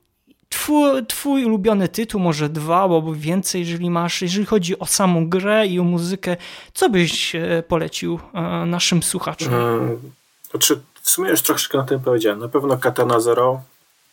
Twój, 0.56 1.06
twój 1.06 1.44
ulubiony 1.44 1.88
tytuł, 1.88 2.20
może 2.20 2.48
dwa 2.48 2.82
albo 2.82 3.14
więcej, 3.14 3.60
jeżeli 3.60 3.90
masz, 3.90 4.22
jeżeli 4.22 4.46
chodzi 4.46 4.78
o 4.78 4.86
samą 4.86 5.28
grę 5.28 5.66
i 5.66 5.80
o 5.80 5.84
muzykę, 5.84 6.36
co 6.74 6.88
byś 6.90 7.34
e, 7.34 7.62
polecił 7.68 8.20
e, 8.34 8.40
naszym 8.66 9.02
słuchaczom? 9.02 9.48
Hmm, 9.48 10.12
znaczy, 10.50 10.80
w 11.02 11.10
sumie 11.10 11.30
już 11.30 11.42
troszeczkę 11.42 11.78
na 11.78 11.84
tym 11.84 12.00
powiedziałem. 12.00 12.38
Na 12.38 12.48
pewno 12.48 12.78
Katana 12.78 13.20
Zero 13.20 13.62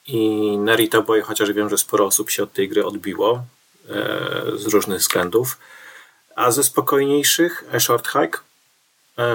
i 0.07 0.17
Narita 0.57 1.01
Boy, 1.01 1.21
chociaż 1.21 1.51
wiem, 1.51 1.69
że 1.69 1.77
sporo 1.77 2.05
osób 2.05 2.29
się 2.29 2.43
od 2.43 2.53
tej 2.53 2.69
gry 2.69 2.85
odbiło 2.85 3.43
e, 3.89 3.93
z 4.55 4.65
różnych 4.65 4.99
względów. 4.99 5.57
A 6.35 6.51
ze 6.51 6.63
spokojniejszych 6.63 7.63
A 7.73 7.79
Short 7.79 8.07
Hike 8.07 8.39
e, 9.17 9.25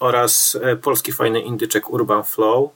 oraz 0.00 0.58
polski 0.82 1.12
fajny 1.12 1.40
indyczek 1.40 1.90
Urban 1.90 2.24
Flow 2.24 2.70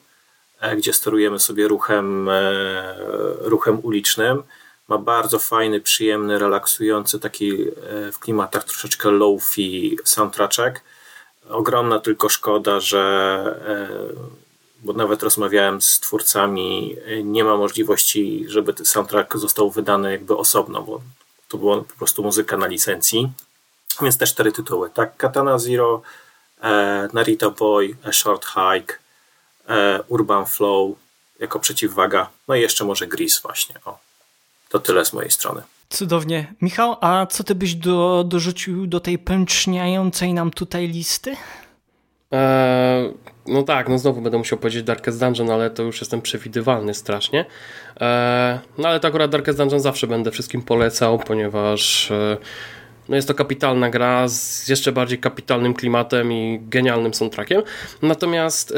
gdzie 0.76 0.92
sterujemy 0.92 1.38
sobie 1.38 1.68
ruchem, 1.68 2.28
e, 2.28 2.94
ruchem 3.40 3.80
ulicznym. 3.82 4.42
Ma 4.88 4.98
bardzo 4.98 5.38
fajny, 5.38 5.80
przyjemny, 5.80 6.38
relaksujący, 6.38 7.20
taki 7.20 7.52
e, 7.52 8.12
w 8.12 8.18
klimatach 8.18 8.64
troszeczkę 8.64 9.10
low-fi 9.10 9.96
soundtrack. 10.04 10.80
Ogromna 11.50 11.98
tylko 11.98 12.28
szkoda, 12.28 12.80
że 12.80 13.54
bo 14.82 14.92
nawet 14.92 15.22
rozmawiałem 15.22 15.82
z 15.82 16.00
twórcami, 16.00 16.96
nie 17.24 17.44
ma 17.44 17.56
możliwości, 17.56 18.44
żeby 18.48 18.74
ten 18.74 18.86
soundtrack 18.86 19.36
został 19.36 19.70
wydany 19.70 20.12
jakby 20.12 20.36
osobno, 20.36 20.82
bo 20.82 21.00
to 21.48 21.58
była 21.58 21.76
po 21.76 21.94
prostu 21.98 22.22
muzyka 22.22 22.56
na 22.56 22.66
licencji. 22.66 23.32
Więc 24.02 24.18
te 24.18 24.26
cztery 24.26 24.52
tytuły, 24.52 24.90
tak? 24.90 25.16
Katana 25.16 25.58
Zero, 25.58 26.02
e, 26.62 27.08
Narita 27.12 27.50
Boy, 27.50 27.96
A 28.04 28.12
Short 28.12 28.46
Hike, 28.46 28.94
e, 28.94 28.98
Urban 30.08 30.46
Flow 30.46 30.96
jako 31.40 31.58
przeciwwaga, 31.58 32.30
no 32.48 32.54
i 32.54 32.60
jeszcze 32.60 32.84
może 32.84 33.06
Gris 33.06 33.40
właśnie. 33.42 33.74
O, 33.84 33.98
to 34.68 34.78
tyle 34.78 35.04
z 35.04 35.12
mojej 35.12 35.30
strony. 35.30 35.62
Cudownie. 35.88 36.54
Michał, 36.62 36.96
a 37.00 37.26
co 37.26 37.44
ty 37.44 37.54
byś 37.54 37.74
do, 37.74 38.24
dorzucił 38.26 38.86
do 38.86 39.00
tej 39.00 39.18
pęczniającej 39.18 40.34
nam 40.34 40.50
tutaj 40.50 40.88
listy? 40.88 41.36
Eee, 42.30 43.14
no 43.46 43.62
tak, 43.62 43.88
no 43.88 43.98
znowu 43.98 44.20
będę 44.20 44.38
musiał 44.38 44.58
powiedzieć 44.58 44.82
Darkest 44.82 45.20
Dungeon, 45.20 45.50
ale 45.50 45.70
to 45.70 45.82
już 45.82 46.00
jestem 46.00 46.22
przewidywalny 46.22 46.94
strasznie. 46.94 47.44
Eee, 48.00 48.58
no 48.78 48.88
ale 48.88 49.00
to 49.00 49.08
akurat 49.08 49.30
Darkest 49.30 49.58
Dungeon 49.58 49.80
zawsze 49.80 50.06
będę 50.06 50.30
wszystkim 50.30 50.62
polecał, 50.62 51.18
ponieważ 51.18 52.10
e, 52.10 52.36
no 53.08 53.16
jest 53.16 53.28
to 53.28 53.34
kapitalna 53.34 53.90
gra 53.90 54.28
z 54.28 54.68
jeszcze 54.68 54.92
bardziej 54.92 55.18
kapitalnym 55.18 55.74
klimatem 55.74 56.32
i 56.32 56.60
genialnym 56.62 57.14
soundtrackiem. 57.14 57.62
Natomiast 58.02 58.70
e, 58.70 58.74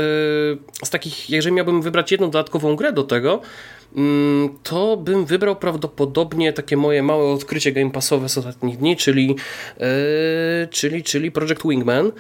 z 0.86 0.90
takich, 0.90 1.30
jeżeli 1.30 1.54
miałbym 1.54 1.82
wybrać 1.82 2.12
jedną 2.12 2.30
dodatkową 2.30 2.76
grę 2.76 2.92
do 2.92 3.02
tego, 3.02 3.40
mm, 3.96 4.58
to 4.62 4.96
bym 4.96 5.24
wybrał 5.24 5.56
prawdopodobnie 5.56 6.52
takie 6.52 6.76
moje 6.76 7.02
małe 7.02 7.32
odkrycie 7.32 7.72
game 7.72 7.90
passowe 7.90 8.28
z 8.28 8.38
ostatnich 8.38 8.78
dni, 8.78 8.96
czyli, 8.96 9.36
e, 9.80 10.66
czyli, 10.66 11.02
czyli 11.02 11.30
Project 11.30 11.62
Wingman. 11.64 12.12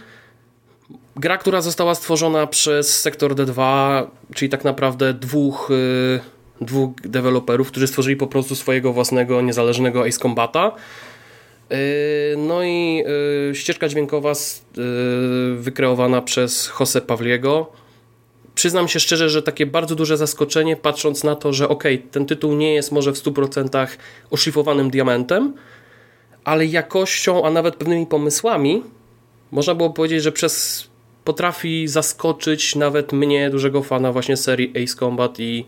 Gra, 1.16 1.38
która 1.38 1.60
została 1.60 1.94
stworzona 1.94 2.46
przez 2.46 3.00
Sektor 3.00 3.34
D2, 3.34 4.06
czyli 4.34 4.48
tak 4.48 4.64
naprawdę 4.64 5.14
dwóch, 5.14 5.70
y, 5.70 6.20
dwóch 6.60 6.90
deweloperów, 7.00 7.68
którzy 7.68 7.86
stworzyli 7.86 8.16
po 8.16 8.26
prostu 8.26 8.56
swojego 8.56 8.92
własnego 8.92 9.40
niezależnego 9.40 10.06
Ace 10.06 10.18
Combata. 10.18 10.72
Y, 11.72 12.34
no 12.38 12.62
i 12.64 13.04
y, 13.50 13.54
ścieżka 13.54 13.88
dźwiękowa 13.88 14.32
wykreowana 15.56 16.22
przez 16.22 16.72
Jose 16.80 17.00
Pawliego. 17.00 17.72
Przyznam 18.54 18.88
się 18.88 19.00
szczerze, 19.00 19.30
że 19.30 19.42
takie 19.42 19.66
bardzo 19.66 19.94
duże 19.94 20.16
zaskoczenie, 20.16 20.76
patrząc 20.76 21.24
na 21.24 21.36
to, 21.36 21.52
że 21.52 21.68
ok, 21.68 21.84
ten 22.10 22.26
tytuł 22.26 22.54
nie 22.54 22.74
jest 22.74 22.92
może 22.92 23.12
w 23.12 23.16
100% 23.16 23.86
oszlifowanym 24.30 24.90
diamentem, 24.90 25.54
ale 26.44 26.66
jakością, 26.66 27.44
a 27.44 27.50
nawet 27.50 27.76
pewnymi 27.76 28.06
pomysłami, 28.06 28.82
można 29.50 29.74
było 29.74 29.90
powiedzieć, 29.90 30.22
że 30.22 30.32
przez 30.32 30.86
potrafi 31.24 31.88
zaskoczyć 31.88 32.76
nawet 32.76 33.12
mnie, 33.12 33.50
dużego 33.50 33.82
fana 33.82 34.12
właśnie 34.12 34.36
serii 34.36 34.82
Ace 34.82 34.96
Combat 34.96 35.40
i 35.40 35.66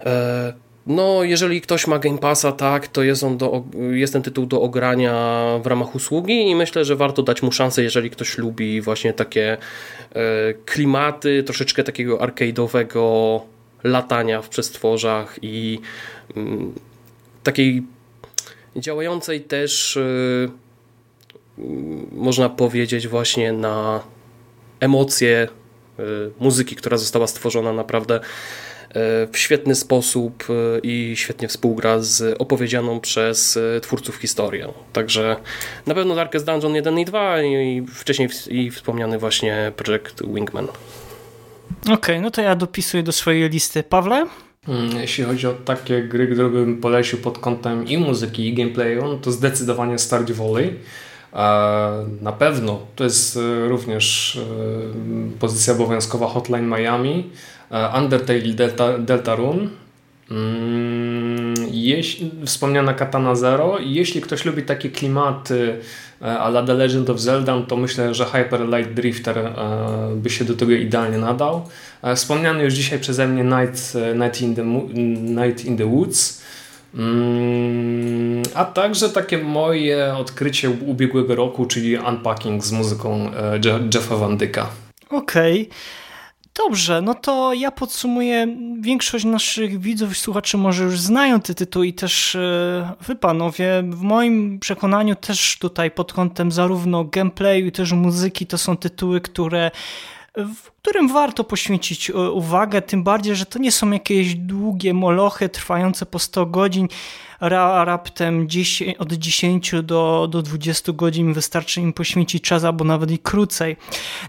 e, 0.00 0.52
no, 0.90 1.24
jeżeli 1.24 1.60
ktoś 1.60 1.86
ma 1.86 1.98
Game 1.98 2.18
Passa, 2.18 2.52
tak, 2.52 2.88
to 2.88 3.02
jest, 3.02 3.24
on 3.24 3.38
do, 3.38 3.64
jest 3.90 4.12
ten 4.12 4.22
tytuł 4.22 4.46
do 4.46 4.62
ogrania 4.62 5.44
w 5.62 5.66
ramach 5.66 5.94
usługi 5.94 6.50
i 6.50 6.54
myślę, 6.54 6.84
że 6.84 6.96
warto 6.96 7.22
dać 7.22 7.42
mu 7.42 7.52
szansę, 7.52 7.82
jeżeli 7.82 8.10
ktoś 8.10 8.38
lubi 8.38 8.80
właśnie 8.80 9.12
takie 9.12 9.56
e, 10.12 10.54
klimaty, 10.66 11.42
troszeczkę 11.42 11.84
takiego 11.84 12.18
arcade'owego 12.18 13.40
latania 13.84 14.42
w 14.42 14.48
przestworzach 14.48 15.38
i 15.42 15.78
mm, 16.36 16.72
takiej 17.42 17.82
działającej 18.76 19.40
też 19.40 19.96
e, 19.96 20.00
można 22.12 22.48
powiedzieć 22.48 23.08
właśnie 23.08 23.52
na 23.52 24.02
emocje 24.80 25.48
y, 25.98 26.02
muzyki, 26.40 26.76
która 26.76 26.96
została 26.96 27.26
stworzona 27.26 27.72
naprawdę 27.72 28.20
w 29.32 29.38
świetny 29.38 29.74
sposób 29.74 30.44
y, 30.50 30.80
i 30.82 31.12
świetnie 31.16 31.48
współgra 31.48 31.98
z 31.98 32.36
opowiedzianą 32.38 33.00
przez 33.00 33.58
twórców 33.82 34.16
historią. 34.16 34.72
Także 34.92 35.36
na 35.86 35.94
pewno 35.94 36.14
Darkest 36.14 36.46
Dungeon 36.46 36.74
1 36.74 36.98
i 36.98 37.04
2 37.04 37.42
i 37.42 37.86
wcześniej 37.86 38.28
i 38.48 38.70
wspomniany 38.70 39.18
właśnie 39.18 39.72
Project 39.76 40.22
Wingman. 40.34 40.68
Okej, 41.82 41.94
okay, 41.94 42.20
no 42.20 42.30
to 42.30 42.42
ja 42.42 42.56
dopisuję 42.56 43.02
do 43.02 43.12
swojej 43.12 43.50
listy. 43.50 43.82
Pawle? 43.82 44.26
Mm, 44.68 44.96
jeśli 44.96 45.24
chodzi 45.24 45.46
o 45.46 45.52
takie 45.52 46.02
gry, 46.02 46.26
które 46.26 46.48
bym 46.48 46.80
polecił 46.80 47.18
pod 47.18 47.38
kątem 47.38 47.86
i 47.86 47.98
muzyki, 47.98 48.48
i 48.48 48.54
gameplayu, 48.54 49.04
no 49.04 49.14
to 49.14 49.32
zdecydowanie 49.32 49.98
Stardew 49.98 50.36
Valley. 50.36 50.74
Na 52.20 52.32
pewno 52.38 52.86
to 52.96 53.04
jest 53.04 53.36
e, 53.36 53.68
również 53.68 54.36
e, 54.36 55.38
pozycja 55.38 55.72
obowiązkowa 55.72 56.26
Hotline 56.26 56.68
Miami, 56.68 57.30
e, 57.70 57.98
Undertale 57.98 58.54
Delta, 58.54 58.98
Deltarune, 58.98 59.68
mm, 60.30 61.54
jeśli, 61.70 62.30
wspomniana 62.46 62.94
Katana 62.94 63.34
Zero. 63.34 63.78
Jeśli 63.80 64.20
ktoś 64.20 64.44
lubi 64.44 64.62
takie 64.62 64.90
klimaty 64.90 65.78
a 66.20 66.48
la 66.48 66.62
The 66.62 66.74
Legend 66.74 67.10
of 67.10 67.20
Zelda, 67.20 67.60
to 67.68 67.76
myślę, 67.76 68.14
że 68.14 68.24
Hyper 68.24 68.68
Light 68.68 68.94
Drifter 68.94 69.52
by 70.14 70.30
się 70.30 70.44
do 70.44 70.54
tego 70.54 70.72
idealnie 70.72 71.18
nadał. 71.18 71.68
Wspomniany 72.16 72.64
już 72.64 72.74
dzisiaj 72.74 72.98
przeze 72.98 73.28
mnie 73.28 73.44
Night, 73.44 73.94
Night, 74.14 74.40
in, 74.40 74.54
the, 74.54 74.64
Night 75.42 75.64
in 75.64 75.76
the 75.76 75.86
Woods. 75.86 76.42
Mm, 76.94 78.42
a 78.54 78.64
także 78.64 79.08
takie 79.08 79.38
moje 79.38 80.14
odkrycie 80.14 80.70
ubiegłego 80.70 81.34
roku, 81.34 81.66
czyli 81.66 81.98
Unpacking 81.98 82.64
z 82.64 82.72
muzyką 82.72 83.30
e, 83.36 83.60
Jeffa 83.94 84.16
Van 84.16 84.36
Dyka. 84.36 84.68
Okej. 85.10 85.62
Okay. 85.62 85.99
Dobrze, 86.68 87.02
no 87.02 87.14
to 87.14 87.54
ja 87.54 87.70
podsumuję. 87.70 88.56
Większość 88.80 89.24
naszych 89.24 89.80
widzów 89.80 90.12
i 90.12 90.14
słuchaczy 90.14 90.56
może 90.56 90.84
już 90.84 91.00
znają 91.00 91.40
te 91.40 91.54
tytuły 91.54 91.86
i 91.86 91.94
też 91.94 92.34
e, 92.34 92.94
wy 93.00 93.16
panowie. 93.16 93.82
W 93.90 94.00
moim 94.00 94.58
przekonaniu 94.58 95.14
też 95.14 95.58
tutaj 95.58 95.90
pod 95.90 96.12
kątem 96.12 96.52
zarówno 96.52 97.04
gameplayu 97.04 97.66
i 97.66 97.72
też 97.72 97.92
muzyki 97.92 98.46
to 98.46 98.58
są 98.58 98.76
tytuły, 98.76 99.20
które 99.20 99.70
w 100.36 100.70
którym 100.82 101.08
warto 101.08 101.44
poświęcić 101.44 102.10
e, 102.10 102.14
uwagę, 102.14 102.82
tym 102.82 103.04
bardziej, 103.04 103.36
że 103.36 103.46
to 103.46 103.58
nie 103.58 103.72
są 103.72 103.90
jakieś 103.90 104.34
długie 104.34 104.94
molochy 104.94 105.48
trwające 105.48 106.06
po 106.06 106.18
100 106.18 106.46
godzin, 106.46 106.88
raptem 107.40 108.48
10, 108.48 108.96
od 108.98 109.12
10 109.12 109.72
do, 109.82 110.28
do 110.30 110.42
20 110.42 110.92
godzin 110.92 111.32
wystarczy 111.32 111.80
im 111.80 111.92
poświęcić 111.92 112.44
czas, 112.44 112.64
albo 112.64 112.84
nawet 112.84 113.10
i 113.10 113.18
krócej. 113.18 113.76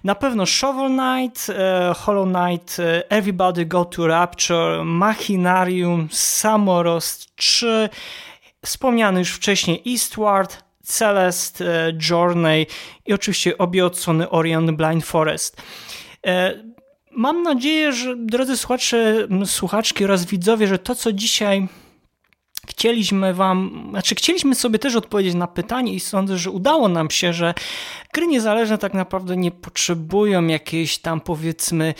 Na 0.03 0.15
pewno 0.15 0.45
Shovel 0.45 0.87
Knight, 0.87 1.47
e, 1.49 1.93
Hollow 1.97 2.27
Knight, 2.27 2.79
e, 2.79 3.09
Everybody 3.09 3.65
Go 3.65 3.85
to 3.85 4.07
Rapture, 4.07 4.83
Machinarium, 4.85 6.07
Samorost 6.11 7.35
3, 7.35 7.89
wspomniany 8.65 9.19
już 9.19 9.31
wcześniej 9.31 9.81
Eastward, 9.87 10.63
Celeste, 10.83 11.93
Journey 12.09 12.67
i 13.05 13.13
oczywiście 13.13 13.57
obie 13.57 13.85
odsłony 13.85 14.29
Orient 14.29 14.71
Blind 14.71 15.05
Forest. 15.05 15.61
E, 16.27 16.63
mam 17.11 17.43
nadzieję, 17.43 17.93
że 17.93 18.15
drodzy 18.17 18.57
słuchacze, 18.57 19.27
słuchaczki 19.45 20.05
oraz 20.05 20.25
widzowie, 20.25 20.67
że 20.67 20.79
to, 20.79 20.95
co 20.95 21.13
dzisiaj 21.13 21.67
chcieliśmy 22.71 23.33
wam, 23.33 23.87
znaczy 23.89 24.15
chcieliśmy 24.15 24.55
sobie 24.55 24.79
też 24.79 24.95
odpowiedzieć 24.95 25.35
na 25.35 25.47
pytanie 25.47 25.93
i 25.93 25.99
sądzę, 25.99 26.37
że 26.37 26.51
udało 26.51 26.87
nam 26.87 27.09
się, 27.09 27.33
że 27.33 27.53
gry 28.13 28.27
niezależne 28.27 28.77
tak 28.77 28.93
naprawdę 28.93 29.37
nie 29.37 29.51
potrzebują 29.51 30.47
jakiejś 30.47 30.97
tam 30.97 31.21
powiedzmy 31.21 31.93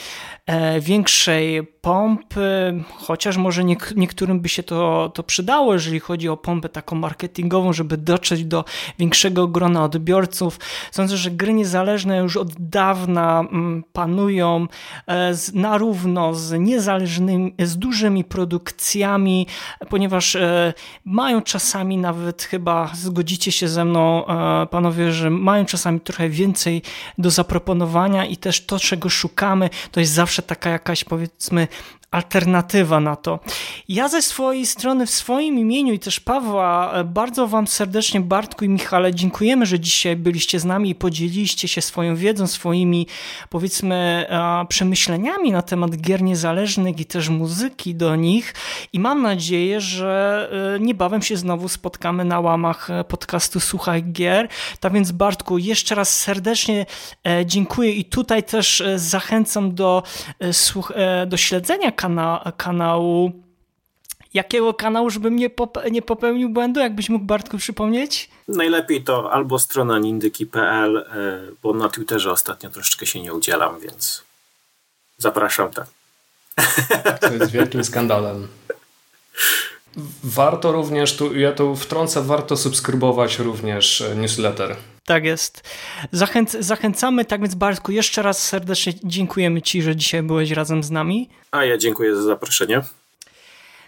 e, 0.46 0.80
większej 0.80 1.64
pompy, 1.82 2.84
chociaż 2.96 3.36
może 3.36 3.64
niektórym 3.96 4.40
by 4.40 4.48
się 4.48 4.62
to, 4.62 5.10
to 5.14 5.22
przydało, 5.22 5.72
jeżeli 5.72 6.00
chodzi 6.00 6.28
o 6.28 6.36
pompę 6.36 6.68
taką 6.68 6.96
marketingową, 6.96 7.72
żeby 7.72 7.96
dotrzeć 7.96 8.44
do 8.44 8.64
większego 8.98 9.48
grona 9.48 9.84
odbiorców. 9.84 10.58
Sądzę, 10.90 11.16
że 11.16 11.30
gry 11.30 11.52
niezależne 11.52 12.18
już 12.18 12.36
od 12.36 12.52
dawna 12.58 13.40
mm, 13.40 13.84
panują 13.92 14.66
e, 15.08 15.32
na 15.54 15.78
równo 15.78 16.34
z 16.34 16.60
niezależnymi, 16.60 17.54
z 17.58 17.78
dużymi 17.78 18.24
produkcjami, 18.24 19.46
ponieważ 19.88 20.36
e, 20.36 20.74
mają 21.04 21.42
czasami 21.42 21.98
nawet 21.98 22.42
chyba, 22.42 22.90
zgodzicie 22.94 23.52
się 23.52 23.68
ze 23.68 23.84
mną 23.84 24.26
e, 24.26 24.66
panowie, 24.66 25.12
że 25.12 25.30
mają 25.30 25.64
czasami 25.64 26.00
trochę 26.00 26.28
więcej 26.28 26.82
do 27.18 27.30
zaproponowania 27.30 28.24
i 28.24 28.36
też 28.36 28.66
to, 28.66 28.78
czego 28.78 29.08
szukamy, 29.08 29.70
to 29.90 30.00
jest 30.00 30.12
zawsze 30.12 30.42
taka 30.42 30.70
jakaś 30.70 31.04
powiedzmy 31.04 31.68
alternatywa 32.12 33.00
na 33.00 33.16
to. 33.16 33.38
Ja 33.88 34.08
ze 34.08 34.22
swojej 34.22 34.66
strony, 34.66 35.06
w 35.06 35.10
swoim 35.10 35.58
imieniu 35.58 35.92
i 35.92 35.98
też 35.98 36.20
Pawła, 36.20 36.92
bardzo 37.04 37.48
Wam 37.48 37.66
serdecznie, 37.66 38.20
Bartku 38.20 38.64
i 38.64 38.68
Michale, 38.68 39.14
dziękujemy, 39.14 39.66
że 39.66 39.80
dzisiaj 39.80 40.16
byliście 40.16 40.60
z 40.60 40.64
nami 40.64 40.90
i 40.90 40.94
podzieliliście 40.94 41.68
się 41.68 41.82
swoją 41.82 42.16
wiedzą, 42.16 42.46
swoimi 42.46 43.06
powiedzmy 43.50 44.26
przemyśleniami 44.68 45.52
na 45.52 45.62
temat 45.62 45.96
gier 45.96 46.22
niezależnych 46.22 47.00
i 47.00 47.04
też 47.04 47.28
muzyki 47.28 47.94
do 47.94 48.16
nich 48.16 48.54
i 48.92 49.00
mam 49.00 49.22
nadzieję, 49.22 49.80
że 49.80 50.48
e, 50.76 50.80
niebawem 50.80 51.22
się 51.22 51.36
znowu 51.36 51.68
spotkamy 51.68 52.24
na 52.24 52.40
łamach 52.40 52.88
podcastu 53.08 53.60
Słuchaj 53.60 54.02
Gier. 54.02 54.48
Tak 54.80 54.92
więc 54.92 55.12
Bartku, 55.12 55.58
jeszcze 55.58 55.94
raz 55.94 56.18
serdecznie 56.18 56.86
e, 57.26 57.46
dziękuję 57.46 57.92
i 57.92 58.04
tutaj 58.04 58.42
też 58.42 58.80
e, 58.80 58.98
zachęcam 58.98 59.74
do, 59.74 60.02
do 61.26 61.36
śledzenia 61.36 61.92
kana 62.02 62.52
kanału 62.56 63.32
jakiego 64.34 64.74
kanału, 64.74 65.10
żebym 65.10 65.36
nie, 65.36 65.50
pop 65.50 65.78
nie 65.90 66.02
popełnił 66.02 66.48
błędu? 66.48 66.80
Jakbyś 66.80 67.08
mógł 67.08 67.24
Bartku 67.24 67.58
przypomnieć? 67.58 68.30
Najlepiej 68.48 69.04
to 69.04 69.32
albo 69.32 69.58
strona 69.58 69.98
nindyki.pl, 69.98 70.96
e, 70.96 71.04
bo 71.62 71.74
na 71.74 71.88
Twitterze 71.88 72.32
ostatnio 72.32 72.70
troszeczkę 72.70 73.06
się 73.06 73.22
nie 73.22 73.34
udzielam, 73.34 73.80
więc 73.80 74.22
zapraszam 75.18 75.70
tam. 75.70 75.84
To 77.20 77.32
jest 77.32 77.50
wielkim 77.50 77.84
skandalem. 77.84 78.48
Warto 80.24 80.72
również, 80.72 81.16
tu, 81.16 81.38
ja 81.38 81.52
tu 81.52 81.76
wtrącę, 81.76 82.22
warto 82.22 82.56
subskrybować 82.56 83.38
również 83.38 84.00
e, 84.00 84.16
newsletter. 84.16 84.76
Tak 85.04 85.24
jest. 85.24 85.70
Zachęc 86.12 86.56
zachęcamy, 86.60 87.24
tak 87.24 87.40
więc 87.40 87.54
Bartku, 87.54 87.92
jeszcze 87.92 88.22
raz 88.22 88.48
serdecznie 88.48 88.92
dziękujemy 89.04 89.62
Ci, 89.62 89.82
że 89.82 89.96
dzisiaj 89.96 90.22
byłeś 90.22 90.50
razem 90.50 90.82
z 90.82 90.90
nami. 90.90 91.28
A 91.50 91.64
ja 91.64 91.78
dziękuję 91.78 92.16
za 92.16 92.22
zaproszenie. 92.22 92.82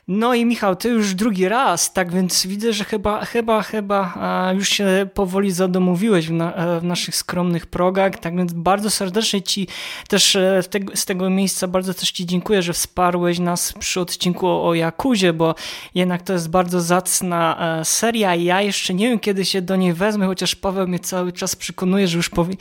No 0.08 0.34
i 0.34 0.44
Michał, 0.44 0.76
ty 0.76 0.88
już 0.88 1.14
drugi 1.14 1.48
raz, 1.48 1.92
tak 1.92 2.12
więc 2.12 2.46
widzę, 2.46 2.72
że 2.72 2.84
chyba, 2.84 3.24
chyba, 3.24 3.62
chyba 3.62 4.14
już 4.54 4.68
się 4.68 5.08
powoli 5.14 5.52
zadomowiłeś 5.52 6.28
w, 6.28 6.32
na, 6.32 6.54
e, 6.54 6.80
w 6.80 6.84
naszych 6.84 7.16
skromnych 7.16 7.66
progach, 7.66 8.18
tak 8.18 8.36
więc 8.36 8.52
bardzo 8.52 8.90
serdecznie 8.90 9.42
ci 9.42 9.68
też 10.08 10.36
e, 10.36 10.62
z 10.94 11.04
tego 11.04 11.30
miejsca 11.30 11.68
bardzo 11.68 11.94
też 11.94 12.10
ci 12.10 12.26
dziękuję, 12.26 12.62
że 12.62 12.72
wsparłeś 12.72 13.38
nas 13.38 13.72
przy 13.72 14.00
odcinku 14.00 14.46
o, 14.46 14.68
o 14.68 14.74
Jakuzie, 14.74 15.32
bo 15.32 15.54
jednak 15.94 16.22
to 16.22 16.32
jest 16.32 16.50
bardzo 16.50 16.80
zacna 16.80 17.58
e, 17.80 17.84
seria 17.84 18.34
i 18.34 18.44
ja 18.44 18.62
jeszcze 18.62 18.94
nie 18.94 19.08
wiem, 19.08 19.18
kiedy 19.18 19.44
się 19.44 19.62
do 19.62 19.76
niej 19.76 19.92
wezmę, 19.92 20.26
chociaż 20.26 20.56
Paweł 20.56 20.88
mnie 20.88 20.98
cały 20.98 21.32
czas 21.32 21.56
przekonuje, 21.56 22.08
że 22.08 22.16
już 22.16 22.30
powi... 22.30 22.56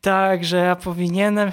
tak, 0.00 0.44
że 0.44 0.56
ja 0.56 0.76
powinienem 0.76 1.52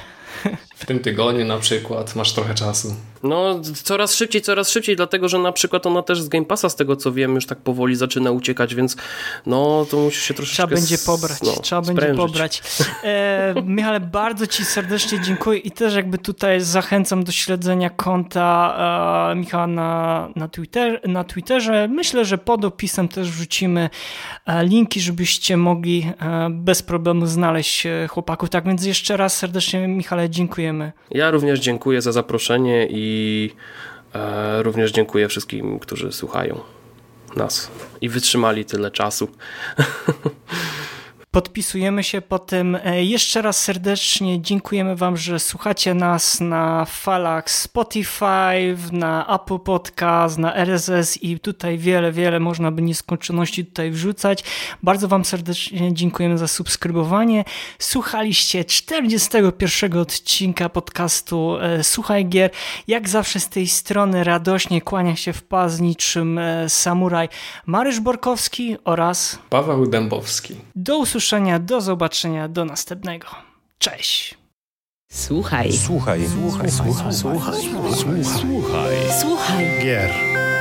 w 0.75 0.85
tym 0.85 0.99
tygodniu 0.99 1.45
na 1.45 1.57
przykład 1.57 2.15
masz 2.15 2.33
trochę 2.33 2.53
czasu. 2.55 2.95
No, 3.23 3.61
coraz 3.83 4.15
szybciej, 4.15 4.41
coraz 4.41 4.69
szybciej, 4.69 4.95
dlatego 4.95 5.29
że 5.29 5.39
na 5.39 5.51
przykład 5.51 5.85
ona 5.85 6.01
też 6.01 6.21
z 6.21 6.27
Game 6.27 6.45
Passa, 6.45 6.69
z 6.69 6.75
tego 6.75 6.95
co 6.95 7.11
wiem, 7.11 7.35
już 7.35 7.45
tak 7.45 7.57
powoli 7.57 7.95
zaczyna 7.95 8.31
uciekać, 8.31 8.75
więc 8.75 8.97
no, 9.45 9.85
to 9.91 9.97
musisz 9.97 10.23
się 10.23 10.33
troszeczkę... 10.33 10.55
Trzeba 10.55 10.75
będzie 10.75 10.97
pobrać, 10.97 11.41
no, 11.41 11.61
trzeba 11.61 11.83
sprężyć. 11.83 12.05
będzie 12.05 12.17
pobrać. 12.17 12.61
E, 13.03 13.53
Michale, 13.65 13.99
bardzo 13.99 14.47
Ci 14.47 14.65
serdecznie 14.65 15.19
dziękuję 15.21 15.59
i 15.59 15.71
też 15.71 15.95
jakby 15.95 16.17
tutaj 16.17 16.61
zachęcam 16.61 17.23
do 17.23 17.31
śledzenia 17.31 17.89
konta 17.89 18.77
e, 19.31 19.35
Michała 19.35 19.67
na, 19.67 20.29
na, 20.35 20.47
Twitter, 20.47 21.01
na 21.07 21.23
Twitterze. 21.23 21.87
Myślę, 21.87 22.25
że 22.25 22.37
pod 22.37 22.65
opisem 22.65 23.07
też 23.07 23.31
wrzucimy 23.31 23.89
e, 24.45 24.65
linki, 24.65 25.01
żebyście 25.01 25.57
mogli 25.57 26.11
e, 26.21 26.47
bez 26.51 26.81
problemu 26.81 27.25
znaleźć 27.25 27.85
e, 27.85 28.07
chłopaków. 28.07 28.49
Tak 28.49 28.65
więc 28.65 28.85
jeszcze 28.85 29.17
raz 29.17 29.37
serdecznie 29.37 29.87
Michale 30.17 30.29
dziękujemy. 30.29 30.91
Ja 31.11 31.31
również 31.31 31.59
dziękuję 31.59 32.01
za 32.01 32.11
zaproszenie 32.11 32.87
i 32.89 33.49
e, 34.15 34.63
również 34.63 34.91
dziękuję 34.91 35.27
wszystkim, 35.27 35.79
którzy 35.79 36.11
słuchają 36.11 36.59
nas 37.35 37.71
i 38.01 38.09
wytrzymali 38.09 38.65
tyle 38.65 38.91
czasu. 38.91 39.27
Podpisujemy 41.37 42.03
się 42.03 42.21
po 42.21 42.39
tym. 42.39 42.77
E, 42.83 43.03
jeszcze 43.03 43.41
raz 43.41 43.63
serdecznie 43.63 44.41
dziękujemy 44.41 44.95
Wam, 44.95 45.17
że 45.17 45.39
słuchacie 45.39 45.93
nas 45.93 46.39
na 46.39 46.85
falach 46.85 47.51
Spotify, 47.51 48.77
na 48.91 49.35
Apple 49.35 49.59
Podcast, 49.59 50.37
na 50.37 50.55
RSS 50.55 51.23
i 51.23 51.39
tutaj 51.39 51.77
wiele, 51.77 52.11
wiele 52.11 52.39
można 52.39 52.71
by 52.71 52.81
nieskończoności 52.81 53.65
tutaj 53.65 53.91
wrzucać. 53.91 54.43
Bardzo 54.83 55.07
Wam 55.07 55.25
serdecznie 55.25 55.93
dziękujemy 55.93 56.37
za 56.37 56.47
subskrybowanie. 56.47 57.43
Słuchaliście 57.79 58.65
41 58.65 59.97
odcinka 59.97 60.69
podcastu 60.69 61.57
e, 61.61 61.83
Słuchaj 61.83 62.25
Gier. 62.25 62.51
Jak 62.87 63.09
zawsze 63.09 63.39
z 63.39 63.49
tej 63.49 63.67
strony 63.67 64.23
radośnie 64.23 64.81
kłania 64.81 65.15
się 65.15 65.33
w 65.33 65.43
pas 65.43 65.79
niczym 65.79 66.37
e, 66.37 66.69
samuraj 66.69 67.29
Marysz 67.65 67.99
Borkowski 67.99 68.77
oraz 68.85 69.39
Paweł 69.49 69.87
Dębowski. 69.87 70.55
Do 70.75 70.97
usłyszenia 70.97 71.26
usłyszenia, 71.27 71.59
do 71.59 71.81
zobaczenia, 71.81 72.47
do 72.47 72.65
następnego. 72.65 73.27
Cześć. 73.77 74.37
Słuchaj. 75.11 75.73
Słuchaj. 75.73 76.27
Słuchaj. 76.27 76.71
Słuchaj. 76.71 77.13
Słuchaj. 77.13 78.23
Słuchaj. 78.23 78.95
Słuchaj. 79.21 79.65
Gier. 79.83 80.11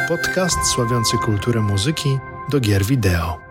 Podcast 0.08 0.58
sławiący 0.74 1.18
kulturę 1.18 1.60
muzyki 1.60 2.18
do 2.50 2.60
gier 2.60 2.84
wideo. 2.84 3.45